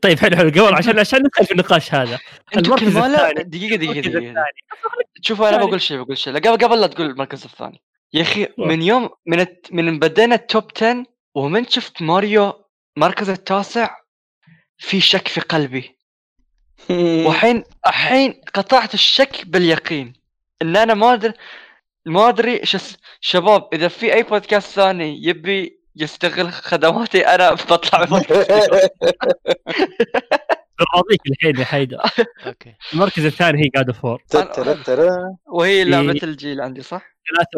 طيب 0.02 0.20
حلو 0.20 0.38
حلو 0.38 0.50
قبل 0.50 0.76
عشان 0.76 1.00
عشان 1.04 1.20
ندخل 1.20 1.46
في 1.46 1.52
النقاش 1.52 1.94
هذا 1.94 2.20
المركز 2.58 2.98
الثاني. 2.98 3.44
دقيقة 3.44 3.76
دقيقة 3.76 4.10
دقيقة. 4.10 4.44
شوفوا 5.22 5.50
أنا. 5.50 5.58
بقول 5.58 5.82
شيء 5.82 6.02
بقول 6.04 6.18
شيء 6.18 6.34
لا، 6.34 6.40
قبل 6.40 6.66
قبل 6.66 6.82
لا 6.82 6.88
تقول 6.88 7.10
المركز 7.10 7.44
الثاني 7.44 7.82
يا 8.14 8.22
أخي. 8.22 8.48
من 8.58 8.82
يوم 8.82 9.10
من 9.26 9.40
الت... 9.40 9.74
من 9.74 10.00
بدينا 10.00 10.36
ال 10.36 10.43
top 10.43 10.64
10 10.76 11.06
ومن 11.36 11.68
شفت 11.68 12.02
ماريو 12.02 12.66
المركز 12.98 13.30
التاسع 13.30 13.96
في 14.78 15.02
شك 15.02 15.28
في 15.28 15.42
قلبي. 15.42 15.98
وحين 17.28 17.64
الحين 17.88 18.42
قطعت 18.54 18.94
الشك 18.94 19.46
باليقين. 19.48 20.14
إن 20.62 20.76
أنا 20.78 20.94
ما 20.94 21.14
أدري 21.14 21.34
ما 22.06 22.30
أدري 22.30 22.66
شو 22.66 22.78
اس- 22.78 22.98
شباب 23.22 23.70
إذا 23.74 23.88
في 23.88 24.14
أي 24.14 24.24
بودكاست 24.24 24.70
ثاني 24.72 25.24
يبي 25.24 25.80
يستغل 25.96 26.52
خدماتي 26.52 27.28
أنا 27.28 27.52
بطلع 27.54 28.06
بودكاست. 30.80 30.98
راضيك 30.98 31.22
الحين 31.32 31.56
يا 31.60 31.66
حيدر 31.66 31.98
okay 32.48 32.76
المركز 32.94 33.26
الثاني 33.26 33.60
هي 33.66 33.70
God 33.76 33.88
of 33.88 34.06
War 34.06 34.22
تترترا. 34.30 35.36
وهي 35.48 35.84
لعبه 35.84 36.12
إيه. 36.12 36.24
الجيل 36.24 36.62
عندي 36.62 36.82
صح؟ 36.82 37.04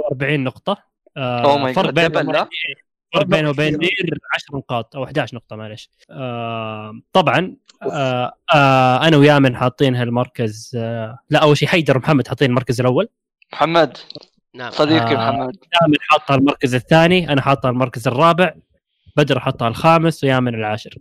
43 0.09 0.43
نقطة 0.43 0.77
آه 1.17 1.43
oh 1.43 1.57
my 1.57 1.73
فرق 1.73 1.89
God، 1.93 2.17
بين 2.17 2.31
لا؟ 2.33 2.49
فرق 3.13 3.25
بينه 3.25 3.49
وبين. 3.49 3.77
Nier 3.77 4.19
10 4.35 4.57
نقاط 4.57 4.95
أو 4.95 5.03
11 5.03 5.35
نقطة 5.35 5.55
معلش 5.55 5.89
آه 6.09 7.01
طبعا 7.13 7.55
آه 7.83 8.33
آه 8.55 9.07
أنا 9.07 9.17
ويامن 9.17 9.55
حاطينها 9.55 10.03
المركز 10.03 10.71
آه 10.75 11.19
لا 11.29 11.39
أول 11.39 11.57
شيء 11.57 11.67
حيدر 11.67 11.97
ومحمد 11.97 12.27
حاطين 12.27 12.49
المركز 12.49 12.79
الأول 12.79 13.09
محمد 13.53 13.97
نعم 14.55 14.71
صديقي 14.71 15.15
آه. 15.15 15.31
محمد 15.31 15.55
يامن 15.81 15.95
حاطها 16.01 16.35
المركز 16.35 16.75
الثاني 16.75 17.33
أنا 17.33 17.41
حاطها 17.41 17.69
المركز 17.71 18.07
الرابع 18.07 18.53
بدر 19.17 19.39
حطها 19.39 19.67
الخامس 19.67 20.23
ويامن 20.23 20.55
العاشر 20.55 20.95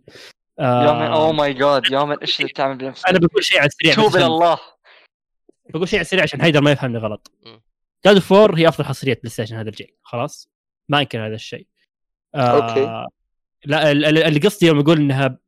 آه 0.61 0.85
يامن 0.87 1.03
oh 1.07 1.33
my 1.33 1.53
God 1.53 1.91
يامن 1.91 2.19
إيش 2.19 2.41
اللي 2.41 2.53
تعمل 2.53 2.79
بنفسك؟ 2.79 3.09
أنا 3.09 3.19
بقول 3.19 3.45
شيء 3.45 3.59
على 3.59 3.67
السريع 3.67 3.95
توب 3.95 4.17
إلى 4.17 4.27
الله. 4.27 4.59
بقول 5.75 5.89
شيء 5.89 5.99
على 5.99 6.05
السريع 6.05 6.23
عشان 6.23 6.43
حيدر 6.43 6.61
ما 6.61 6.71
يفهمني 6.73 6.99
غلط. 6.99 7.33
God 8.07 8.19
of 8.19 8.33
War 8.33 8.55
هي 8.59 8.69
أفضل 8.69 8.85
حصريات 8.85 9.19
بلاي 9.19 9.31
ستيشن 9.31 9.57
هذا 9.57 9.69
الجيل 9.69 9.95
خلاص؟ 10.03 10.49
ما 10.89 10.99
أنكر 11.01 11.27
هذا 11.27 11.35
الشيء. 11.35 11.67
آه 12.35 12.39
okay. 12.69 13.07
لا 13.65 13.91
ال- 13.93 14.05
ال- 14.05 14.23
اللي 14.23 14.41
قصدي 14.41 14.67
يوم 14.67 14.79
أقول 14.79 14.97
إنها 14.97 15.39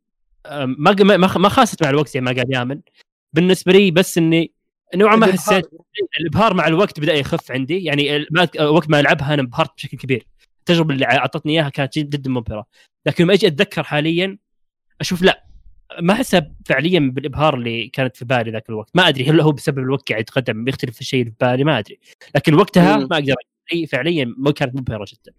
آه، 0.47 0.65
ما 0.65 0.93
ما 1.39 1.49
خاست 1.49 1.83
مع 1.85 1.91
الوقت 1.91 2.09
زي 2.09 2.21
ما 2.21 2.31
قال 2.33 2.55
يامن. 2.55 2.81
بالنسبة 3.33 3.73
لي 3.73 3.91
بس 3.91 4.19
إني 4.19 4.53
نوعا 4.95 5.17
ما 5.17 5.27
حسيت 5.33 5.71
الإبهار 6.21 6.55
مع 6.55 6.67
الوقت 6.67 7.01
بدأ 7.01 7.15
يخف 7.15 7.53
عندي. 7.53 7.85
يعني 7.85 8.27
وقت 8.61 8.91
ما 8.91 9.01
ألعبها 9.01 9.35
أنا 9.35 9.43
انبهرت 9.43 9.75
بشكل 9.77 9.97
كبير. 9.99 10.27
التجربة 10.59 10.95
اللي 10.95 11.05
أعطتني 11.07 11.53
إياها 11.53 11.69
كانت 11.69 11.99
جد- 11.99 12.11
جدا 12.11 12.31
مبهرة. 12.31 12.67
لكن 13.07 13.25
لما 13.25 13.35
أجي 13.35 13.47
أتذكر 13.47 13.83
حاليا 13.83 14.39
أشوف 15.03 15.23
لا 15.23 15.45
ما 16.01 16.13
احسها 16.13 16.51
فعليا 16.67 17.11
بالإبهار 17.15 17.55
اللي 17.55 17.89
كانت 17.89 18.17
في 18.17 18.25
بالي 18.25 18.51
ذاك 18.51 18.69
الوقت. 18.69 18.91
ما 18.95 19.09
أدري 19.09 19.25
هل 19.31 19.41
هو 19.41 19.53
بسبب 19.53 19.79
الوقت 19.79 20.09
قاعد 20.09 20.21
يتقدم 20.21 20.65
بيختلف 20.65 21.01
الشيء 21.01 21.21
اللي 21.21 21.31
في 21.31 21.37
بالي 21.47 21.65
ما 21.65 21.79
أدري. 21.79 22.01
لكن 22.35 22.55
وقتها. 22.55 22.97
ما 22.97 23.17
أقدر 23.17 23.35
هي 23.73 23.87
فعليا 23.87 24.35
ما 24.39 24.51
كانت 24.53 24.75
مبهرة 24.77 25.07
جدا. 25.09 25.33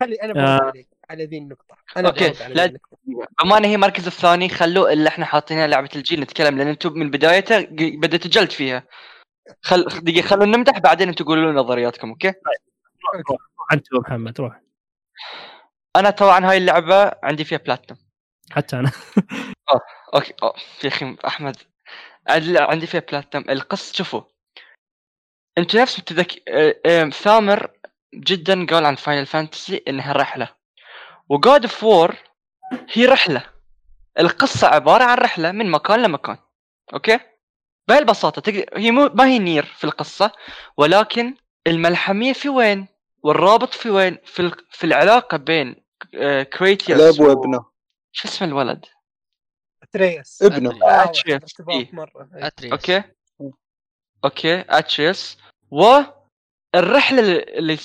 خلي 0.00 0.14
أنا 0.14 0.56
آه. 0.56 0.72
على 1.10 1.24
ذي 1.26 1.38
النقطة. 1.38 1.76
أنا 1.96 2.08
على 2.08 2.54
لا- 2.54 2.64
ذي 2.66 2.68
النقطة. 2.68 2.96
بما 3.44 3.58
ان 3.58 3.64
هي 3.64 3.74
المركز 3.74 4.06
الثاني 4.06 4.48
خلوا 4.48 4.92
اللي 4.92 5.08
إحنا 5.08 5.24
حاطينها 5.24 5.66
لعبة 5.66 5.88
الجيل 5.96 6.20
نتكلم 6.20 6.58
لأن 6.58 6.68
أنتم 6.68 6.92
من 6.92 7.10
بدايتها 7.10 7.60
ق- 7.60 7.66
بديتوا 8.02 8.30
جلد 8.30 8.50
فيها. 8.50 8.84
خل 9.62 9.84
دقيقة 9.84 10.26
خلونا 10.26 10.56
نمدح 10.56 10.78
بعدين 10.78 11.08
أنتم 11.08 11.24
قولوا 11.24 11.50
لنا 11.52 11.60
نظرياتكم 11.60 12.08
okay؟ 12.10 12.28
روح 13.30 13.72
أنت 13.72 13.92
ومحمد 13.94 14.40
روح. 14.40 14.60
أنا 15.96 16.10
طبعا 16.10 16.50
هاي 16.50 16.56
اللعبة 16.58 17.12
عندي 17.22 17.44
فيها 17.44 17.58
بلاتنم 17.58 17.96
حتى 18.52 18.76
أنا. 18.76 18.92
okay 20.14 20.34
أوه. 20.42 20.54
يا 20.84 20.88
أخي 20.88 21.16
أحمد 21.26 21.56
عد- 22.28 22.56
عندي 22.56 22.86
فيها 22.86 23.00
بلاتنم 23.00 23.44
القصة 23.50 23.92
شوفوا. 23.94 24.22
أنتوا 25.58 25.80
نفس 25.80 25.98
متذك... 25.98 26.48
آه، 26.48 26.74
آه، 26.86 27.04
ثامر 27.10 27.70
جدا 28.14 28.66
قال 28.66 28.84
عن 28.86 28.94
Final 28.94 29.26
Fantasy 29.26 29.82
إنها 29.88 30.12
رحلة. 30.12 30.48
و 31.28 31.37
God 31.37 31.62
of 31.62 31.84
War 31.84 32.16
هي 32.92 33.06
رحلة. 33.06 33.46
القصة 34.18 34.66
عبارة 34.68 35.04
عن 35.04 35.18
رحلة 35.18 35.52
من 35.52 35.70
مكان 35.70 36.02
لمكان. 36.02 36.36
okay؟ 36.94 37.20
بهاي 37.88 37.98
البساطه 38.00 38.40
تقدر 38.40 38.64
هي 38.78 38.90
مو 38.90 39.10
ما 39.14 39.26
هي 39.26 39.38
Nier 39.38 39.64
في 39.64 39.84
القصة 39.84 40.32
ولكن 40.76 41.34
الملحمية 41.66 42.32
في 42.32 42.48
وين؟ 42.48 42.86
والرابط 43.22 43.74
في 43.74 43.90
وين؟ 43.90 44.18
في 44.24 44.40
ال... 44.40 44.52
في 44.70 44.84
العلاقة 44.84 45.36
بين 45.36 45.76
آه، 46.14 46.42
كريتوس 46.42 47.00
الاب 47.00 47.20
وابنه. 47.28 47.73
شو 48.16 48.28
اسم 48.28 48.44
الولد؟ 48.44 48.84
أتريس 49.92 50.42
ابنه. 50.42 50.78
أتريس. 50.82 51.34
ارتباط 51.34 51.74
إيه. 51.74 51.90
إيه. 52.36 52.46
أتريس. 52.46 52.72
okay. 52.72 53.02
okay. 54.24 54.64
أتريس 54.68 55.38
والرحله 55.70 57.20
اللي 57.38 57.78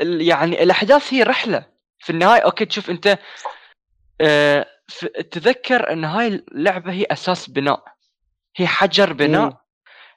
اللي- 0.00 0.26
يعني 0.26 0.62
الأحداث 0.62 1.14
هي 1.14 1.22
رحلة. 1.22 1.72
في 1.98 2.10
النهاية 2.10 2.40
okay 2.40 2.64
تشوف 2.64 2.90
أنت 2.90 3.18
آه، 4.20 4.66
ف- 4.88 5.04
تذكر 5.04 5.92
إن 5.92 6.04
هاي 6.04 6.26
اللعبة 6.28 6.92
هي 6.92 7.06
أساس 7.10 7.50
بناء. 7.50 7.84
هي 8.56 8.66
حجر 8.66 9.12
بناء 9.12 9.44
مم. 9.50 9.56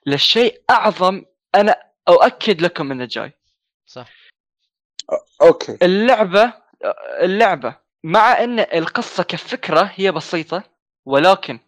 للشيء 0.06 0.61
أعظم 0.69 1.26
أنا 1.56 1.84
أؤكد 2.10 2.61
لكم 2.61 2.91
إنه 2.91 3.06
جاي. 3.06 3.34
صح. 3.86 4.10
okay. 5.42 5.78
اللعبة 5.82 6.53
اللعبة 7.22 7.76
مع 8.06 8.44
إن 8.44 8.60
القصة 8.60 9.23
كفكرة 9.23 9.91
هي 9.95 10.11
بسيطة 10.11 10.64
ولكن 11.06 11.60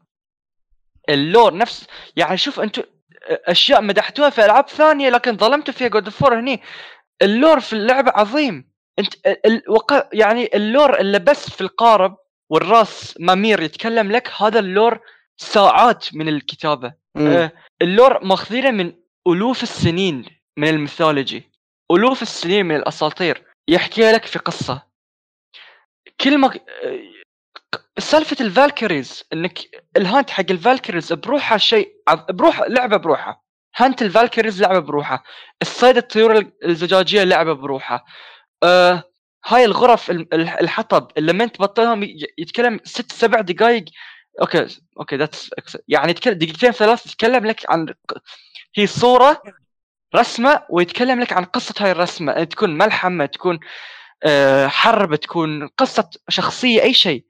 ال 1.09 1.19
lore 1.19 1.57
نفس 1.57 1.87
يعني 2.15 2.37
شوف 2.37 2.59
أنتم 2.59 2.83
أشياء 3.29 3.81
مدحتوها 3.81 4.29
في 4.29 4.45
ألعاب 4.45 4.69
ثانية 4.69 5.09
لكن 5.09 5.37
ظلمتوا 5.37 5.73
فيها 5.73 5.87
جود 5.87 6.09
فور 6.09 6.39
هني. 6.39 6.61
ال 7.21 7.29
lore 7.29 7.59
في 7.59 7.73
اللعبة 7.73 8.11
عظيم. 8.15 8.71
أنت. 8.99 9.13
يعني 10.13 10.49
ال 10.53 10.62
lore 10.62 10.99
اللي 10.99 11.19
بس 11.19 11.49
في 11.49 11.61
القارب 11.61 12.17
وراس 12.49 13.15
ميمير 13.19 13.61
يتكلم 13.61 14.11
لك 14.11 14.31
هذا 14.41 14.59
ال 14.59 14.67
lore 14.67 14.99
ساعات 15.37 16.05
من 16.13 16.27
الكتابة. 16.27 16.93
آه، 17.17 17.51
ال 17.81 17.90
lore 17.90 18.23
ماخذينه 18.25 18.71
من 18.71 18.93
ألوف 19.27 19.63
السنين 19.63 20.25
من 20.57 20.67
ال 20.67 20.75
mythology. 20.75 21.51
ألوف 21.91 22.21
السنين 22.21 22.65
من 22.65 22.75
الأساطير. 22.75 23.43
يحكيها 23.67 24.11
لك 24.11 24.25
في 24.25 24.39
قصة. 24.39 24.86
كل 26.21 26.37
ما 26.37 26.53
سالفة 27.99 28.37
ال 28.45 28.53
Valkyries 28.53 29.23
إنك 29.33 29.59
ال 29.97 30.04
hunt 30.04 30.29
حق 30.29 30.45
ال 30.49 30.56
Valkyries 30.56 31.13
بروحها 31.13 31.57
شيء 31.57 31.93
بروح 32.29 32.61
لعبة 32.61 32.97
بروحها. 32.97 33.41
hunt 33.75 34.01
ال 34.01 34.07
Valkyries 34.07 34.61
لعبة 34.61 34.79
بروحها. 34.79 35.23
الصيد 35.61 35.97
الطيور 35.97 36.51
الزجاجية 36.65 37.23
لعبة 37.23 37.53
بروحها. 37.53 38.05
آه 38.63 39.03
هاي 39.45 39.65
الغرف 39.65 40.11
ال- 40.11 40.33
ال- 40.33 40.49
الحطب 40.61 41.11
اللي 41.17 41.31
لما 41.33 41.45
تبطلهم 41.45 42.03
يتكلم 42.37 42.79
ست 42.83 43.11
سبع 43.11 43.41
دقائق 43.41 43.85
okay 44.41 44.67
okay 44.99 45.15
that's 45.15 45.49
يعني 45.87 46.11
يتكلم 46.11 46.33
دقيقتين 46.33 46.71
ثلاث 46.71 47.05
يتكلم 47.05 47.45
لك 47.45 47.71
عن 47.71 47.93
هي 48.75 48.87
صورة 48.87 49.41
رسمة 50.15 50.63
ويتكلم 50.69 51.19
لك 51.19 51.33
عن 51.33 51.43
قصة 51.43 51.73
هاي 51.79 51.91
الرسمة. 51.91 52.43
تكون 52.43 52.77
ملحمة 52.77 53.25
تكون 53.25 53.59
حرب 54.67 55.15
تكون 55.15 55.67
قصة 55.67 56.09
شخصية 56.29 56.81
أي 56.81 56.93
شيء. 56.93 57.25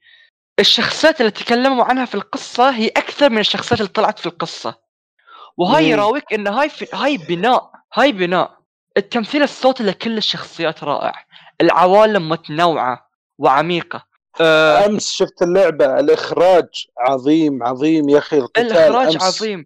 الشخصيات 0.60 1.22
اللي 1.22 1.32
تكلموا 1.32 1.84
عنها 1.84 2.06
في 2.06 2.16
القصة 2.16 2.70
هي 2.70 2.88
أكثر 2.88 3.30
من 3.30 3.38
الشخصيات 3.38 3.80
اللي 3.82 3.92
طلعت 3.92 4.20
في 4.20 4.26
القصة. 4.26 4.76
وهاي. 5.58 5.90
يراويك 5.90 6.34
إن 6.34 6.48
هاي 6.48 6.70
في 6.70 6.88
هاي 6.94 7.18
بناء 7.18 7.72
هاي 7.94 8.12
بناء. 8.12 8.58
التمثيل 8.98 9.44
الصوتي 9.44 9.84
لكل 9.84 10.18
الشخصيات 10.18 10.84
رائع. 10.84 11.26
العوالم 11.62 12.30
متنوعة 12.30 13.10
وعميقة. 13.38 14.08
آه 14.42 14.86
أمس 14.86 15.12
شفت 15.12 15.42
اللعبة 15.42 16.00
الإخراج 16.00 16.88
عظيم 17.00 17.64
عظيم 17.64 18.10
يا 18.10 18.18
أخي 18.18 18.38
القتال 18.38 18.72
الإخراج 18.72 19.14
أمس. 19.14 19.24
عظيم. 19.24 19.66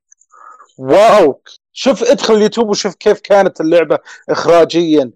واو! 0.82 1.42
شوف 1.74 2.04
ادخل 2.04 2.34
اليوتيوب 2.34 2.70
وشوف 2.70 2.96
كيف 2.96 3.20
كانت 3.20 3.62
اللعبة 3.62 3.98
اخراجيا. 4.30 5.12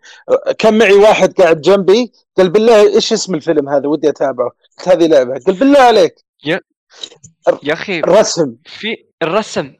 كان 0.58 0.78
معي 0.78 0.94
واحد 0.94 1.34
قاعد 1.34 1.62
جنبي 1.62 2.12
قال 2.38 2.50
بالله 2.50 2.96
إيش 2.96 3.14
اسم 3.14 3.36
الفيلم 3.36 3.70
هذا؟ 3.70 3.88
ودي 3.88 4.10
أتابعه. 4.10 4.52
قلت 4.78 4.88
هذه 4.88 5.08
لعبة. 5.08 5.40
قال 5.46 5.56
بالله 5.56 5.80
عليك. 5.80 6.16
يا 6.46 7.74
أخي 7.74 8.00
الرسم. 8.00 8.56
في 8.66 9.06
الرسم. 9.24 9.74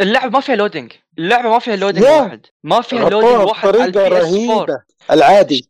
اللعبة 0.00 0.30
ما 0.30 0.40
فيها 0.40 0.56
loading 0.56 0.92
اللعبة 1.18 1.48
ما 1.48 1.58
فيها 1.58 1.76
loading 1.76 2.04
يا. 2.04 2.10
واحد. 2.10 2.46
ما 2.64 2.80
فيها 2.80 3.08
loading 3.08 3.48
واحد 3.48 3.68
على 3.68 3.84
ال 3.84 3.98
PS 3.98 4.06
4 4.06 4.20
رهيبة. 4.20 4.82
العادي. 5.10 5.68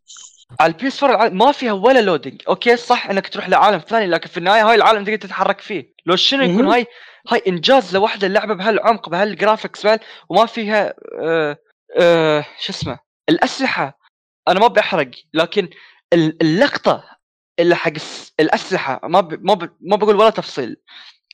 على 0.59 0.73
ال 0.73 0.87
PS 0.87 1.03
4 1.03 1.29
ما 1.29 1.51
فيها 1.51 1.71
ولا 1.71 2.01
loading 2.01 2.41
okay 2.47 2.77
صح 2.77 3.09
إنك 3.09 3.27
تروح 3.27 3.49
لعالم 3.49 3.79
ثاني 3.79 4.07
لكن 4.07 4.29
في 4.29 4.37
النهاية 4.37 4.69
هاي 4.69 4.75
العالم 4.75 5.03
تقدر 5.03 5.15
تتحرك 5.15 5.61
فيه. 5.61 5.93
لو 6.05 6.15
شنو 6.15 6.43
يكون. 6.43 6.67
هاي 6.67 6.85
هاي 7.27 7.41
إنجاز 7.47 7.95
لوحدة 7.95 8.27
اللعبة 8.27 8.53
بهالعمق 8.53 9.09
بهال 9.09 9.29
graphics 9.29 9.83
بهال 9.83 9.99
وما 10.29 10.45
فيها 10.45 10.93
آه 11.21 11.57
آه 11.99 12.45
شو 12.59 12.73
اسمه؟ 12.73 12.99
الأسلحة. 13.29 13.99
أنا 14.47 14.59
ما 14.59 14.67
بحرق 14.67 15.11
لكن 15.33 15.69
ال- 16.13 16.37
اللقطة 16.41 17.03
اللي 17.59 17.75
حق 17.75 17.91
الأسلحة 18.39 18.99
ما 19.03 19.21
ب... 19.21 19.45
ما 19.45 19.53
ب... 19.53 19.69
ما 19.81 19.95
بقول 19.95 20.15
ولا 20.15 20.29
تفصيل. 20.29 20.77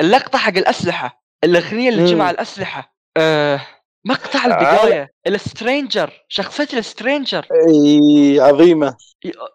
اللقطة 0.02 0.38
حق 0.38 0.58
الأسلحة 0.58 1.24
الأغنية 1.44 1.90
اللي 1.90 2.02
مم. 2.02 2.08
تجمع 2.08 2.30
الأسلحة 2.30 2.96
آه 3.18 3.62
مقطع 4.06 4.46
البداية. 4.46 5.12
ال 5.28 5.39
Stranger 5.39 6.26
شخصية 6.30 6.68
ال 6.78 6.85
Stranger. 6.85 7.46
إي 7.70 8.40
عظيمة. 8.42 8.98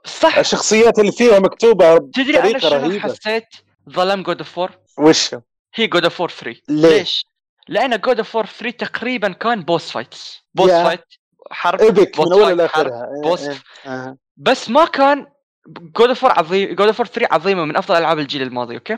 صح. 0.05 0.39
الشخصيات 0.39 0.99
اللي 0.99 1.13
فيها 1.13 1.39
مكتوبة 1.39 1.99
تدري 1.99 2.39
أنا 2.41 2.59
شنو 2.59 3.01
حسيت؟ 3.01 3.47
ظلم 3.91 4.23
God 4.23 4.39
of 4.39 4.59
War 4.59 4.79
وش؟ 4.99 5.35
هي 5.75 5.87
God 5.87 6.05
of 6.05 6.21
War 6.23 6.37
3 6.37 6.61
ليه؟ 6.69 6.99
ليش؟ 6.99 7.25
لأن 7.69 7.99
God 8.01 8.19
of 8.19 8.37
War 8.37 8.53
3 8.53 8.87
تقريبا 8.87 9.29
كان 9.33 9.63
boss 9.63 9.91
fights 9.91 10.43
boss 10.55 10.71
يا. 10.71 10.85
fight 10.85 11.05
حرب 11.51 11.81
epic 11.81 12.17
boss 12.17 12.29
من 12.29 12.45
حرب، 12.47 12.57
لاخرها 12.57 13.05
إيه، 13.17 13.23
boss 13.23 13.43
إيه، 13.49 13.57
آه. 13.87 14.17
بس 14.37 14.71
ما 14.71 14.85
كان 14.85 15.27
God 15.69 16.09
of 16.09 16.25
War 16.25 16.39
عظيم 16.39 16.75
God 16.75 16.87
of 16.87 17.01
War 17.01 17.13
3 17.13 17.35
عظيمة 17.35 17.65
من 17.65 17.77
أفضل 17.77 17.97
ألعاب 17.97 18.19
الجيل 18.19 18.43
الماضي 18.43 18.75
okay؟ 18.75 18.97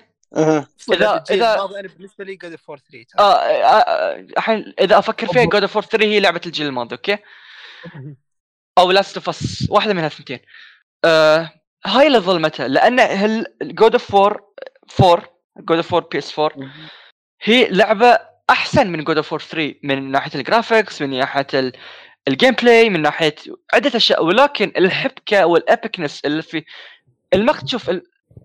إذا- 0.92 1.22
إذا- 1.30 1.32
أنا 1.32 1.88
بالنسبة 1.96 2.24
لي 2.24 2.36
God 2.36 2.56
of 2.56 2.65
War 2.65 2.78
3 2.78 3.06
آه، 3.18 3.22
آه، 3.22 3.66
آه، 3.66 4.20
الحين 4.20 4.74
إذا 4.80 4.98
أفكر 4.98 5.26
فيها 5.26 5.44
God 5.44 5.62
of 5.62 5.76
War 5.76 5.90
3 5.90 6.04
هي 6.06 6.20
لعبة 6.20 6.40
الجيل 6.46 6.66
الماضي 6.66 6.94
okay؟ 6.96 7.18
أو 8.78 8.90
Last 8.90 9.16
of 9.16 9.28
Us 9.28 9.66
واحدة 9.70 9.94
من 9.94 10.02
هالثنتين 10.02 10.38
آه 11.04 11.50
هاي 11.86 12.06
اللي 12.06 12.18
ظلمتها 12.18 12.68
لأن 12.68 13.00
هل 13.00 13.46
God 13.62 13.92
of 13.92 14.14
War 14.16 14.40
4 15.00 15.31
God 15.58 15.76
of 15.76 15.81
War 15.81 15.89
PS 15.89 15.94
4 15.94 16.70
هي 17.42 17.68
لعبة 17.68 18.18
أحسن 18.50 18.86
من 18.92 19.04
God 19.04 19.16
of 19.16 19.32
War 19.32 19.48
3 19.48 19.74
من 19.82 20.10
ناحية 20.10 20.38
ال 20.40 20.47
graphics 20.47 21.02
من 21.02 21.10
ناحية 21.18 21.46
ال- 21.54 21.72
ال 22.28 22.50
gameplay 22.54 22.90
من 22.90 23.02
ناحية 23.02 23.34
عدة 23.74 23.96
أشياء. 23.96 24.24
ولكن 24.24 24.72
الحبكة 24.76 25.46
وال 25.46 25.61
epicness 25.61 26.20
اللي 26.24 26.42
في 26.42 26.64
المقطع 27.34 27.66
شوف 27.66 27.90
ال- 27.90 28.02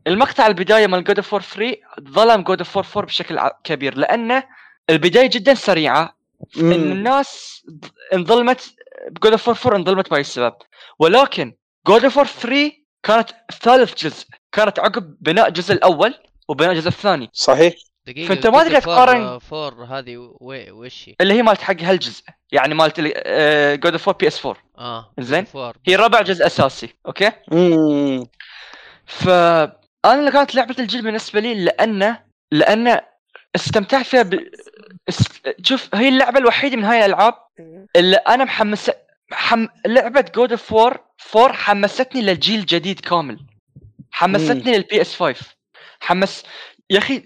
المقطع 0.07 0.47
البداية 0.47 0.87
مال 0.87 1.03
God 1.03 1.17
of 1.17 1.33
War 1.33 1.49
3 1.49 1.77
ظلم 2.09 2.41
God 2.41 2.57
of 2.59 2.67
War 2.67 2.77
4 2.77 3.05
بشكل 3.05 3.39
كبير 3.63 3.97
لأنه 3.97 4.43
البداية 4.89 5.29
جدا 5.29 5.53
سريعة. 5.53 6.17
مم. 6.57 6.71
الناس 6.71 7.61
انظلمت 8.13 8.75
ب 9.11 9.16
God 9.16 9.31
of 9.31 9.39
War 9.39 9.49
4 9.49 9.77
انظلمت 9.77 10.09
بهاي 10.09 10.21
السبب. 10.21 10.53
ولكن 10.99 11.53
God 11.87 12.03
of 12.03 12.17
War 12.19 12.33
3 12.33 12.71
كانت 13.03 13.29
ثالث 13.61 14.03
جزء 14.05 14.25
كانت 14.51 14.79
عقب 14.79 15.17
بناء 15.21 15.47
الجزء 15.47 15.73
الأول. 15.73 16.13
وبناء 16.47 16.71
الجزء 16.71 16.87
الثاني. 16.87 17.29
صحيح. 17.33 17.73
دقيقة 18.07 18.27
فأنت 18.27 18.47
ما 18.47 18.63
تقدر 18.63 18.79
تقارن- 18.81 19.39
four 19.39 19.83
هذه 19.83 20.17
وش 20.41 21.09
هي؟ 21.09 21.15
اللي 21.21 21.33
هي 21.33 21.41
مالت 21.43 21.61
حق 21.61 21.81
هالجزء 21.81 22.23
يعني 22.51 22.73
مالت 22.73 22.99
God 23.83 23.91
of 23.93 23.98
War 23.98 24.05
PS 24.05 24.09
4 24.09 24.61
آه 24.77 25.13
زين. 25.19 25.45
four 25.45 25.73
هي 25.87 25.95
ربع 25.95 26.21
جزء 26.21 26.45
أساسي 26.45 26.89
okay؟ 27.05 27.31
مم. 27.51 28.25
فانا 29.05 29.73
اللي 30.19 30.31
كانت 30.31 30.55
لعبة 30.55 30.75
الجيل 30.79 31.01
بالنسبة 31.01 31.39
لي 31.39 31.53
لأنه 31.65 32.19
لأنه 32.51 33.01
استمتعت 33.55 34.05
فيها 34.05 34.21
ب... 34.23 34.39
است... 35.09 35.31
شوف 35.63 35.95
هي 35.95 36.09
اللعبة 36.09 36.39
الوحيدة 36.39 36.75
من 36.75 36.83
هاي 36.83 36.99
الألعاب 37.05 37.33
اللي 37.95 38.15
أنا 38.15 38.43
محمس 38.43 38.91
حم... 39.31 39.67
لعبة 39.87 40.25
God 40.35 40.51
of 40.51 40.60
War 40.60 40.73
4 40.73 41.53
حمستني 41.53 42.21
للجيل 42.21 42.59
الجديد 42.59 42.99
كامل. 42.99 43.39
حمستني 44.11 44.77
لل 44.77 45.01
PS 45.01 45.15
5 45.15 45.56
حمس 45.99 46.43
يا 46.89 46.97
أخي 46.97 47.23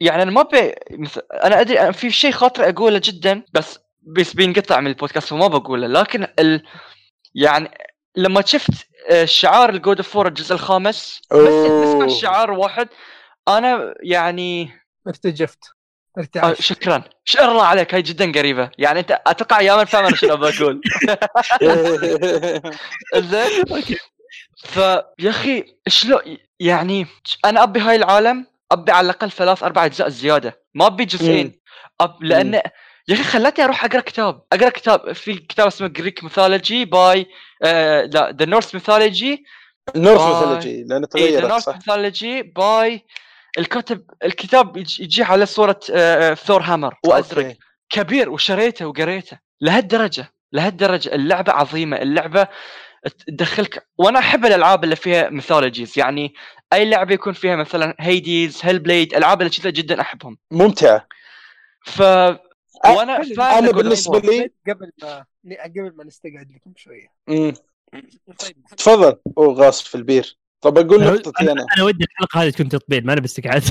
يعني 0.00 0.22
أنا 0.22 0.30
ما 0.30 0.42
ب... 0.42 0.74
مثل... 0.90 1.22
أنا 1.44 1.60
أدري 1.60 1.80
أنا 1.80 1.92
في 1.92 2.10
شيء 2.10 2.32
خاطر 2.32 2.68
أقوله 2.68 3.00
جدا 3.04 3.42
بس 3.52 3.78
بس 4.02 4.34
بينقطع 4.34 4.80
من 4.80 4.86
البودكاست 4.86 5.32
وما 5.32 5.46
بقوله. 5.46 5.86
لكن 5.86 6.26
ال... 6.38 6.62
يعني 7.34 7.70
لما 8.16 8.42
شفت 8.46 8.70
آه، 9.10 9.24
شعار 9.24 9.70
ال 9.70 9.77
God 9.77 9.96
of 9.96 10.16
War 10.16 10.28
الجزء 10.28 10.54
الخامس 10.54 11.20
بس. 11.32 11.38
نسمع 11.38 12.06
شعار 12.06 12.50
واحد 12.50 12.88
أنا 13.48 13.94
يعني 14.02 14.70
ارتجفت. 15.08 15.58
آه 16.16 16.20
ارتعشت. 16.20 16.62
شكرا. 16.62 17.04
شكرا 17.24 17.50
الله 17.50 17.64
عليك 17.64 17.94
هاي 17.94 18.02
جدا 18.02 18.32
قريبة. 18.32 18.70
يعني 18.78 19.00
أنت 19.00 19.22
أتوقع 19.26 19.60
يا 19.60 19.76
من 19.76 19.84
فاهم 19.84 20.04
أنا 20.04 20.16
شنو 20.16 20.36
بقول. 20.36 20.80
زين. 23.30 23.64
فيا 24.56 25.30
أخي 25.30 25.64
شلون 25.88 26.20
يعني 26.60 27.06
أنا 27.44 27.62
أبي 27.62 27.80
هاي 27.80 27.96
العالم 27.96 28.46
أبي 28.72 28.92
على 28.92 29.04
الأقل 29.04 29.30
ثلاث 29.30 29.62
أربع 29.62 29.84
أجزاء 29.84 30.08
زيادة. 30.08 30.60
ما 30.74 30.86
أبي 30.86 31.04
جزئين. 31.04 31.60
أب 32.00 32.22
لأن 32.22 32.54
يا 33.08 33.14
أخي 33.14 33.22
خلتني 33.22 33.64
أروح 33.64 33.84
أقرأ 33.84 34.00
كتاب. 34.00 34.42
أقرأ 34.52 34.68
كتاب 34.68 35.12
في 35.12 35.34
كتاب 35.34 35.66
اسمه 35.66 35.88
Greek 35.88 36.24
mythology 36.24 36.84
by 36.84 37.26
آه 37.62 38.02
لا 38.02 38.36
the 38.38 38.44
Norse 38.46 38.74
mythology 38.74 39.44
Norse. 39.96 40.20
mythology 40.20 40.84
لأنه 40.84 41.08
اي 41.16 41.22
ذا 41.22 41.40
تغيرت 41.40 41.50
Norse 41.50 41.68
mythology 41.68 42.42
by 42.42 43.04
الكاتب 43.58 44.04
الكتاب 44.24 44.76
يجي 44.76 45.22
على 45.22 45.46
صورة 45.46 45.80
آه، 45.92 46.34
Thor 46.34 46.62
hammer 46.62 46.94
وازرق. 47.06 47.56
كبير 47.90 48.30
وشريته 48.30 48.86
وقريته 48.86 49.38
لهالدرجة 49.60 50.32
لهالدرجة. 50.52 51.14
اللعبة 51.14 51.52
عظيمة. 51.52 51.96
اللعبة 51.96 52.48
تدخلك. 53.08 53.86
وأنا 53.98 54.18
أحب 54.18 54.46
الألعاب 54.46 54.84
اللي 54.84 54.96
فيها 54.96 55.28
mythologies 55.30 55.98
يعني 55.98 56.34
أي 56.72 56.90
لعبة 56.90 57.14
يكون 57.14 57.32
فيها 57.32 57.56
مثلا 57.56 57.94
Hades 58.00 58.58
Hellblade 58.62 59.14
العاب 59.14 59.40
اللي 59.42 59.50
كذا 59.50 59.70
جدا 59.70 60.00
أحبهم. 60.00 60.38
ممتعة. 60.50 61.06
ف 61.84 62.00
وأنا 62.00 63.70
بالنسبة 63.72 64.16
أوف 64.16 64.24
لي- 64.24 64.50
قبل 64.68 64.90
ما 65.02 65.24
قبل 65.64 65.92
ما 65.96 66.04
نستقعد 66.04 66.50
لكم 66.54 66.72
شوية. 66.76 67.06
مم. 67.28 67.54
طيب. 68.38 68.56
تفضل. 68.76 69.16
هو 69.38 69.52
غاص 69.52 69.82
في 69.82 69.94
البير. 69.94 70.38
طب 70.60 70.78
أقول 70.78 71.04
أنا- 71.04 71.06
نقطتي 71.06 71.52
أنا. 71.52 71.66
أنا 71.76 71.84
ودي 71.84 72.04
الحلقة 72.04 72.42
هذه 72.42 72.50
تكون 72.50 72.68
تطبيل 72.68 73.06
ما 73.06 73.12
أنا 73.12 73.20
باستقعاد 73.20 73.62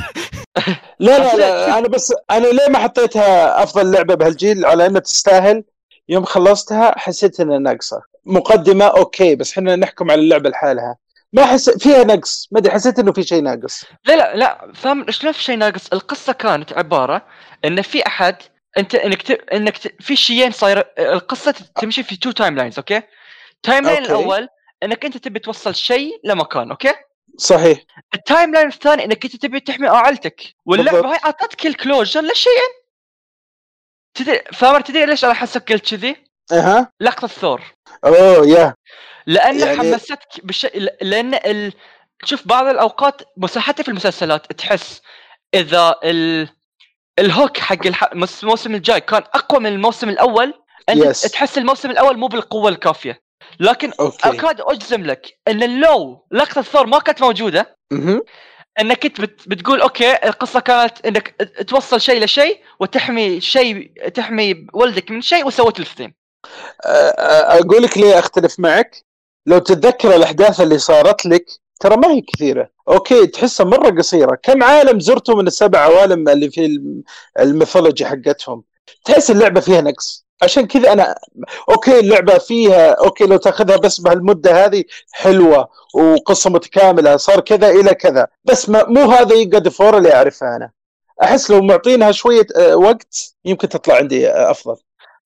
لا 1.00 1.18
لا 1.20 1.36
لا 1.38 1.78
أنا 1.78 1.88
بس 1.88 2.14
أنا 2.32 2.48
ليه 2.48 2.68
ما 2.70 2.80
حطيتها 2.80 3.64
أفضل 3.64 3.92
لعبة 3.92 4.16
بهالجيل؟ 4.16 4.66
على 4.66 4.86
إنها 4.86 5.00
تستاهل. 5.00 5.64
يوم 6.10 6.26
خلصتها 6.26 7.00
حسيت 7.00 7.40
إنها 7.40 7.60
ناقصة. 7.60 8.02
مقدمة 8.26 8.86
أوكي 8.86 9.36
بس 9.36 9.52
إحنا 9.52 9.76
نحكم 9.76 10.12
على 10.12 10.22
اللعبة 10.22 10.50
لحالها 10.50 10.98
ما 11.34 11.46
حس 11.46 11.70
فيها 11.70 12.04
نقص. 12.04 12.48
ما 12.52 12.60
أدري 12.60 12.72
حسيت 12.72 13.00
إنه 13.00 13.14
في 13.14 13.24
شيء 13.24 13.44
ناقص. 13.44 13.86
لا 14.06 14.16
لا 14.16 14.36
لا 14.36 14.72
فاهم 14.74 15.12
شلون 15.12 15.34
في 15.34 15.44
شيء 15.44 15.58
ناقص؟ 15.58 15.88
القصة 15.94 16.34
كانت 16.34 16.74
عبارة 16.74 17.28
إن 17.66 17.82
في 17.82 18.08
أحد 18.08 18.36
أنت 18.78 18.96
إنك 18.96 19.22
ت... 19.22 19.32
إنك 19.32 19.78
ت... 19.78 20.04
في 20.04 20.16
شيئين 20.16 20.52
صاير 20.52 20.84
القصة 21.00 21.52
تمشي 21.52 22.04
في 22.04 22.16
two 22.16 22.32
timelines 22.32 22.78
okay؟ 22.78 23.02
timeline. 23.64 24.06
الأول 24.06 24.48
إنك 24.84 25.06
أنت 25.06 25.18
تبي 25.18 25.40
توصل 25.40 25.76
شيء 25.76 26.20
لمكان 26.24 26.72
أوكي؟ 26.72 26.94
صحيح. 27.38 27.80
ال 28.14 28.54
timeline 28.54 28.68
الثاني 28.68 29.06
إنك 29.06 29.26
أنت 29.26 29.36
تبي 29.36 29.60
تحمي 29.60 29.88
عائلتك 29.88 30.42
واللعبة 30.66 31.02
بالضبط. 31.02 31.14
هاي 31.14 31.20
أعطتك 31.26 31.66
ال 31.66 31.73
closure 31.73 32.22
للشيئين 32.22 32.70
تدري 34.14 34.42
فاهم 34.54 34.82
تدري 34.82 35.06
ليش 35.06 35.26
أنا 35.26 35.34
حسك 35.34 35.72
قلت 35.72 35.96
كذي؟ 35.96 36.16
أها 36.52 36.92
لقطة 37.00 37.28
ثور 37.28 37.62
أوه 38.06 38.48
يا 38.48 38.76
لأن 39.28 39.60
يعني-. 39.60 39.80
حمستك 39.80 40.20
بش... 40.44 40.68
لأن 41.02 41.34
ال... 41.34 41.74
شوف 42.24 42.48
بعض 42.48 42.66
الأوقات 42.68 43.22
حتى 43.58 43.84
في 43.84 43.90
المسلسلات 43.90 44.54
تحس 44.54 45.02
إذا 45.54 45.96
ال... 46.04 46.50
ال 47.20 47.27
hook 47.27 47.58
حق 47.58 47.88
الح... 47.88 48.04
الموسم 48.44 48.76
الجاي 48.76 49.02
كان 49.02 49.24
أقوى 49.34 49.60
من 49.60 49.66
الموسم 49.70 50.10
الأول 50.10 50.54
أنت 50.90 51.04
Yes. 51.04 51.32
تحس 51.32 51.58
الموسم 51.58 51.92
الأول 51.92 52.18
مو 52.18 52.28
بالقوة 52.28 52.70
الكافية 52.70 53.22
لكن 53.60 53.92
okay 54.00 54.30
أكاد 54.30 54.62
أجزم 54.62 55.04
لك 55.06 55.40
إن 55.48 55.80
لو 55.82 56.26
لقطة 56.32 56.62
ثور 56.62 56.86
ما 56.86 57.00
كانت 57.00 57.22
موجودة 57.22 57.78
مهم. 57.92 58.22
إنك 58.80 59.06
انت 59.06 59.22
بت... 59.22 59.50
بتقول 59.50 59.82
okay 59.82 60.14
القصة 60.28 60.60
كانت 60.60 61.06
إنك 61.06 61.36
توصل 61.68 62.02
شيء 62.02 62.24
لشيء 62.24 62.62
وتحمي 62.80 63.42
شيء 63.42 63.92
تحمي 64.14 64.68
ولدك 64.74 65.12
من 65.12 65.22
شيء 65.22 65.48
وسويت 65.48 65.80
الاثنين 65.80 66.14
أقول 67.60 67.84
لك 67.84 67.98
ليه 67.98 68.20
أختلف 68.20 68.60
معك؟ 68.60 69.06
لو 69.46 69.58
تتذكر 69.60 70.16
الأحداث 70.16 70.62
اللي 70.62 70.78
صارت 70.78 71.26
لك 71.26 71.46
ترى 71.80 71.98
ما 71.98 72.12
هي 72.12 72.22
كثيرة. 72.22 72.70
okay 72.90 73.28
تحسها 73.28 73.66
مرة 73.66 73.90
قصيرة. 73.98 74.38
كم 74.44 74.64
عالم 74.64 75.00
زرته 75.00 75.36
من 75.36 75.48
السبع 75.48 75.80
عوالم 75.80 76.30
اللي 76.30 76.52
في 76.52 76.66
الم- 76.66 77.04
ال 77.40 77.46
mythology 77.46 78.06
حقتهم؟ 78.06 78.64
تحس 79.06 79.32
اللعبة 79.32 79.62
فيها 79.62 79.82
نقص. 79.82 80.26
عشان 80.44 80.68
كذا 80.68 80.94
أنا 80.94 81.16
okay 81.70 82.00
اللعبة 82.00 82.38
فيها 82.38 82.92
okay 82.92 83.24
لو 83.26 83.38
تأخذها 83.38 83.78
بس 83.78 84.00
بهالمدة 84.02 84.66
هذه 84.66 84.84
حلوة 85.12 85.70
وقصه 85.96 86.50
متكامله 86.50 87.18
صار 87.18 87.40
كذا 87.40 87.70
إلى 87.70 87.94
كذا. 87.94 88.28
بس 88.44 88.70
ما 88.70 88.86
مو 88.88 89.12
هذا 89.12 89.44
God 89.44 89.70
of 89.70 89.81
War 89.81 89.98
اللي 89.98 90.14
اعرفها 90.14 90.56
أنا. 90.56 90.72
أحس 91.24 91.52
لو 91.52 91.62
معطينها 91.62 92.12
شوية 92.12 92.48
وقت 92.74 93.36
يمكن 93.46 93.70
تطلع 93.70 93.96
عندي 93.96 94.30
أفضل. 94.30 94.76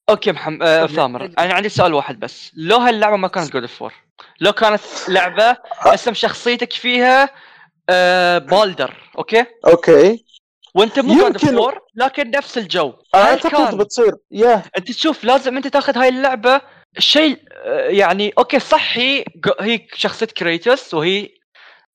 okay 0.10 0.32
محمد 0.32 0.64
آه 0.68 0.86
ثامر 0.86 1.26
أنا 1.40 1.54
عندي 1.54 1.70
سؤال 1.70 1.94
واحد 1.94 2.20
بس. 2.20 2.52
لو 2.56 2.78
هاللعبة 2.78 3.16
ما 3.16 3.28
كانت 3.28 3.54
God 3.54 3.66
of 3.66 3.77
War 3.77 3.94
لو 4.40 4.52
كانت 4.52 4.82
لعبة 5.08 5.58
اسم 5.86 6.14
شخصيتك 6.14 6.74
فيها 6.74 7.30
آه 7.90 8.38
بالدر 8.38 8.94
okay؟ 9.18 9.46
okay. 9.68 10.26
وأنت 10.76 11.00
مو 11.00 11.14
God 11.14 11.38
of 11.38 11.55
War 11.55 11.80
لكن 11.96 12.32
نفس 12.32 12.58
الجو. 12.58 12.94
أعتقد 13.16 13.78
بتصير 13.78 14.16
يا 14.32 14.64
أنت 14.78 14.92
تشوف 14.92 15.24
لازم 15.24 15.58
أنت 15.58 15.68
تاخذ 15.68 15.98
هاي 15.98 16.10
اللعبة 16.10 16.62
الشيء 16.98 17.40
آه، 17.52 17.88
يعني 17.90 18.34
okay 18.38 18.60
صح 18.60 18.98
هي 18.98 19.26
هي 19.60 19.88
شخصية 19.94 20.26
كريتوس 20.26 20.94
وهي 20.94 21.30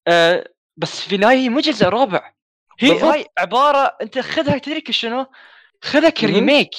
آه 0.08 0.48
بس 0.76 1.00
في 1.00 1.14
النهاية 1.14 1.36
هي 1.36 1.48
مو 1.48 1.60
جزء 1.60 1.86
رابع. 1.86 2.32
هي 2.80 2.90
بالضبط. 2.90 3.10
هاي 3.10 3.26
عبارة 3.38 3.96
أنت 4.02 4.18
خذها 4.18 4.58
تدري 4.58 4.84
شنو؟ 4.90 5.26
خذها 5.82 6.10
ك 6.10 6.18
remake. 6.18 6.74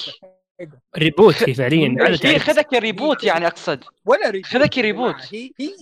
ريبوت 0.98 1.42
هي 1.48 1.54
فعليا 1.54 1.88
هي 2.00 2.16
تعريف. 2.18 2.42
خذها 2.50 2.62
كريبوت 2.62 3.24
يعني 3.24 3.46
أقصد 3.46 3.84
ولا 4.04 4.30
ريبوت 4.30 4.50
خذك 4.50 4.76
يا 4.76 4.82
ريبوت. 4.82 5.14
جماعة. 5.14 5.28
هي 5.32 5.50
هي. 5.60 5.74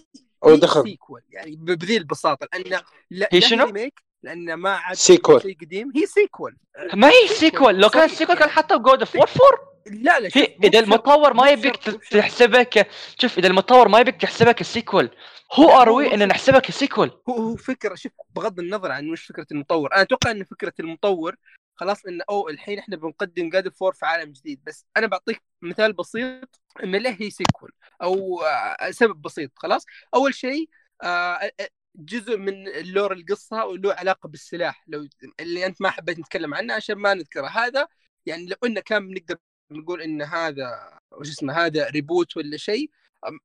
سيكول 0.85 1.21
يعني 1.31 1.57
بذي 1.57 1.97
البساطة 1.97 2.49
لأن 2.53 2.81
لا 3.11 3.29
هي 3.33 3.41
شنو؟ 3.41 3.65
ريميك 3.65 4.03
لأن 4.23 4.55
ما 4.55 4.71
عاد 4.71 4.97
سيكول. 4.97 5.43
شيء 5.43 5.57
قديم 5.61 5.93
هي 5.97 6.07
سيكول 6.07 6.57
ما 6.95 7.09
هي 7.09 7.29
سيكول 7.29 7.75
لو 7.81 7.89
كان. 7.89 8.09
سيكول 8.09 8.37
كان 8.37 8.49
حتى 8.49 8.79
جود 8.79 8.99
اوف 8.99 9.17
وور 9.17 9.27
4 9.29 9.75
لا 9.87 10.21
لا 10.21 10.29
إذا 10.65 10.79
المطور 10.79 11.33
ما 11.35 11.51
يبيك 11.51 11.73
بشرط- 11.79 11.89
مو 11.89 11.97
بشرط. 11.99 12.13
تحسبها 12.13 12.63
ك 12.63 12.87
شوف 13.19 13.39
إذا 13.39 13.47
المطور 13.49 13.89
ما 13.89 13.99
يبيك 14.01 14.17
تحسبها 14.17 14.53
كسيكول 14.53 15.11
هو 15.53 15.71
ار 15.71 15.91
هو- 15.91 15.97
وي 15.97 16.15
ان 16.15 16.29
نحسبها 16.29 16.59
كسيكول 16.61 17.11
هو 17.29 17.35
هو 17.35 17.57
فكرة 17.57 17.95
شوف 17.95 18.13
بغض 18.37 18.59
النظر 18.61 18.91
عن 18.93 19.11
وش 19.11 19.25
فكرة 19.27 19.47
المطور 19.53 19.93
أنا 19.93 20.03
أتوقع 20.03 20.31
إن 20.31 20.45
فكرة 20.45 20.73
المطور 20.81 21.35
خلاص 21.77 22.07
انه 22.07 22.25
أو 22.31 22.49
الحين 22.49 22.79
إحنا 22.79 22.97
بنقدم 22.97 23.51
God 23.51 23.69
of 23.69 23.79
War 23.79 23.95
في 23.95 24.07
عالم 24.07 24.33
جديد. 24.33 24.65
بس 24.65 24.87
أنا 24.97 25.07
بعطيك 25.07 25.43
مثال 25.63 25.93
بسيط 25.93 26.61
ان 26.85 26.97
ليه 26.97 27.17
هي 27.21 27.31
sequel 27.31 27.73
أو 28.03 28.43
آه، 28.43 28.91
سبب 28.91 29.23
بسيط 29.23 29.51
خلاص؟ 29.57 29.87
أول 30.15 30.35
شيء 30.35 30.69
آه، 31.03 31.51
جزء 31.97 32.37
من 32.39 32.69
ال 32.69 32.78
lore 32.78 33.13
القصة 33.13 33.65
وله 33.65 33.95
علاقة 33.95 34.29
بالسلاح. 34.29 34.85
لو 34.89 35.09
اللي 35.41 35.67
أنت 35.67 35.83
ما 35.83 35.91
حبيت 35.91 36.19
نتكلم 36.19 36.55
عنه 36.55 36.75
عشان 36.75 36.97
ما 36.97 37.15
نذكره. 37.15 37.47
هذا 37.47 37.89
يعني 38.27 38.47
لو 38.47 38.57
إنه 38.65 38.81
كان 38.81 39.09
بنقدر 39.09 39.37
نقول 39.71 40.03
إن 40.03 40.23
هذا 40.23 40.99
وش 41.13 41.29
اسمه 41.29 41.53
هذا 41.55 41.91
reboot 41.91 42.37
ولا 42.37 42.57
شيء 42.57 42.91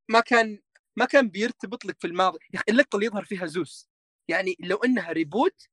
ما 0.09 0.19
كان 0.19 0.59
ما 0.95 1.05
كان 1.05 1.29
بيرتبط 1.29 1.85
لك 1.85 1.97
في 1.99 2.07
الماضي. 2.07 2.39
يا 2.53 2.59
أخي 2.59 2.65
اللقطة 2.69 2.95
اللي 2.95 3.05
يظهر 3.07 3.25
فيها 3.25 3.45
زوس 3.45 3.89
يعني 4.27 4.55
لو 4.59 4.77
إنها 4.77 5.11
reboot 5.11 5.67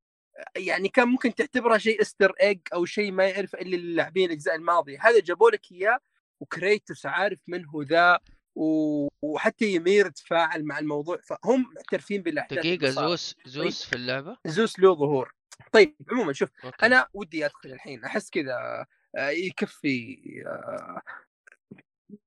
يعني 0.56 0.88
كان 0.88 1.08
ممكن 1.08 1.34
تعتبرها 1.34 1.78
شيء 1.78 2.00
Easter 2.02 2.32
egg 2.40 2.60
أو 2.74 2.84
شيء 2.84 3.12
ما 3.12 3.26
يعرف 3.28 3.54
إلا 3.54 3.76
اللاعبين 3.76 4.26
الأجزاء 4.26 4.54
الماضية 4.54 4.98
هذا 5.00 5.20
جابوا 5.20 5.50
لك 5.50 5.72
إياه 5.72 5.98
وكريتوس 6.40 7.06
عارف 7.06 7.38
من 7.46 7.66
هو 7.66 7.82
ذا 7.82 8.18
و- 8.54 9.08
وحتى 9.22 9.64
ميمير 9.64 10.08
تفاعل 10.08 10.64
مع 10.64 10.78
الموضوع 10.78 11.18
فهم 11.24 11.72
معترفين 11.76 12.22
بالأحداث 12.22 12.58
اللي 12.58 12.76
دقيقة 12.76 12.92
صارت. 12.92 13.08
زوس 13.08 13.34
زوس 13.46 13.84
في 13.84 13.96
اللعبة 13.96 14.36
زوس 14.46 14.78
له 14.80 14.94
ظهور 14.94 15.32
طيب 15.72 15.96
عموما 16.10 16.32
شوف 16.32 16.48
okay. 16.64 16.86
أنا 16.86 17.08
ودي 17.14 17.46
أدخل 17.46 17.72
الحين 17.72 18.04
أحس 18.04 18.30
كذا 18.30 18.86
آه، 19.16 19.28
يكفي 19.28 20.18
آه، 20.46 21.00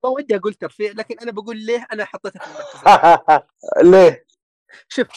ما 0.04 0.10
ودي 0.10 0.36
أقول 0.36 0.54
ترفيع 0.54 0.92
لكن 0.92 1.20
أنا 1.20 1.32
بقول 1.32 1.58
ليه 1.58 1.88
أنا 1.94 2.06
حطيتها 2.06 2.40
في 2.40 2.48
المركز. 2.48 3.44
ليه؟ 3.96 4.26
شوف 4.90 5.08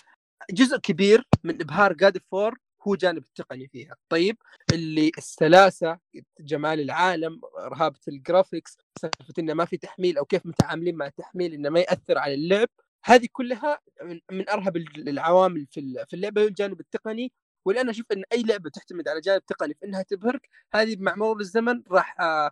جزء 0.50 0.76
كبير 0.78 1.24
من 1.44 1.60
إبهار 1.60 1.92
God 1.92 2.18
of 2.30 2.41
War 2.41 2.58
هو 2.88 2.94
جانب 2.94 3.24
التقني 3.24 3.68
فيها. 3.68 3.96
طيب 4.08 4.36
اللي 4.72 5.10
السلاسة 5.18 5.98
جمال 6.40 6.80
العالم 6.80 7.40
رهابة 7.58 8.00
ال 8.08 8.16
graphics 8.16 8.76
سالفة 9.00 9.34
إنه 9.38 9.54
ما 9.54 9.64
في 9.64 9.76
تحميل 9.76 10.18
أو 10.18 10.24
كيف 10.24 10.46
متعاملين 10.46 10.96
مع 10.96 11.06
التحميل 11.06 11.54
إنه 11.54 11.70
ما 11.70 11.80
يأثر 11.80 12.18
على 12.18 12.34
اللعب 12.34 12.68
هذه 13.04 13.28
كلها 13.32 13.78
من, 14.02 14.48
أرهب 14.50 14.76
ال- 14.76 15.08
العوامل 15.08 15.66
في 15.70 15.80
ال- 15.80 16.04
في 16.08 16.16
اللعبة 16.16 16.42
الجانب 16.46 16.80
التقني 16.80 17.32
ولان 17.64 17.88
أشوف 17.88 18.06
أن 18.12 18.22
أي 18.32 18.42
لعبة 18.42 18.70
تعتمد 18.70 19.08
على 19.08 19.20
جانب 19.20 19.46
تقني 19.46 19.74
في 19.74 19.86
إنها 19.86 20.02
تبهرك 20.02 20.48
هذه 20.74 20.96
مع 20.98 21.14
مرور 21.14 21.40
الزمن 21.40 21.82
راح 21.90 22.20
آه، 22.20 22.50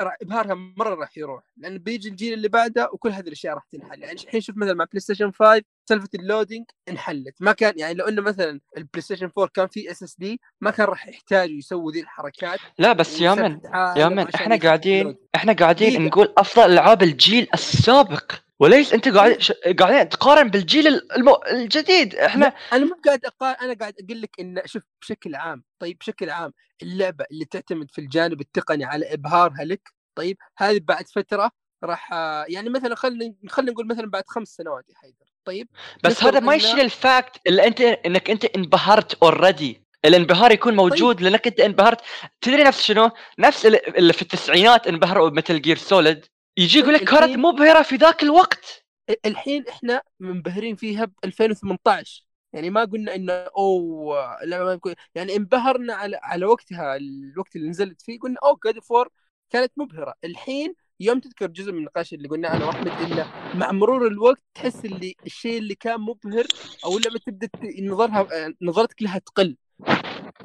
راح 0.00 0.16
إبهارها 0.22 0.54
مرة 0.54 0.94
راح 0.94 1.18
يروح 1.18 1.42
لأن 1.56 1.78
بيجي 1.78 2.08
الجيل 2.08 2.32
اللي 2.32 2.48
بعده 2.48 2.88
وكل 2.92 3.10
هذه 3.10 3.26
الأشياء 3.26 3.54
راح 3.54 3.64
تنحل 3.72 4.02
يعني 4.02 4.20
الحين 4.20 4.40
شوف 4.40 4.56
مثلا 4.56 4.74
مع 4.74 4.84
PlayStation 4.84 5.30
5 5.32 5.62
سالفة 5.88 6.08
ال 6.14 6.20
loading 6.20 6.64
انحلت 6.88 7.34
ما 7.40 7.52
كان 7.52 7.72
يعني 7.76 7.94
لو 7.94 8.08
إنه 8.08 8.22
مثلا 8.22 8.60
ال 8.76 9.02
PlayStation 9.02 9.30
4 9.38 9.50
كان 9.54 9.66
فيه 9.66 9.90
SSD 9.90 10.40
ما 10.60 10.70
كان 10.70 10.86
راح 10.86 11.08
يحتاجوا 11.08 11.56
يسووا 11.56 11.92
ذي 11.92 12.00
الحركات 12.00 12.58
لا 12.78 12.92
بس 12.92 13.20
يا 13.20 13.34
من 13.34 13.60
يا 13.96 14.08
من 14.08 14.18
إحنا 14.18 14.56
قاعدين. 14.56 15.16
إحنا 15.34 15.52
قاعدين 15.52 15.88
دقيقة. 15.88 16.02
نقول 16.04 16.34
أفضل 16.38 16.72
ألعاب 16.72 17.02
الجيل 17.02 17.48
السابق 17.54 18.32
وليس 18.60 18.92
أنت 18.92 19.08
قاعد 19.08 19.40
ش... 19.40 19.52
قاعدين 19.52 20.08
تقارن 20.08 20.48
بالجيل 20.50 20.86
المو... 21.16 21.40
الجديد؟ 21.50 22.14
إحنا 22.14 22.52
أنا 22.72 22.84
مو 22.84 22.96
قاعد 23.06 23.24
أقال 23.24 23.56
أنا 23.60 23.74
قاعد 23.74 23.94
أقول 24.04 24.22
لك 24.22 24.30
إن 24.40 24.62
شوف 24.64 24.82
بشكل 25.02 25.34
عام 25.34 25.62
طيب 25.78 25.98
بشكل 25.98 26.30
عام 26.30 26.52
اللعبة 26.82 27.24
اللي 27.30 27.44
تعتمد 27.44 27.90
في 27.90 28.00
الجانب 28.00 28.40
التقني 28.40 28.84
على 28.84 29.14
إبهارها 29.14 29.64
لك 29.64 29.88
طيب 30.14 30.36
هذه 30.58 30.80
بعد 30.82 31.08
فترة 31.08 31.50
راح 31.84 32.12
يعني 32.48 32.70
مثلا 32.70 32.94
خلينا 32.94 33.34
خلينا 33.48 33.72
نقول 33.72 33.86
مثلا 33.86 34.10
بعد 34.10 34.24
خمس 34.26 34.48
سنوات 34.48 34.84
يا 34.90 34.94
حيدر 34.96 35.26
طيب 35.44 35.68
بس 36.04 36.24
هذا 36.24 36.40
ما 36.40 36.54
يشيل 36.54 36.80
ال 36.80 36.92
fact 36.92 37.40
اللي 37.46 37.66
أنت 37.66 37.80
إنك 37.80 38.30
أنت 38.30 38.44
انبهرت 38.44 39.22
already 39.22 39.84
الانبهار 40.04 40.52
يكون 40.52 40.76
موجود 40.76 41.20
لأنك 41.20 41.46
أنت 41.46 41.60
انبهرت. 41.60 42.00
تدري 42.40 42.64
نفس 42.64 42.82
شنو؟ 42.82 43.10
نفس 43.38 43.66
اللي- 43.66 43.80
اللي 43.88 44.12
في 44.12 44.22
التسعينات 44.22 44.86
انبهروا 44.86 45.28
ب 45.28 45.33
Metal 45.33 45.60
Gear 45.62 45.76
Solid 45.76 46.26
يجي 46.56 46.78
يقول 46.78 46.94
لك 46.94 47.04
كانت 47.04 47.38
مبهرة 47.38 47.82
في 47.82 47.96
ذاك 47.96 48.22
الوقت. 48.22 48.84
الحين 49.26 49.64
إحنا 49.68 50.02
منبهرين 50.20 50.76
فيها 50.76 51.04
ب 51.04 51.12
2018 51.24 52.24
يعني 52.52 52.70
ما 52.70 52.84
قلنا 52.84 53.14
إنه 53.14 53.32
أوه 53.32 54.44
لا 54.44 54.64
ما 54.64 54.72
يكون. 54.72 54.94
يعني 55.14 55.36
انبهرنا 55.36 55.94
على 55.94 56.16
على 56.22 56.46
وقتها 56.46 56.96
الوقت 56.96 57.56
اللي 57.56 57.68
نزلت 57.68 58.02
فيه 58.02 58.18
قلنا 58.20 58.36
أوه 58.42 58.58
God 58.64 58.78
of 58.78 58.90
War 58.90 59.08
كانت 59.50 59.72
مبهرة. 59.76 60.14
الحين 60.24 60.74
يوم 61.00 61.20
تذكر 61.20 61.46
جزء 61.46 61.72
من 61.72 61.78
النقاش 61.78 62.14
اللي 62.14 62.28
قلناه 62.28 62.56
أنا 62.56 62.64
وأحمد 62.66 62.88
إنه 62.88 63.32
مع 63.54 63.72
مرور 63.72 64.06
الوقت 64.06 64.42
تحس 64.54 64.84
اللي 64.84 65.14
الشيء 65.26 65.58
اللي 65.58 65.74
كان 65.74 66.00
مبهر 66.00 66.46
أو 66.84 66.98
لما 66.98 67.18
تبدأ 67.26 67.48
نظرها 67.80 68.28
نظرتك 68.62 69.02
لها 69.02 69.18
تقل. 69.18 69.56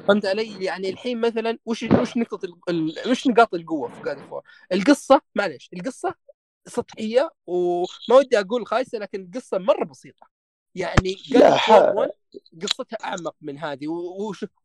فهمت 0.08 0.26
علي؟ 0.26 0.64
يعني 0.64 0.88
الحين 0.90 1.20
مثلا 1.20 1.58
وش 1.66 1.82
وش 1.82 2.16
نقطة 2.16 2.48
وش 3.10 3.26
نقاط 3.26 3.54
القوة 3.54 3.88
في 3.88 4.02
God 4.04 4.18
of 4.30 4.34
War؟ 4.34 4.42
القصة 4.72 5.20
معلش 5.34 5.70
القصة 5.74 6.14
سطحية 6.66 7.30
وما 7.46 7.86
ودي 8.18 8.40
أقول 8.40 8.66
خايسة 8.66 8.98
لكن 8.98 9.20
القصة 9.24 9.58
مرة 9.58 9.84
بسيطة. 9.84 10.26
يعني 10.74 11.16
لا، 11.30 11.40
God 11.40 11.52
ح- 11.52 11.78
of 11.78 11.84
War 11.84 11.94
1 11.96 12.10
قصتها 12.62 12.96
أعمق 13.04 13.34
من 13.40 13.58
هذه 13.58 13.86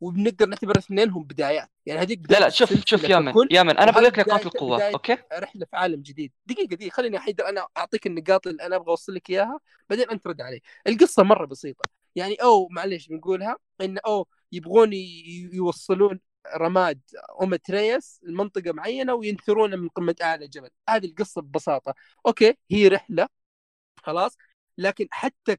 وبنقدر 0.02 0.46
نعتبر 0.46 0.78
اثنينهم 0.78 1.24
بدايات. 1.24 1.70
يعني 1.86 2.00
هذيك 2.02 2.20
لا 2.20 2.24
بداية 2.26 2.40
لا 2.40 2.50
شوف 2.50 2.72
السلسلة 2.72 2.86
شوف 3.00 3.10
يا 3.10 3.20
من 3.20 3.34
يا 3.52 3.64
من 3.64 3.78
أنا 3.78 3.92
بقول 3.92 4.04
لك 4.04 4.20
نقاط 4.20 4.46
القوة 4.46 4.82
okay؟ 4.84 5.18
رحلة 5.34 5.66
في 5.66 5.76
عالم 5.78 6.02
جديد. 6.02 6.32
دقيقة 6.46 6.76
دقيقة 6.76 6.94
خليني 6.94 7.20
حيدر 7.20 7.50
أنا 7.50 7.68
أعطيك 7.78 8.08
النقاط 8.08 8.48
اللي 8.48 8.64
أنا 8.64 8.76
أبغى 8.76 8.90
أوصل 8.90 9.14
لك 9.16 9.30
إياها 9.30 9.60
بعدين 9.90 10.10
أنت 10.10 10.28
رد 10.28 10.42
علي. 10.42 10.62
القصة 10.88 11.24
مرة 11.24 11.46
بسيطة. 11.46 11.84
يعني 12.16 12.36
أو 12.36 12.68
معليش 12.72 13.08
بنقولها 13.08 13.58
إن 13.82 13.98
أو 13.98 14.28
يبغون 14.52 14.94
يوصلون 15.54 16.20
رماد 16.56 17.02
أم 17.42 17.61
أتريوس 17.61 18.20
لمنطقة 18.24 18.72
معينة 18.72 19.14
وينثرونه 19.14 19.76
من 19.76 19.90
قمة 19.90 20.16
أعلى 20.22 20.48
جبل. 20.48 20.70
هذه 20.90 21.06
القصة 21.06 21.42
ببساطة. 21.42 21.94
okay 22.26 22.58
هي 22.72 22.88
رحلة 22.88 23.28
خلاص. 23.98 24.38
لكن 24.78 25.08
حتى. 25.12 25.58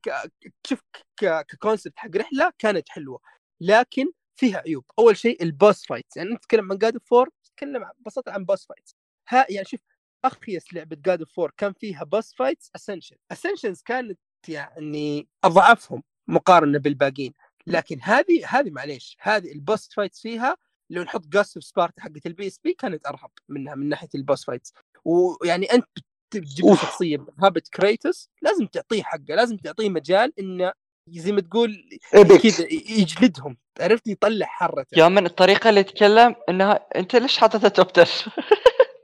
شوف. 0.67 0.81
ك 1.17 1.27
concept 1.27 1.99
حق 1.99 2.17
رحلة 2.17 2.53
كانت 2.59 2.89
حلوة 2.89 3.21
لكن 3.61 4.07
فيها 4.37 4.59
عيوب. 4.59 4.85
أول 4.99 5.17
شيء 5.17 5.43
ال 5.43 5.51
boss 5.51 5.87
fights. 5.87 6.17
يعني 6.17 6.31
انت 6.31 6.43
تتكلم 6.43 6.73
عن 6.73 6.79
God 6.79 6.99
of 6.99 7.11
War 7.11 7.29
تتكلم 7.45 7.91
ببساطه 8.01 8.33
عن 8.33 8.45
boss 8.45 8.67
fights. 8.67 8.97
ها 9.29 9.47
يعني 9.51 9.67
شوف 9.67 9.81
أخيس 10.25 10.75
لعبة 10.75 10.97
God 11.05 11.25
of 11.25 11.36
War 11.36 11.53
كان 11.57 11.73
فيها 11.73 12.05
boss 12.05 12.35
fights 12.35 12.71
Ascension 12.77 13.17
Ascension 13.33 13.83
كانت 13.83 14.19
يعني 14.49 15.29
أضعفهم 15.45 16.03
مقارنة 16.29 16.79
بالباقيين. 16.79 17.35
لكن 17.67 17.99
هذه 18.03 18.47
هذه 18.49 18.71
معليش 18.71 19.17
هذه 19.21 19.53
ال 19.53 19.60
boss 19.60 19.89
fights 19.95 20.21
فيها 20.21 20.57
لو 20.91 21.03
نحط 21.03 21.27
Ghost 21.27 21.57
of 21.57 21.65
Sparta 21.65 22.03
حقت 22.03 22.27
ال 22.27 22.47
PSP 22.47 22.73
كانت 22.75 23.07
أرهب 23.07 23.31
منها 23.49 23.75
من 23.75 23.89
ناحية 23.89 24.09
ال 24.15 24.21
boss 24.21 24.45
fights. 24.45 24.73
ويعني 25.05 25.67
أنت 25.73 25.85
بت- 25.97 26.05
بتجيب. 26.35 26.75
شخصية 26.75 27.17
بمهابه 27.17 27.63
كريتوس 27.75 28.29
لازم 28.43 28.67
تعطيه 28.67 29.03
حقه 29.03 29.25
لازم 29.29 29.57
تعطيه 29.57 29.89
مجال 29.89 30.33
إنه 30.39 30.73
زي 31.11 31.33
ما 31.33 31.41
تقول 31.41 31.99
كذا 32.43 32.67
يجلدهم 32.73 33.57
عرفت؟ 33.81 34.07
يطلع 34.07 34.47
حرته 34.47 34.99
يا 34.99 35.09
من 35.09 35.27
الطريقة 35.27 35.71
اللي 35.71 35.81
يتكلم 35.81 36.35
إنها 36.49 36.87
أنت 36.97 37.17
ليش 37.17 37.39
حاططها 37.39 37.69
توب 37.69 37.87
10 37.99 38.33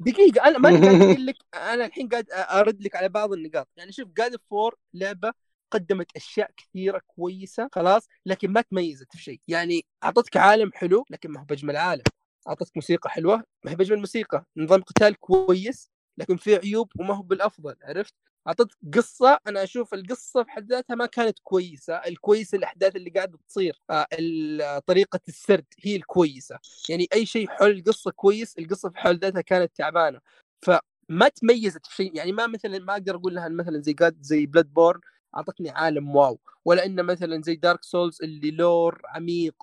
دقيقة 0.01 0.49
أنا 0.49 0.59
ما 0.59 0.69
قاعد 0.71 1.03
أقول 1.03 1.27
لك 1.27 1.37
أنا 1.55 1.85
الحين 1.85 2.09
قاعد 2.09 2.27
أرد 2.33 2.83
لك 2.83 2.97
على 2.97 3.09
بعض 3.09 3.33
النقاط، 3.33 3.69
يعني 3.77 3.93
شوف 3.93 4.09
جاد 4.17 4.37
فور 4.51 4.75
لعبة 4.95 5.33
قدمت 5.71 6.17
أشياء 6.17 6.51
كثيرة 6.57 7.03
كويسة 7.07 7.69
خلاص 7.73 8.09
لكن 8.27 8.51
ما 8.53 8.61
تميزت 8.61 9.13
في 9.17 9.23
شيء، 9.23 9.41
يعني 9.49 9.85
أعطتك 10.05 10.37
عالم 10.37 10.71
حلو 10.75 11.05
لكن 11.11 11.31
ما 11.31 11.41
هو 11.41 11.45
بأجمل 11.45 11.77
عالم، 11.77 12.03
أعطتك 12.49 12.77
موسيقى 12.77 13.11
حلوة 13.11 13.43
ما 13.65 13.71
هي 13.71 13.77
بأجمل 13.77 13.99
موسيقى، 13.99 14.45
نظام 14.57 14.83
قتال 14.83 15.15
كويس 15.21 15.91
لكن 16.19 16.37
فيه 16.37 16.59
عيوب 16.59 16.89
وما 17.01 17.15
هو 17.15 17.23
بالأفضل 17.23 17.75
عرفت؟ 17.83 18.15
أعطتك 18.49 18.77
قصة 18.95 19.39
أنا 19.47 19.63
أشوف 19.63 19.95
القصة 19.95 20.43
في 20.45 20.51
حد 20.51 20.73
ذاتها 20.73 20.95
ما 20.95 21.07
كانت 21.07 21.39
كويسة، 21.43 21.95
الكويسة 21.95 22.59
الأحداث 22.59 22.97
اللي 22.97 23.11
قاعدة 23.11 23.39
تصير، 23.49 23.81
آه، 23.91 24.79
طريقة 24.87 25.21
السرد 25.29 25.65
هي 25.83 25.97
الكويسة، 25.97 26.59
يعني 26.89 27.07
أي 27.15 27.27
شيء 27.27 27.49
حول 27.49 27.71
القصة 27.71 28.11
كويس 28.11 28.59
القصة 28.59 28.91
في 28.91 28.99
حول 28.99 29.19
ذاتها 29.19 29.41
كانت 29.41 29.73
تعبانة. 29.77 30.21
فما 30.63 31.29
تميزت 31.35 31.87
في 31.87 31.95
شيء. 31.95 32.17
يعني 32.17 32.33
ما 32.33 32.47
مثلا 32.47 32.79
ما 32.79 32.93
أقدر 32.93 33.17
أقول 33.17 33.35
لها 33.35 33.49
مثلا 33.49 33.81
زي 33.81 33.93
God 33.93 34.17
زي 34.23 34.47
Bloodborne 34.47 35.01
أعطتني 35.37 35.71
عالم 35.71 36.17
wow. 36.17 36.39
ولا 36.65 36.87
إنه 36.87 37.03
مثلا 37.03 37.43
زي 37.43 37.57
Dark 37.57 37.85
Souls 37.85 38.23
اللي 38.23 38.51
lore 38.51 39.03
عميق 39.05 39.55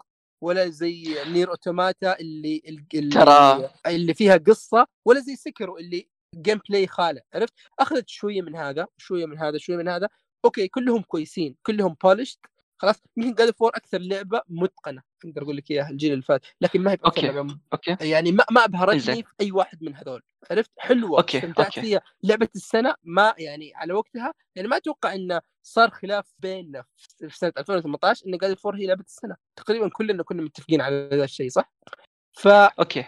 ولا 0.41 0.69
زي 0.69 1.15
Nier 1.27 1.49
Automata 1.49 2.19
اللي 2.19 2.61
اللي, 2.93 3.09
ترى. 3.09 3.69
اللي 3.87 4.13
فيها 4.13 4.37
قصة 4.37 4.87
ولا 5.05 5.19
زي 5.19 5.35
Sekiro 5.35 5.77
اللي 5.77 6.09
gameplay 6.35 6.87
خالع 6.87 7.21
عرفت؟ 7.33 7.53
أخذت 7.79 8.09
شوية 8.09 8.41
من 8.41 8.55
هذا 8.55 8.87
شوية 8.97 9.25
من 9.25 9.37
هذا 9.37 9.57
شوية 9.57 9.77
من 9.77 9.87
هذا. 9.87 10.09
أوكي 10.45 10.67
كلهم 10.67 11.01
كويسين 11.01 11.55
كلهم 11.65 11.95
polished 12.03 12.39
خلاص 12.85 13.01
يمكن 13.17 13.33
God 13.33 13.51
of 13.55 13.62
War 13.62 13.71
أكثر 13.75 13.97
لعبة 13.97 14.41
متقنة 14.49 15.01
أقدر 15.25 15.41
أقول 15.43 15.57
لك 15.57 15.71
إياها 15.71 15.89
الجيل 15.89 16.11
اللي 16.11 16.21
فات 16.23 16.41
لكن 16.61 16.81
ما 16.81 16.91
هي 16.91 16.95
باكثر 16.95 17.07
أوكي. 17.17 17.27
لعبة 17.27 17.43
م- 17.43 17.59
أوكي 17.73 17.97
يعني 18.01 18.31
ما 18.31 18.45
ما 18.51 18.65
أبهرتني. 18.65 18.99
في 19.23 19.23
أي 19.41 19.51
واحد 19.51 19.83
من 19.83 19.95
هذول 19.95 20.21
عرفت 20.51 20.71
حلوة 20.77 21.19
أوكي، 21.19 21.37
استمتعت. 21.37 21.79
فيها 21.79 22.01
لعبة 22.23 22.47
السنة 22.55 22.95
ما 23.03 23.33
يعني 23.37 23.71
على 23.75 23.93
وقتها 23.93 24.33
يعني 24.55 24.67
ما 24.67 24.77
أتوقع 24.77 25.13
انه 25.13 25.41
صار 25.63 25.89
خلاف 25.89 26.25
بيننا 26.39 26.83
في 26.97 27.29
في 27.29 27.37
سنه 27.37 27.51
2018 27.57 28.25
إن 28.27 28.37
God 28.37 28.57
of 28.57 28.65
War 28.65 28.75
هي 28.75 28.85
لعبة 28.85 29.03
السنة 29.07 29.35
تقريبا 29.55 29.89
كلنا 29.89 30.23
كنا 30.23 30.41
متفقين 30.41 30.81
على 30.81 31.09
هذا 31.13 31.23
الشيء 31.23 31.49
صح؟ 31.49 31.71
ف 32.33 32.47
أوكي 32.47 33.05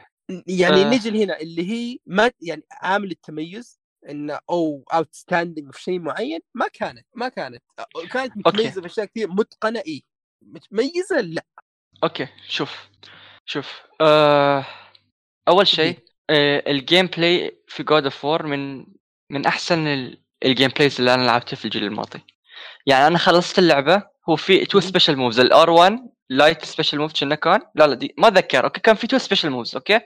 يعني 0.47 0.81
آه. 0.85 0.89
نجي 0.89 1.23
هنا 1.23 1.39
اللي 1.39 1.69
هي 1.71 1.97
ما 2.05 2.31
يعني 2.41 2.63
عامل 2.71 3.11
التميز 3.11 3.76
إنه 4.09 4.39
أو 4.49 4.83
outstanding 4.93 5.73
في 5.73 5.81
شيء 5.81 5.99
معين 5.99 6.39
ما 6.53 6.67
كانت 6.73 7.05
ما 7.15 7.29
كانت. 7.29 7.63
كانت 8.11 8.37
متميزة 8.37 8.81
في 8.81 8.87
أشياء 8.87 9.05
كثير. 9.05 9.27
متقنة 9.31 9.83
اي 9.87 10.03
متميزة؟ 10.41 11.21
لا. 11.21 11.45
أوكي. 12.03 12.27
شوف. 12.47 12.89
شوف. 13.45 13.81
آه 14.01 14.65
أول 15.47 15.67
شيء 15.67 15.99
آه 16.29 16.63
ال 16.67 17.07
gameplay 17.07 17.63
في 17.67 17.83
God 17.83 18.03
of 18.03 18.25
War 18.25 18.45
من 18.45 18.85
من 19.31 19.45
أحسن 19.45 19.87
ال- 19.87 20.23
ال 20.45 20.69
gameplays 20.69 20.95
اللي 20.99 21.13
أنا 21.13 21.25
لعبته 21.25 21.57
في 21.57 21.65
الجيل 21.65 21.83
الماضي. 21.83 22.19
يعني 22.85 23.07
أنا 23.07 23.17
خلصت 23.17 23.59
اللعبة 23.59 24.03
هو 24.29 24.35
في 24.35 24.65
two. 24.65 24.79
special 24.79 25.17
moves 25.17 25.39
ال 25.39 25.54
R 25.54 25.69
1 25.69 25.99
light 26.29 26.65
special 26.65 26.99
move 26.99 27.13
كنا 27.19 27.35
كان؟ 27.35 27.61
لا 27.75 27.87
لا 27.87 27.93
دي 27.95 28.13
ما 28.17 28.27
أتذكر. 28.27 28.63
أوكي 28.63 28.81
كان 28.81 28.95
في 28.95 29.07
two 29.07 29.17
special 29.17 29.51
moves 29.51 29.75
أوكي؟ 29.75 29.99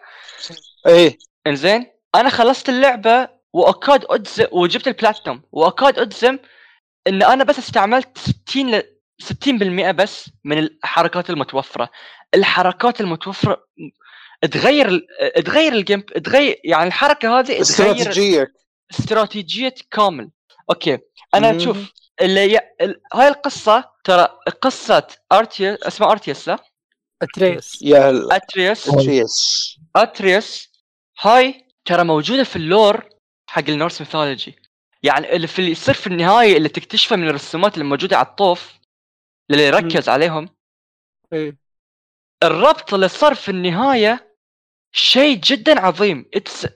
إيه. 0.88 1.18
إنزين 1.48 1.86
أنا 2.16 2.30
خلصت 2.30 2.70
اللعبة 2.70 3.41
وأكاد 3.54 4.06
أجزم 4.10 4.46
وجبت 4.52 4.88
البلاتنوم 4.88 5.42
وأكاد 5.52 6.00
أجزم 6.00 6.40
إن 7.08 7.24
أنا 7.24 7.44
بس 7.44 7.60
استعملت 7.60 8.18
60 8.18 8.72
ل 8.76 8.84
60% 9.24 9.92
بس 9.92 10.30
من 10.44 10.58
الحركات 10.58 11.30
المتوفرة. 11.30 11.90
الحركات 12.36 13.02
المتوفرة 13.02 13.64
تغير 14.52 14.88
ال- 14.90 15.08
تغير 15.46 15.74
ال 15.74 15.79
game 15.79 16.02
تغير 16.02 16.60
يعني 16.64 16.88
الحركة 16.88 17.40
هذه 17.40 17.62
استراتيجية. 17.62 18.48
استراتيجية 18.92 19.76
كامل. 19.92 20.30
أوكي 20.70 20.98
أنا 21.34 21.52
مم. 21.52 21.60
شوف 21.60 21.78
اللي 22.22 22.54
ي... 22.54 22.60
ال... 22.82 23.02
هاي 23.14 23.28
القصة 23.28 23.92
ترى 24.04 24.28
قصة 24.62 25.08
ارتيوس 25.32 25.78
اسمه 25.84 26.12
ارتيوس 26.12 26.48
لا 26.48 26.60
أتريس. 27.22 27.82
يا 27.82 28.10
ال- 28.10 28.32
اتريوس 28.34 28.96
جيس 28.96 29.76
اتريوس 29.96 30.70
هاي 31.22 31.66
ترى 31.86 32.04
موجودة 32.04 32.44
في 32.44 32.56
ال 32.56 32.67
lore 32.67 33.10
حق 33.52 33.70
ال 33.70 33.75
Norse 33.75 34.02
mythology. 34.02 34.56
يعني 35.04 35.36
اللي 35.36 35.48
في 35.48 35.60
اللي 35.60 35.72
يصير 35.72 35.96
في 35.96 36.08
النهاية 36.08 36.58
اللي 36.58 36.70
تكتشفه 36.70 37.16
من 37.16 37.28
الرسومات 37.28 37.74
اللي 37.74 37.86
موجوده 37.86 38.18
على 38.18 38.26
الطوف 38.28 38.74
اللي 39.52 39.64
يركز 39.68 40.10
عليهم 40.10 40.50
إيه. 41.34 41.58
الربط 42.44 42.94
اللي 42.94 43.08
صار 43.08 43.36
في 43.36 43.50
النهاية 43.50 44.36
شيء 44.92 45.38
جدا 45.38 45.80
عظيم. 45.80 46.26
it's 46.34 46.68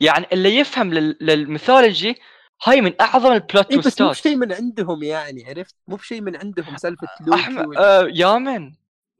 يعني 0.00 0.26
اللي 0.32 0.56
يفهم 0.56 0.94
لل... 0.94 1.16
لل 1.20 1.37
mythology 1.37 2.14
هاي 2.64 2.80
من 2.80 2.92
أعظم 3.00 3.32
ال 3.32 3.40
plot 3.40 3.70
إيه 3.70 3.78
بس 3.78 4.00
مو 4.00 4.08
بشيء 4.10 4.36
من 4.36 4.52
عندهم 4.52 5.02
يعني 5.02 5.44
عرفت؟ 5.48 5.74
مو 5.88 5.96
بشيء 5.96 6.20
من 6.20 6.36
عندهم 6.36 6.76
سالفة 6.76 7.08
لوكي 7.26 7.40
احمد 7.40 7.66
وال- 7.66 7.78
آه 7.78 8.08
يا 8.14 8.38
من 8.38 8.72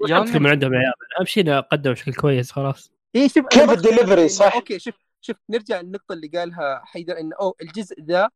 يا 0.08 0.16
يا 0.16 0.20
من 0.38 0.46
عندهم 0.46 0.74
يا 0.74 0.78
يامن. 0.78 0.92
أهم 1.20 1.26
شيء 1.26 1.42
إنه 1.42 1.60
قدموا 1.60 1.94
بشكل 1.94 2.14
كويس 2.14 2.52
خلاص. 2.52 2.90
إيه 3.14 3.28
شوف 3.28 3.46
كيف 3.46 3.70
الدليفري 3.70 4.28
إنه- 4.28 4.30
صح؟ 4.30 4.54
أوكي 4.54 4.78
شوف 4.78 4.94
شوف 5.26 5.36
نرجع 5.50 5.80
للنقطة 5.80 6.12
اللي 6.12 6.28
قالها 6.28 6.82
حيدر 6.84 7.20
انه 7.20 7.36
أو 7.40 7.56
الجزء 7.62 8.00
ذا 8.02 8.30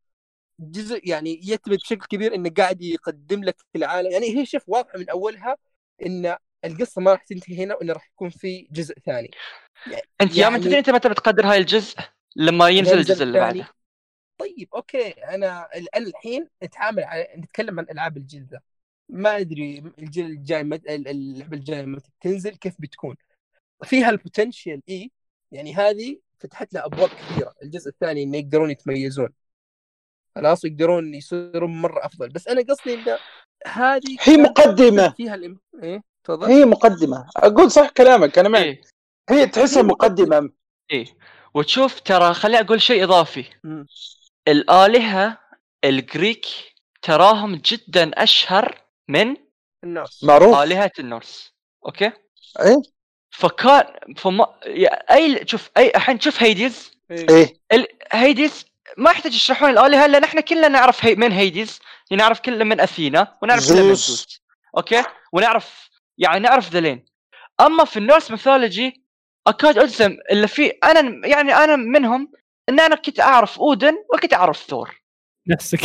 جزء 0.60 1.08
يعني 1.08 1.40
يثبت 1.44 1.68
بشكل 1.80 2.06
كبير 2.06 2.34
إنه 2.34 2.50
قاعد 2.50 2.82
يقدم 2.82 3.44
لك 3.44 3.56
في 3.72 3.78
العالم. 3.78 4.10
يعني 4.10 4.38
هي 4.38 4.46
شوف 4.46 4.62
واضحة 4.68 4.98
من 4.98 5.10
أولها 5.10 5.56
إن 6.06 6.36
القصة 6.64 7.00
ما 7.00 7.12
راح 7.12 7.24
تنتهي 7.24 7.64
هنا 7.64 7.74
وإنه 7.74 7.92
راح 7.92 8.08
يكون 8.08 8.30
في 8.30 8.68
جزء 8.72 8.94
ثاني. 9.06 9.30
أنت 10.20 10.36
يا 10.36 10.48
من 10.48 10.52
يعني- 10.52 10.64
تدري 10.64 10.78
أنت 10.78 10.90
متى 10.90 11.08
بتقدر 11.08 11.46
هاي 11.46 11.58
الجزء؟ 11.58 11.96
لما 12.36 12.68
ينزل 12.68 12.98
الجزء 12.98 13.22
اللي. 13.22 13.40
بعده. 13.40 13.68
طيب 14.38 14.68
أوكي. 14.74 15.08
أنا 15.10 15.68
الحين 15.96 16.48
نتعامل 16.64 17.04
على 17.04 17.28
نتكلم 17.36 17.80
عن 17.80 17.86
ألعاب 17.90 18.16
الجيل 18.16 18.46
ذا. 18.50 18.60
ما 19.08 19.36
أدري 19.36 19.78
الجيل 19.98 20.26
الجاي 20.26 20.64
مت... 20.64 20.86
ال- 20.86 21.08
اللعبة 21.08 21.56
الجاية 21.56 21.82
متى 21.84 22.10
تنزل 22.20 22.56
كيف 22.56 22.74
بتكون؟ 22.78 23.16
فيها 23.84 24.10
ال 24.10 24.18
potential 24.18 24.82
إي. 24.88 25.10
يعني 25.52 25.74
هذه 25.74 26.18
فتحت 26.40 26.74
لها 26.74 26.86
أبواب 26.86 27.08
كثيرة. 27.08 27.54
الجزء 27.62 27.88
الثاني 27.88 28.22
إنه 28.22 28.38
يقدرون 28.38 28.70
يتميزون. 28.70 29.28
خلاص 30.34 30.64
يقدرون 30.64 31.14
يصيرون 31.14 31.82
مرة 31.82 32.06
أفضل. 32.06 32.28
بس 32.28 32.48
أنا 32.48 32.62
قصدي 32.62 32.94
انه 32.94 33.18
هذه 33.66 34.16
هي 34.20 34.36
مقدمة. 34.36 35.10
فيها 35.10 35.34
الام... 35.34 35.60
إيه 35.82 36.02
تفضل. 36.24 36.46
هي 36.46 36.64
مقدمة. 36.64 37.26
أقول 37.36 37.70
صح 37.70 37.88
كلامك 37.90 38.38
أنا 38.38 38.48
معك. 38.48 38.64
إيه. 38.64 38.80
هي 39.30 39.46
تحسها 39.46 39.82
هي 39.82 39.86
مقدمة. 39.86 40.26
مقدمة. 40.26 40.52
إيه. 40.90 41.06
وتشوف 41.54 42.00
ترى 42.00 42.34
خليني 42.34 42.60
أقول 42.60 42.82
شيء 42.82 43.04
إضافي. 43.04 43.44
مم. 43.64 43.86
الآلهة 44.48 45.38
ال 45.84 45.95
Greek 45.95 46.46
تراهم 47.02 47.54
جدا 47.54 48.10
أشهر 48.22 48.82
من 49.08 49.36
الناس. 49.84 50.24
معروف. 50.24 50.56
آلهة 50.56 50.92
ال 50.98 51.08
Norse 51.08 51.54
أوكي؟ 51.86 52.12
إيه. 52.60 52.82
فكان 53.30 53.84
فما 54.16 54.46
يا- 54.66 55.14
أي 55.14 55.46
شوف 55.46 55.70
أي 55.76 55.92
الحين 55.96 56.20
شوف 56.20 56.42
هيديز. 56.42 56.90
إيه. 57.10 57.26
إيه. 57.30 57.54
ال... 57.72 57.86
هيديز 58.12 58.66
ما 58.96 59.10
يحتاج 59.10 59.34
يشرحون 59.34 59.70
الالهه 59.70 60.06
لأن 60.06 60.24
إحنا 60.24 60.40
كلنا 60.40 60.68
نعرف 60.68 61.04
هي... 61.04 61.14
من 61.14 61.32
هيديز 61.32 61.80
نعرف 62.12 62.40
كلنا 62.40 62.64
من 62.64 62.80
أثينا 62.80 63.38
ونعرف 63.42 63.68
كلنا 63.68 63.82
من 63.82 63.94
زوس. 63.94 64.42
أوكي؟ 64.76 65.04
ونعرف 65.32 65.90
يعني 66.18 66.40
نعرف 66.40 66.70
ذلين 66.70 67.04
أما 67.60 67.84
في 67.84 67.96
ال 67.96 68.02
Norse 68.02 68.30
mythology 68.30 69.04
أكاد 69.46 69.78
أجزم 69.78 70.16
اللي 70.30 70.48
في 70.48 70.66
أنا 70.68 71.26
يعني 71.28 71.54
أنا 71.54 71.76
منهم 71.76 72.32
إن 72.68 72.80
أنا 72.80 72.94
كنت 72.96 73.20
أعرف 73.20 73.58
أودن 73.58 73.94
وكنت 74.14 74.34
أعرف 74.34 74.56
ثور. 74.56 75.00
نفسك. 75.48 75.80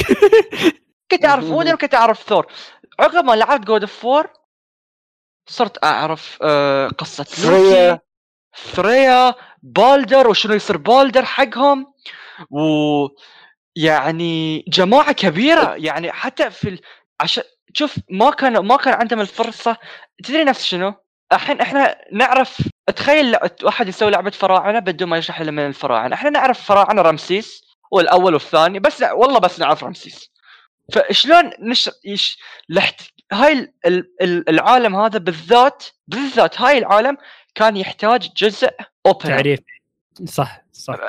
كنت 1.11 1.25
أعرف 1.25 1.43
أودن 1.51 1.73
وكنت 1.73 1.95
أعرف 1.95 2.23
ثور. 2.23 2.47
عقب 2.99 3.25
ما 3.25 3.33
لعبت 3.35 3.65
God 3.67 3.81
of 3.81 4.05
War 4.05 4.29
صرت 5.47 5.83
أعرف 5.83 6.37
آه 6.41 6.87
قصة 6.87 7.23
فريا 7.23 7.99
ثريا 8.73 9.35
بالدر 9.63 10.27
وشنو 10.27 10.53
يصير 10.53 10.77
بالدر 10.77 11.25
حقهم. 11.25 11.93
و 12.49 12.59
يعني 13.75 14.65
جماعة 14.67 15.11
كبيرة 15.11 15.75
يعني 15.75 16.11
حتى 16.11 16.49
في 16.51 16.69
ال... 16.69 16.79
عشان 17.19 17.43
شوف 17.73 17.95
ما 18.09 18.29
كان 18.31 18.57
ما 18.59 18.77
كان 18.77 18.93
عندهم 18.93 19.21
الفرصة. 19.21 19.77
تدري 20.23 20.43
نفس 20.43 20.63
شنو؟ 20.63 20.93
الحين 21.33 21.61
إحنا 21.61 21.97
نعرف 22.11 22.61
تخيل 22.95 23.37
واحد 23.63 23.87
يسوي 23.87 24.11
لعبة 24.11 24.29
فراعنة 24.29 24.79
بدون 24.79 25.09
ما 25.09 25.17
يشرح 25.17 25.41
لنا 25.41 25.51
من 25.51 25.67
الفراعنة، 25.67 26.15
إحنا 26.15 26.29
نعرف 26.29 26.61
فراعنة 26.61 27.01
رمسيس 27.01 27.61
والأول 27.91 28.33
والثاني 28.33 28.79
بس 28.79 29.01
والله 29.01 29.39
بس 29.39 29.59
نعرف 29.59 29.83
رمسيس. 29.83 30.31
فشلون 30.93 31.51
نش 31.59 31.89
يش... 32.05 32.39
لحت... 32.69 33.01
هاي 33.33 33.53
ال... 33.53 33.73
ال... 33.85 34.13
ال- 34.21 34.49
العالم 34.49 34.95
هذا 34.95 35.19
بالذات 35.19 35.83
بالذات 36.07 36.61
هاي 36.61 36.77
العالم 36.77 37.17
كان 37.55 37.77
يحتاج 37.77 38.29
جزء 38.37 38.69
open 39.05 39.19
تعريف. 39.19 39.59
صح 40.25 40.61
صح. 40.71 40.99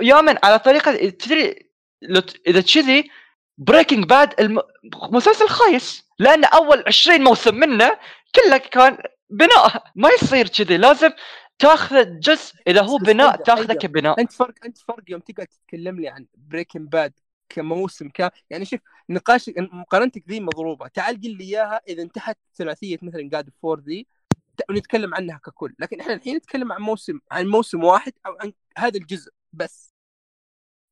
يوما 0.00 0.38
على 0.44 0.58
طريقة 0.58 1.08
تدري 1.08 1.68
إذا 2.46 2.60
كذي 2.60 3.10
Breaking 3.58 4.04
Bad 4.04 4.40
الم... 4.40 4.60
مسلسل 4.94 5.48
خايس 5.48 6.08
لأن 6.18 6.44
أول 6.44 6.84
20 6.86 7.20
موسم 7.20 7.54
منه 7.54 7.98
كله 8.34 8.56
كان 8.56 8.98
بناء. 9.30 9.84
ما 9.94 10.08
يصير 10.08 10.48
كذي 10.48 10.76
لازم 10.76 11.10
تاخذ 11.58 12.18
جزء. 12.18 12.54
إذا 12.66 12.82
هو 12.82 12.96
بناء 12.96 13.36
تاخذه. 13.36 13.72
كبناء. 13.72 14.20
أنت 14.20 14.32
فرق 14.32 14.54
أنت 14.64 14.78
فرق 14.78 15.02
يوم 15.08 15.20
تقعد 15.20 15.46
تتكلم 15.46 16.00
لي 16.00 16.08
عن 16.08 16.26
Breaking 16.36 16.88
Bad 16.88 17.12
كموسم 17.48 18.08
ك 18.08 18.32
يعني 18.50 18.64
شوف 18.64 18.80
نقاش 19.10 19.50
مقارنتك 19.58 20.24
ذي 20.28 20.40
مضروبة. 20.40 20.88
تعال 20.88 21.20
قل 21.20 21.36
لي 21.36 21.44
إياها 21.44 21.80
إذا 21.88 22.02
انتهت 22.02 22.38
ثلاثية 22.56 22.98
مثلا 23.02 23.22
God 23.22 23.50
of 23.62 23.69
War 23.69 23.80
ذي 23.80 24.06
ونتكلم 24.70 25.14
عنها 25.14 25.38
ككل. 25.44 25.74
لكن 25.78 26.00
إحنا 26.00 26.14
الحين 26.14 26.36
نتكلم 26.36 26.72
عن 26.72 26.80
موسم 26.80 27.20
عن 27.30 27.46
موسم 27.46 27.84
واحد 27.84 28.12
أو 28.26 28.36
عن 28.40 28.52
هذا 28.78 28.98
الجزء 28.98 29.32
بس. 29.52 29.94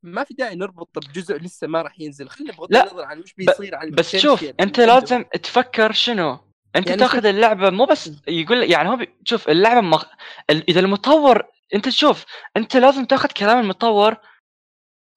ما 0.02 0.24
في 0.24 0.34
داعي 0.34 0.54
نربط 0.54 0.98
بجزء 0.98 1.36
لسه 1.36 1.66
ما 1.66 1.82
راح 1.82 2.00
ينزل. 2.00 2.28
خلينا 2.28 2.52
بغض 2.52 2.76
النظر 2.76 3.04
عن 3.04 3.18
وش 3.20 3.34
بيصير 3.34 3.74
عن 3.74 3.90
بس 3.90 4.16
شوف 4.16 4.44
أنت 4.60 4.78
اللي 4.78 4.92
لازم. 4.92 5.22
تفكر 5.22 5.92
شنو؟ 5.92 6.38
أنت 6.76 6.86
يعني 6.86 7.00
تاخذ 7.00 7.16
شوف- 7.18 7.26
اللعبة 7.26 7.70
مو 7.70 7.84
بس 7.84 8.10
يقول 8.28 8.70
يعني 8.70 8.88
هو 8.88 8.96
بي... 8.96 9.08
شوف 9.24 9.48
اللعبة 9.48 9.80
مخ... 9.80 10.04
ال- 10.50 10.70
إذا 10.70 10.80
المطور 10.80 11.42
أنت 11.74 11.88
تشوف 11.88 12.24
أنت 12.56 12.76
لازم 12.76 13.04
تاخذ 13.04 13.28
كلام 13.28 13.58
المطور 13.58 14.16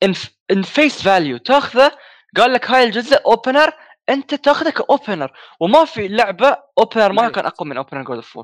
on 0.03 0.61
face 0.64 1.02
value 1.02 1.38
تاخذه 1.38 1.91
قال 2.38 2.53
لك 2.53 2.71
هاي 2.71 2.84
الجزء 2.84 3.26
opener 3.26 3.73
أنت 4.09 4.35
تاخذه 4.35 4.69
ك 4.69 4.78
opener 4.78 5.31
وما 5.59 5.85
في 5.85 6.07
لعبة 6.07 6.57
opener 6.77 7.11
ما. 7.11 7.30
كان 7.30 7.45
أقوى 7.45 7.69
من 7.69 7.77
opener 7.77 8.03
God 8.03 8.15
of 8.15 8.40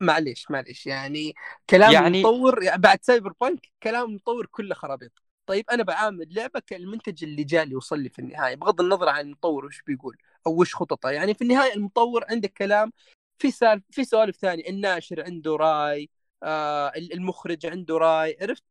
معليش 0.00 0.50
معليش. 0.50 0.86
يعني 0.86 1.34
كلام 1.70 1.92
يعني- 1.92 2.18
المطور 2.20 2.62
يعني 2.62 2.82
بعد 2.82 2.98
Cyberpunk 3.02 3.66
كلام 3.82 4.04
المطور 4.04 4.46
كله 4.46 4.74
خرابيط. 4.74 5.12
طيب 5.46 5.64
أنا 5.70 5.82
بعامل 5.82 6.34
لعبة 6.34 6.60
كالمنتج 6.66 7.24
اللي 7.24 7.44
جالي 7.44 7.76
وصل 7.76 7.98
لي 7.98 8.08
في 8.08 8.18
النهاية 8.18 8.54
بغض 8.54 8.80
النظر 8.80 9.08
عن 9.08 9.20
المطور 9.20 9.64
وش 9.64 9.82
بيقول 9.86 10.16
أو 10.46 10.60
وش 10.60 10.74
خططه. 10.74 11.10
يعني 11.10 11.34
في 11.34 11.42
النهاية 11.42 11.74
المطور 11.74 12.24
عنده 12.30 12.48
كلام 12.48 12.92
في 13.38 13.50
سالف 13.50 13.82
في 13.90 14.04
سوالف 14.04 14.36
ثانية 14.36 14.68
الناشر 14.68 15.22
عنده 15.24 15.56
رأي 15.56 16.08
آه 16.42 16.92
المخرج 16.96 17.66
عنده 17.66 17.98
رأي 17.98 18.36
عرفت؟ 18.40 18.64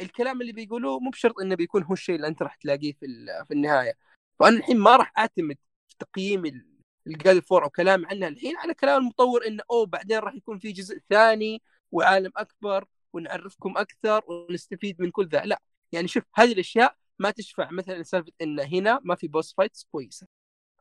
فالكلام 0.00 0.40
اللي 0.40 0.52
بيقولوه 0.52 1.00
مو 1.00 1.10
بشرط 1.10 1.40
إنه 1.40 1.54
بيكون 1.54 1.82
هو 1.82 1.92
الشيء 1.92 2.16
اللي 2.16 2.26
أنت 2.26 2.42
راح 2.42 2.54
تلاقيه 2.56 2.92
في 2.92 3.06
في 3.48 3.54
النهاية. 3.54 3.94
فأنا 4.40 4.56
الحين 4.58 4.78
ما 4.78 4.96
راح 4.96 5.12
أعتمد 5.18 5.58
في 5.88 5.96
تقييم 5.98 6.64
الجاد 7.06 7.38
فور 7.42 7.64
أو 7.64 7.70
كلام 7.70 8.06
عنها 8.06 8.28
الحين 8.28 8.56
على 8.56 8.74
كلام 8.74 9.02
المطور 9.02 9.46
إنه 9.46 9.62
أوه 9.70 9.86
بعدين 9.86 10.18
راح 10.18 10.34
يكون 10.34 10.58
في 10.58 10.72
جزء 10.72 11.00
ثاني 11.10 11.62
وعالم 11.92 12.32
أكبر 12.36 12.84
ونعرفكم 13.12 13.78
أكثر 13.78 14.22
ونستفيد 14.28 15.02
من 15.02 15.10
كل 15.10 15.28
ذا. 15.28 15.42
لا 15.44 15.62
يعني 15.92 16.08
شوف 16.08 16.24
هذه 16.34 16.52
الأشياء 16.52 16.96
ما 17.18 17.30
تشفع. 17.30 17.70
مثلا 17.70 18.02
سالفة 18.02 18.32
إن 18.42 18.60
هنا 18.60 19.00
ما 19.04 19.14
في 19.14 19.28
boss 19.28 19.54
fights 19.54 19.84
كويسة. 19.92 20.26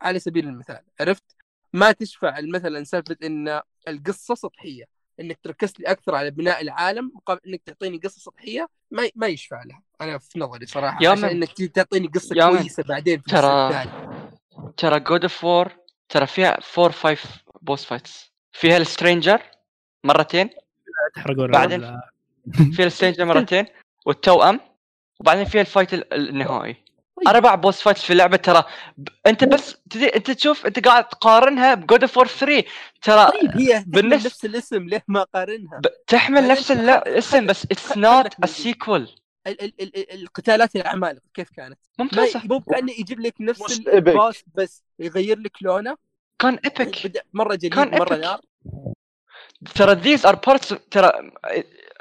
على 0.02 0.20
سبيل 0.20 0.48
المثال 0.48 0.82
عرفت؟ 1.00 1.36
ما 1.74 1.92
تشفع 1.92 2.42
مثلا 2.42 2.84
سالفة 2.84 3.18
إن 3.24 3.62
القصة 3.88 4.36
سطحية. 4.36 4.99
إنك 5.20 5.40
تركز 5.44 5.74
لي 5.80 5.86
أكثر 5.92 6.16
على 6.16 6.32
بناء 6.32 6.62
العالم 6.62 7.12
مقابل 7.16 7.40
إنك 7.48 7.62
تعطيني 7.66 7.98
قصة 7.98 8.20
سطحية 8.20 8.68
ما 8.92 9.10
ما 9.16 9.28
يشفع 9.28 9.64
لها. 9.64 9.82
أنا 10.02 10.18
في 10.18 10.40
نظري 10.40 10.66
صراحة 10.66 10.98
يا 11.02 11.10
عشان 11.10 11.24
من- 11.24 11.30
انك 11.30 11.52
تعطيني 11.72 12.08
قصة 12.08 12.36
يا 12.38 12.46
من- 12.50 12.58
كويسة 12.58 12.84
بعدين 12.84 13.20
في 13.22 13.30
ترى- 13.32 13.88
ترى 14.78 15.00
God 15.00 15.22
of 15.22 15.44
War 15.44 15.72
ترى 16.10 16.28
فيها 16.28 16.58
4 16.78 16.92
5 16.92 17.30
boss 17.62 17.86
fights 17.86 18.32
فيها 18.52 18.78
ال 18.78 18.85
Stranger 18.85 19.42
مرتين 20.04 20.50
تحرقون 21.16 21.52
بعدين- 21.52 22.00
فيها 22.74 22.86
ال 22.86 22.90
Stranger 22.90 23.26
مرتين 23.26 23.66
والتوأم 24.06 24.60
وبعدين 25.20 25.46
فيها 25.46 25.62
ال 25.62 25.67
fight 25.67 25.94
ال- 25.94 26.14
النهائي. 26.14 26.76
أربع 27.28 27.56
boss 27.56 27.82
fights 27.82 28.02
في 28.04 28.14
اللعبة 28.14 28.38
ترى 28.38 28.64
ب... 28.98 29.08
أنت 29.28 29.44
بس 29.44 29.76
تدري 29.90 30.08
أنت 30.08 30.32
تشوف 30.32 30.66
أنت 30.66 30.88
قاعد 30.88 31.08
تقارنها 31.08 31.74
ب 31.74 31.81
God 31.81 32.02
of 32.02 32.20
War 32.20 32.34
3 32.34 32.64
ترى 33.02 33.32
طيب 33.32 33.58
هي 33.62 33.86
نفس 33.88 34.46
الاسم 34.46 34.84
ليه 34.90 35.04
ما 35.08 35.24
قارنها؟ 35.24 35.80
ب... 35.80 35.88
تحمل 36.08 36.48
نفس 36.48 36.72
الاسم 36.72 37.46
بس 37.46 37.64
it's 37.66 37.98
not 37.98 38.34
a. 38.44 38.46
sequel 38.46 39.10
ال- 39.48 39.62
ال- 39.64 39.74
ال- 39.82 39.98
ال- 39.98 40.22
القتالات 40.22 40.76
العمالقه 40.76 41.22
كيف 41.34 41.50
كانت؟ 41.50 41.80
ممتازة. 42.00 42.42
مو 42.46 42.60
كانه 42.60 42.92
يجيب 42.92 43.20
لك 43.20 43.34
نفس 43.40 43.80
ال 43.88 43.99
boss 43.99 44.44
بس 44.56 44.84
يغير 45.00 45.40
لك 45.40 45.52
لونه. 45.62 45.98
كان 46.40 46.60
epic 46.66 47.24
مرة 47.34 47.56
جديد 47.56 47.74
كان 47.74 48.00
مرة. 48.00 48.16
نار. 48.16 48.42
ترى 49.76 49.94
there's 49.96 50.26
are 50.26 50.36
parts 50.36 50.76
ترى 50.92 51.12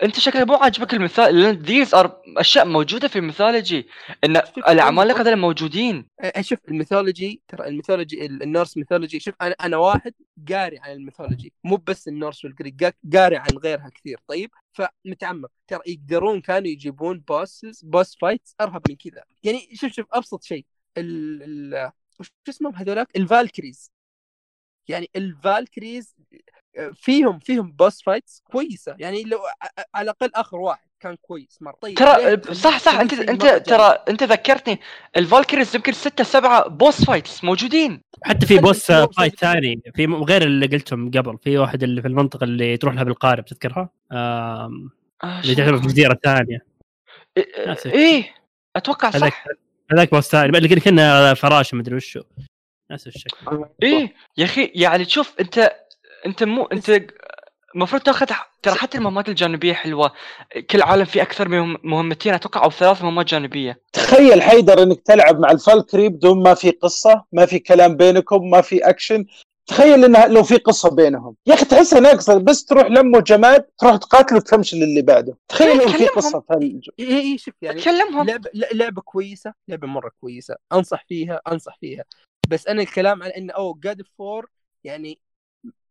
انت 0.03 0.19
شكلك 0.19 0.47
مو 0.49 0.55
عاجبك 0.55 0.95
المثال 0.95 1.41
لأن 1.41 1.55
these 1.55 1.95
are 1.95 2.23
أشياء 2.37 2.67
موجودة 2.67 3.09
في 3.09 3.19
ال 3.19 3.25
mythology. 3.25 3.87
إن 4.25 4.37
العمالقه 4.69 5.21
هذول 5.21 5.37
موجودين. 5.37 6.09
شوف 6.41 6.59
ال 6.69 6.76
mythology 6.76 7.43
ترى 7.49 7.69
ال 7.69 7.75
mythology 7.75 8.27
ال- 8.27 8.43
ال 8.43 8.49
Norse 8.49 8.77
mythology 8.77 9.21
شوف 9.21 9.35
أنا 9.43 9.55
أنا 9.61 9.77
واحد 9.77 10.15
قاري 10.49 10.79
عن 10.79 10.93
ال 10.93 10.98
mythology. 10.98 11.53
مو 11.65 11.77
بس 11.77 12.09
ال 12.09 12.15
Norse 12.15 12.45
وال 12.45 12.56
Greek 12.56 12.85
قا- 12.85 13.17
قاري 13.19 13.37
عن 13.37 13.49
غيرها 13.65 13.89
كثير 13.95 14.21
طيب؟ 14.29 14.51
فمتعمق. 14.73 15.51
ترى 15.69 15.81
يقدرون 15.87 16.41
كانوا 16.41 16.69
يجيبون 16.69 17.21
bosses 17.29 17.85
boss 17.85 18.17
fights 18.21 18.55
أرهب 18.61 18.83
من 18.89 18.97
كذا. 18.97 19.25
يعني 19.43 19.69
شوف 19.75 19.93
شوف 19.93 20.07
أبسط 20.13 20.43
شيء. 20.45 20.65
ال 20.99 21.43
ال 21.75 21.93
وش 22.21 22.33
اسمهم 22.49 22.75
هذولاك؟ 22.75 23.09
ال 23.17 23.24
Valkyries. 23.24 23.91
يعني 24.89 25.11
ال 25.17 25.27
Valkyries 25.27 26.15
فيهم 26.95 27.39
فيهم 27.39 27.73
boss 27.73 28.03
fights 28.03 28.43
كويسة. 28.53 28.97
يعني 28.99 29.23
لو 29.23 29.39
على 29.95 30.05
الأقل 30.05 30.31
آخر 30.35 30.57
واحد 30.57 30.89
كان 31.01 31.17
كويس 31.23 31.59
مرة. 31.63 31.77
طيب 31.81 31.95
ترى 31.95 32.55
صح 32.55 32.79
صح 32.79 32.95
أنت 33.01 33.13
أنت؟ 33.13 33.47
ترى 33.47 33.99
أنت 34.09 34.23
ذكرتني 34.23 34.81
ال 35.17 35.23
Valkyries 35.23 35.77
يمكن 35.77 35.93
ستة 35.93 36.25
سبعة 36.25 36.69
boss 36.69 37.05
fights 37.05 37.45
موجودين. 37.45 38.03
حتى 38.23 38.47
في 38.47 38.59
boss 38.59 38.93
fight 38.93 39.39
ثاني 39.41 39.83
في 39.95 40.07
غير 40.07 40.43
اللي 40.43 40.67
قلتهم 40.67 41.11
قبل 41.11 41.39
في 41.45 41.59
واحد 41.59 41.83
اللي 41.83 42.03
في 42.03 42.09
المنطقة 42.09 42.45
اللي 42.45 42.77
تروح 42.77 42.95
لها 42.95 43.03
بالقارب 43.05 43.45
تذكرها؟ 43.45 43.89
آم، 44.13 44.91
آه، 45.25 45.41
اللي 45.41 45.55
تعتبر 45.55 45.79
في 45.79 45.87
جزيره 45.87 46.19
ثانية 46.25 46.59
إيه- 47.39 47.69
نفس 47.69 47.87
إيه 47.87 48.35
أتوقع 48.77 49.09
هذاك 49.09 49.33
صح. 49.33 49.45
هذاك 49.93 50.11
boss 50.11 50.29
ثاني 50.29 50.59
اللي 50.59 50.81
كنا 50.81 51.35
فراشه 51.35 51.77
مدري 51.77 51.97
وشو 51.97 52.21
نفس 52.91 53.07
الشكل. 53.07 53.65
إيه 53.83 54.15
يا 54.37 54.45
أخي 54.45 54.73
يعني 54.75 55.05
تشوف 55.05 55.35
أنت 55.41 55.73
انت 56.27 56.45
مو 56.45 56.65
انت 56.65 57.03
المفروض 57.75 58.03
تاخذ 58.03 58.27
ترى 58.63 58.75
حتى 58.75 58.99
المهمات 58.99 59.29
الجانبية 59.29 59.73
حلوة. 59.73 60.13
كل 60.71 60.83
عالم 60.83 61.05
فيه 61.05 61.23
أكثر 61.23 61.49
من 61.49 61.77
مهمتين. 61.85 62.35
أتوقع 62.35 62.65
أو 62.65 62.71
ثلاث 62.71 63.03
مهمات 63.03 63.27
جانبية. 63.27 63.81
تخيل 63.93 64.43
حيدر 64.43 64.83
إنك 64.83 65.01
تلعب 65.01 65.41
مع 65.41 65.51
ال 65.51 65.57
Valkyrie 65.57 66.09
بدون 66.09 66.43
ما 66.43 66.55
في 66.55 66.71
قصة 66.71 67.25
ما 67.33 67.47
في 67.47 67.59
كلام 67.59 67.97
بينكم 67.97 68.51
ما 68.51 68.61
في 68.61 68.79
أكشن. 68.79 69.27
تخيل 69.67 70.05
انها 70.05 70.27
لو 70.27 70.43
في 70.43 70.57
قصة 70.57 70.91
بينهم. 70.91 71.37
يا 71.47 71.55
أخي 71.55 71.65
تحسها 71.65 72.01
ناقصه 72.01 72.39
بس 72.39 72.65
تروح 72.65 72.87
لمه 72.87 73.21
جماد 73.21 73.63
تروح 73.79 73.97
تقاتل 73.97 74.37
وتمشي 74.37 74.77
للي 74.77 75.03
بعده. 75.03 75.37
تخيل 75.49 75.77
لو 75.77 75.89
في 75.89 75.99
كلمهم. 75.99 76.09
قصة 76.17 76.41
في 76.41 76.55
اي 76.55 76.81
اي 77.01 77.19
إيه، 77.19 77.37
شوف 77.37 77.55
يعني 77.63 77.81
تكلمهم. 77.81 78.27
لعبه 78.27 78.51
لعبة 78.55 79.03
كويسة 79.03 79.55
لعبة 79.69 79.87
مرة 79.87 80.11
كويسة. 80.21 80.57
أنصح 80.73 81.05
فيها 81.09 81.41
أنصح 81.53 81.79
فيها. 81.81 82.05
بس 82.49 82.67
أنا 82.67 82.83
الكلام 82.83 83.23
على 83.23 83.37
إنه 83.37 83.53
أوه 83.53 83.79
جاد 83.83 84.03
فور 84.19 84.47
يعني 84.85 85.19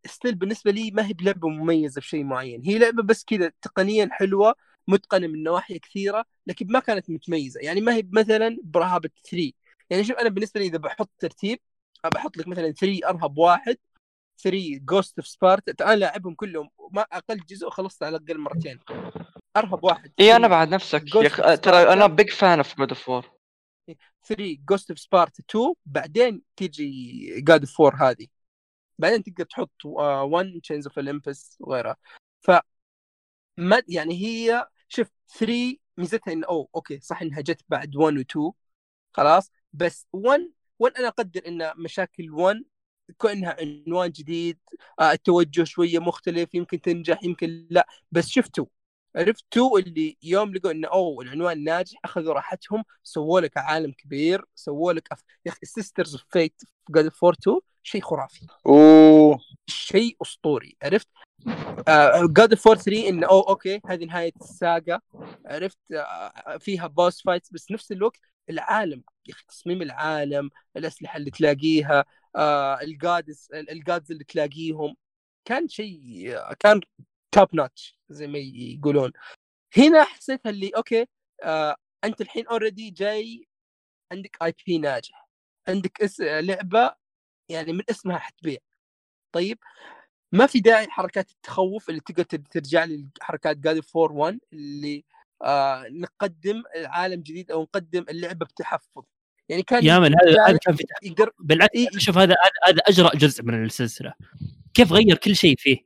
still 0.05 0.35
بالنسبة 0.35 0.71
لي 0.71 0.91
ما 0.91 1.07
هي 1.07 1.13
بلعبة 1.13 1.49
مميزة 1.49 2.01
في 2.01 2.07
شيء 2.07 2.23
معين. 2.23 2.61
هي 2.65 2.77
لعبة 2.77 3.03
بس 3.03 3.23
كذا 3.23 3.51
تقنيا 3.61 4.09
حلوة 4.11 4.55
متقنة 4.87 5.27
من 5.27 5.43
نواحي 5.43 5.79
كثيرة 5.79 6.25
لكن 6.47 6.67
ما 6.69 6.79
كانت 6.79 7.09
متميزة. 7.09 7.59
يعني 7.61 7.81
ما 7.81 7.95
هي 7.95 8.03
مثلا 8.11 8.57
برهابه 8.63 9.09
3 9.31 9.51
يعني 9.89 10.03
شوف 10.03 10.17
أنا 10.17 10.29
بالنسبة 10.29 10.59
لي 10.59 10.67
إذا 10.67 10.77
بحط 10.77 11.09
ترتيب 11.19 11.59
بحط 12.13 12.37
لك 12.37 12.47
مثلا 12.47 12.71
3 12.71 13.09
أرهب 13.09 13.37
واحد 13.37 13.77
3 14.43 14.79
Ghost 14.85 15.19
of 15.19 15.27
Sparta 15.27 15.85
أنا 15.85 15.95
لاعبهم 15.95 16.35
كلهم 16.35 16.69
ما 16.91 17.01
أقل 17.01 17.37
جزء 17.49 17.69
خلصت 17.69 18.03
على 18.03 18.17
الأقل 18.17 18.39
مرتين. 18.39 18.79
أرهب 19.57 19.83
واحد 19.83 20.11
اي 20.19 20.35
أنا 20.35 20.47
3 20.47 20.47
بعد 20.47 20.69
نفسك 20.69 21.15
يا 21.15 21.27
أخي. 21.27 21.57
ترى. 21.57 21.93
أنا 21.93 22.07
big 22.07 22.29
fan 22.29 22.57
of 22.57 22.77
God 22.77 22.89
of 22.89 23.09
War 23.09 23.31
3 24.27 24.57
Ghost 24.69 24.89
of 24.89 24.99
Sparta 24.99 25.43
2 25.49 25.73
بعدين 25.85 26.41
تيجي 26.55 27.41
God 27.41 27.61
of 27.61 27.81
War 27.81 28.09
هذه. 28.09 28.27
بعدين 28.99 29.23
تقدر 29.23 29.45
تحط 29.45 29.85
1 29.85 30.59
Chains 30.63 30.87
of 30.87 30.97
Olympus 30.99 31.57
وغيرها. 31.59 31.97
ف 32.41 32.51
ما 33.57 33.81
يعني 33.87 34.13
هي 34.15 34.67
شوف 34.89 35.07
3 35.39 35.77
ميزتها 35.97 36.31
انه 36.33 36.47
اوه 36.47 36.67
okay 36.75 36.99
صح 36.99 37.21
إنها 37.21 37.41
جت 37.41 37.61
بعد 37.69 37.95
1 37.95 38.17
و 38.17 38.21
2 38.21 38.51
خلاص. 39.13 39.51
بس 39.73 40.07
1 40.13 40.51
1 40.79 40.93
أنا 40.97 41.07
أقدر 41.07 41.41
إن 41.47 41.71
مشاكل 41.77 42.31
1 42.31 42.63
كأنها 43.19 43.57
عنوان 43.61 44.09
جديد 44.11 44.59
آه، 44.99 45.11
التوجه 45.11 45.63
شوية 45.63 45.99
مختلف 45.99 46.55
يمكن 46.55 46.81
تنجح 46.81 47.23
يمكن 47.23 47.67
لا. 47.69 47.87
بس 48.11 48.27
شفتوا 48.27 48.65
عرفت؟ 49.15 49.45
تو 49.51 49.77
اللي 49.77 50.17
يوم 50.23 50.53
لقوا 50.53 50.71
انه 50.71 50.87
اوه 50.87 51.23
العنوان 51.23 51.63
ناجح 51.63 51.99
أخذوا 52.05 52.33
راحتهم 52.33 52.83
سووا 53.03 53.39
لك 53.41 53.57
عالم 53.57 53.91
كبير 53.91 54.45
سووا 54.55 54.93
لك. 54.93 55.07
يا 55.45 55.51
أخي 55.51 55.65
Sisters 55.65 56.13
of 56.15 56.23
Fate 56.31 56.61
في 56.85 56.93
God 56.93 57.05
of 57.05 57.25
2 57.25 57.59
شيء 57.87 58.01
خرافي. 58.01 58.47
أوه. 58.65 59.39
شيء 59.67 60.17
أسطوري 60.21 60.77
عرفت؟ 60.83 61.07
God 62.37 62.49
of 62.51 62.63
3 62.63 63.09
انه 63.09 63.27
اوه 63.27 63.49
okay 63.49 63.81
هذه 63.85 64.05
نهاية 64.05 64.33
ال 64.41 64.53
saga 64.53 65.01
عرفت؟ 65.45 65.77
آه، 65.91 66.57
فيها 66.57 66.87
boss 66.87 67.21
fights 67.21 67.51
بس 67.51 67.71
نفس 67.71 67.91
الوقت 67.91 68.19
العالم 68.49 69.03
يا 69.27 69.33
أخي 69.33 69.43
تصميم 69.47 69.81
العالم 69.81 70.49
الأسلحة 70.77 71.17
اللي 71.17 71.31
تلاقيها 71.31 72.05
آه 72.35 72.81
ال 72.81 72.95
gods 72.95 73.47
ال 73.53 73.65
gods 73.65 74.11
اللي 74.11 74.23
تلاقيهم 74.23 74.95
كان 75.45 75.67
شيء 75.67 76.33
كان 76.59 76.81
top 77.31 77.55
notch 77.55 77.99
زي 78.09 78.27
ما 78.27 78.37
يقولون. 78.39 79.11
هنا 79.77 80.03
حسيتها 80.03 80.49
اللي 80.49 80.69
okay 80.77 81.05
آه 81.43 81.75
أنت 82.03 82.21
الحين 82.21 82.47
already 82.47 82.89
جاي 82.89 83.47
عندك 84.11 84.37
IP 84.43 84.77
ناجح 84.77 85.29
عندك 85.67 86.01
اس 86.01 86.21
لعبة 86.21 87.06
يعني 87.49 87.73
من 87.73 87.81
اسمها 87.89 88.17
حتبيع. 88.17 88.57
طيب 89.31 89.57
ما 90.31 90.45
في 90.47 90.59
داعي 90.59 90.87
حركات 90.89 91.31
التخوف 91.31 91.89
اللي 91.89 91.99
تقدر 92.01 92.23
تر- 92.23 92.37
ترجع 92.51 92.83
لي 92.83 93.07
حركات 93.21 93.57
جاد 93.57 93.81
4 93.95 94.11
1 94.17 94.39
اللي 94.53 95.03
آه 95.43 95.85
نقدم 95.91 96.63
عالم 96.85 97.21
جديد 97.21 97.51
أو 97.51 97.61
نقدم 97.63 98.05
اللعبة 98.09 98.45
بتحفظ. 98.45 99.03
يعني 99.49 99.63
كان 99.63 99.85
يا 99.85 99.99
من 99.99 100.11
هذا 100.19 100.45
هذا 100.47 100.57
كان 100.57 100.75
في 100.75 100.83
يقدر 101.03 101.31
بالعكس 101.39 101.75
إيه. 101.75 101.87
أشوف 101.97 102.17
هذا 102.17 102.35
هذا- 102.67 102.81
أجرأ 102.87 103.15
جزء 103.15 103.43
من 103.43 103.63
السلسلة. 103.65 104.13
كيف 104.73 104.91
غير 104.93 105.17
كل 105.17 105.35
شيء 105.35 105.55
فيه؟ 105.57 105.77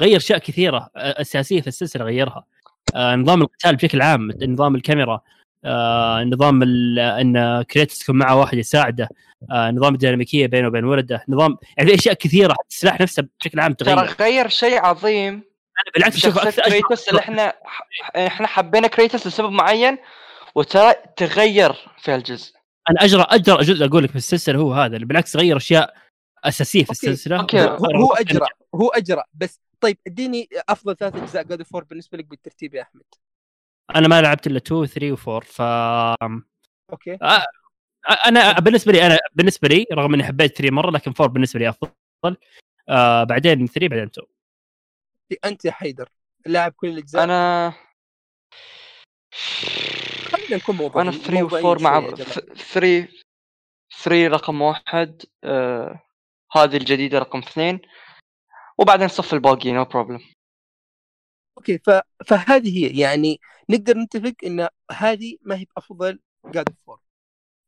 غير 0.00 0.16
أشياء 0.16 0.38
كثيرة 0.38 0.90
أساسية 0.96 1.60
في 1.60 1.66
السلسلة 1.66 2.04
غيرها. 2.04 2.46
آه، 2.94 3.14
نظام 3.16 3.42
القتال 3.42 3.76
بشكل 3.76 4.02
عام 4.02 4.30
نظام 4.42 4.74
الكاميرا. 4.74 5.20
آه، 5.64 6.24
نظام 6.24 6.62
ال- 6.62 6.98
إن 6.98 7.62
كريتوس 7.62 8.02
يكون 8.02 8.16
معه 8.16 8.36
واحد 8.40 8.58
يساعده. 8.58 9.08
آه، 9.50 9.70
نظام 9.70 9.94
الديناميكيه 9.94 10.46
بينه 10.46 10.68
وبين 10.68 10.84
ولده. 10.84 11.24
نظام 11.28 11.56
يعني 11.78 11.90
في 11.90 11.94
أشياء 11.94 12.14
كثيرة 12.14 12.54
السلاح 12.70 13.00
نفسه 13.00 13.28
بشكل 13.40 13.60
عام 13.60 13.72
ترى 13.72 13.94
تغير. 13.94 14.14
غير 14.20 14.48
شيء 14.48 14.78
عظيم. 14.84 15.32
أنا 15.34 15.92
بالعكس 15.94 16.16
أشوف 16.16 16.38
أكثر 16.38 16.62
كريتوس 16.62 17.08
اللي 17.08 17.20
إحنا 17.20 17.54
إحنا 18.16 18.46
حبينا 18.46 18.86
كريتوس 18.88 19.26
لسبب 19.26 19.50
معين 19.50 19.98
وترى 20.54 20.94
تغير 21.16 21.72
في 21.98 22.14
الجزء. 22.14 22.52
أنا 22.90 23.04
اجرأ 23.04 23.22
أجرأ 23.22 23.62
جزء 23.62 23.86
أقول 23.86 24.04
لك 24.04 24.10
في 24.10 24.16
السلسلة 24.16 24.58
هو 24.58 24.72
هذا. 24.74 24.94
اللي 24.94 25.06
بالعكس 25.06 25.36
غير 25.36 25.56
أشياء 25.56 25.94
أساسية 26.44 26.84
في 26.84 26.90
okay. 26.90 27.10
السلسلة. 27.10 27.40
okay. 27.40 27.60
هو, 27.64 27.76
هو 27.96 28.12
أجرأ 28.12 28.46
هو 28.74 28.88
أجرأ. 28.88 29.24
بس 29.34 29.60
طيب 29.80 29.98
إديني 30.06 30.48
أفضل 30.68 30.96
ثلاث 30.96 31.16
أجزاء 31.16 31.42
God 31.42 31.58
of 31.58 31.76
War 31.76 31.88
بالنسبة 31.88 32.18
لك 32.18 32.24
بالترتيب 32.24 32.74
يا 32.74 32.82
أحمد. 32.82 33.02
أنا 33.96 34.08
ما 34.08 34.22
لعبت 34.22 34.46
إلا 34.46 34.56
2 34.56 34.86
3 34.86 35.16
و4 35.16 35.44
ف 35.44 35.60
okay. 36.92 37.18
آه، 37.22 37.46
أنا 38.26 38.52
بالنسبة 38.52 38.92
لي 38.92 39.06
أنا 39.06 39.18
بالنسبة 39.34 39.68
لي 39.68 39.86
رغم 39.92 40.14
إني 40.14 40.24
حبيت 40.24 40.56
3 40.56 40.70
مرة 40.74 40.90
لكن 40.90 41.10
4 41.20 41.28
بالنسبة 41.32 41.60
لي 41.60 41.68
أفضل. 41.68 42.36
آه 42.88 43.24
بعدين 43.24 43.66
3 43.66 43.88
بعدين 43.88 44.06
2 44.06 44.26
انت 45.44 45.64
يا 45.64 45.70
حيدر 45.70 46.08
لاعب 46.46 46.72
كل 46.72 46.88
الأجزاء؟ 46.88 47.24
أنا 47.24 47.72
خلينا 50.32 50.56
نكون 50.56 50.76
موضوعيين 50.76 51.12
أنا 51.12 51.18
3 51.18 51.42
موضوعيين 51.42 51.78
و4 51.78 51.82
مع 51.82 52.00
شوية 52.00 52.10
يا 52.10 52.14
جماعة. 52.14 52.54
3 52.54 53.08
3 54.02 54.28
رقم 54.28 54.62
واحد 54.62 55.22
آه 55.44 56.00
هذه 56.52 56.76
الجديدة 56.76 57.18
رقم 57.18 57.38
اثنين. 57.38 57.80
وبعدين 58.78 59.08
صف 59.08 59.34
الباقي 59.34 59.72
no 59.72 59.84
problem 59.84 60.20
okay 61.58 61.78
ف... 61.78 61.90
فهذه 62.26 62.78
هي 62.78 63.00
يعني 63.00 63.40
نقدر 63.70 63.98
نتفق 63.98 64.34
إن 64.46 64.68
هذه 64.92 65.36
ما 65.42 65.56
هي 65.56 65.64
بأفضل 65.76 66.20
God 66.46 66.68
of 66.68 66.78
War 66.90 67.04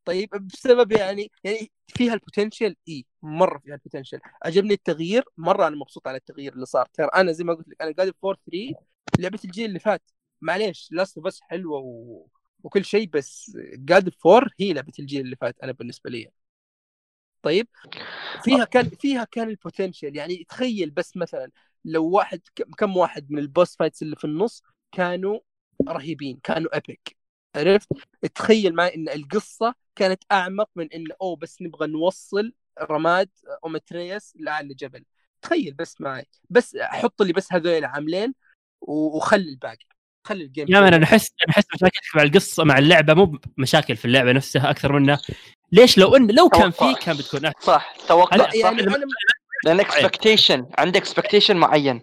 طيب 0.05 0.31
بسبب 0.31 0.93
يعني 0.93 1.33
يعني 1.45 1.73
فيها 1.89 2.15
ال 2.15 2.21
potential 2.21 2.77
إي 2.89 3.07
مرة 3.23 3.59
فيها 3.59 3.75
ال 3.75 3.79
potential 3.79 4.21
عجبني 4.45 4.75
التغيير 4.75 5.25
مرة 5.37 5.69
أنا 5.69 5.77
مبسوط 5.77 6.09
على 6.09 6.17
التغيير 6.19 6.53
اللي 6.55 6.67
صار. 6.67 6.87
ترى 6.95 7.07
أنا 7.17 7.33
زي 7.33 7.45
ما 7.45 7.55
قلت 7.55 7.69
لك 7.69 7.83
أنا 7.83 7.91
God 7.93 8.07
of 8.07 8.17
War 8.25 8.41
3 8.47 8.75
لعبة 9.19 9.39
الجيل 9.45 9.67
اللي 9.69 9.79
فات. 9.81 10.03
معليش 10.41 10.89
Last 10.93 11.19
of 11.19 11.30
Us 11.30 11.41
حلوة 11.43 11.79
و... 11.79 12.27
وكل 12.65 12.85
شيء 12.85 13.09
بس 13.09 13.53
God 13.75 14.11
4 14.27 14.51
هي 14.61 14.73
لعبة 14.73 14.93
الجيل 14.99 15.21
اللي 15.21 15.37
فات 15.37 15.57
أنا 15.63 15.73
بالنسبة 15.73 16.11
لي. 16.11 16.31
طيب 17.43 17.69
فيها 18.45 18.65
كان 18.65 18.91
فيها 18.91 19.25
كان 19.25 19.49
ال 19.49 19.55
potential 19.55 20.17
يعني 20.17 20.45
تخيل 20.49 20.91
بس 20.91 21.17
مثلا 21.17 21.51
لو 21.85 22.05
واحد 22.11 22.41
كم 22.79 22.97
واحد 22.97 23.31
من 23.31 23.39
ال 23.39 23.46
boss 23.46 23.77
fights 23.77 24.03
اللي 24.03 24.17
في 24.17 24.25
النص 24.25 24.63
كانوا 24.93 25.39
رهيبين 25.89 26.41
كانوا 26.43 26.77
epic 26.77 27.17
عرفت؟ 27.57 27.89
تخيل 28.35 28.75
معي 28.75 28.95
إن 28.95 29.09
القصة 29.09 29.75
كانت 29.97 30.23
أعمق 30.33 30.71
من 30.77 30.93
إن 30.93 31.07
أوه 31.23 31.37
بس 31.37 31.63
نبغى 31.63 31.87
نوصل 31.87 32.53
رماد 32.81 33.29
أم 33.65 33.82
أتريوس 33.82 34.33
لأعلى 34.37 34.75
جبل. 34.75 35.05
تخيل 35.43 35.75
بس 35.75 36.01
معي. 36.01 36.27
بس 36.51 36.77
حط 36.81 37.23
لي 37.23 37.33
بس 37.33 37.53
هذول 37.53 37.73
العاملين 37.73 38.35
وخلي 38.81 39.51
الباقي. 39.51 39.87
خلي 40.27 40.45
ال 40.45 40.49
game 40.49 40.67
يا 40.69 40.79
أنا 40.79 41.05
أحس 41.05 41.29
أنا 41.43 41.51
أحس 41.51 41.65
مشاكلك 41.75 42.17
مع 42.17 42.23
القصة 42.23 42.65
مع 42.65 42.79
اللعبة. 42.79 43.15
مو 43.15 43.39
مشاكل 43.59 43.97
في 43.97 44.05
اللعبة 44.05 44.33
نفسها 44.33 44.71
أكثر 44.71 44.93
منه 44.93 45.19
ليش 45.73 45.99
لو 45.99 46.17
إن 46.17 46.31
لو 46.31 46.49
كان. 46.49 46.71
في 46.71 46.95
كان 46.95 47.17
بتكون 47.17 47.45
أحسن. 47.45 47.61
صح 47.67 47.97
توقع 48.09 48.37
أنا- 48.37 48.41
صح 48.49 48.55
يعني 48.55 48.83
صح. 48.83 48.97
أنا 49.67 49.73
لأن 49.75 49.81
expectation 49.81 50.67
عندك 50.79 51.01
expectation 51.01 51.57
معين. 51.57 52.03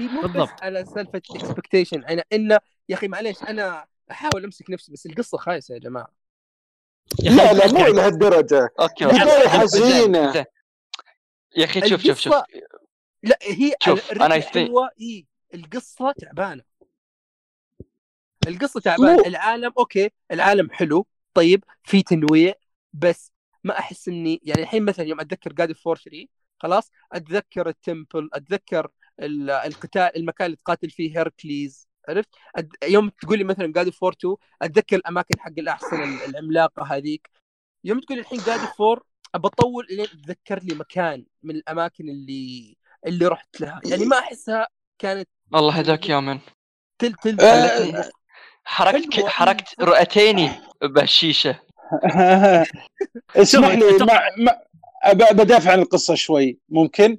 هي 0.00 0.06
مو 0.08 0.20
بس 0.20 0.26
بالضبط. 0.30 0.62
على 0.62 0.84
سالفة 0.84 1.18
expectation 1.18 2.04
أنا 2.04 2.24
انه 2.32 2.58
يا 2.88 2.94
أخي 2.94 3.08
معليش 3.08 3.42
أنا 3.42 3.86
أحاول 4.10 4.44
أمسك 4.44 4.70
نفسي 4.70 4.92
بس 4.92 5.06
القصة 5.06 5.38
خايسة 5.38 5.74
يا 5.74 5.78
جماعة. 5.78 6.08
لا 7.22 7.52
لا 7.52 7.72
مو 7.72 7.86
لهالدرجة. 7.92 8.68
أوكي. 8.80 9.66
زين. 9.66 10.14
يا 11.56 11.64
أخي 11.64 11.88
شوف 11.88 12.02
شوف 12.02 12.18
شوف. 12.18 12.34
لا 13.22 13.38
هي 13.42 13.74
شوف، 13.82 14.12
يستي- 14.12 14.50
حلوة 14.64 14.90
إي. 15.00 15.26
القصة 15.54 16.12
تعبانة. 16.12 16.62
القصة 18.48 18.80
تعبانة. 18.80 19.26
العالم 19.26 19.72
أوكي 19.78 20.10
العالم 20.30 20.70
حلو 20.70 21.06
طيب 21.34 21.64
في 21.84 22.02
تنويع 22.02 22.54
بس 22.92 23.32
ما 23.64 23.78
أحس 23.78 24.08
اني 24.08 24.40
يعني 24.42 24.62
الحين 24.62 24.84
مثلا 24.84 25.06
يوم 25.06 25.20
أتذكر 25.20 25.52
God 25.52 25.72
of 25.72 25.82
War 25.82 25.96
3 25.96 26.26
خلاص؟ 26.62 26.90
أتذكر 27.12 27.68
ال 27.68 27.77
temple 27.77 28.28
أتذكر 28.32 28.88
ال- 29.20 29.50
القتال 29.50 30.16
المكان 30.16 30.46
اللي 30.46 30.56
تقاتل 30.56 30.90
فيه 30.90 31.18
هيركليز 31.18 31.88
عرفت؟ 32.08 32.28
أد... 32.56 32.72
يوم 32.84 33.08
تقول 33.08 33.38
لي 33.38 33.44
مثلا 33.44 33.66
God 33.72 33.88
of 33.90 33.99
War 33.99 34.12
2 34.12 34.36
أتذكر 34.62 34.96
الأماكن 34.96 35.40
حق 35.40 35.52
الاحصنه 35.58 36.04
ال- 36.04 36.24
العملاقة 36.30 36.82
هذيك. 36.96 37.30
يوم 37.84 38.00
تقول 38.00 38.18
الحين 38.18 38.38
جاد 38.46 38.60
فور 38.60 39.02
أبى 39.34 39.48
أطول 39.48 39.86
لين 39.90 40.06
تذكر 40.06 40.58
لي 40.62 40.74
مكان 40.74 41.24
من 41.42 41.54
الأماكن 41.56 42.08
اللي 42.08 42.76
اللي 43.06 43.26
رحت 43.26 43.60
لها. 43.60 43.80
يعني 43.86 44.04
ما 44.04 44.18
أحسها 44.18 44.66
كانت 44.98 45.28
الله 45.54 45.72
هداك 45.78 46.08
يا 46.08 46.20
من. 46.20 46.38
تل 46.98 47.12
تل 47.14 47.40
آه، 47.40 48.10
حركت 48.64 49.14
حلوة. 49.14 49.28
حركت 49.28 49.80
رؤتيني 49.80 50.50
بهالشيشة. 50.82 51.60
اسمح 53.36 53.68
لي 53.68 53.98
أب- 53.98 54.71
بدافع 55.10 55.72
عن 55.72 55.78
القصة 55.82 56.14
شوي. 56.14 56.58
ممكن؟ 56.68 57.18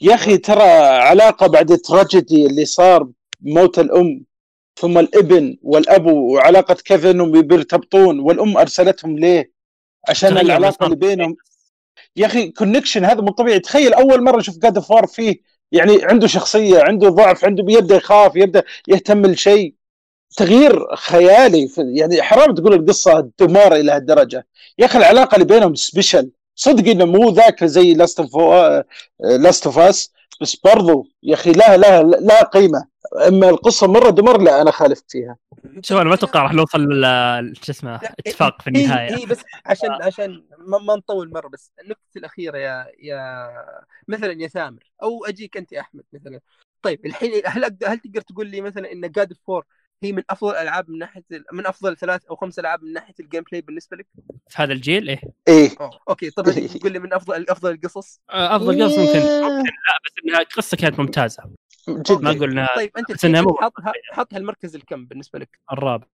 يا 0.00 0.14
أخي 0.14 0.38
ترى 0.38 0.62
علاقة 0.98 1.46
بعد 1.46 1.70
التراجيدي 1.70 2.46
اللي 2.46 2.64
صار 2.64 3.08
موت 3.40 3.78
الأم 3.78 4.24
ثم 4.80 4.98
الإبن 4.98 5.56
والأب 5.62 6.06
وعلاقة 6.06 6.74
كيف 6.74 7.06
إنهم 7.06 7.40
بيرتبطون 7.40 8.20
والأم 8.20 8.56
أرسلتهم 8.56 9.18
ليه؟ 9.18 9.52
عشان 10.08 10.30
تغير 10.30 10.44
العلاقة. 10.44 10.84
اللي 10.86 10.96
بينهم. 10.96 11.36
يا 12.16 12.26
أخي 12.26 12.50
connection 12.50 13.04
هذا 13.04 13.20
مو 13.20 13.30
طبيعي. 13.30 13.58
تخيل 13.58 13.94
أول 13.94 14.24
مرة 14.24 14.40
أشوف 14.40 14.58
God 14.58 14.78
of 14.78 14.89
War 14.89 15.06
فيه 15.06 15.36
يعني 15.72 16.04
عنده 16.04 16.26
شخصية 16.26 16.82
عنده 16.82 17.08
ضعف 17.08 17.44
عنده 17.44 17.62
بيبدا 17.62 17.96
يخاف 17.96 18.36
يبدا 18.36 18.62
يهتم 18.88 19.26
لشيء. 19.26 19.74
تغيير 20.36 20.96
خيالي 20.96 21.68
يعني 21.78 22.22
حرام 22.22 22.54
تقول 22.54 22.74
القصة 22.74 23.30
دمار 23.38 23.74
إلى 23.74 23.92
هالدرجة. 23.92 24.46
يا 24.78 24.84
أخي 24.84 24.98
العلاقة 24.98 25.34
اللي 25.34 25.46
بينهم 25.46 25.74
special 25.74 26.30
صدق 26.54 26.90
إنه 26.90 27.04
مو 27.04 27.30
ذاك 27.30 27.64
زي 27.64 27.94
Last 27.94 28.20
of 28.20 28.36
Last 29.20 29.66
of 29.66 29.78
Us 29.78 30.12
بس 30.40 30.56
برضو 30.56 31.08
يا 31.22 31.34
أخي 31.34 31.52
لا 31.52 31.76
لا 31.76 32.02
لا 32.02 32.42
قيمة. 32.44 32.84
أما 33.28 33.48
القصة 33.48 33.86
مرة 33.86 34.10
دمر 34.10 34.40
لا 34.42 34.62
أنا 34.62 34.70
خالف 34.70 35.02
فيها. 35.08 35.36
شوف 35.80 35.98
أنا 36.00 36.08
ما 36.08 36.14
أتوقع 36.14 36.42
راح 36.42 36.52
نوصل 36.52 36.80
ل- 36.80 37.52
شو 37.62 37.72
اسمه 37.72 38.00
لا، 38.02 38.14
اتفاق 38.18 38.62
في 38.62 38.68
النهاية. 38.68 39.16
هي 39.16 39.26
بس 39.26 39.38
عشان 39.66 39.90
عشان 39.90 40.44
ما, 40.58 40.78
ما 40.78 40.96
نطول 40.96 41.30
مرة 41.32 41.48
بس 41.48 41.72
النقطه 41.82 42.00
الأخيرة 42.16 42.58
يا 42.58 42.86
يا 42.98 43.48
مثلا 44.08 44.32
يا 44.42 44.48
سامر 44.48 44.90
أو 45.02 45.24
أجيك 45.24 45.56
أنت 45.56 45.72
يا 45.72 45.80
أحمد 45.80 46.04
مثلا. 46.12 46.40
طيب 46.82 47.06
الحين 47.06 47.42
هل 47.46 47.64
هل 47.64 47.98
تقدر 47.98 48.20
تقول 48.20 48.46
لي 48.46 48.60
مثلا 48.60 48.92
إن 48.92 49.10
God 49.10 49.32
of 49.46 49.53
War 49.53 49.64
هي 50.04 50.12
من 50.12 50.22
أفضل 50.30 50.50
الألعاب 50.50 50.90
من 50.90 50.98
ناحية 50.98 51.24
ال- 51.32 51.44
من 51.52 51.66
أفضل 51.66 51.96
ثلاث 51.96 52.24
أو 52.24 52.36
خمس 52.36 52.58
ألعاب 52.58 52.82
من 52.84 52.92
ناحية 52.92 53.14
ال 53.20 53.42
gameplay 53.42 53.60
بالنسبة 53.60 53.96
لك؟ 53.96 54.06
في 54.48 54.62
هذا 54.62 54.72
الجيل؟ 54.72 55.08
إيه. 55.08 55.20
إيه. 55.48 55.70
أوه. 55.80 56.00
أوكي 56.08 56.30
طب 56.30 56.48
هل 56.48 56.68
تقول 56.80 56.92
لي 56.92 56.98
من 56.98 57.12
أفضل 57.14 57.46
أفضل 57.48 57.70
القصص؟ 57.70 58.20
آه، 58.30 58.56
أفضل 58.56 58.84
قصه 58.84 59.00
ممكن. 59.00 59.18
ممكن 59.18 59.68
لا 59.68 59.98
بس 60.06 60.12
إنها 60.24 60.42
قصة 60.42 60.76
كانت 60.76 60.98
ممتازة. 61.00 61.42
ما 61.88 62.02
جدا 62.02 62.30
أقول 62.30 62.50
إنها 62.50 62.68
طيب 62.76 62.90
انت 62.98 63.26
حط 63.60 63.72
حط 64.12 64.34
هالمركز 64.34 64.74
الكم 64.74 65.06
بالنسبة 65.06 65.38
لك؟ 65.38 65.58
الرابع. 65.72 66.06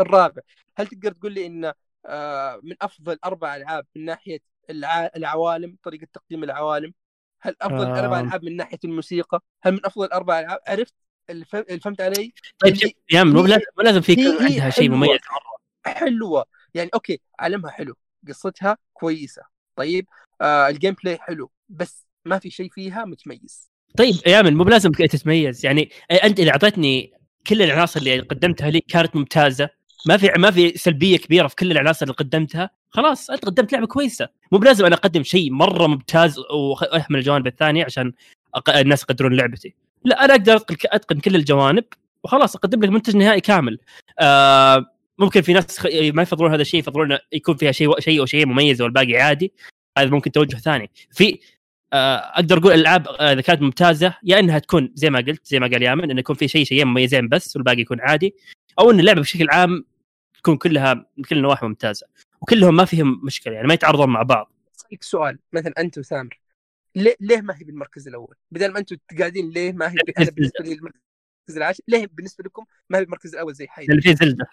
الرابع. 0.00 0.42
هل 0.76 0.86
تقدر 0.86 1.12
تقول 1.12 1.32
لي 1.32 1.46
إن 1.46 1.72
آه، 2.06 2.60
من 2.62 2.74
أفضل 2.82 3.18
أربع 3.24 3.56
ألعاب 3.56 3.86
من 3.96 4.04
ناحية 4.04 4.38
الع... 4.70 5.10
العوالم 5.16 5.76
طريقة 5.82 6.06
تقديم 6.12 6.44
العوالم؟ 6.44 6.94
هل 7.40 7.56
أفضل 7.62 7.84
آم. 7.86 7.92
أربع 7.94 8.20
ألعاب 8.20 8.44
من 8.44 8.56
ناحية 8.56 8.78
الموسيقى؟ 8.84 9.40
هل 9.62 9.72
من 9.72 9.80
أفضل 9.86 10.06
أربع 10.06 10.40
ألعاب؟ 10.40 10.58
عرفت؟ 10.66 10.94
اللي 11.30 11.44
فهم- 11.44 11.64
اللي 11.68 11.80
فهمت 11.80 12.00
علي؟ 12.00 12.32
طيب 12.58 12.76
يا 13.12 13.24
مو 13.24 13.46
لازم 13.46 13.62
مو 13.78 13.82
لازم 13.84 14.00
في 14.00 14.12
هي- 14.12 14.24
يكون 14.24 14.46
هي 14.46 14.52
عندها 14.52 14.70
شيء. 14.70 14.90
مميز. 14.90 15.18
حلوة. 15.86 16.44
يعني 16.74 16.90
أوكي 16.94 17.20
عالمها 17.38 17.70
حلو. 17.70 17.94
قصتها 18.28 18.76
كويسة. 18.92 19.42
طيب 19.76 20.06
آه 20.40 20.68
ال 20.68 20.96
gameplay 21.04 21.18
حلو. 21.18 21.50
بس 21.68 22.06
ما 22.24 22.38
في 22.38 22.50
شيء 22.50 22.70
فيها 22.70 23.04
متميز. 23.04 23.70
طيب 23.98 24.14
يا 24.26 24.42
من 24.42 24.54
مو 24.56 24.64
بلازم 24.64 24.92
تتميز. 24.92 25.66
يعني 25.66 25.90
أنت 26.24 26.40
إذا 26.40 26.50
أعطيتني 26.50 27.12
كل 27.46 27.62
العناصر 27.62 28.00
اللي 28.00 28.20
قدمتها 28.20 28.70
لي 28.70 28.80
كانت 28.80 29.16
ممتازة. 29.16 29.68
ما 30.06 30.16
في 30.16 30.30
ما 30.38 30.50
في 30.50 30.78
سلبية 30.78 31.16
كبيرة 31.16 31.46
في 31.48 31.56
كل 31.56 31.70
العناصر 31.70 32.02
اللي 32.02 32.14
قدمتها. 32.14 32.70
خلاص 32.90 33.30
أنت 33.30 33.44
قدمت 33.44 33.72
لعبة 33.72 33.86
كويسة. 33.86 34.28
مو 34.52 34.58
بلازم 34.58 34.84
أنا 34.86 34.94
أقدم 34.94 35.22
شيء 35.22 35.50
مرة 35.52 35.86
ممتاز 35.86 36.38
وأهمل 36.38 37.18
الجوانب 37.18 37.46
الثانية 37.46 37.84
عشان. 37.84 38.12
الناس 38.68 39.02
يقدرون 39.02 39.36
لعبتي. 39.36 39.74
لا 40.04 40.24
أنا 40.24 40.34
أقدر 40.34 40.56
أتقن 40.86 41.20
كل 41.20 41.34
الجوانب 41.34 41.84
وخلاص 42.24 42.56
أقدم 42.56 42.82
لك 42.82 42.88
منتج 42.88 43.16
نهائي 43.16 43.40
كامل. 43.40 43.78
آه 44.20 44.86
ممكن 45.18 45.40
في 45.40 45.52
ناس 45.52 45.78
خ... 45.78 45.86
ما 46.14 46.22
يفضلون 46.22 46.52
هذا 46.52 46.62
الشيء 46.62 46.80
يفضلون 46.80 47.18
يكون 47.32 47.56
فيها 47.56 47.72
شيء 47.72 48.00
شيء 48.00 48.20
أو 48.20 48.26
شيء 48.26 48.46
مميز 48.46 48.82
والباقي 48.82 49.16
عادي. 49.16 49.52
هذا 49.98 50.10
ممكن 50.10 50.32
توجه 50.32 50.56
ثاني. 50.56 50.90
في 51.12 51.38
آه، 51.92 52.16
أقدر 52.16 52.58
أقول 52.58 52.72
الألعاب 52.72 53.08
آه، 53.08 53.32
إذا 53.32 53.40
كانت 53.40 53.62
ممتازة 53.62 54.14
يا 54.22 54.38
إنها 54.38 54.58
تكون 54.58 54.92
زي 54.94 55.10
ما 55.10 55.18
قلت 55.18 55.46
زي 55.46 55.60
ما 55.60 55.66
قال 55.66 55.82
يامن 55.82 56.10
انه 56.10 56.20
يكون 56.20 56.36
في 56.36 56.48
شيء 56.48 56.64
شيئين 56.64 56.86
مميزين 56.86 57.28
بس 57.28 57.56
والباقي 57.56 57.80
يكون 57.80 58.00
عادي. 58.00 58.34
أو 58.78 58.90
إن 58.90 59.00
اللعبة 59.00 59.20
بشكل 59.20 59.50
عام 59.50 59.84
تكون 60.38 60.56
كلها 60.56 60.94
من 60.94 61.24
كل 61.24 61.36
النواحي 61.36 61.66
ممتازة 61.66 62.06
وكلهم 62.40 62.76
ما 62.76 62.84
فيهم 62.84 63.20
مشكلة 63.24 63.54
يعني 63.54 63.68
ما 63.68 63.74
يتعارضون 63.74 64.08
مع 64.08 64.22
بعض. 64.22 64.52
أسألك 64.76 65.02
سؤال 65.02 65.38
مثلا 65.52 65.72
أنت 65.78 65.98
وسامر. 65.98 66.43
ليه 66.94 67.16
ليه 67.20 67.40
ما 67.40 67.54
هي 67.56 67.64
بالمركز 67.64 68.08
الأول؟ 68.08 68.34
بدل 68.50 68.72
ما 68.72 68.78
أنتم 68.78 68.96
قاعدين 69.18 69.50
ليه 69.50 69.72
ما 69.72 69.92
هي 69.92 69.96
أنا 70.18 70.30
بالنسبة 70.30 70.64
لي 70.64 70.72
المركز 70.72 71.56
العاشر 71.56 71.82
ليه 71.88 72.06
بالنسبة 72.12 72.44
لكم 72.44 72.64
ما 72.90 72.98
هي 72.98 73.02
بالمركز 73.02 73.34
الأول 73.34 73.54
زي 73.54 73.66
حي 73.68 73.86
لأن 73.86 74.00
في 74.00 74.14
زلدة. 74.14 74.46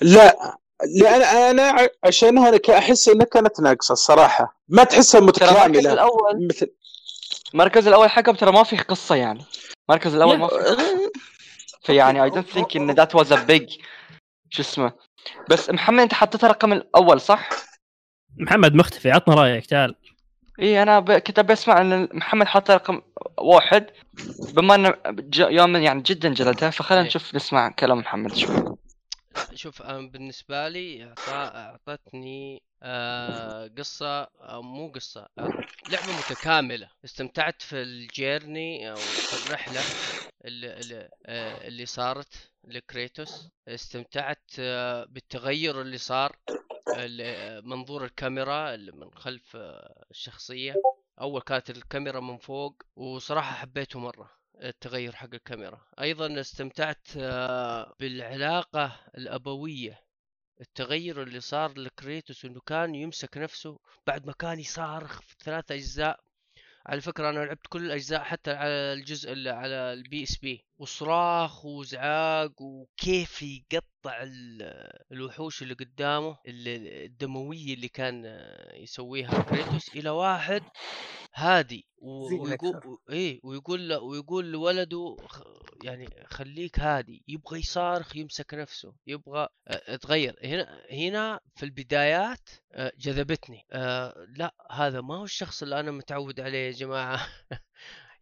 لا 0.00 0.58
لأن 1.00 1.22
أنا 1.22 1.62
ع- 1.62 1.88
عشانها 2.04 2.60
أحس 2.78 3.08
إنها 3.08 3.26
كانت 3.26 3.60
ناقصة 3.60 3.92
الصراحة. 3.92 4.60
ما 4.68 4.84
تحسها 4.84 5.20
متكاملة. 5.20 5.92
الأول 5.92 6.46
مثل 6.50 6.70
المركز 7.54 7.86
الأول 7.86 8.10
حقهم 8.10 8.34
ترى 8.36 8.52
ما 8.52 8.62
فيه 8.62 8.78
قصة 8.78 9.14
يعني. 9.14 9.44
المركز 9.90 10.14
الأول 10.14 10.38
ما 10.38 10.48
فيه 10.48 10.56
قصة. 10.56 11.12
فيعني 11.84 12.24
I 12.24 12.30
don't 12.30 12.48
think 12.48 12.76
إن 12.76 12.90
that 12.90 13.14
was 13.14 13.32
a 13.32 13.44
big 13.44 13.76
شو 14.50 14.62
اسمه. 14.62 14.92
بس 15.50 15.70
محمد 15.70 16.00
أنت 16.00 16.14
حطيتها 16.14 16.48
رقم 16.48 16.72
الأول 16.72 17.20
صح؟ 17.20 17.50
محمد 18.36 18.74
مختفي 18.74 19.10
عطنا 19.10 19.34
رأيك 19.34 19.66
تعال. 19.66 19.94
اي 20.60 20.82
أنا 20.82 21.00
ب... 21.00 21.12
كنت 21.12 21.40
بسمع 21.40 21.80
إن 21.80 22.08
محمد 22.14 22.46
حط 22.46 22.70
رقم 22.70 23.02
واحد 23.38 23.86
بما 24.52 24.74
انه 24.74 24.94
ج... 25.10 25.40
يوم 25.40 25.76
يعني 25.76 26.02
جدا 26.02 26.28
جلده 26.34 26.70
فخلينا 26.70 27.02
إيه. 27.02 27.08
نشوف 27.08 27.34
نسمع 27.34 27.68
كلام 27.68 27.98
محمد 27.98 28.34
شوي 28.34 28.76
شوف 29.54 29.82
بالنسبة 29.82 30.68
لي 30.68 31.16
أعطتني 31.28 32.62
آه 32.82 33.68
قصة 33.78 34.28
مو 34.50 34.88
قصة 34.88 35.28
لعبة 35.86 36.12
متكاملة. 36.12 36.90
استمتعت 37.04 37.62
في 37.62 37.82
الجيرني 37.82 38.92
أو 38.92 39.18
في 39.18 39.32
الرحلة 39.32 39.86
اللي, 40.44 40.80
اللي, 40.80 41.10
آه 41.26 41.68
اللي 41.68 41.86
صارت 41.86 42.50
لكريتوس. 42.64 43.50
استمتعت 43.68 44.50
آه 44.58 45.04
بالتغير 45.04 45.80
اللي 45.80 45.98
صار 45.98 46.36
منظور 47.62 48.04
الكاميرا 48.04 48.76
من 48.76 49.10
خلف 49.14 49.56
الشخصية. 50.10 50.74
أول 51.20 51.40
كانت 51.40 51.70
الكاميرا 51.70 52.20
من 52.20 52.36
فوق 52.38 52.82
وصراحة 52.96 53.54
حبيته 53.56 53.98
مرة. 53.98 54.30
التغير 54.62 55.12
حق 55.12 55.34
الكاميرا. 55.34 55.80
أيضا 56.00 56.40
استمتعت 56.40 57.08
آه، 57.16 57.94
بالعلاقة 58.00 59.00
الأبوية. 59.18 60.00
التغير 60.60 61.22
اللي 61.22 61.40
صار 61.40 61.78
ل 61.78 61.87
Kratos 61.87 62.44
إنه 62.44 62.60
كان 62.66 62.94
يمسك 62.94 63.38
نفسه 63.38 63.78
بعد 64.06 64.26
ما 64.26 64.32
كان 64.32 64.60
يصارخ 64.60 65.20
في 65.20 65.36
ثلاث 65.44 65.72
أجزاء. 65.72 66.20
على 66.86 67.00
فكرة 67.00 67.30
أنا 67.30 67.38
لعبت 67.38 67.66
كل 67.68 67.86
الأجزاء 67.86 68.22
حتى 68.22 68.50
على 68.50 68.92
الجزء 68.92 69.32
اللي 69.32 69.50
على 69.50 69.92
ال 69.92 70.22
PSP. 70.22 70.65
وصراخ 70.78 71.64
وزعاق 71.64 72.62
وكيف 72.62 73.42
يقطع 73.42 74.22
ال- 74.22 75.02
الوحوش 75.12 75.62
اللي 75.62 75.74
قدامه 75.74 76.38
الدموية 76.46 77.74
اللي 77.74 77.88
كان 77.88 78.22
آه، 78.26 78.74
يسويها 78.76 79.42
Kratos 79.42 79.88
إلى 79.96 80.10
واحد 80.10 80.62
هادي. 81.34 81.86
ويقول. 81.98 82.98
إيه 83.10 83.40
ويقول 83.44 83.88
له 83.88 83.98
ويقول 84.00 84.52
لولده 84.52 85.16
يعني 85.84 86.08
خليك 86.26 86.80
هادي 86.80 87.24
يبغى 87.28 87.58
يصارخ 87.58 88.16
يمسك 88.16 88.54
نفسه 88.54 88.94
يبغى 89.06 89.48
آه، 89.68 89.96
تغير 89.96 90.38
هنا 90.44 90.84
هنا 90.92 91.40
في 91.56 91.62
البدايات 91.62 92.48
آه، 92.72 92.92
جذبتني. 92.98 93.66
آه، 93.72 94.26
لا 94.36 94.54
هذا 94.70 95.00
ما 95.00 95.16
هو 95.16 95.24
الشخص 95.24 95.62
اللي 95.62 95.80
أنا 95.80 95.90
متعود 95.90 96.40
عليه 96.40 96.66
يا 96.66 96.72
جماعة. 96.72 97.26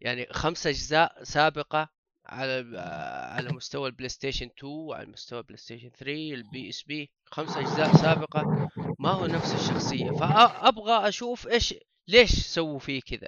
يعني 0.01 0.27
خمس 0.31 0.67
أجزاء 0.67 1.23
سابقة 1.23 1.89
على 2.25 2.65
آه، 2.77 3.33
على 3.33 3.49
مستوى 3.53 3.87
البلاي 3.87 4.09
ستيشن 4.09 4.45
2 4.57 4.73
وعلى 4.73 5.05
مستوى 5.07 5.39
البلاي 5.39 5.57
ستيشن 5.57 5.89
3 5.89 6.33
ال 6.33 6.69
PSP 6.69 7.11
خمس 7.25 7.57
أجزاء 7.57 7.95
سابقة. 7.95 8.69
ما 8.99 9.09
هو 9.09 9.25
نفس 9.25 9.53
الشخصية. 9.53 10.11
فابغى 10.11 11.07
أشوف 11.07 11.47
إيش 11.47 11.75
ليش 12.07 12.31
سووا 12.31 12.79
فيه 12.79 13.01
كذا؟ 13.01 13.27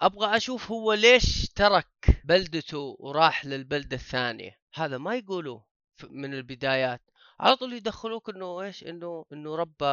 أبغى 0.00 0.36
أشوف 0.36 0.70
هو 0.70 0.92
ليش 0.92 1.48
ترك 1.54 1.86
بلدته 2.24 2.96
وراح 2.98 3.46
للبلدة 3.46 3.96
الثانية. 3.96 4.56
هذا 4.74 4.98
ما 4.98 5.14
يقولوه 5.14 5.64
من 6.10 6.34
البدايات. 6.34 7.00
على 7.40 7.56
طول 7.56 7.72
يدخلوك 7.72 8.30
إنه 8.30 8.60
إيش؟ 8.62 8.84
إنه 8.84 9.24
إنه 9.32 9.56
ربى 9.56 9.84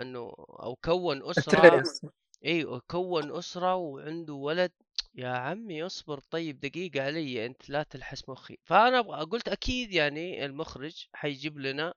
إنه 0.00 0.32
أو 0.38 0.76
كون 0.84 1.30
أسرة 1.30 1.66
التريس. 1.66 2.06
إيوه 2.44 2.82
كون 2.90 3.36
أسرة 3.38 3.74
وعنده 3.74 4.34
ولد. 4.34 4.72
يا 5.14 5.28
عمي 5.28 5.86
اصبر 5.86 6.20
طيب 6.30 6.60
دقيقة 6.60 7.02
علي 7.02 7.46
انت 7.46 7.70
لا 7.70 7.82
تلحس 7.82 8.28
مخي. 8.28 8.58
فأنا 8.64 8.98
أبغى 8.98 9.24
قلت 9.24 9.48
أكيد 9.48 9.92
يعني 9.92 10.44
المخرج 10.44 11.06
حيجيب 11.14 11.58
لنا 11.58 11.94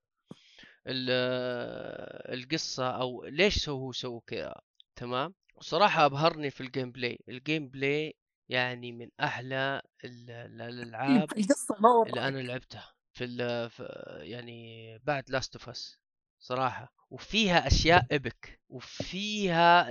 ال- 0.88 2.34
القصة 2.40 2.90
أو 2.90 3.24
ليش 3.26 3.56
سووا 3.56 3.88
هو 3.88 3.92
سووا 3.92 4.22
كذا 4.28 4.56
تمام؟ 4.96 5.34
وصراحة 5.56 6.06
أبهرني 6.06 6.50
في 6.50 6.62
ال 6.62 6.92
gameplay 6.92 7.20
ال 7.30 7.68
gameplay 7.70 8.16
يعني 8.50 8.92
من 8.92 9.10
أحلى 9.22 9.82
ال- 10.06 10.32
الألعاب 10.62 11.34
اللي 12.08 12.28
أنا 12.28 12.38
لعبتها 12.40 12.94
في, 13.14 13.24
ال- 13.24 13.70
في 13.70 13.84
يعني 14.22 14.98
بعد 15.04 15.30
Last 15.30 15.56
of 15.56 15.70
Us 15.70 16.00
صراحة. 16.40 16.94
وفيها 17.10 17.68
أشياء 17.68 18.06
epic 18.12 18.60
وفيها 18.70 19.90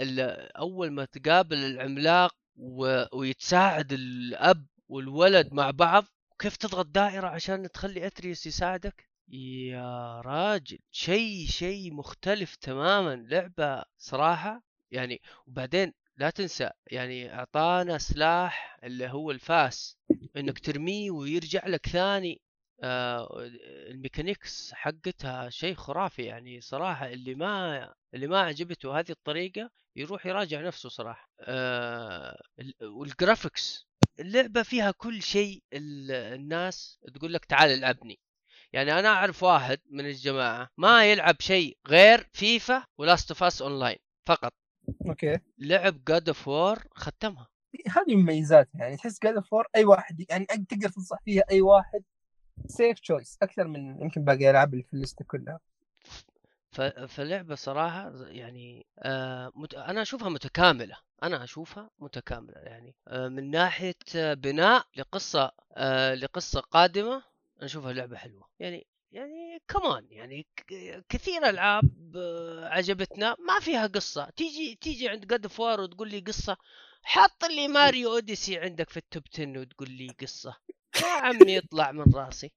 أول 0.59 0.91
ما 0.91 1.05
تقابل 1.05 1.57
العملاق 1.57 2.35
و... 2.59 3.05
ويتساعد 3.13 3.93
الأب 3.93 4.67
والولد 4.89 5.55
مع 5.55 5.71
بعض. 5.71 6.05
كيف 6.39 6.57
تضغط 6.57 6.87
دائرة 6.87 7.27
عشان 7.29 7.71
تخلي 7.71 8.07
اتريوس 8.07 8.47
يساعدك؟ 8.47 9.09
يا 9.29 10.21
راجل 10.21 10.79
شيء 10.91 11.47
شيء 11.47 11.93
مختلف 11.93 12.57
تماما. 12.57 13.17
لعبة 13.17 13.85
صراحة 13.99 14.63
يعني 14.91 15.21
وبعدين 15.47 15.93
لا 16.17 16.31
تنسى 16.31 16.71
يعني 16.87 17.35
أعطانا 17.35 17.99
سلاح 17.99 18.79
اللي 18.85 19.09
هو 19.09 19.31
الفاس 19.31 19.97
إنك 20.37 20.59
ترميه 20.59 21.11
ويرجع 21.11 21.67
لك 21.67 21.87
ثاني. 21.87 22.41
ال 23.91 23.99
mechanics 23.99 24.73
حقتها 24.75 25.51
شيء 25.51 25.75
خرافي 25.75 26.23
يعني 26.23 26.61
صراحة 26.61 27.07
اللي 27.09 27.35
ما 27.35 27.95
اللي 28.15 28.27
ما 28.27 28.41
عجبته 28.41 28.99
هذه 28.99 29.11
الطريقة 29.11 29.71
يروح 29.97 30.27
يراجع 30.27 30.61
نفسه 30.61 30.89
صراحة. 30.89 31.31
آه 31.41 32.41
ال- 32.59 32.75
وال 32.83 33.04
graphics 33.04 33.87
اللعبة 34.21 34.63
فيها 34.63 34.91
كل 34.91 35.23
شيء 35.23 35.63
ال- 35.73 36.11
الناس 36.11 36.99
تقول 37.15 37.33
لك 37.33 37.45
تعال 37.45 37.71
العبني. 37.71 38.19
يعني 38.73 38.99
أنا 38.99 39.09
أعرف 39.09 39.43
واحد 39.43 39.79
من 39.91 40.07
الجماعة 40.07 40.69
ما 40.77 41.11
يلعب 41.13 41.37
شيء 41.41 41.79
غير 41.89 42.29
فيفا 42.33 42.85
و 42.99 43.05
Last 43.05 43.31
of 43.31 43.43
Us 43.43 43.63
online 43.63 43.99
فقط. 44.27 44.53
okay. 45.07 45.39
لعب 45.59 46.05
God 46.05 46.29
of 46.29 46.49
War 46.49 46.79
ختمها. 46.95 47.49
هذه 47.89 48.17
مميزاتها 48.17 48.81
يعني 48.81 48.97
تحس 48.97 49.19
God 49.23 49.39
of 49.45 49.54
War 49.54 49.67
أي 49.77 49.85
واحد 49.85 50.25
يعني 50.31 50.47
تقدر 50.47 50.89
تنصح 50.89 51.19
فيها 51.25 51.43
أي 51.51 51.61
واحد 51.61 52.03
safe 52.67 53.01
choice 53.01 53.39
أكثر 53.43 53.65
من 53.69 54.03
يمكن 54.03 54.25
باقي 54.25 54.39
الالعاب 54.39 54.73
اللي 54.73 54.83
في 54.85 54.95
ال 54.95 55.00
list 55.00 55.20
ة 55.20 55.25
كلها. 55.25 55.61
ف- 56.71 56.81
فاللعبة 56.83 57.55
صراحة 57.55 58.13
يعني 58.27 58.87
آه 58.99 59.53
مت... 59.55 59.75
أنا 59.75 60.03
أشوفها 60.03 60.29
متكاملة. 60.29 60.97
أنا 61.23 61.45
أشوفها 61.45 61.91
متكاملة 61.99 62.59
يعني. 62.61 62.95
آه 63.09 63.29
من 63.29 63.51
ناحية 63.51 63.95
آه، 64.17 64.35
بناء 64.35 64.85
لقصة 64.97 65.53
آه 65.77 66.15
لقصة 66.15 66.61
قادمة 66.61 67.15
أنا 67.57 67.65
أشوفها 67.67 67.93
لعبة 67.93 68.17
حلوة. 68.17 68.49
يعني 68.59 68.87
يعني 69.13 69.63
كمان 69.69 70.07
يعني 70.11 70.47
كثير 71.09 71.49
ألعاب 71.49 72.17
آه 72.17 72.69
عجبتنا. 72.69 73.37
ما 73.49 73.61
فيها 73.61 73.87
قصة. 73.87 74.31
تيجي 74.37 74.75
تيجي 74.81 75.09
عند 75.09 75.27
God 75.27 75.47
of 75.47 75.60
War 75.60 75.81
وتقول 75.81 76.11
لي 76.11 76.19
قصة 76.21 76.57
حط 77.03 77.45
لي 77.45 77.69
Mario 77.69 78.13
Odyssey 78.15 78.59
عندك 78.59 78.91
في 78.91 78.97
ال 78.97 79.03
top 79.03 79.23
10 79.35 79.61
وتقول 79.61 79.91
لي 79.91 80.09
قصة. 80.21 80.57
يا 80.97 81.07
عمي 81.23 81.55
يطلع 81.57 81.93
من 81.93 82.05
راسي. 82.15 82.53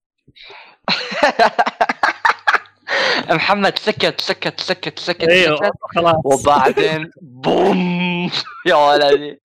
محمد 3.29 3.79
سكت 3.79 4.21
سكت 4.21 4.59
سكت 4.59 4.99
سكت 4.99 5.29
أيوه 5.29 5.55
سكت. 5.55 5.71
خلاص. 5.95 6.15
وبعدين 6.25 7.11
بوم. 7.21 8.31
يا 8.67 8.75
ولدي. 8.75 9.41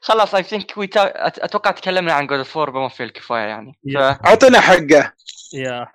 خلاص 0.00 0.34
I 0.34 0.42
think 0.42 0.72
we 0.76 0.88
أتوقع 0.96 1.70
تكلمنا 1.70 2.12
عن 2.12 2.26
God 2.26 2.38
of 2.38 2.58
بما 2.58 2.88
فيه 2.88 3.04
الكفاية 3.04 3.46
يعني. 3.46 3.72
ف... 3.94 3.96
أعطينا 3.96 4.60
حقه. 4.60 5.12
yeah. 5.54 5.86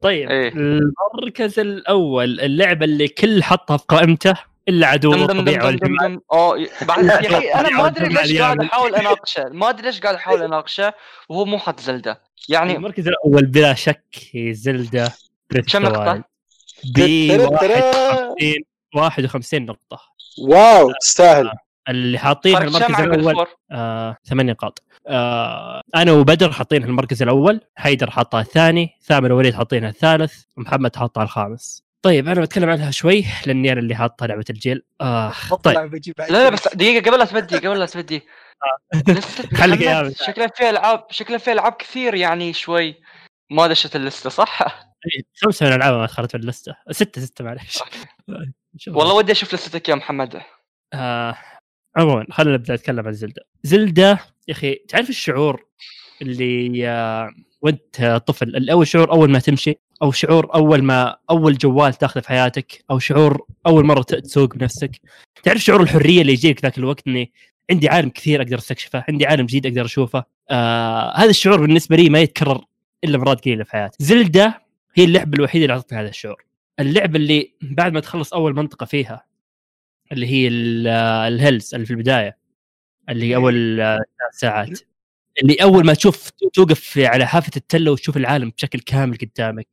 طيب 0.00 0.30
إيه. 0.30 0.48
المركز 0.48 1.58
الأول 1.58 2.40
اللعبة 2.40 2.84
اللي 2.84 3.08
كل 3.08 3.42
حطها 3.42 3.76
في 3.76 3.84
قائمته؟ 3.88 4.34
إلا 4.68 4.86
عدو 4.86 5.14
الطبيعه 5.14 5.70
دم 5.70 5.88
والجمال 5.88 6.20
يا 7.04 7.20
أخي 7.20 7.48
أنا 7.52 7.70
ما 7.70 7.86
أدري 7.86 8.08
ليش 8.08 8.40
قاعد. 8.40 8.60
أحاول 8.60 8.94
أناقشه. 8.94 9.44
ما 9.52 9.68
أدري 9.68 9.86
ليش 9.86 10.00
قاعد 10.00 10.14
أحاول 10.14 10.42
أناقشه. 10.42 10.92
وهو 11.28 11.44
مو 11.44 11.58
حط 11.58 11.80
Zelda. 11.80 12.22
يعني 12.48 12.76
المركز 12.76 13.08
الأول 13.08 13.46
بلا 13.46 13.74
شك 13.74 14.04
هي 14.32 14.54
of 15.86 15.92
كم؟ 15.92 16.18
Wild. 16.18 16.22
ب 16.94 16.98
ترى- 16.98 17.42
51 17.42 18.64
51 18.94 19.66
نقطة. 19.66 20.00
واو 20.38 20.92
تستاهل 21.00 21.50
اللي 21.88 22.18
حاطين 22.18 22.56
المركز 22.56 22.94
War؟ 23.36 23.46
آه، 23.72 24.16
ثمان 24.24 24.46
نقاط. 24.46 24.82
آه، 25.08 25.80
أنا 25.96 26.12
وبدر 26.12 26.52
حاطين 26.52 26.84
المركز 26.84 27.22
الأول. 27.22 27.60
حيدر 27.76 28.10
حاطها 28.10 28.40
الثاني. 28.40 28.90
ثامر 29.02 29.32
ووليد 29.32 29.54
حاطينها 29.54 29.88
الثالث. 29.88 30.42
ومحمد 30.56 30.96
حاطها 30.96 31.22
الخامس. 31.22 31.84
طيب 32.02 32.28
أنا 32.28 32.40
بتكلم 32.40 32.70
عنها 32.70 32.90
شوي 32.90 33.24
لأني 33.46 33.72
أنا 33.72 33.80
اللي 33.80 33.94
حاطها 33.94 34.26
لعبة 34.26 34.44
الجيل. 34.50 34.82
آه 35.00 35.32
طيب. 35.62 35.94
لا 36.18 36.26
لا 36.30 36.48
بس 36.48 36.68
دقيقة 36.74 37.10
قبل 37.10 37.18
لا 37.18 37.24
تبدي 37.24 37.56
قبل 37.56 37.78
لا 37.78 37.86
تبدي. 37.86 38.22
لستة 39.08 39.56
خليك 39.58 39.80
إياها. 39.82 40.10
شكلها 40.10 40.46
فيها 40.56 40.70
ألعاب 40.70 41.06
شكلها 41.10 41.38
فيها 41.38 41.52
ألعاب 41.52 41.72
كثير 41.72 42.14
يعني 42.14 42.52
شوي. 42.52 42.94
ما 43.50 43.66
دشت 43.66 43.96
اللستة 43.96 44.30
صح؟ 44.30 44.62
إيه، 44.62 45.22
خمسة 45.42 45.66
من 45.66 45.72
الألعاب 45.72 45.94
ما 45.94 46.06
دخلت 46.06 46.30
في 46.30 46.36
اللستة؟ 46.36 46.74
ستة 46.90 47.20
ستة 47.20 47.44
معلش 47.44 47.78
شوف. 48.78 48.96
والله 48.96 49.14
ودي 49.14 49.32
أشوف 49.32 49.54
لستك 49.54 49.88
يا 49.88 49.94
محمد. 49.94 50.42
آه 50.94 51.36
عموما 51.96 52.26
خلينا 52.30 52.56
نبدأ 52.56 52.74
نتكلم 52.74 53.06
عن 53.06 53.12
زلدة. 53.12 53.42
زلدة 53.62 54.18
يا 54.48 54.52
أخي 54.54 54.74
تعرف 54.74 55.08
الشعور 55.10 55.64
اللي 56.22 56.88
آه 56.88 57.30
وأنت 57.62 58.22
طفل 58.26 58.48
الأول 58.48 58.86
شعور 58.86 59.12
أول 59.12 59.30
ما 59.30 59.38
تمشي؟ 59.38 59.78
أو 60.02 60.12
شعور 60.12 60.54
أول 60.54 60.82
ما 60.82 61.16
أول 61.30 61.58
جوال 61.58 61.94
تاخذه 61.94 62.20
في 62.20 62.28
حياتك 62.28 62.84
أو 62.90 62.98
شعور 62.98 63.46
أول 63.66 63.84
مرة 63.84 64.02
تسوق 64.02 64.54
بنفسك. 64.56 65.00
تعرف 65.42 65.60
شعور 65.60 65.82
الحرية 65.82 66.20
اللي 66.20 66.32
يجيك 66.32 66.62
ذاك 66.62 66.78
الوقت 66.78 67.06
إني 67.08 67.32
عندي 67.70 67.88
عالم 67.88 68.08
كثير 68.08 68.42
أقدر 68.42 68.58
أستكشفه 68.58 69.04
عندي 69.08 69.26
عالم 69.26 69.46
جديد 69.46 69.66
أقدر 69.66 69.84
أشوفه. 69.84 70.24
آه 70.50 71.16
هذا 71.16 71.30
الشعور 71.30 71.60
بالنسبة 71.60 71.96
لي 71.96 72.10
ما 72.10 72.20
يتكرر 72.20 72.64
إلا 73.04 73.18
مرات 73.18 73.44
قليلة 73.44 73.64
في 73.64 73.72
حياتي. 73.72 74.04
Zelda 74.04 74.62
هي 74.94 75.04
اللعبة 75.04 75.36
الوحيدة 75.36 75.64
اللي 75.64 75.74
أعطتني 75.74 75.98
هذا 76.00 76.08
الشعور. 76.08 76.44
اللعبة 76.80 77.16
اللي 77.18 77.52
بعد 77.62 77.92
ما 77.92 78.00
تخلص 78.00 78.32
أول 78.32 78.54
منطقة 78.56 78.86
فيها 78.86 79.24
اللي 80.12 80.26
هي 80.26 80.48
ال- 80.48 80.86
ال 81.32 81.39
hills 81.39 81.74
اللي 81.74 81.86
في 81.86 81.92
البداية 81.92 82.36
اللي 83.08 83.30
هي 83.30 83.36
أول 83.36 83.80
آه، 83.80 83.96
ثلاث 83.96 84.34
ساعات. 84.40 84.80
اللي 85.42 85.54
أول 85.54 85.86
ما 85.86 85.94
تشوف 85.94 86.30
توقف 86.30 86.98
على 86.98 87.26
حافة 87.26 87.50
التله 87.56 87.92
وتشوف 87.92 88.16
العالم 88.16 88.50
بشكل 88.50 88.78
كامل 88.80 89.16
قدامك. 89.18 89.68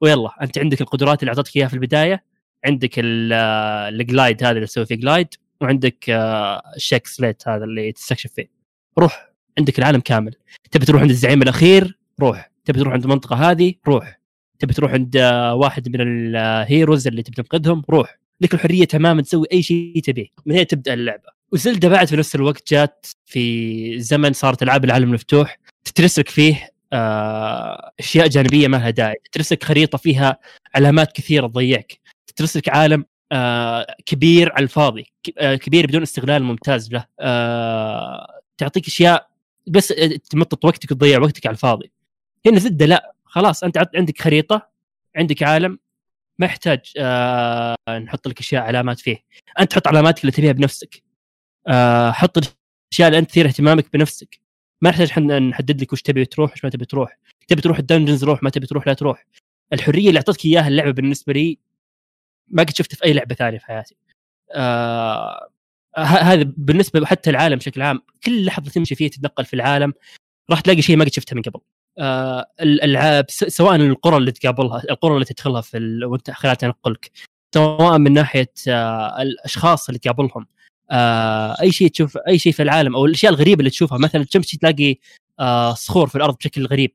ويلا 0.00 0.30
أنت 0.42 0.58
عندك 0.58 0.80
القدرات 0.80 1.22
اللي 1.22 1.30
اعطتك 1.30 1.56
إياها 1.56 1.68
في 1.68 1.74
البداية 1.74 2.24
عندك 2.64 2.98
ال- 2.98 3.32
آه، 3.32 3.88
ال 3.88 3.97
glide 3.97 4.44
هذا 4.44 4.52
اللي 4.52 4.66
تسوي 4.66 4.86
فيه 4.86 4.94
glide 4.94 5.28
وعندك 5.60 6.10
آه، 6.10 6.62
الشيك 6.76 7.06
سليت 7.06 7.48
هذا 7.48 7.64
اللي 7.64 7.92
تستكشف 7.92 8.32
فيه. 8.32 8.50
روح 8.98 9.30
عندك 9.58 9.78
العالم 9.78 10.00
كامل. 10.00 10.34
تبي 10.70 10.84
تروح 10.86 11.02
عند 11.02 11.10
الزعيم 11.10 11.42
الأخير؟ 11.42 11.98
روح. 12.20 12.50
تبي 12.64 12.78
تروح 12.78 12.92
عند 12.92 13.04
المنطقة 13.04 13.50
هذه؟ 13.50 13.74
روح. 13.88 14.20
تبي 14.58 14.74
تروح 14.74 14.92
عند 14.92 15.16
آه، 15.16 15.54
واحد 15.54 15.88
من 15.88 16.00
الهيروز 16.00 17.06
اللي 17.06 17.22
تبي 17.22 17.34
تنقذهم؟ 17.42 17.82
روح. 17.90 18.18
لك 18.40 18.54
الحرية 18.54 18.84
تماما 18.84 19.22
تسوي 19.22 19.46
أي 19.52 19.62
شيء 19.62 20.00
تبيه. 20.04 20.26
من 20.46 20.54
هنا 20.54 20.62
تبدأ 20.62 20.94
اللعبة. 20.94 21.28
وزلدا 21.52 21.88
بعد 21.88 22.06
في 22.08 22.16
نفس 22.16 22.34
الوقت 22.34 22.72
جات 22.72 23.06
في 23.26 24.00
زمن 24.00 24.32
صارت 24.32 24.62
ألعاب 24.62 24.84
العالم 24.84 25.08
المفتوح 25.08 25.58
تترسك 25.84 26.28
فيه 26.28 26.68
أشياء 28.00 28.28
جانبية 28.28 28.68
ما 28.68 28.76
لها 28.76 28.90
داعي. 28.90 29.16
تترسك 29.32 29.64
خريطة 29.64 29.98
فيها 29.98 30.38
علامات 30.74 31.12
كثيرة 31.12 31.46
تضيعك. 31.46 32.00
تترسك 32.26 32.68
عالم 32.68 33.04
آه، 33.32 33.86
كبير 34.06 34.52
على 34.52 34.62
الفاضي 34.62 35.12
آه، 35.38 35.54
كبير 35.54 35.86
بدون 35.86 36.02
استغلال 36.02 36.42
ممتاز 36.42 36.92
له. 36.92 37.06
آه، 37.20 38.40
تعطيك 38.58 38.86
أشياء 38.86 39.30
بس 39.66 39.88
تمطط 40.30 40.64
وقتك 40.64 40.90
وتضيع 40.90 41.18
وقتك 41.20 41.46
على 41.46 41.54
الفاضي. 41.54 41.92
هنا 42.46 42.58
زلده 42.58 42.86
لا 42.86 43.14
خلاص 43.24 43.64
أنت 43.64 43.78
عندك 43.94 44.20
خريطة 44.22 44.68
عندك 45.16 45.42
عالم 45.42 45.78
ما 46.38 46.46
يحتاج 46.46 46.80
آه 46.98 47.76
نحط 48.04 48.28
لك 48.28 48.40
أشياء 48.40 48.62
علامات 48.62 49.00
فيه. 49.00 49.16
أنت 49.60 49.74
حط 49.74 49.86
علاماتك 49.88 50.20
اللي 50.20 50.32
تبيها 50.32 50.52
بنفسك. 50.52 51.02
آه 51.68 52.10
حط 52.10 52.38
الأشياء 52.38 53.08
اللي 53.08 53.18
أنت 53.18 53.30
تثير 53.30 53.46
اهتمامك 53.46 53.92
بنفسك. 53.92 54.40
ما 54.82 54.90
نحتاج 54.90 55.10
إحنا 55.10 55.38
نحدد 55.38 55.82
لك 55.82 55.92
وش 55.92 56.02
تبي 56.02 56.24
تروح 56.24 56.52
وش 56.52 56.64
ما 56.64 56.70
تبي 56.70 56.84
تروح. 56.84 57.18
تبي 57.48 57.62
تروح 57.62 57.78
الدنجنز 57.78 58.24
روح 58.24 58.42
ما 58.42 58.50
تبي 58.50 58.66
تروح 58.66 58.86
لا 58.86 58.94
تروح. 58.94 59.26
الحرية 59.72 60.08
اللي 60.08 60.18
اعطتك 60.18 60.44
إياها 60.44 60.68
اللعبة 60.68 60.90
بالنسبة 60.90 61.32
لي 61.32 61.58
ما 62.48 62.62
قد 62.62 62.76
شفت 62.76 62.94
في 62.94 63.04
أي 63.04 63.12
لعبة 63.12 63.34
ثانية 63.34 63.58
في 63.58 63.66
حياتي. 63.66 63.96
آه 64.52 65.48
هذا 65.98 66.52
بالنسبة 66.56 67.06
حتى 67.06 67.30
العالم 67.30 67.56
بشكل 67.56 67.82
عام 67.82 68.00
كل 68.24 68.44
لحظة 68.44 68.70
تمشي 68.70 68.94
فيه 68.94 69.08
تتنقل 69.10 69.44
في 69.44 69.54
العالم 69.54 69.92
راح 70.50 70.60
تلاقي 70.60 70.82
شيء 70.82 70.96
ما 70.96 71.04
قد 71.04 71.12
شفته 71.12 71.36
من 71.36 71.42
قبل. 71.42 71.60
آه 71.98 72.46
الألعاب 72.60 73.26
سواء 73.30 73.76
القرى 73.76 74.16
اللي 74.16 74.32
تقابلها 74.32 74.82
القرى 74.90 75.14
اللي 75.14 75.24
تدخلها 75.24 75.60
في. 75.60 76.00
وانت 76.04 76.30
خلال 76.30 76.56
تنقلك 76.56 77.10
سواء 77.54 77.98
من 77.98 78.12
ناحية 78.12 78.52
آه 78.68 79.22
الأشخاص 79.22 79.88
اللي 79.88 79.98
تقابلهم. 79.98 80.46
آه 80.90 81.56
أي 81.62 81.72
شيء 81.72 81.88
تشوف 81.88 82.18
أي 82.28 82.38
شيء 82.38 82.52
في 82.52 82.62
العالم 82.62 82.96
أو 82.96 83.06
الأشياء 83.06 83.32
الغريبة 83.32 83.58
اللي 83.60 83.70
تشوفها. 83.70 83.98
مثلا 83.98 84.24
تمشي 84.24 84.58
تلاقي 84.58 84.96
آه 85.40 85.74
صخور 85.74 86.06
في 86.08 86.16
الأرض 86.16 86.36
بشكل 86.36 86.66
غريب 86.66 86.92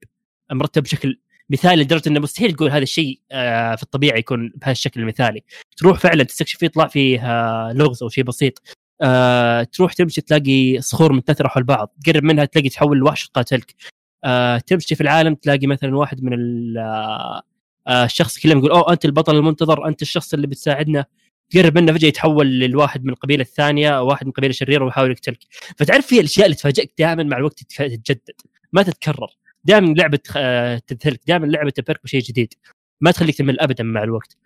مرتب 0.51 0.83
بشكل 0.83 1.19
مثالي 1.49 1.83
لدرجة 1.83 2.09
إنه 2.09 2.19
مستحيل 2.19 2.53
تقول 2.53 2.69
هذا 2.71 2.83
الشيء 2.83 3.19
آه 3.31 3.75
في 3.75 3.83
الطبيعه 3.83 4.17
يكون 4.17 4.51
بهذا 4.55 4.71
الشكل 4.71 5.01
المثالي. 5.01 5.43
تروح 5.77 5.99
فعلا 5.99 6.23
تستكشف 6.23 6.59
فيه 6.59 6.65
يطلع 6.65 6.87
فيه 6.87 7.19
آه 7.31 7.73
لغز 7.73 8.03
أو 8.03 8.09
شيء 8.09 8.23
بسيط. 8.23 8.61
آه 9.01 9.63
تروح 9.63 9.93
تمشي 9.93 10.21
تلاقي 10.21 10.81
صخور 10.81 11.13
متنثرة 11.13 11.47
حول 11.47 11.63
بعض. 11.63 11.95
تقرب 12.05 12.23
منها 12.23 12.45
تلاقي 12.45 12.69
تحول 12.69 12.97
الوحش 12.97 13.27
تقاتلك 13.29 13.75
آه 14.23 14.57
تمشي 14.57 14.95
في 14.95 15.01
العالم 15.01 15.35
تلاقي 15.35 15.67
مثلا 15.67 15.97
واحد 15.97 16.23
من 16.23 16.33
آه 16.77 17.41
آه 17.87 18.05
الشخص 18.05 18.37
يكلم 18.37 18.57
يقول 18.59 18.71
أوه 18.71 18.93
أنت 18.93 19.05
البطل 19.05 19.35
المنتظر 19.35 19.87
أنت 19.87 20.01
الشخص 20.01 20.33
اللي 20.33 20.47
بتساعدنا. 20.47 21.05
تقرب 21.49 21.77
منه 21.77 21.93
فجأة 21.93 22.07
يتحول 22.07 22.47
للواحد 22.47 23.03
من 23.05 23.09
القبيلة 23.09 23.41
الثانية 23.41 23.97
أو 23.97 24.07
واحد 24.07 24.25
من 24.25 24.29
القبيله 24.29 24.49
الشريره 24.49 24.85
ويحاول 24.85 25.11
يقتلك 25.11 25.39
فتعرف 25.77 26.07
في 26.07 26.19
الأشياء 26.19 26.45
اللي 26.45 26.55
تفاجئك 26.55 26.93
دائما 26.99 27.23
مع 27.23 27.37
الوقت 27.37 27.63
تتجدد. 27.63 28.31
ما 28.73 28.83
تتكرر. 28.83 29.27
دائما 29.63 29.93
لعبة 29.93 30.19
آه، 30.37 30.77
تذهلك 30.87 31.21
دائما 31.27 31.45
لعبة 31.45 31.69
تبهرك 31.69 32.03
بشيء 32.03 32.21
جديد. 32.21 32.53
ما 33.01 33.11
تخليك 33.11 33.37
تمل 33.37 33.59
ابدا 33.59 33.83
مع 33.83 34.03
الوقت. 34.03 34.37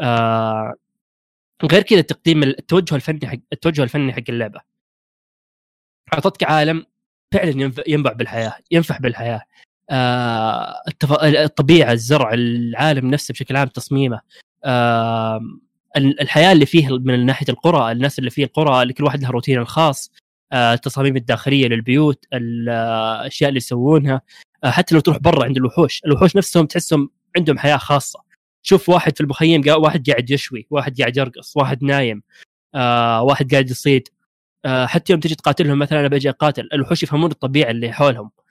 آه 0.00 0.74
غير 1.72 1.82
كذا 1.82 2.00
تقديم 2.00 2.42
التوجه 2.42 2.94
الفني 2.94 3.26
حق 3.26 3.38
التوجه 3.52 3.82
الفني 3.82 4.12
حق 4.12 4.22
اللعبة. 4.28 4.60
أعطتك 6.14 6.44
عالم 6.44 6.86
فعلا 7.34 7.72
ينبع 7.88 8.12
بالحياة 8.12 8.58
ينفع 8.70 8.98
بالحياة. 8.98 9.42
آه. 9.90 10.82
الطبيعة 11.24 11.92
الزرع 11.92 12.34
العالم 12.34 13.10
نفسه 13.10 13.32
بشكل 13.32 13.56
عام 13.56 13.68
تصميمه. 13.68 14.20
آه 14.64 15.40
الحياة 15.96 16.52
اللي 16.52 16.66
فيه 16.66 16.88
من 16.98 17.26
ناحية 17.26 17.46
القرى 17.48 17.92
الناس 17.92 18.18
اللي 18.18 18.30
فيه 18.30 18.44
القرى 18.44 18.82
اللي 18.82 18.92
كل 18.92 19.04
واحد 19.04 19.22
له 19.22 19.30
روتين 19.30 19.58
الخاص 19.58 20.10
آه، 20.52 20.74
التصاميم 20.74 21.16
الداخلية 21.16 21.68
للبيوت 21.68 22.24
الاشياء 22.32 23.48
اللي 23.48 23.58
يسوونها. 23.58 24.20
آه، 24.64 24.70
حتى 24.70 24.94
لو 24.94 25.00
تروح 25.00 25.18
برا 25.18 25.44
عند 25.44 25.56
الوحوش 25.56 26.02
الوحوش 26.06 26.36
نفسهم 26.36 26.66
تحسهم 26.66 27.10
عندهم 27.36 27.58
حياة 27.58 27.76
خاصة. 27.76 28.20
شوف 28.62 28.88
واحد 28.88 29.16
في 29.16 29.20
المخيم 29.22 29.62
واحد 29.66 30.10
قاعد 30.10 30.30
يشوي 30.30 30.66
واحد 30.70 31.00
قاعد 31.00 31.16
يرقص 31.16 31.56
واحد 31.56 31.84
نايم 31.84 32.22
آه، 32.74 33.22
واحد 33.22 33.52
قاعد 33.52 33.70
يصيد. 33.70 34.08
آه، 34.64 34.86
حتى 34.86 35.12
يوم 35.12 35.20
تجي 35.20 35.34
تقاتلهم 35.34 35.78
مثلا 35.78 36.00
أنا 36.00 36.08
بجي 36.08 36.30
أقاتل. 36.30 36.68
الوحوش 36.72 37.02
يفهمون 37.02 37.30
الطبيعة 37.30 37.70
اللي 37.70 37.92
حولهم. 37.92 38.26
آه، 38.26 38.45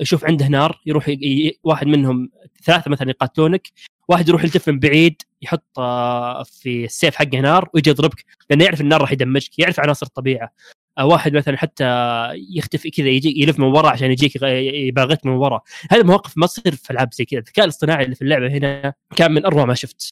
يشوف 0.00 0.24
عنده 0.24 0.48
نار 0.48 0.80
يروح 0.86 1.08
ي... 1.08 1.58
واحد 1.64 1.86
منهم 1.86 2.30
ثلاثة 2.64 2.90
مثلا 2.90 3.10
يقاتلونك 3.10 3.68
واحد 4.08 4.28
يروح 4.28 4.44
يلتف 4.44 4.68
من 4.68 4.78
بعيد 4.78 5.22
يحط 5.42 5.78
آه، 5.78 6.42
في 6.42 6.84
السيف 6.84 7.16
حقه 7.16 7.40
نار 7.40 7.68
ويجي 7.74 7.90
يضربك 7.90 8.24
لأنه 8.50 8.64
يعرف 8.64 8.80
النار 8.80 9.00
راح 9.00 9.12
يدمجك 9.12 9.58
يعرف 9.58 9.80
عناصر 9.80 10.06
الطبيعة. 10.06 10.52
آه، 10.98 11.06
واحد 11.06 11.32
مثلا 11.32 11.56
حتى 11.56 11.84
يختفي 12.56 12.90
كذا 12.90 13.08
يجي 13.08 13.42
يلف 13.42 13.58
من 13.58 13.66
ورا 13.66 13.90
عشان 13.90 14.10
يجيك 14.10 14.42
يباغتك 14.42 15.26
من 15.26 15.32
ورا. 15.32 15.60
هذه 15.90 16.00
المواقف 16.00 16.38
ما 16.38 16.46
تصير 16.46 16.74
في 16.74 16.90
العاب 16.90 17.14
زي 17.14 17.24
كذا. 17.24 17.40
الذكاء 17.40 17.64
الاصطناعي 17.64 18.04
اللي 18.04 18.14
في 18.14 18.22
اللعبة 18.22 18.48
هنا 18.48 18.94
كان 19.16 19.32
من 19.32 19.46
أروع 19.46 19.64
ما 19.64 19.74
شفت. 19.74 20.10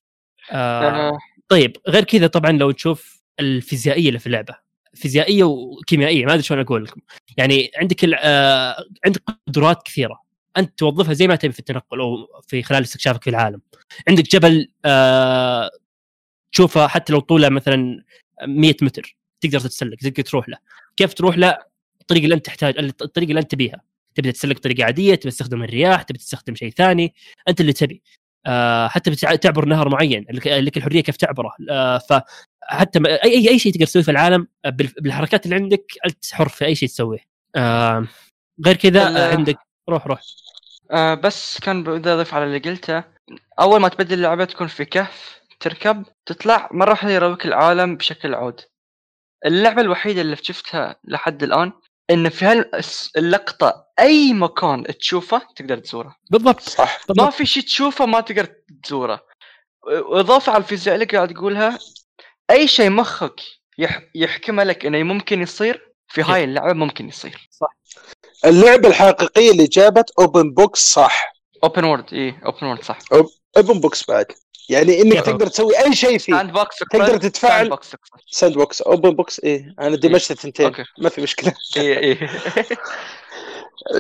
آه 0.50 0.90
آه، 0.90 1.18
طيب 1.48 1.76
غير 1.88 2.04
كذا 2.04 2.26
طبعا 2.26 2.52
لو 2.52 2.70
تشوف 2.70 3.22
الفيزيائية 3.40 4.08
اللي 4.08 4.18
في 4.18 4.26
اللعبة. 4.26 4.65
فيزيائية 4.96 5.44
وكيميائية 5.44 6.24
ما 6.26 6.32
أدري 6.32 6.42
شلون 6.42 6.60
أقول 6.60 6.84
لكم. 6.84 7.00
يعني 7.36 7.70
عندك 7.76 8.04
آه 8.04 8.76
عندك 9.06 9.22
قدرات 9.48 9.82
كثيرة. 9.82 10.22
أنت 10.56 10.78
توظفها 10.78 11.14
زي 11.14 11.26
ما 11.28 11.36
تبي 11.36 11.52
في 11.52 11.58
التنقل 11.58 12.00
أو 12.00 12.16
في 12.48 12.62
خلال 12.62 12.82
استكشافك 12.82 13.24
في 13.24 13.30
العالم. 13.30 13.60
عندك 14.08 14.24
جبل 14.24 14.68
آه 14.84 15.70
تشوفه 16.52 16.86
حتى 16.86 17.12
لو 17.12 17.20
طوله 17.20 17.48
مثلا 17.48 18.04
100 18.46 18.74
متر. 18.82 19.16
تقدر 19.40 19.60
تتسلق 19.60 19.96
تقدر 19.96 20.22
تروح 20.22 20.48
له. 20.48 20.58
كيف 20.96 21.14
تروح 21.14 21.38
له؟ 21.38 21.58
الطريقة 22.00 22.24
اللي 22.24 22.34
أنت 22.34 22.46
تحتاج 22.46 22.78
الطريقة 22.78 23.28
اللي 23.30 23.40
أنت 23.40 23.50
تبيها. 23.50 23.80
تبي 24.14 24.32
تتسلق 24.32 24.56
بطريقة 24.56 24.84
عادية 24.84 25.14
تبي 25.14 25.30
تستخدم 25.30 25.62
الرياح 25.62 26.02
تبي 26.02 26.18
تستخدم 26.18 26.54
شيء 26.54 26.70
ثاني. 26.70 27.14
أنت 27.48 27.60
اللي 27.60 27.72
تبي. 27.72 28.02
آه 28.46 28.88
حتى 28.88 29.10
بتع- 29.10 29.34
تعبر 29.34 29.64
نهر 29.64 29.88
معين. 29.88 30.26
لك 30.30 30.76
الحرية 30.76 31.00
كيف 31.00 31.16
تعبره. 31.16 31.50
آه 31.70 32.00
فحتى 32.70 32.98
ما- 32.98 33.22
اي 33.24 33.48
اي 33.50 33.58
شيء 33.58 33.72
تقدر 33.72 33.86
تسويه 33.86 34.02
في 34.04 34.10
العالم 34.10 34.48
آه، 34.64 34.70
بال- 34.70 34.94
بالحركات 35.00 35.44
اللي 35.44 35.56
عندك 35.56 35.92
أنت 36.06 36.24
حر 36.32 36.48
في 36.48 36.64
أي 36.64 36.74
شيء 36.74 36.88
تسويه. 36.88 37.18
آه 37.56 38.06
غير 38.66 38.76
كذا 38.76 39.02
آه 39.18 39.30
عندك 39.36 39.58
روح 39.88 40.06
روح. 40.06 40.20
آه 40.90 41.14
بس 41.14 41.60
كان 41.60 41.82
بدي 41.82 42.10
أضيف 42.12 42.34
على 42.34 42.44
اللي 42.44 42.58
قلته 42.58 43.04
أول 43.60 43.80
ما 43.80 43.88
تبدل 43.88 44.14
اللعبة 44.14 44.44
تكون 44.44 44.66
في 44.66 44.84
كهف 44.84 45.40
تركب 45.60 46.04
تطلع 46.26 46.68
مره 46.72 46.90
واحدة 46.90 47.10
يرويك 47.10 47.46
العالم 47.46 47.96
بشكل 47.96 48.34
عود. 48.34 48.60
اللعبة 49.46 49.80
الوحيدة 49.80 50.20
اللي 50.20 50.36
شفتها 50.36 50.96
لحد 51.04 51.42
الآن 51.42 51.72
إن 52.10 52.28
في 52.28 52.44
هاللقطه 53.16 53.86
أي 53.98 54.32
مكان 54.32 54.84
تشوفه 55.00 55.42
تقدر 55.56 55.78
تزوره. 55.78 56.16
بالضبط. 56.30 56.60
صح. 56.60 56.98
ما 57.00 57.14
بالضبط. 57.14 57.32
في 57.34 57.46
شيء 57.46 57.62
تشوفه 57.62 58.06
ما 58.06 58.20
تقدر 58.20 58.48
تزوره. 58.82 59.26
واضافه 59.86 60.52
على 60.52 60.62
الفيزياء 60.62 60.94
اللي 60.94 61.06
قاعد 61.06 61.34
تقولها 61.34 61.78
أي 62.50 62.68
شيء 62.68 62.90
مخك 62.90 63.40
يح... 63.78 64.02
يحكمه 64.14 64.64
لك 64.64 64.86
إنه 64.86 65.02
ممكن 65.02 65.42
يصير 65.42 65.92
في 66.08 66.22
هاي 66.22 66.44
اللعبة 66.44 66.72
ممكن 66.72 67.08
يصير. 67.08 67.48
اللعبة 68.44 68.88
الحقيقية 68.88 69.50
اللي 69.50 69.64
جابت 69.66 70.10
open 70.18 70.50
box 70.50 70.92
صح. 70.92 71.32
open 71.64 71.84
world 71.84 72.14
اي 72.14 72.34
open 72.46 72.66
world 72.66 72.82
صح. 72.84 72.98
open 73.56 73.80
box 73.80 74.04
بعد. 74.10 74.26
يعني 74.68 75.02
إنك؟ 75.02 75.20
تقدر 75.26 75.46
تسوي 75.46 75.78
أي 75.84 75.94
شيء 75.96 76.18
فيه. 76.18 76.32
sandbox 76.32 76.78
تقدر 76.78 77.16
تتفاعل- 77.16 77.58
sandbox 77.58 77.90
تقصد. 77.90 78.20
sandbox 78.30 78.82
open 78.82 79.10
box 79.10 79.40
إيه. 79.40 79.74
أنا 79.80 79.96
دمجت 79.96 80.30
الثنتين. 80.30 80.72
ما 80.98 81.08
في 81.08 81.20
مشكلة. 81.20 81.54
اي 81.76 81.98
اي 81.98 82.18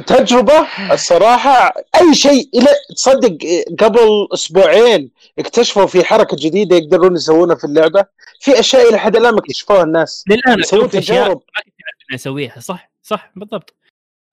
تجربة 0.06 0.66
الصراحة 0.92 1.74
أي 2.00 2.14
شيء 2.14 2.48
إلى 2.54 2.68
تصدق 2.96 3.38
قبل 3.78 4.28
أسبوعين 4.34 5.10
اكتشفوا 5.38 5.86
في 5.86 6.04
حركة 6.04 6.36
جديدة 6.40 6.76
يقدرون 6.76 7.14
يسوونها 7.16 7.56
في 7.56 7.64
اللعبة. 7.64 8.04
في 8.40 8.60
أشياء 8.60 8.88
إلى 8.88 8.98
حد 8.98 9.16
الآن 9.16 9.32
ما 9.34 9.38
اكتشفوها 9.38 9.82
الناس. 9.82 10.24
للآن 10.28 10.60
يسوون 10.60 10.90
تجارب. 10.90 11.36
ما 11.36 11.62
كنت 12.08 12.14
اسويها 12.14 12.60
صح 12.60 12.90
صح 13.02 13.30
بالضبط. 13.36 13.74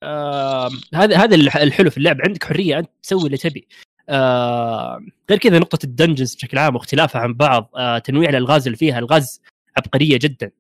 آه 0.04 0.70
هذا 0.94 1.18
هذا 1.18 1.36
الح- 1.36 1.58
الحلو 1.58 1.90
في 1.90 1.98
اللعب. 1.98 2.18
عندك 2.28 2.44
حرية 2.44 2.80
أنت 2.80 2.90
تسوي 3.04 3.26
اللي 3.26 3.38
تبي. 3.38 3.68
آه 4.10 5.00
غير 5.30 5.40
كذا 5.40 5.60
نقطة 5.60 5.80
ال 5.84 5.89
dungeons 5.89 6.36
بشكل 6.36 6.58
عام 6.58 6.76
واختلافها 6.76 7.22
عن 7.22 7.34
بعض. 7.34 7.70
آه 7.76 7.98
تنويع 7.98 8.30
الألغاز 8.30 8.66
اللي 8.66 8.78
فيها. 8.78 9.00
ألغاز 9.00 9.42
عبقرية 9.78 10.18
جدا. 10.18 10.52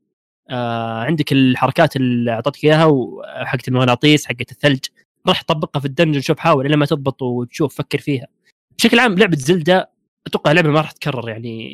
آه 0.49 0.99
عندك 1.03 1.32
الحركات 1.32 1.95
اللي 1.95 2.32
أعطتك 2.32 2.64
إياها 2.64 2.86
وحقت 2.86 3.68
المغناطيس 3.68 4.26
حقت 4.28 4.52
الثلج. 4.52 4.80
راح 5.28 5.41
تطبقها 5.41 5.80
في 5.80 5.86
ال 5.86 5.90
dungeon 5.90 6.22
شوف 6.22 6.40
حاول 6.40 6.72
لما 6.72 6.86
تضبط 6.86 7.22
وتشوف 7.22 7.76
فكر 7.78 7.98
فيها. 7.98 8.28
بشكل 8.78 8.99
عام 8.99 9.15
لعبة 9.15 9.38
زلدة 9.38 9.90
أتوقع 10.28 10.52
لعبة 10.52 10.70
ما 10.70 10.82
راح 10.82 10.91
تتكرر 10.91 11.30
يعني 11.30 11.72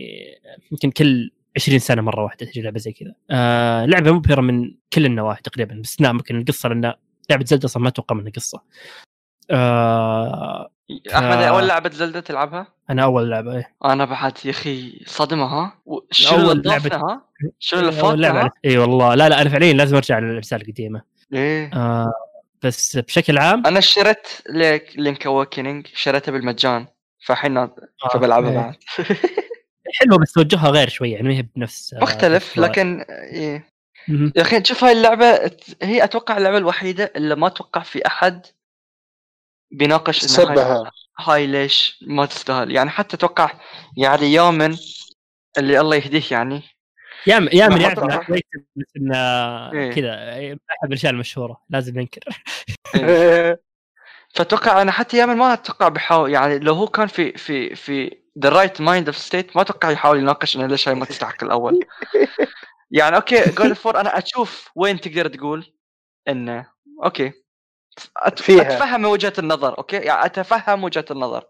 يمكن 0.71 0.91
كل 0.91 1.31
20 1.57 1.79
سنة 1.79 2.01
مرة 2.01 2.23
واحدة 2.23 2.45
تجي 2.45 2.61
لعبة 2.61 2.79
زي 2.79 2.91
كذا. 2.91 3.13
آه 3.31 3.85
لعبة 3.85 4.11
مبهرة 4.11 4.41
من 4.41 4.73
كل 4.93 5.05
النواحي 5.05 5.41
تقريبا 5.41 5.75
باستثناء 5.75 6.13
ممكن 6.13 6.39
القصة 6.39 6.69
لأن 6.69 6.93
لعبة 7.29 7.45
زلدة 7.45 7.65
أصلا 7.65 7.83
ما 7.83 7.89
أتوقع 7.89 8.15
منها 8.15 8.31
قصة. 8.31 8.61
آه 9.51 10.69
أحمد 11.15 11.37
آه. 11.37 11.49
اول 11.49 11.67
لعبة 11.67 11.89
زلدة 11.89 12.19
تلعبها؟ 12.19 12.67
أنا 12.89 13.03
أول 13.03 13.29
لعبة 13.29 13.55
إيه. 13.55 13.75
أنا 13.85 14.05
بعد 14.05 14.37
يا 14.45 14.49
أخي 14.51 15.03
صدمة 15.05 15.45
ها 15.45 15.73
و- 15.85 15.99
شنو 16.11 16.39
أول 16.39 16.51
اللي 16.51 16.61
ضافنا 16.69 16.89
لعبة- 16.89 17.03
ها؟ 17.09 17.21
شنو 17.59 17.79
اللي 17.79 17.91
لعبة 18.15 18.39
فاتنا؟ 18.39 18.51
إي 18.65 18.77
والله 18.77 19.15
لا 19.15 19.29
لا 19.29 19.41
أنا 19.41 19.49
فعليا 19.49 19.73
لازم 19.73 19.95
أرجع 19.95 20.19
للاجزاء 20.19 20.61
القديمة 20.61 21.01
إيه 21.33 21.71
آه 21.73 22.13
بس 22.63 22.97
بشكل 22.97 23.37
عام 23.37 23.63
أنا 23.65 23.79
اشتريت 23.79 24.27
ليك 24.49 24.93
لينك 24.95 25.25
اوكننج 25.25 25.87
شريتها 25.93 26.31
بالمجان 26.31 26.87
فالحين 27.25 27.57
آه، 27.57 27.75
فبلعبها 28.13 28.49
إيه. 28.49 28.55
بعد 28.57 28.75
حلوة 29.99 30.17
بس 30.17 30.31
توجهها 30.31 30.69
غير 30.69 30.89
شوي 30.89 31.11
يعني 31.11 31.27
ما 31.27 31.33
هي 31.33 31.45
بنفس 31.55 31.93
آه، 31.93 31.99
مختلف 31.99 32.35
نفس- 32.45 32.57
لكن 32.59 33.05
إيه. 33.09 33.69
يا 34.09 34.41
أخي 34.41 34.63
شوف 34.63 34.83
هاي 34.83 34.91
اللعبة 34.91 35.51
هي 35.81 36.03
أتوقع 36.03 36.37
اللعبة 36.37 36.57
الوحيدة 36.57 37.11
اللي 37.15 37.35
ما 37.35 37.47
أتوقع 37.47 37.81
في 37.81 38.07
أحد 38.07 38.45
بيناقش 39.71 40.19
سبها 40.19 40.91
هاي 41.19 41.47
ليش 41.47 42.03
ما 42.07 42.25
تستاهل. 42.25 42.71
يعني 42.71 42.89
حتى 42.89 43.15
أتوقع 43.15 43.51
يعني 43.97 44.33
يامن 44.33 44.77
اللي 45.57 45.79
الله 45.79 45.95
يهديه 45.95 46.23
يعني. 46.31 46.63
يا 47.27 47.39
م- 47.39 47.49
يا 47.53 47.67
من 47.67 47.75
ما 47.75 47.81
يعرف 47.81 47.99
أتوقع. 47.99 48.15
انها 48.15 48.23
كويسه 48.23 48.43
بس 48.75 48.85
إنه 48.97 49.17
إيه. 49.71 49.91
كذا 49.91 50.35
إيه، 50.35 50.53
احب 50.53 50.87
الاشياء 50.89 51.13
المشهورة 51.13 51.61
لازم 51.69 51.99
ننكر 51.99 52.19
فاتوقع 54.35 54.81
أنا 54.81 54.91
حتى 54.91 55.17
يامن 55.17 55.37
ما 55.37 55.53
أتوقع 55.53 55.87
بيحاول 55.87 56.31
يعني 56.31 56.59
لو 56.59 56.73
هو 56.73 56.87
كان 56.87 57.07
في 57.07 57.31
في 57.37 57.75
في 57.75 58.17
the 58.43 58.49
right 58.49 58.81
mind 58.81 59.07
of 59.07 59.17
state 59.17 59.55
ما 59.55 59.61
أتوقع 59.61 59.91
يحاول 59.91 60.19
يناقش 60.19 60.55
إنه 60.55 60.65
ليش 60.67 60.87
هاي 60.89 60.95
ما 60.95 61.05
تستحق 61.05 61.43
الأول. 61.43 61.79
يعني 62.91 63.15
okay 63.15 63.51
God 63.51 63.73
of 63.73 63.84
War 63.84 63.99
أنا 63.99 64.17
أشوف 64.17 64.69
وين 64.75 64.99
تقدر 64.99 65.27
تقول 65.27 65.73
إنه 66.27 66.65
okay. 67.03 67.31
أت... 68.17 68.39
فيها. 68.39 68.61
أتفهم 68.61 69.05
وجهة 69.05 69.33
النظر 69.39 69.77
okay؟ 69.77 69.95
يعني 69.95 70.25
أتفهم 70.25 70.83
وجهة 70.83 71.05
النظر. 71.11 71.43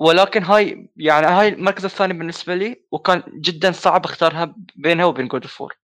ولكن 0.00 0.42
هاي 0.42 0.88
يعني 0.96 1.26
هاي 1.26 1.48
المركز 1.48 1.84
الثاني 1.84 2.14
بالنسبة 2.14 2.54
لي 2.54 2.82
وكان 2.92 3.22
جدا 3.34 3.72
صعب 3.72 4.04
أختارها 4.04 4.54
بينها 4.76 5.04
وبين 5.04 5.28
God 5.28 5.46
of 5.46 5.58
War 5.58 5.76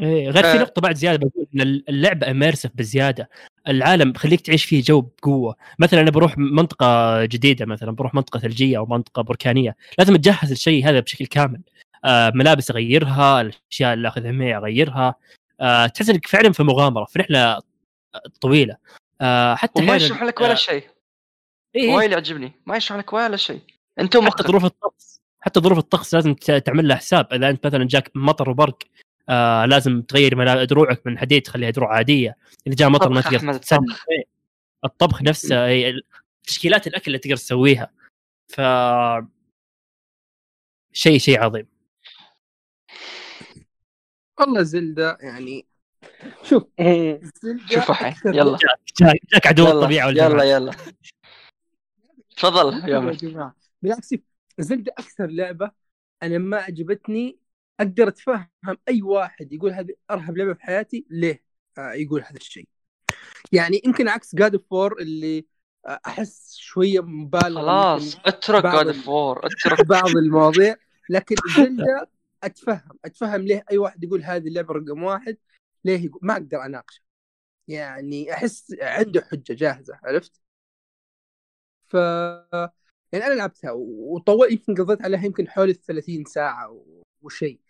إيه 0.00 0.28
غير 0.30 0.42
في 0.42 0.58
آه. 0.58 0.62
نقطة 0.62 0.80
بعد 0.80 0.96
زيادة 0.96 1.18
بقول 1.18 1.46
إن 1.54 1.60
اللعبة 1.88 2.30
اميرسف 2.30 2.70
بزيادة. 2.74 3.30
العالم 3.68 4.14
خليك 4.14 4.40
تعيش 4.40 4.64
فيه 4.64 4.82
جو 4.82 5.00
بقوة. 5.00 5.56
مثلا 5.78 6.00
أنا 6.00 6.10
بروح 6.10 6.38
منطقة 6.38 7.24
جديدة 7.24 7.66
مثلا 7.66 7.90
بروح 7.90 8.14
منطقة 8.14 8.40
ثلجية 8.40 8.78
أو 8.78 8.86
منطقة 8.86 9.22
بركانية 9.22 9.76
لازم 9.98 10.14
أتجهز 10.14 10.50
الشيء 10.50 10.88
هذا 10.88 11.00
بشكل 11.00 11.26
كامل. 11.26 11.60
آه 12.04 12.32
ملابس 12.34 12.70
أغيرها 12.70 13.40
الأشياء 13.40 13.94
اللي 13.94 14.08
أخذها 14.08 14.32
معي 14.32 14.56
أغيرها. 14.56 15.14
آه 15.60 15.86
تحس 15.86 16.10
إنك 16.10 16.26
فعلا 16.26 16.52
في 16.52 16.62
مغامرة 16.62 17.04
في 17.04 17.18
رحلة 17.18 17.60
طويلة. 18.40 18.76
آه 19.20 19.54
حتى 19.54 19.82
أحياناً- 19.86 19.90
يشرح 19.90 20.22
لك 20.22 20.40
ولا 20.40 20.54
شيء. 20.54 20.88
إيه 21.76 21.94
وايد 21.94 22.12
يعجبني. 22.12 22.52
ما 22.66 22.76
يشرح 22.76 22.98
لك 22.98 23.12
ولا 23.12 23.36
شيء. 23.36 23.60
أنتم 23.98 24.26
حتى 24.26 24.42
ظروف 24.42 24.64
الطقس 24.64 25.20
حتى 25.40 25.60
ظروف 25.60 25.78
الطقس 25.78 26.14
لازم 26.14 26.34
ت- 26.34 26.50
تعمل 26.50 26.88
لها 26.88 26.96
حساب. 26.96 27.32
إذا 27.32 27.50
أنت 27.50 27.66
مثلا 27.66 27.84
جاك 27.84 28.10
مطر 28.14 28.50
وبرق 28.50 28.78
آه 29.28 29.64
لازم 29.64 30.02
تغير 30.02 30.36
ملا- 30.36 30.64
دروعك 30.64 31.06
من 31.06 31.18
حديد 31.18 31.42
تخليها 31.42 31.70
دروع 31.70 31.94
عادية. 31.96 32.36
إذا 32.66 32.74
جاء 32.74 32.88
مطر 32.88 33.08
ما 33.08 33.20
تقدر 33.20 33.50
الطبخ. 33.50 34.04
إيه. 34.10 34.24
الطبخ 34.84 35.22
نفسه 35.22 35.66
إيه، 35.66 35.94
تشكيلات 36.42 36.86
الأكل 36.86 37.02
اللي 37.06 37.18
تقدر 37.18 37.36
تسويها. 37.36 37.90
ف 38.48 38.60
شيء 40.92 41.18
شيء 41.18 41.40
عظيم. 41.40 41.66
والله 44.40 44.62
زلدة 44.62 45.18
يعني 45.20 45.66
شوف. 46.42 46.62
زلدة 47.42 47.66
شوف 47.70 47.90
يلا. 48.26 48.58
جاك, 49.32 49.46
عدو 49.46 49.62
يلا. 49.62 49.72
الطبيعه 49.72 50.08
يلا 50.08 50.24
والجمال 50.24 50.46
يلا. 50.46 50.72
تفضل 52.36 52.88
يا. 52.88 53.10
جماعة 53.12 53.56
بالعكس 53.82 54.14
Zelda 54.58 54.92
أكثر 54.98 55.26
لعبة 55.26 55.70
أنا 56.22 56.38
ما 56.38 56.56
عجبتني 56.56 57.38
أقدر 57.80 58.08
أتفهم 58.08 58.48
أي 58.88 59.02
واحد 59.02 59.52
يقول 59.52 59.70
هذه 59.72 59.94
أرهب 60.10 60.36
لعبة 60.36 60.54
في 60.54 60.62
حياتي 60.62 61.06
ليه؟ 61.10 61.42
آه 61.78 61.92
يقول 61.92 62.22
هذا 62.22 62.36
الشيء. 62.36 62.68
يعني 63.52 63.80
يمكن 63.84 64.08
عكس 64.08 64.34
God 64.34 64.56
of 64.56 64.74
War 64.74 65.00
اللي 65.00 65.46
آه 65.86 66.00
أحس 66.06 66.56
شوية 66.56 67.00
مبالغ 67.00 67.60
خلاص 67.60 68.16
اترك 68.26 68.62
بعض 68.62 68.76
God 68.76 68.88
ال- 68.88 68.94
of 69.02 69.16
War 69.16 69.38
اترك. 69.46 69.86
بعض 69.86 70.16
المواضيع. 70.16 70.74
لكن 71.10 71.34
Zelda 71.56 72.10
أتفهم. 72.44 72.98
أتفهم 73.04 73.40
ليه 73.42 73.64
أي 73.70 73.78
واحد 73.78 74.04
يقول 74.04 74.22
هذه 74.22 74.48
اللعبة 74.48 74.74
رقم 74.74 75.02
واحد. 75.02 75.36
ليه 75.84 76.04
يقول 76.04 76.20
ما 76.22 76.32
أقدر 76.32 76.64
أناقشه. 76.64 77.02
يعني 77.68 78.32
أحس 78.34 78.74
عنده 78.82 79.20
حجة 79.32 79.54
جاهزة 79.54 80.00
عرفت؟ 80.04 80.42
ف 81.88 81.94
يعني 83.12 83.26
أنا 83.26 83.34
لعبتها 83.34 83.70
وطول 83.72 84.52
يمكن 84.52 84.74
قضيت 84.74 85.02
عليها 85.02 85.24
يمكن 85.24 85.48
حول 85.48 85.68
ال 85.70 85.80
30 85.82 86.24
ساعه 86.24 86.84
وشيء 87.22 87.60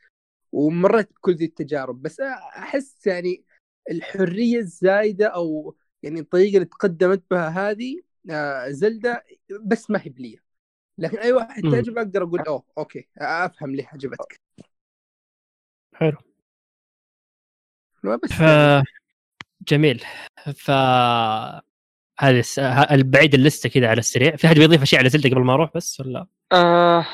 ومريت 0.52 1.12
بكل 1.12 1.34
ذي 1.34 1.44
التجارب. 1.44 2.02
بس 2.02 2.20
أحس 2.20 3.06
يعني 3.06 3.44
الحرية 3.90 4.58
الزايدة 4.58 5.26
أو 5.26 5.76
يعني 6.02 6.20
الطريقة 6.20 6.54
اللي 6.54 6.64
تقدمت 6.66 7.22
بها 7.30 7.48
هذه 7.70 8.02
آه، 8.30 8.68
زلدة 8.70 9.24
بس 9.66 9.90
ما 9.90 10.00
هي 10.02 10.10
بلية. 10.10 10.44
لكن 10.98 11.18
أي 11.18 11.32
واحد 11.32 11.64
مم. 11.64 11.72
تعجبه 11.72 12.00
أقدر 12.02 12.22
أقول 12.22 12.40
أوه 12.40 12.64
أوكي 12.78 13.08
أفهم 13.18 13.74
ليه 13.76 13.88
عجبتك. 13.88 14.40
حلو. 15.94 16.18
ف 18.30 18.42
جميل. 19.68 20.04
ف 20.56 20.70
هذه 22.20 22.44
البعيد 22.90 23.34
اللسته 23.34 23.68
كذا 23.68 23.88
على 23.88 23.98
السريع. 23.98 24.36
في 24.36 24.46
أحد 24.46 24.58
بيضيف 24.58 24.82
أشياء 24.82 25.00
على 25.00 25.10
زلدة 25.10 25.30
قبل 25.30 25.40
ما 25.40 25.54
أروح 25.54 25.70
بس 25.74 26.00
ولا؟ 26.00 26.26
آه 26.52 27.06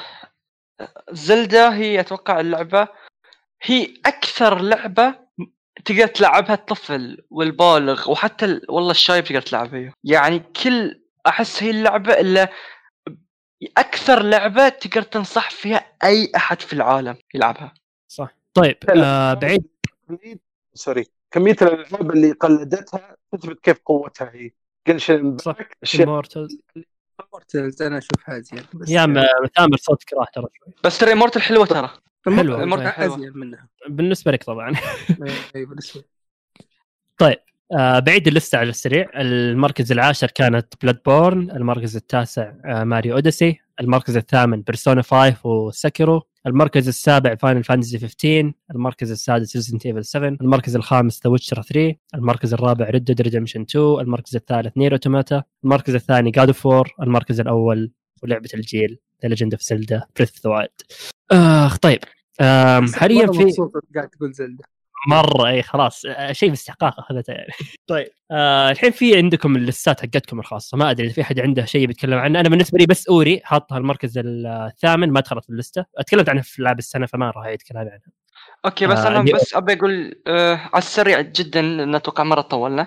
زلدة 1.11 1.69
هي 1.75 2.01
أتوقع 2.01 2.41
اللعبة 2.41 2.89
هي 3.63 3.95
أكثر 4.07 4.61
لعبة 4.61 5.15
تقدر 5.85 6.07
تلعبها 6.07 6.55
الطفل 6.55 7.25
والبالغ 7.31 8.11
وحتى 8.11 8.45
ال... 8.45 8.63
والله 8.69 8.91
الشايب 8.91 9.25
تقدر 9.25 9.41
تلعبها 9.41 9.79
هي. 9.81 9.93
يعني 10.05 10.39
كل 10.39 11.01
أحس 11.27 11.63
هي 11.63 11.71
اللعبة 11.71 12.21
اللي 12.21 12.49
أكثر 13.79 14.23
لعبة 14.23 14.69
تقدر 14.69 15.03
تنصح 15.03 15.51
فيها 15.51 15.87
أي 16.05 16.33
أحد 16.37 16.61
في 16.61 16.73
العالم 16.73 17.17
يلعبها. 17.35 17.75
صح. 18.09 18.37
طيب 18.55 18.77
آه 18.91 19.35
بعيد. 19.35 19.65
sorry 20.75 21.07
كمية 21.31 21.57
الألعاب 21.63 22.11
اللي 22.11 22.33
قلدتها 22.33 23.17
تثبت 23.33 23.61
كيف 23.61 23.79
قوتها 23.87 24.31
هي. 24.35 24.51
Genshin 24.89 25.39
صح 25.39 25.57
أشياء. 25.83 26.07
Immortals. 26.23 26.57
Immortals 27.33 27.83
أنا 27.83 27.99
اشوفها 27.99 28.39
ازين 28.39 28.63
بس 28.75 28.89
يا 28.91 29.07
م- 29.07 29.27
ثامر 29.57 29.77
صوت 29.77 30.05
كراه 30.05 30.27
ترى 30.35 30.47
شوي. 30.55 30.75
بس 30.85 30.99
ترى 30.99 31.15
Immortals 31.15 31.41
حلوة 31.41 31.67
ترى. 31.67 31.91
حلوة. 32.37 32.65
Immortals 32.65 32.89
حلوة. 32.89 33.17
أزين 33.17 33.33
منها. 33.35 33.69
بالنسبة 33.89 34.33
لك 34.33 34.45
طبعا. 34.45 34.73
أي 35.57 35.65
بالنسبة 35.67 36.05
آه 37.79 37.99
بعيد 37.99 38.29
اللسته 38.29 38.59
على 38.59 38.69
السريع. 38.71 39.11
المركز 39.15 39.93
العاشر 39.93 40.31
كانت 40.31 40.75
Bloodborne 40.83 41.51
المركز 41.51 41.97
التاسع 41.97 42.53
آه 42.65 42.85
Mario 42.85 43.15
Odyssey 43.15 43.59
المركز 43.81 44.17
الثامن 44.17 44.63
Persona 44.63 45.03
5 45.03 45.47
و 45.47 45.58
Sekiro 45.58 46.23
المركز 46.47 46.89
السابع 46.89 47.35
Final 47.35 47.65
Fantasy 47.65 47.99
15 47.99 48.53
المركز 48.71 49.11
السادس 49.11 49.57
Resident 49.57 49.87
Evil 49.87 50.05
7 50.05 50.29
المركز 50.29 50.77
الخامس 50.77 51.21
The 51.25 51.31
Witcher 51.31 51.63
3 51.63 51.95
المركز 52.15 52.55
الرابع 52.55 52.91
Red 52.91 53.05
Dead 53.05 53.21
Redemption 53.21 53.61
2 53.61 54.01
المركز 54.01 54.37
الثالث 54.37 54.77
Nier 54.77 54.93
Automata 54.93 55.43
المركز 55.65 55.95
الثاني 55.95 56.31
God 56.31 56.49
of 56.49 56.67
War 56.67 56.85
المركز 57.03 57.41
الأول 57.41 57.93
ولعبه 58.23 58.49
الجيل 58.55 58.99
The 59.23 59.29
Legend 59.29 59.55
of 59.55 59.63
Zelda 59.63 60.07
Breath 60.17 60.47
the 60.47 60.51
Wild 60.51 60.71
اخ 61.31 61.79
طيب. 61.79 62.01
حاليا 62.95 63.27
في 63.27 63.53
قاعد 63.95 64.09
تقول 64.09 64.33
Zelda 64.33 64.65
مرة 65.07 65.49
اي 65.49 65.63
خلاص 65.63 66.03
آه، 66.09 66.33
شيء 66.33 66.49
باستحقاق 66.51 66.99
اخذته 67.01 67.33
يعني 67.33 67.53
طيب. 67.87 68.07
آه 68.31 68.71
الحين 68.71 68.91
في 68.91 69.17
عندكم 69.17 69.57
اللستات 69.57 70.01
حقتكم 70.01 70.41
الخاصة 70.41 70.77
ما 70.77 70.91
أدري 70.91 71.07
إذا 71.07 71.15
في 71.15 71.21
أحد 71.23 71.41
عنده 71.41 71.65
شيء 71.65 71.87
بيتكلم 71.87 72.19
عنه. 72.19 72.41
أنا 72.41 72.49
بالنسبة 72.49 72.79
لي 72.79 72.87
بس 72.87 73.09
Ori 73.09 73.41
حاطها 73.45 73.79
المركز 73.79 74.13
الثامن 74.25 75.11
ما 75.11 75.21
دخلت 75.21 75.45
في 75.45 75.51
اللسته 75.51 75.85
أتكلمت 75.99 76.29
عنها 76.29 76.43
في 76.43 76.63
لعب 76.63 76.79
السنة 76.79 77.07
فما 77.07 77.27
راح 77.31 77.45
أعيد 77.45 77.63
كلامي 77.63 77.91
عنها 77.91 78.01
okay 78.65 78.87
بس 78.87 78.99
آه، 78.99 79.09
أنا 79.09 79.33
بس 79.35 79.55
أبي 79.55 79.73
أقول 79.73 80.23
آه 80.27 80.55
على 80.55 80.79
السريع 80.79 81.21
جدا 81.21 81.63
لأن 81.63 81.95
أتوقع 81.95 82.25
مرة 82.25 82.41
طولنا. 82.41 82.87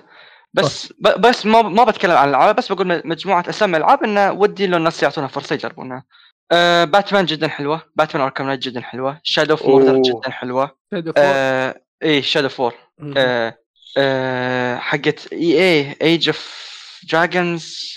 بس 0.53 0.94
ب- 0.99 1.22
بس 1.22 1.45
ما 1.45 1.61
ما 1.61 1.84
بتكلم 1.84 2.11
عن 2.11 2.30
الألعاب 2.30 2.56
بس 2.56 2.72
بقول 2.72 3.02
مجموعة 3.06 3.45
أسامي 3.49 3.77
ألعاب 3.77 4.03
انه 4.03 4.31
ودي 4.31 4.68
لو 4.68 4.77
الناس 4.77 5.03
يعطونا 5.03 5.27
فرصة 5.27 5.53
يجربونها. 5.53 6.03
آه 6.52 6.84
باتمان 6.84 7.26
جدا 7.26 7.48
حلوة. 7.48 7.81
Batman 7.95 8.23
Arkham 8.23 8.47
Knight 8.47 8.59
جدا 8.60 8.81
حلوة. 8.81 9.19
Shadow 9.23 9.51
of 9.51 9.65
Mordor. 9.65 10.01
جدا 10.02 10.31
حلوة. 10.31 10.72
Shadow. 10.93 11.13
آه 11.18 11.81
إيه 12.03 12.21
Shadow 12.21 12.49
of 12.49 12.57
War. 12.57 12.73
آه 13.17 13.57
آه 13.97 14.77
حقت 14.77 15.33
اي 15.33 15.59
اي 15.59 15.95
Age 16.01 16.29
of 16.29 16.67
Dragons 17.11 17.93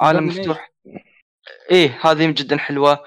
عالم. 0.00 0.26
مفتوح. 0.26 0.72
إيه 1.70 2.00
هذه 2.02 2.26
جدا 2.26 2.58
حلوة. 2.58 3.04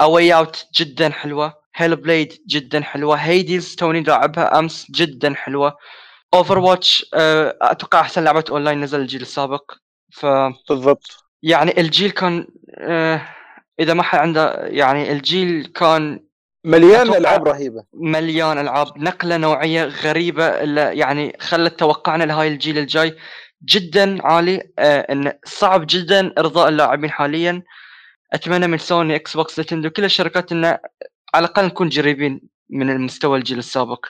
A 0.00 0.34
Way 0.34 0.50
Out 0.50 0.66
جدا 0.74 1.10
حلوة. 1.10 1.54
Hellblade 1.74 2.42
جدا 2.46 2.82
حلوة. 2.82 3.16
Hades 3.16 3.76
توني 3.76 4.00
لاعبها 4.00 4.58
أمس 4.58 4.90
جدا 4.90 5.34
حلوة. 5.34 5.76
Overwatch 6.34 7.06
أتوقع 7.14 8.00
أحسن 8.00 8.24
لعبة 8.24 8.44
أونلاين 8.50 8.80
نزل 8.80 9.00
الجيل 9.00 9.22
السابق. 9.22 9.72
ف 10.12 10.26
بالضبط. 10.68 11.24
يعني 11.42 11.80
الجيل 11.80 12.10
كان 12.10 12.48
آه 12.78 13.28
إذا 13.80 13.94
ما 13.94 14.02
حد 14.02 14.18
عنده 14.18 14.66
يعني 14.66 15.12
الجيل 15.12 15.66
كان 15.66 16.25
مليان 16.66 17.14
ألعاب 17.14 17.48
رهيبة. 17.48 17.84
مليان 17.94 18.58
ألعاب. 18.58 18.98
نقلة 18.98 19.36
نوعية 19.36 19.84
غريبة 19.84 20.46
اللي 20.46 20.98
يعني 20.98 21.36
خلت 21.40 21.78
توقعنا 21.78 22.24
لهاي 22.24 22.48
الجيل 22.48 22.78
الجاي. 22.78 23.16
جدا 23.64 24.26
عالي 24.26 24.62
آه 24.78 25.00
إن 25.12 25.32
صعب 25.44 25.86
جدا 25.90 26.32
إرضاء 26.38 26.68
اللاعبين 26.68 27.10
حاليا. 27.10 27.62
أتمنى 28.32 28.66
من 28.66 28.78
Sony 28.78 29.14
Xbox 29.16 29.60
Nintendo 29.60 29.90
كل 29.90 30.04
الشركات 30.04 30.52
انه 30.52 30.78
على 31.34 31.44
الأقل 31.46 31.64
نكون 31.64 31.88
قريبين 31.88 32.40
من 32.70 32.90
المستوى 32.90 33.38
الجيل 33.38 33.58
السابق. 33.58 34.06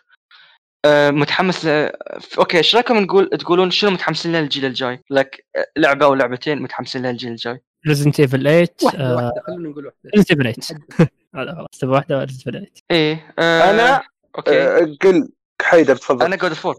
آه 0.85 1.11
متحمس 1.11 1.67
ل... 1.67 1.91
أوكي 2.39 2.59
إيش 2.59 2.75
رأيكم 2.75 2.97
نقول 2.99 3.29
تقولون 3.29 3.71
شنو 3.71 3.91
متحمسين 3.91 4.33
له 4.33 4.39
الجيل 4.39 4.65
الجاي؟ 4.65 5.03
لك 5.11 5.47
آه، 5.57 5.67
لعبة 5.77 6.07
أو 6.07 6.15
لعبتين 6.15 6.63
متحمسين 6.63 7.03
لها 7.03 7.11
الجيل 7.11 7.31
الجاي. 7.31 7.63
Resident 7.89 8.21
Evil 8.21 8.43
8 8.43 8.69
واحدة 8.83 9.15
واحدة 9.15 9.43
خلينا 9.47 9.69
نقول 9.69 9.87
واحدة. 9.87 10.11
Resident 10.17 10.31
Evil 10.31 10.63
8 10.99 11.11
هذا 11.37 11.55
خلاص 11.55 11.79
تبغى 11.81 11.95
واحدة 11.95 12.21
ايفل 12.21 12.35
8 12.35 12.67
إيه 12.91 13.35
آه 13.39 13.61
أنا- 14.01 14.05
أوكي. 14.39 14.63
آه، 14.63 14.97
قل 15.03 15.29
حيدر 15.63 15.97
تفضل. 15.97 16.27
أنا 16.27 16.37
God 16.37 16.53
of 16.53 16.61
War. 16.61 16.77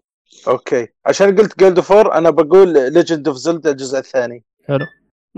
أوكي. 0.48 0.88
عشان 1.06 1.36
قلت 1.36 1.60
God 1.60 1.80
of 1.80 1.93
War 1.93 2.14
أنا 2.14 2.30
بقول 2.30 2.94
Legend 2.94 3.28
of 3.28 3.38
Zelda 3.38 3.72
الجزء 3.72 4.00
الثاني. 4.00 4.44
حلو. 4.68 4.86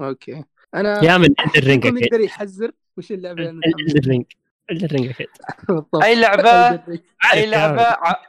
أوكي. 0.01 0.43
أنا 0.75 1.03
يا 1.05 1.17
من 1.17 1.29
الرينج 1.57 1.87
أكيد. 1.87 2.01
يقدر 2.03 2.19
يحذر 2.19 2.71
وش 2.97 3.11
اللعبة 3.11 3.39
اللي 3.39 3.49
أنا 3.49 3.61
الرينج. 3.99 4.25
الرينج 4.71 5.09
أكيد. 5.09 5.27
أي 6.03 6.15
لعبة؟ 6.15 6.81
أي 7.33 7.45
لعبة؟ 7.45 7.81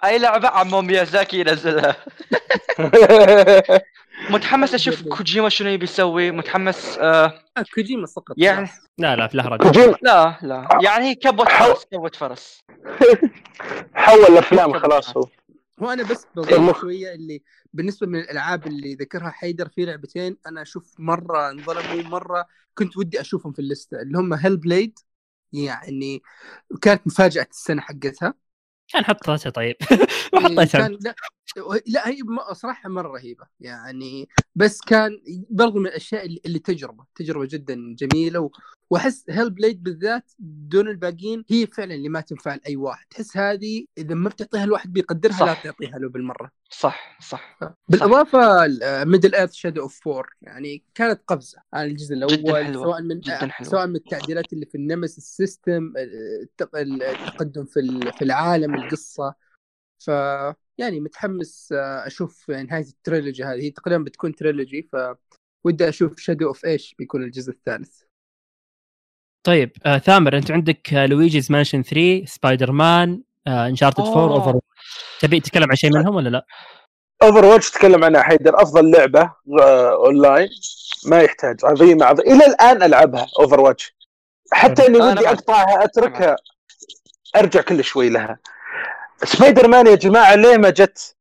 أي 0.04 0.18
لعبة 0.18 0.48
عمو 0.48 0.82
ميازاكي 0.82 1.40
ينزلها. 1.40 1.96
متحمس 4.30 4.74
أشوف 4.74 5.02
كوجيما 5.02 5.48
شنو 5.48 5.68
يبي 5.68 5.84
يسوي؟ 5.84 6.30
متحمس 6.30 6.98
آه 6.98 7.24
آه، 7.56 7.64
كوجيما 7.74 8.06
سقط 8.06 8.34
يعني. 8.38 8.68
لا 8.98 9.16
لا 9.16 9.26
في 9.26 9.36
لهرج 9.36 9.60
كوجيما؟ 9.62 9.96
لا 10.02 10.38
لا. 10.42 10.68
يعني 10.82 11.04
هي 11.04 11.14
كبوة 11.14 11.44
فرس 11.46 11.84
كبوة 11.84 12.10
فرس. 12.14 12.60
حول 13.94 14.20
الأفلام 14.20 14.78
خلاص. 14.78 15.16
هو 15.16 15.26
هو 15.82 15.90
أنا 15.90 16.02
بس. 16.02 16.26
بضيف 16.36 16.80
شوية 16.80 17.14
اللي 17.14 17.42
بالنسبة 17.72 18.06
من 18.06 18.20
الألعاب 18.20 18.66
اللي 18.66 18.94
ذكرها 18.94 19.30
حيدر 19.30 19.68
في 19.68 19.84
لعبتين 19.84 20.36
أنا 20.46 20.62
أشوف 20.62 20.94
مرة 20.98 21.50
انظلموا 21.50 22.02
مره 22.02 22.46
كنت 22.74 22.96
ودي 22.96 23.20
أشوفهم 23.20 23.52
في 23.52 23.58
الليسته 23.58 24.00
اللي 24.02 24.18
هم 24.18 24.34
Hellblade 24.34 24.98
يعني 25.52 26.22
كانت 26.82 27.06
مفاجأة 27.06 27.46
السنة 27.50 27.80
حقتها. 27.82 28.34
كان 28.92 29.04
حط 29.04 29.28
راسه 29.28 29.50
طيب. 29.50 29.76
ما 30.34 30.40
حطيتها 30.40 30.64
كان 30.80 30.98
لا 31.00 31.14
لا 31.86 32.08
هي 32.08 32.16
صراحة 32.52 32.88
مرة 32.88 33.08
رهيبة 33.08 33.46
يعني 33.60 34.28
بس 34.54 34.80
كان 34.80 35.20
برضو 35.50 35.78
من 35.78 35.86
الأشياء 35.86 36.26
اللي, 36.26 36.40
اللي 36.46 36.58
تجربة 36.58 37.04
تجربة 37.14 37.46
جدا 37.50 37.94
جميلة 37.98 38.50
وأحس 38.90 39.24
Hellblade 39.30 39.82
بالذات 39.82 40.32
دون 40.38 40.88
الباقيين 40.88 41.44
هي 41.50 41.66
فعلا 41.66 41.94
اللي 41.94 42.08
ما 42.08 42.20
تنفع 42.20 42.54
لأي 42.54 42.76
واحد 42.76 43.06
تحس 43.10 43.36
هذه 43.36 43.84
إذا 43.98 44.14
ما 44.14 44.28
بتعطيها 44.28 44.64
الواحد 44.64 44.92
بيقدرها 44.92 45.32
صح. 45.36 45.46
لا 45.46 45.54
تعطيها 45.54 45.98
له 45.98 46.08
بالمرة 46.08 46.50
صح 46.70 47.18
صح 47.28 47.58
بالإضافة 47.88 48.66
Middle 49.04 49.34
Earth 49.34 49.52
Shadow 49.52 49.82
of 49.82 50.00
War 50.00 50.30
يعني 50.42 50.84
كانت 50.94 51.20
قفزة 51.26 51.58
على 51.72 51.90
الجزء 51.90 52.14
الأول 52.14 52.32
جداً 52.36 52.64
حلوة. 52.64 52.84
سواء 52.84 53.02
من 53.02 53.20
جداً 53.20 53.46
حلوة. 53.48 53.70
سواء 53.70 53.86
من 53.86 53.96
التعديلات 53.96 54.52
اللي 54.52 54.66
في 54.66 54.74
ال 54.74 54.80
Nemesis 54.80 55.18
system 55.18 55.92
التق- 55.96 56.76
التقدم 56.76 57.64
في 57.64 58.10
في 58.18 58.24
العالم 58.24 58.74
القصة 58.74 59.34
ف 60.00 60.08
يعني 60.78 61.00
متحمس 61.00 61.72
آه، 61.72 62.06
أشوف 62.06 62.50
نهاية 62.50 62.84
ال 62.84 62.92
trilogy 62.92 63.44
هذه. 63.44 63.62
هي 63.62 63.70
تقريبا 63.70 64.04
بتكون 64.04 64.34
trilogy 64.34 64.82
ف 64.92 64.96
ودي 65.64 65.88
أشوف 65.88 66.18
Shadow 66.18 66.48
of 66.48 66.64
إيش 66.64 66.94
بيكون 66.98 67.22
الجزء 67.22 67.52
الثالث. 67.52 68.00
طيب 69.46 69.72
آه 69.86 69.98
ثامر 69.98 70.36
أنت 70.36 70.50
عندك 70.50 70.94
آه 70.94 71.06
Luigi's 71.06 71.52
Mansion 71.52 71.82
3 71.82 72.24
سبايدر 72.26 72.72
مان 72.72 73.22
آه 73.46 73.66
Uncharted 73.66 74.00
4 74.00 74.14
أوه. 74.14 74.34
Over 74.34 74.60
تبي 75.20 75.40
تتكلم 75.40 75.70
عن 75.70 75.76
شيء 75.76 75.90
منهم 75.94 76.14
ولا 76.14 76.28
لا؟ 76.28 76.46
Overwatch 77.22 77.70
تكلم 77.70 78.04
عنها 78.04 78.22
حيدر. 78.22 78.62
أفضل 78.62 78.90
لعبة 78.90 79.32
آه، 79.60 79.94
اونلاين 80.06 80.48
ما 81.06 81.20
يحتاج. 81.20 81.56
عظيمه 81.64 82.04
عظيمه 82.04 82.34
إلى 82.34 82.46
الآن 82.46 82.82
ألعبها 82.82 83.26
Overwatch 83.38 83.96
حتى 84.52 84.86
إني 84.86 84.98
ودي. 84.98 85.28
أقطعها 85.28 85.84
أتركها. 85.84 86.36
أرجع 87.36 87.60
كل 87.60 87.84
شوي 87.84 88.08
لها. 88.08 88.38
سبايدر 89.24 89.68
مان 89.68 89.86
يا 89.86 89.94
جماعة 89.94 90.34
ليه 90.34 90.56
ما 90.56 90.70
جت؟ 90.70 91.16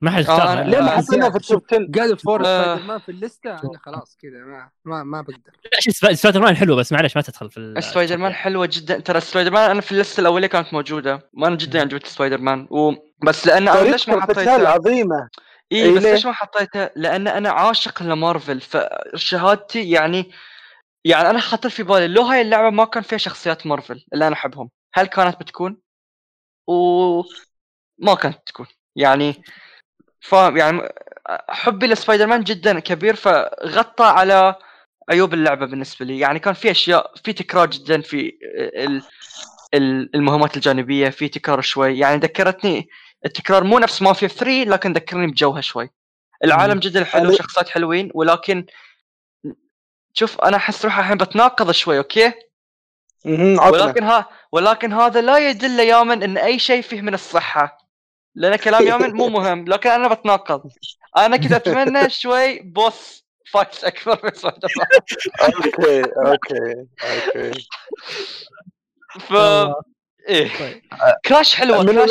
ما 0.00 0.10
حد 0.10 0.16
آه، 0.16 0.20
اختارها 0.32 0.64
أنا- 0.64 0.66
ليه 0.68 0.80
ما 0.80 0.92
آه، 0.92 0.96
حطيناها 0.96 1.30
في 1.30 1.36
ال 1.36 1.42
top 1.42 1.62
10؟ 1.72 1.90
قال 2.00 2.18
فور 2.18 2.40
آه. 2.46 2.64
سبايدر 2.74 2.82
مان 2.86 2.98
في 3.00 3.08
الليستة 3.08 3.50
أنا 3.50 3.78
خلاص 3.84 4.16
كذا 4.22 4.38
ما 4.44 4.70
ما, 4.84 5.02
ما 5.04 5.20
بقدر. 5.22 5.52
لا 5.72 6.14
سبايدر 6.14 6.40
مان 6.40 6.56
حلو 6.56 6.76
بس 6.76 6.92
معلش 6.92 7.16
ما 7.16 7.22
تدخل 7.22 7.50
في 7.50 7.74
سبايدر 7.80 8.16
مان 8.16 8.32
حلوة 8.32 8.68
جدا. 8.72 9.00
ترى 9.00 9.20
سبايدر 9.20 9.50
مان 9.50 9.70
أنا 9.70 9.80
في 9.80 9.92
اللسته 9.92 10.20
الأولية 10.20 10.46
كانت 10.46 10.74
موجودة. 10.74 11.30
وأنا 11.34 11.56
جدا 11.56 11.80
عجبتني 11.80 12.10
سبايدر 12.10 12.38
مان. 12.38 12.66
و... 12.70 12.92
بس 13.24 13.46
لأن 13.46 13.68
أنا 13.68 13.90
ليش 13.90 14.08
ما 14.08 14.20
حطيتها 14.22 14.68
عظيمه 14.68 15.28
إي 15.72 15.94
بس؟ 15.94 16.02
ليش 16.02 16.26
ما 16.26 16.32
حطيتها 16.32 16.90
لأن 16.96 17.28
أنا 17.28 17.50
عاشق 17.50 18.02
لمارفل. 18.02 18.60
فشهادتي 18.60 19.90
يعني 19.90 20.30
يعني 21.04 21.30
أنا 21.30 21.40
خطر 21.40 21.68
في 21.68 21.82
بالي 21.82 22.08
لو 22.08 22.22
هاي 22.22 22.40
اللعبة 22.40 22.70
ما 22.70 22.84
كان 22.84 23.02
فيها 23.02 23.18
شخصيات 23.18 23.66
مارفل 23.66 24.04
اللي 24.12 24.26
أنا 24.26 24.34
أحبهم 24.34 24.70
هل 24.94 25.06
كانت 25.06 25.40
بتكون؟ 25.40 25.83
و 26.66 27.22
ما 27.98 28.14
كانت 28.14 28.38
تكون. 28.46 28.66
يعني 28.96 29.42
فاهم 30.20 30.56
يعني 30.56 30.88
حبي 31.48 31.86
لسبايدر 31.86 32.26
مان 32.26 32.44
جدا 32.44 32.80
كبير 32.80 33.16
فغطى 33.16 34.04
على 34.04 34.56
عيوب 35.10 35.34
اللعبة 35.34 35.66
بالنسبة 35.66 36.06
لي. 36.06 36.18
يعني 36.18 36.38
كان 36.38 36.54
في 36.54 36.70
أشياء 36.70 37.12
في 37.24 37.32
تكرار 37.32 37.70
جدا 37.70 38.00
في 38.00 38.38
ال- 38.76 39.02
ال- 39.74 40.16
المهمات 40.16 40.56
الجانبية 40.56 41.08
في 41.08 41.28
تكرار 41.28 41.60
شوي. 41.60 41.98
يعني 41.98 42.16
ذكرتني 42.20 42.88
التكرار 43.24 43.64
مو 43.64 43.78
نفس 43.78 44.02
مافيا 44.02 44.28
3 44.28 44.64
لكن 44.70 44.92
ذكرني 44.92 45.26
بجوها 45.26 45.60
شوي. 45.60 45.90
العالم 46.44 46.78
جدا 46.80 47.04
حلو 47.04 47.32
شخصيات 47.32 47.68
حلوين 47.68 48.10
ولكن 48.14 48.66
شوف 50.12 50.40
أنا 50.40 50.56
أحس 50.56 50.84
روحي 50.84 51.00
الحين 51.00 51.16
بتناقض 51.16 51.70
شوي 51.70 51.98
أوكي؟ 51.98 52.32
ولكن 53.24 54.04
ها 54.04 54.28
ولكن 54.52 54.92
هذا 54.92 55.20
لا 55.20 55.38
يدل 55.50 55.80
يا 55.80 56.02
من 56.02 56.22
إن 56.22 56.38
أي 56.38 56.58
شيء 56.58 56.82
فيه 56.82 57.00
من 57.00 57.14
الصحة. 57.14 57.78
لأن 58.34 58.56
كلام 58.56 58.86
يامن 58.86 59.10
مو 59.14 59.28
مهم 59.28 59.64
لكن 59.64 59.90
أنا 59.90 60.08
بتناقض. 60.14 60.70
أنا 61.16 61.36
كنت 61.36 61.52
أتمنى 61.52 62.10
شوي 62.20 62.60
boss 62.60 63.24
fights 63.52 63.84
اكبر 63.84 64.20
من 64.24 64.50
أوكي 65.42 66.02
أوكي 66.26 66.86
أوكي. 67.04 67.66
ف 69.20 69.32
إيه. 70.28 70.48
طيب. 70.58 70.82
Crash 71.24 71.54
حلوة 71.54 71.84
Crash 71.84 72.10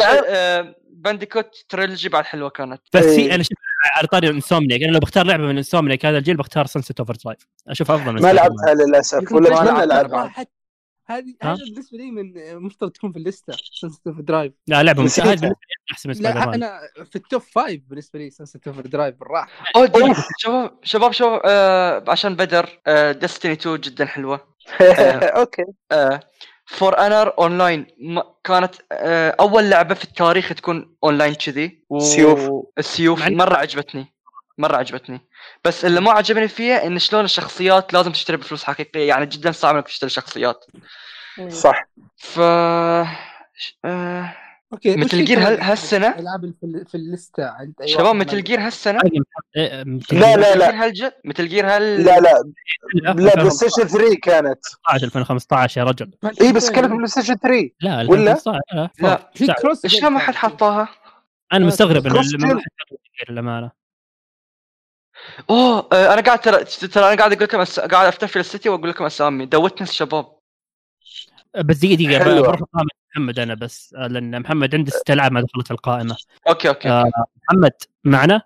Bandicoot 0.90 1.66
trilogy 1.70 2.10
بعد 2.10 2.26
حلوة 2.26 2.50
كانت. 2.50 2.82
بس 2.94 3.04
إيه. 3.04 3.16
في 3.16 3.36
أنا 3.36 3.44
شوف 3.44 3.58
على 3.96 4.08
طاري 4.08 4.30
Insomniac 4.30 4.84
أنا 4.84 4.92
لو 4.92 5.00
بختار 5.00 5.26
لعبة 5.26 5.44
من 5.44 5.58
Insomniac 5.58 6.06
هذا 6.06 6.18
الجيل 6.18 6.38
بختار 6.38 6.66
Sunset 6.66 7.00
Overdrive 7.00 7.40
أشوف 7.68 7.92
أفضل 7.92 8.14
من 8.14 8.22
ما. 8.22 8.34
لعبتها 8.34 8.74
للأسف 8.74 9.32
ولا 9.32 9.50
ما 9.50 9.62
اتمنى. 9.64 9.84
العبها 9.84 10.46
هذه؟ 11.06 11.36
هذا 11.42 11.64
بالنسبة 11.64 11.98
لي 11.98 12.12
من 12.12 12.34
مفترض 12.60 12.92
تكون 12.92 13.12
في 13.12 13.18
الليستة 13.20 13.54
Sunset 13.74 14.20
Overdrive 14.22 14.54
لا 14.68 14.84
لعبة. 14.84 15.02
ممتازه 15.02 15.24
بالنسبة 15.24 15.48
لي 15.48 15.56
أحسن 15.92 16.10
من 16.10 16.16
Spider 16.16 16.40
لا 16.40 16.56
أنا 16.56 16.80
في 17.10 17.16
ال 17.16 17.22
top 17.22 17.42
five 17.42 17.82
بالنسبة 17.88 18.20
لي 18.20 18.30
Sunset 18.30 18.80
Overdrive 18.80 19.16
بالراحة. 19.16 19.50
أوه. 19.76 20.16
شباب 20.40 20.80
شباب 20.84 21.12
شباب 21.12 21.42
آه 21.46 22.04
عشان 22.08 22.36
بدر 22.36 22.70
Destiny 23.12 23.52
2 23.54 23.78
جدا 23.78 24.06
حلوة. 24.06 24.48
أوكي. 25.40 25.64
For 26.66 26.98
Honor 27.00 27.34
online 27.40 27.86
كانت 28.44 28.76
آه 28.92 29.36
أول 29.40 29.70
لعبة 29.70 29.94
في 29.96 30.04
التاريخ 30.04 30.50
تكون 30.54 30.96
اونلاين 31.04 31.34
كذي 31.34 31.84
و- 31.90 32.00
سيوف. 32.00 32.50
السيوف 32.78 33.28
مرة 33.28 33.56
عجبتني. 33.56 34.13
مرة 34.58 34.76
عجبتني. 34.78 35.22
بس 35.66 35.86
اللي 35.86 36.02
ما 36.02 36.12
عجبني 36.12 36.48
فيها 36.48 36.88
إن 36.88 37.00
شلون 37.00 37.26
الشخصيات 37.26 37.94
لازم 37.94 38.12
تشتري 38.12 38.38
بفلوس 38.38 38.64
حقيقية 38.64 39.08
يعني 39.08 39.26
جدا 39.26 39.52
صعب 39.52 39.76
إنك 39.76 39.86
تشتري 39.88 40.10
شخصيات. 40.10 40.66
صح. 41.50 41.88
ف 42.18 42.40
آه 43.86 44.36
أوكي 44.74 44.96
مثل 44.96 45.26
جير 45.26 45.40
كمان 45.40 45.54
هال- 45.54 45.62
هالسنة؟ 45.62 46.08
الالعاب 46.10 46.44
اللي 46.44 46.54
في, 46.62 46.66
ال- 46.66 46.86
في 46.86 46.96
الليستة 46.96 47.46
عند 47.46 47.74
أي 47.82 47.88
شباب 47.88 48.16
مثل 48.16 48.44
جير 48.44 48.60
هالسنة؟ 48.60 49.00
لا، 49.00 49.10
جير 49.10 50.20
لا. 50.20 50.36
مثل 50.36 50.60
جير 50.60 50.84
هالج 50.84 51.06
مثل 51.26 51.48
جير 51.48 51.68
هال 51.76 52.04
لا 52.04 52.20
لا. 52.20 52.44
لا 52.96 53.12
2015 53.12 53.34
بلاي 53.34 53.50
ستيشن 53.50 53.88
3 53.88 54.16
كانت. 54.24 54.60
2015 54.94 55.82
يا 55.82 55.86
رجل. 55.86 56.12
اي 56.42 56.54
بس 56.54 56.70
كانت 56.72 56.88
بلاي 56.92 57.08
ستيشن 57.08 57.36
3 57.36 57.70
لا 57.82 57.96
ولا؟ 57.96 58.02
2015 58.32 58.60
لا 58.74 58.90
لا 59.00 59.32
في 59.36 59.46
لا. 59.46 59.54
كروس 59.54 59.84
ليش 59.86 60.04
ما 60.04 60.20
حد 60.20 60.36
حطاها؟ 60.36 60.90
أنا 61.54 61.66
مستغرب 61.66 62.06
ان 62.08 62.12
كروس 62.12 62.34
ما 62.36 63.72
أوه 65.50 65.88
آه، 65.94 66.14
أنا 66.14 66.22
قاعد 66.22 66.40
ترى 66.42 66.64
ترى 66.66 67.08
أنا 67.08 67.16
قاعد 67.18 67.32
أقول 67.34 67.44
لكم 67.44 67.60
أس... 67.60 67.80
قاعد 67.80 68.08
افتح 68.08 68.28
في 68.28 68.40
السيتي 68.40 68.70
وأقول 68.70 68.90
لكم 68.90 69.06
اسامي 69.06 69.46
ذا 69.46 69.58
ويتنس 69.58 69.92
شباب 69.92 70.26
بس 71.66 71.78
دقيقة 71.78 71.96
دقيقة. 71.96 72.42
بروح 72.42 72.60
محمد 73.16 73.40
أنا 73.40 73.54
بس 73.54 73.96
آه، 73.98 74.08
لأن 74.08 74.40
محمد 74.40 74.76
عنده 74.76 74.92
ست 74.92 75.12
العاب 75.12 75.32
ما 75.32 75.42
دخلت 75.42 75.68
في 75.68 75.72
القائمة. 75.72 76.16
أوكي 76.50 76.68
أوكي 76.70 76.90
آه، 76.90 77.12
محمد 77.50 77.72
معنا؟ 78.04 78.42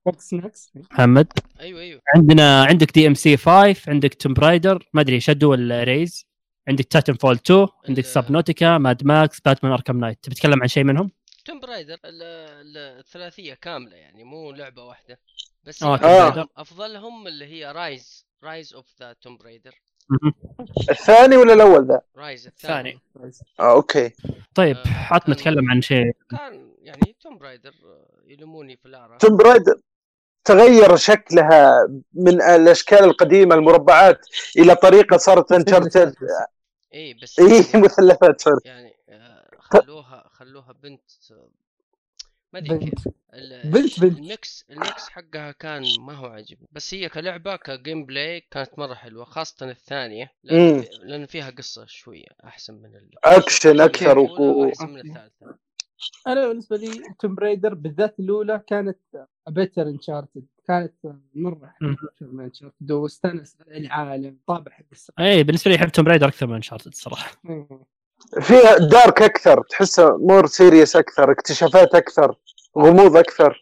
محمد. 0.91 1.27
أيوه 1.59 1.81
أيوه. 1.81 2.01
عندنا 2.15 2.63
عندك 2.65 2.91
DMC 2.91 3.37
5 3.37 3.75
عندك 3.87 4.13
Tomb 4.13 4.33
Raider 4.33 4.89
ما 4.93 5.01
أدري 5.01 5.19
Shadow 5.19 5.51
ولا 5.51 5.83
Rise 5.83 6.27
عندك 6.67 6.85
Titanfall 6.85 7.35
2 7.35 7.67
عندك 7.89 8.05
Subnautica 8.05 8.77
Mad 8.77 9.03
Max 9.05 9.39
Batman 9.39 9.71
Arkham 9.73 9.99
Knight 9.99 10.17
تبي 10.23 10.35
تتكلم 10.35 10.61
عن 10.61 10.67
شيء 10.67 10.83
منهم؟ 10.83 11.11
Tomb 11.45 11.59
Raider 11.59 11.93
ال- 12.05 12.23
ال- 12.23 12.99
الثلاثية 12.99 13.53
كاملة 13.53 13.95
يعني 13.95 14.23
مو 14.23 14.51
لعبة 14.51 14.83
واحدة. 14.83 15.19
بس 15.67 15.83
آه،. 15.83 16.47
أفضلهم 16.57 17.27
اللي 17.27 17.45
هي 17.45 17.71
Rise 17.71 18.25
Rise 18.43 18.73
of 18.73 18.85
the 18.99 19.13
Tomb 19.13 19.37
Raider. 19.37 19.75
الثاني 20.89 21.37
ولا 21.37 21.53
الأول 21.53 21.87
ذا؟ 21.87 22.01
Rise 22.15 22.47
الثاني. 22.47 22.99
ثاني 23.13 23.31
آه 23.59 23.71
أوكي. 23.71 24.11
طيب 24.55 24.77
آه، 24.77 25.13
عطنا 25.13 25.19
كان- 25.19 25.33
نتكلم 25.33 25.71
عن 25.71 25.81
شيء. 25.81 26.11
كان 26.29 26.75
يعني 26.81 27.15
Tomb 27.21 27.37
Raider 27.37 27.73
يلموني 28.25 28.77
في 28.77 28.85
الأعراف. 28.85 29.21
Tomb 29.21 29.37
Raider 29.37 29.79
تغير 30.45 30.95
شكلها 30.95 31.87
من 32.13 32.41
الأشكال 32.41 33.03
القديمة 33.03 33.55
المربعات 33.55 34.19
إلى 34.57 34.75
طريقة 34.75 35.17
صارت 35.17 35.51
Uncharted 35.51 36.15
اي 36.93 37.13
بس 37.13 37.39
اي 37.39 37.81
مثلثات 37.81 38.41
صارت 38.41 38.65
يعني 38.65 38.95
آه، 39.09 39.49
خلوها 39.59 40.29
خلوها 40.31 40.71
بنت 40.83 41.01
آه، 41.31 41.49
ما 42.53 42.59
أدري 42.59 42.77
كيف 42.79 43.07
بنت 43.63 43.99
بنت. 43.99 44.17
ال 44.17 44.29
mix 44.29 44.65
ال 44.69 44.79
mix 44.79 45.09
حقها 45.09 45.51
كان 45.51 45.83
ما 45.99 46.13
هو 46.13 46.25
عاجبني 46.25 46.67
بس 46.71 46.93
هي 46.93 47.09
كلعبة 47.09 47.55
ك 47.55 48.05
gameplay 48.05 48.41
كانت 48.51 48.79
مرة 48.79 48.93
حلوة 48.93 49.25
خاصة 49.25 49.69
الثانية 49.69 50.31
لأن. 50.43 50.81
في 50.81 50.87
إيه. 50.91 50.99
لأن 51.03 51.25
فيها 51.25 51.49
قصة 51.49 51.85
شوية 51.85 52.27
أحسن 52.43 52.73
من 52.73 52.95
ال... 52.95 53.09
أكشن 53.23 53.79
أكثر 53.81 54.21
الأولى 54.21 54.43
و... 54.43 54.65
واحسن 54.65 54.89
من 54.89 54.99
الثالثة 54.99 55.57
أنا 56.27 56.47
بالنسبة 56.47 56.77
لي 56.77 56.91
Tomb 57.19 57.35
Raider 57.35 57.73
بالذات 57.73 58.19
الأولى 58.19 58.61
كانت 58.67 58.97
better 59.49 59.81
Uncharted 59.81 60.45
كانت 60.67 60.93
مرة. 61.33 61.73
حلوة 61.79 61.97
من 62.21 62.43
Uncharted 62.43 62.91
واستأنس 62.91 63.57
العالم 63.67 64.37
طابع 64.47 64.71
حق 64.71 64.85
السنة. 64.91 65.15
اي 65.19 65.43
بالنسبة 65.43 65.71
لي 65.71 65.77
أحب 65.77 65.89
Tomb 65.89 66.05
Raider 66.05 66.27
أكثر 66.27 66.47
من 66.47 66.55
Uncharted 66.55 66.87
الصراحه 66.87 67.41
فيها 68.41 68.77
dark 68.77 69.21
أكثر 69.21 69.63
تحسها 69.69 70.17
more 70.19 70.47
serious 70.47 70.95
أكثر 70.95 71.31
اكتشافات 71.31 71.95
أكثر 71.95 72.35
غموض 72.77 73.17
أكثر. 73.17 73.61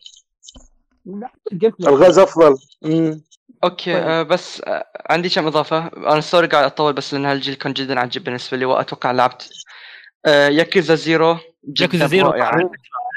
الغاز 1.79 2.19
أفضل. 2.19 2.57
مم. 2.81 3.21
أوكي 3.63 3.93
طيب. 3.93 4.03
آه 4.03 4.23
بس 4.23 4.61
آه 4.65 4.85
عندي 5.09 5.29
كم 5.29 5.47
إضافة. 5.47 5.87
أنا 5.87 6.21
sorry 6.21 6.47
قاعد 6.47 6.63
أطول 6.63 6.93
بس 6.93 7.13
لأن 7.13 7.25
هالجيل 7.25 7.53
كان 7.53 7.73
جدا 7.73 7.99
عجيب 7.99 8.23
بالنسبة 8.23 8.57
لي 8.57 8.65
وأتوقع 8.65 9.11
لعبت 9.11 9.49
آه 10.25 10.47
Yakuza 10.47 10.95
Zero. 10.95 11.37
Yakuza 11.81 12.07
Zero 12.07 12.29
رائعة. 12.29 12.69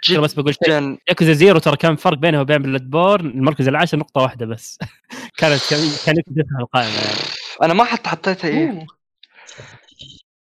جدا 0.08 0.20
بس 0.20 0.34
بقول 0.34 0.55
شيء. 0.65 0.99
Yakuza 1.08 1.33
Zero 1.33 1.58
ترى 1.58 1.76
كان 1.76 1.97
فرق 1.97 2.18
بينه 2.18 2.41
وبين 2.41 2.58
Bloodborne 2.62 3.26
المركز 3.26 3.68
العاشر 3.68 3.99
نقطة 3.99 4.20
واحدة 4.20 4.47
بس. 4.47 4.78
كانت 5.39 5.62
كان 5.70 5.81
كان 6.07 6.17
يكتبها 6.18 6.60
القائمه 6.60 6.94
يعني. 6.94 7.18
أنا 7.62 7.75
ما 7.75 7.84
حتى 7.84 8.08
حطيتها 8.08 8.49
إيه. 8.49 8.86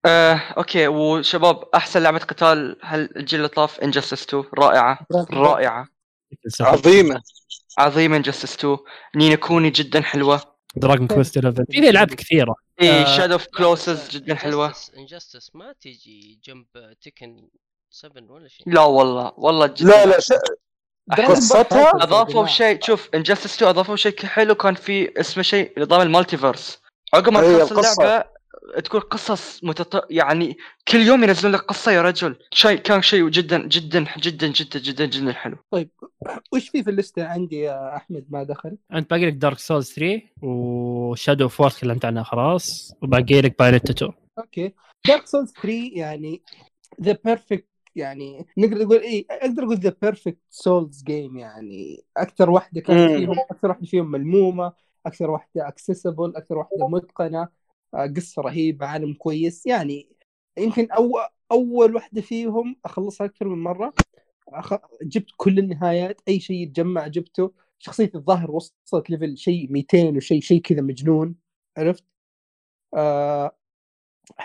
آه، 0.07 0.35
أوكي. 0.35 0.89
وشباب 0.89 1.65
أحسن 1.75 2.03
لعبة 2.03 2.19
قتال 2.19 2.77
هل 2.83 3.09
الجيل 3.17 3.41
اللي 3.41 3.49
طاف 3.49 3.81
Injustice 3.81 4.23
2 4.23 4.45
رائعة. 4.59 4.99
رائعة. 5.33 5.89
عظيمة. 6.61 7.23
عظيمة 7.79 8.17
Injustice 8.17 8.55
2 8.55 8.77
Ni 9.17 9.26
no 9.26 9.35
Kuni 9.35 9.71
جدا 9.71 10.01
حلوة. 10.03 10.41
Dragon 10.77 11.07
Quest 11.07 11.39
11 11.39 11.65
في 11.71 11.91
العاب 11.91 12.15
كثيرة. 12.15 12.55
إي 12.83 13.07
Shadow 13.07 13.33
of 13.33 13.47
Colossus 13.47 14.09
جدا 14.11 14.35
حلوة. 14.35 14.75
Injustice 14.99 15.51
ما 15.55 15.73
تيجي 15.81 16.41
جنب 16.45 16.67
Tekken 17.03 17.49
7 17.91 18.23
ولا 18.33 18.49
شيء؟ 18.49 18.69
لا 18.69 18.81
والله. 18.81 19.33
والله 19.37 19.67
جدا. 19.67 19.89
لا 19.89 20.07
لا 20.07 20.21
ش... 20.21 20.33
قصتها؟ 21.11 21.91
أضافوا 21.95 22.47
شيء. 22.47 22.83
شوف 22.83 23.09
Injustice 23.15 23.57
2 23.57 23.69
أضافوا 23.69 23.97
شيء 23.97 24.27
حلو. 24.27 24.55
كان 24.55 24.75
في 24.75 25.21
اسمه 25.21 25.43
شيء 25.43 25.81
نظام 25.81 26.01
ال 26.01 26.07
Multiverse. 26.07 26.79
عقب 27.15 27.33
ما 27.33 27.65
تخلص. 27.65 27.99
اللعبة 27.99 28.36
تكون 28.85 29.01
قصص 29.01 29.65
متط... 29.65 30.07
يعني 30.11 30.57
كل 30.89 30.99
يوم 30.99 31.25
ينزلون 31.25 31.55
لك 31.55 31.61
قصة 31.61 31.93
يا 31.93 32.03
رجل. 32.03 32.37
شيء 32.51 32.79
كان 32.79 33.03
شيء 33.03 33.29
جدا 33.29 33.67
جدا 33.69 34.07
جدا 34.19 34.47
جدا 34.47 34.79
جدا 34.79 35.07
جدا 35.07 35.33
حلو. 35.33 35.57
وش 36.53 36.69
في 36.69 36.83
في 36.83 36.91
الليسته 36.91 37.25
عندي 37.25 37.61
يا 37.61 37.97
أحمد؟ 37.97 38.25
ما 38.31 38.43
دخل؟ 38.43 38.77
أنت 38.93 39.11
باقي 39.11 39.27
لك 39.27 39.33
Dark 39.33 39.59
Souls 39.59 39.93
3 39.93 40.23
و 40.43 40.58
Shadow 40.58 41.49
of 41.49 41.71
تكلمت 41.71 42.05
عنها 42.05 42.23
خلاص 42.23 42.95
وباقي 43.03 43.41
لك 43.41 43.59
Bayonetta 43.59 43.93
2 43.93 44.13
أوكي. 44.39 44.75
Dark 45.09 45.27
Souls 45.27 45.53
3 45.53 45.91
يعني 45.95 46.43
the 47.03 47.19
perfect 47.25 47.69
يعني 47.97 48.47
نقدر 48.59 48.85
نقول 48.85 48.99
إيه 48.99 49.27
أقدر 49.31 49.65
أقول 49.65 49.77
the 49.77 49.97
perfect 50.03 50.39
Souls 50.51 51.03
game 51.03 51.37
يعني. 51.37 52.05
أكثر 52.17 52.51
واحدة 52.51 52.81
كانت. 52.81 53.17
فيهم 53.17 53.39
أكثر 53.51 53.69
واحدة 53.69 53.87
فيهم 53.87 54.11
ملمومة 54.11 54.73
أكثر 55.07 55.31
واحدة 55.31 55.69
accessible 55.69 56.33
أكثر 56.37 56.59
واحدة 56.59 56.89
متقنة. 56.89 57.49
قصة 58.17 58.43
رهيبة 58.43 58.87
عالم 58.87 59.15
كويس. 59.15 59.67
يعني 59.67 60.09
يمكن 60.59 60.91
أو 60.91 61.19
أول 61.53 61.95
واحدة 61.95 62.21
فيهم 62.21 62.77
أخلصها 62.85 63.25
أكثر 63.25 63.49
من 63.49 63.63
مرة. 63.63 63.95
أخ... 64.49 64.75
جبت 65.03 65.31
كل 65.37 65.59
النهايات 65.59 66.21
أي 66.29 66.41
شيء 66.41 66.57
يتجمع 66.57 67.07
جبته. 67.07 67.53
شخصية 67.79 68.11
الظاهر 68.15 68.51
وصلت 68.51 69.11
level 69.11 69.39
شيء 69.39 69.73
200 69.73 70.17
وشيء 70.17 70.41
شيء 70.41 70.61
كذا 70.61 70.81
مجنون. 70.81 71.35
عرفت؟ 71.79 72.05
آه 72.97 73.57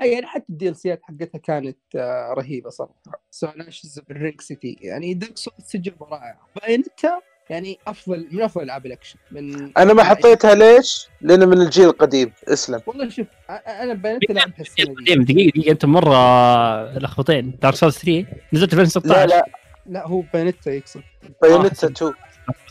يعني 0.02 0.26
حتى 0.26 0.46
ال 0.50 0.76
DLC 0.76 0.97
ات 0.97 1.04
حقتها 1.04 1.40
كانت 1.40 1.78
آه 1.96 2.34
رهيبة 2.34 2.70
صراحة. 2.70 3.02
سواء 3.32 3.58
Ashes 3.58 4.02
City 4.40 4.78
يعني 4.82 5.14
Dark 5.14 5.38
Souls 5.38 5.68
تجربة 5.72 6.06
رائعة. 6.06 6.48
Bayonetta 6.62 7.22
يعني 7.52 7.80
أفضل 7.88 8.28
من 8.32 8.42
أفضل 8.42 8.64
ألعاب 8.64 8.86
الأكشن. 8.86 9.16
من 9.32 9.78
أنا 9.78 9.94
ما 9.94 10.04
حطيتها 10.04 10.56
ليش؟ 10.56 11.08
لأنه 11.22 11.46
من 11.46 11.62
الجيل 11.62 11.86
القديم. 11.86 12.32
اسلم. 12.48 12.82
والله 12.86 13.10
شوف 13.10 13.28
أنا 13.50 13.94
Bayonetta 13.94 14.34
لعبتها 14.34 14.62
السنة 14.62 14.86
دقيقة 14.96 15.24
دقيقة. 15.24 15.72
انت 15.72 15.86
مرة 15.86 16.98
لخبطين. 16.98 17.58
Dark 17.62 17.76
Souls 17.76 17.98
3 17.98 18.26
نزلت 18.54 18.76
في 18.76 18.82
2016 18.82 19.16
لا. 19.20 19.26
لا 19.26 19.46
لا 19.86 20.08
هو 20.08 20.24
Bayonetta 20.34 20.72
يقصد. 20.72 21.02
Bayonetta 21.42 21.88
2 21.88 22.14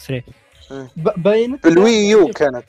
3 0.07 0.23
ب- 0.97 1.23
Bayonetta 1.23 1.69
بال 1.69 1.93
Wii 1.93 2.18
U 2.18 2.27
كانت. 2.29 2.65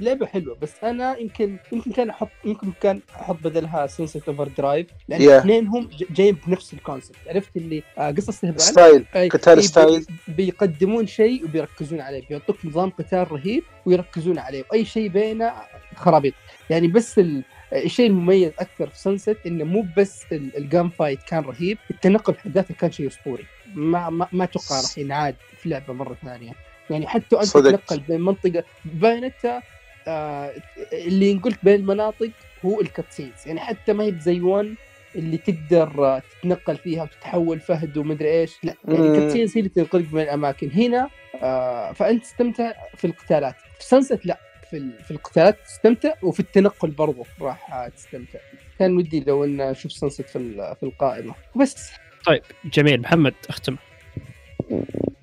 لعبة 0.00 0.26
حلوة 0.26 0.56
بس 0.62 0.84
أنا 0.84 1.16
يمكن 1.18 1.56
يمكن 1.72 1.92
كان 1.92 2.10
أحط 2.10 2.28
يمكن 2.44 2.72
كان 2.82 3.00
أحط 3.16 3.36
بدلها 3.44 3.86
Sunset 3.86 4.28
Overdrive 4.28 4.86
لأن 5.08 5.20
Yeah. 5.20 5.30
اثنينهم 5.30 5.84
ج- 5.98 6.12
جايين 6.12 6.36
بنفس 6.46 6.72
ال 6.74 6.79
concept 6.79 7.16
عرفت 7.26 7.56
اللي 7.56 7.82
آه 7.98 8.10
قصة 8.10 8.30
استهبال 8.30 8.60
style 8.60 9.04
قتال 9.14 9.64
style. 9.64 10.06
بي- 10.28 10.32
بيقدمون 10.34 11.06
شيء 11.06 11.44
وبيركزون 11.44 12.00
عليه 12.00 12.22
بيعطوك 12.28 12.56
نظام 12.64 12.90
قتال 12.90 13.32
رهيب 13.32 13.62
ويركزون 13.86 14.38
عليه 14.38 14.64
وأي 14.70 14.84
شيء 14.84 15.08
بينه 15.08 15.52
خرابيط 15.96 16.34
يعني 16.70 16.88
بس 16.88 17.18
ال... 17.18 17.42
الشيء 17.72 18.06
المميز 18.06 18.52
أكثر 18.58 18.86
في 18.88 18.98
Sunset 18.98 19.36
إنه 19.46 19.64
مو 19.64 19.86
بس 19.96 20.24
ال- 20.32 20.56
ال 20.56 20.88
gunfight 20.90 21.22
كان 21.22 21.42
رهيب 21.42 21.78
التنقل 21.90 22.34
حقاته 22.34 22.74
كان 22.74 22.92
شيء 22.92 23.06
أسطوري 23.06 23.44
ما 23.74 24.10
ما, 24.10 24.28
ما 24.32 24.44
أتوقع 24.44 24.80
راح 24.80 24.98
ينعاد 24.98 25.34
في 25.62 25.68
لعبة 25.68 25.92
مرة 25.94 26.16
ثانية 26.24 26.52
يعني 26.90 27.06
حتى 27.06 27.36
أنت. 27.36 27.44
تتنقل 27.46 28.00
بين 28.00 28.20
منطقه 28.20 28.64
Bayonetta 28.84 29.62
آه 30.08 30.52
اللي 30.92 31.34
نقولك 31.34 31.58
بين 31.64 31.74
المناطق 31.74 32.30
هو 32.64 32.80
ال 32.80 32.85
cutscenes 32.85 33.32
يعني 33.46 33.60
حتى 33.60 33.92
ما 33.92 34.04
هي 34.04 34.14
زي 34.20 34.40
1 34.40 34.74
اللي 35.16 35.36
تقدر 35.36 36.04
آه، 36.06 36.22
تتنقل 36.40 36.76
فيها 36.76 37.02
وتتحول 37.02 37.60
فهد 37.60 37.96
ومدري 37.96 38.30
إيش. 38.40 38.56
لا 38.64 38.74
يعني. 38.88 38.98
ال 39.06 39.11
cutscenes 39.11 39.56
هي 39.56 39.58
اللي 39.60 39.68
تنقلك 39.68 40.04
بين 40.04 40.22
الأماكن. 40.22 40.70
هنا 40.70 41.08
آه 41.42 41.92
فأنت 41.92 42.22
تستمتع 42.22 42.72
في 42.96 43.06
القتالات. 43.06 43.54
في 43.78 43.84
Sunset 43.84 44.26
لا 44.26 44.38
في, 44.70 44.76
ال- 44.76 45.02
في 45.04 45.10
القتالات 45.10 45.58
تستمتع 45.66 46.12
وفي 46.22 46.40
التنقل 46.40 46.90
برضو 46.90 47.24
راح 47.40 47.88
تستمتع. 47.96 48.38
كان 48.78 48.96
ودي 48.96 49.20
لو 49.20 49.44
إن 49.44 49.60
أشوف 49.60 49.92
سانست 49.92 50.22
في 50.22 50.36
ال- 50.36 50.76
في 50.76 50.82
القائمة. 50.82 51.34
بس. 51.56 51.90
طيب 52.26 52.42
جميل. 52.64 53.00
محمد 53.00 53.34
اختم. 53.48 53.76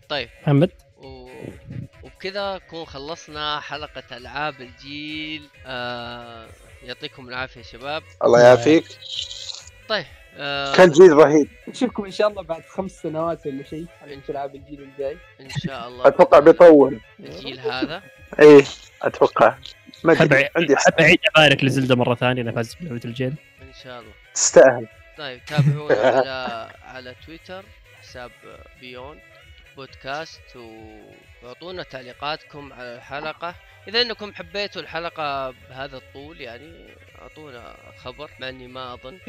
طيب. 0.10 0.30
محمد؟ 0.44 0.72
و... 0.98 1.28
وبكذا 2.18 2.56
نكون 2.56 2.86
خلصنا 2.86 3.60
حلقة 3.60 4.18
ألعاب 4.18 4.62
الجيل. 4.62 5.50
آه... 5.66 6.48
يعطيكم 6.84 7.30
العافية 7.30 7.60
يا 7.60 7.66
شباب. 7.66 8.04
الله 8.24 8.42
يعافيك. 8.42 8.86
طيب 9.90 10.06
آه... 10.38 10.76
كان 10.76 10.92
جيل 10.92 11.14
رهيب. 11.14 11.48
نشوفكم 11.68 12.06
إن 12.06 12.12
شاء 12.12 12.28
الله 12.28 12.44
بعد 12.44 12.64
خمس 12.66 12.92
سنوات 12.92 13.48
ولا 13.48 13.64
شيء 13.64 13.86
على 14.02 14.22
ألعاب 14.30 14.56
الجيل 14.56 14.82
الجاي. 14.82 15.18
إن 15.42 15.50
شاء 15.50 15.88
الله. 15.88 16.08
أتوقع 16.08 16.40
بيطول. 16.40 17.00
الجيل 17.20 17.60
هذا. 17.60 18.02
إيه 18.40 18.64
أتوقع. 19.02 19.56
ما 20.04 20.14
أدري 20.14 20.50
عندي 20.56 20.76
حب 20.76 20.94
اعيد 21.00 21.20
ابارك 21.36 21.64
لزلدة 21.64 21.96
مرة 21.96 22.16
ثانية 22.16 22.42
أنا 22.42 22.52
فاز 22.52 22.76
بلعبة 22.82 23.02
الجيل. 23.06 23.34
إن 23.62 23.74
شاء 23.84 24.00
الله. 24.00 24.12
تستاهل. 24.34 24.88
طيب 25.18 25.46
تابعونا 25.46 25.96
على 26.18 26.70
على 26.84 27.16
تويتر 27.26 27.64
حساب 28.02 28.32
بيون. 28.82 29.20
بودكاست 29.78 30.56
واعطونا 31.44 31.84
تعليقاتكم 31.84 32.74
على 32.74 32.96
الحلقة. 32.96 33.56
إذا 33.88 34.02
أنكم 34.02 34.34
حبيتوا 34.34 34.82
الحلقة 34.82 35.52
بهذا 35.52 35.98
الطول 35.98 36.42
يعني 36.42 36.88
أعطونا 37.22 37.76
خبر 37.98 38.32
مع 38.40 38.50
أني 38.50 38.68
ما 38.68 38.94
أظن. 38.94 39.20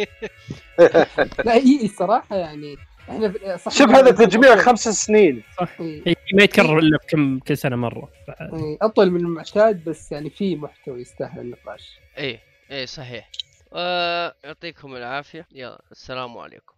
لا 1.47 1.55
هي 1.55 1.85
الصراحة 1.85 2.36
يعني 2.36 2.77
إحنا 3.10 3.33
في- 3.33 3.59
صح. 3.59 3.73
شوف 3.73 3.91
هذا 3.91 4.10
تجميع 4.27 4.57
خمس 4.57 4.89
سنين. 4.89 5.43
صح. 5.59 5.81
إيه. 5.81 6.15
ما 6.35 6.43
يتكرر 6.43 6.78
إلا 6.78 6.99
بكم 6.99 7.39
كل 7.39 7.57
سنة 7.57 7.77
مرة. 7.77 8.09
إيه، 8.41 8.78
أطول 8.83 9.10
من 9.10 9.20
المعتاد 9.20 9.85
بس 9.85 10.12
يعني 10.12 10.31
في 10.31 10.57
محتوى 10.57 11.01
يستاهل 11.01 11.41
النقاش. 11.41 11.99
إيه 12.17 12.41
إيه 12.70 12.86
صحيح. 12.86 13.31
آه، 13.73 14.35
يعطيكم 14.44 14.97
العافية. 14.97 15.47
يلا 15.52 15.83
السلام 15.91 16.39
عليكم. 16.39 16.75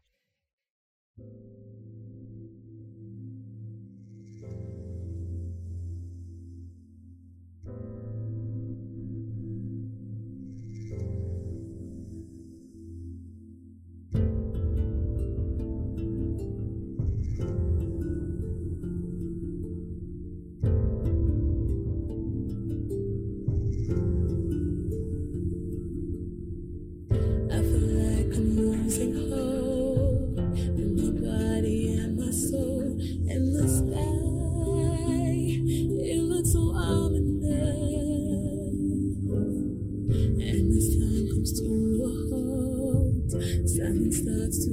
Starts 44.20 44.66
to 44.66 44.69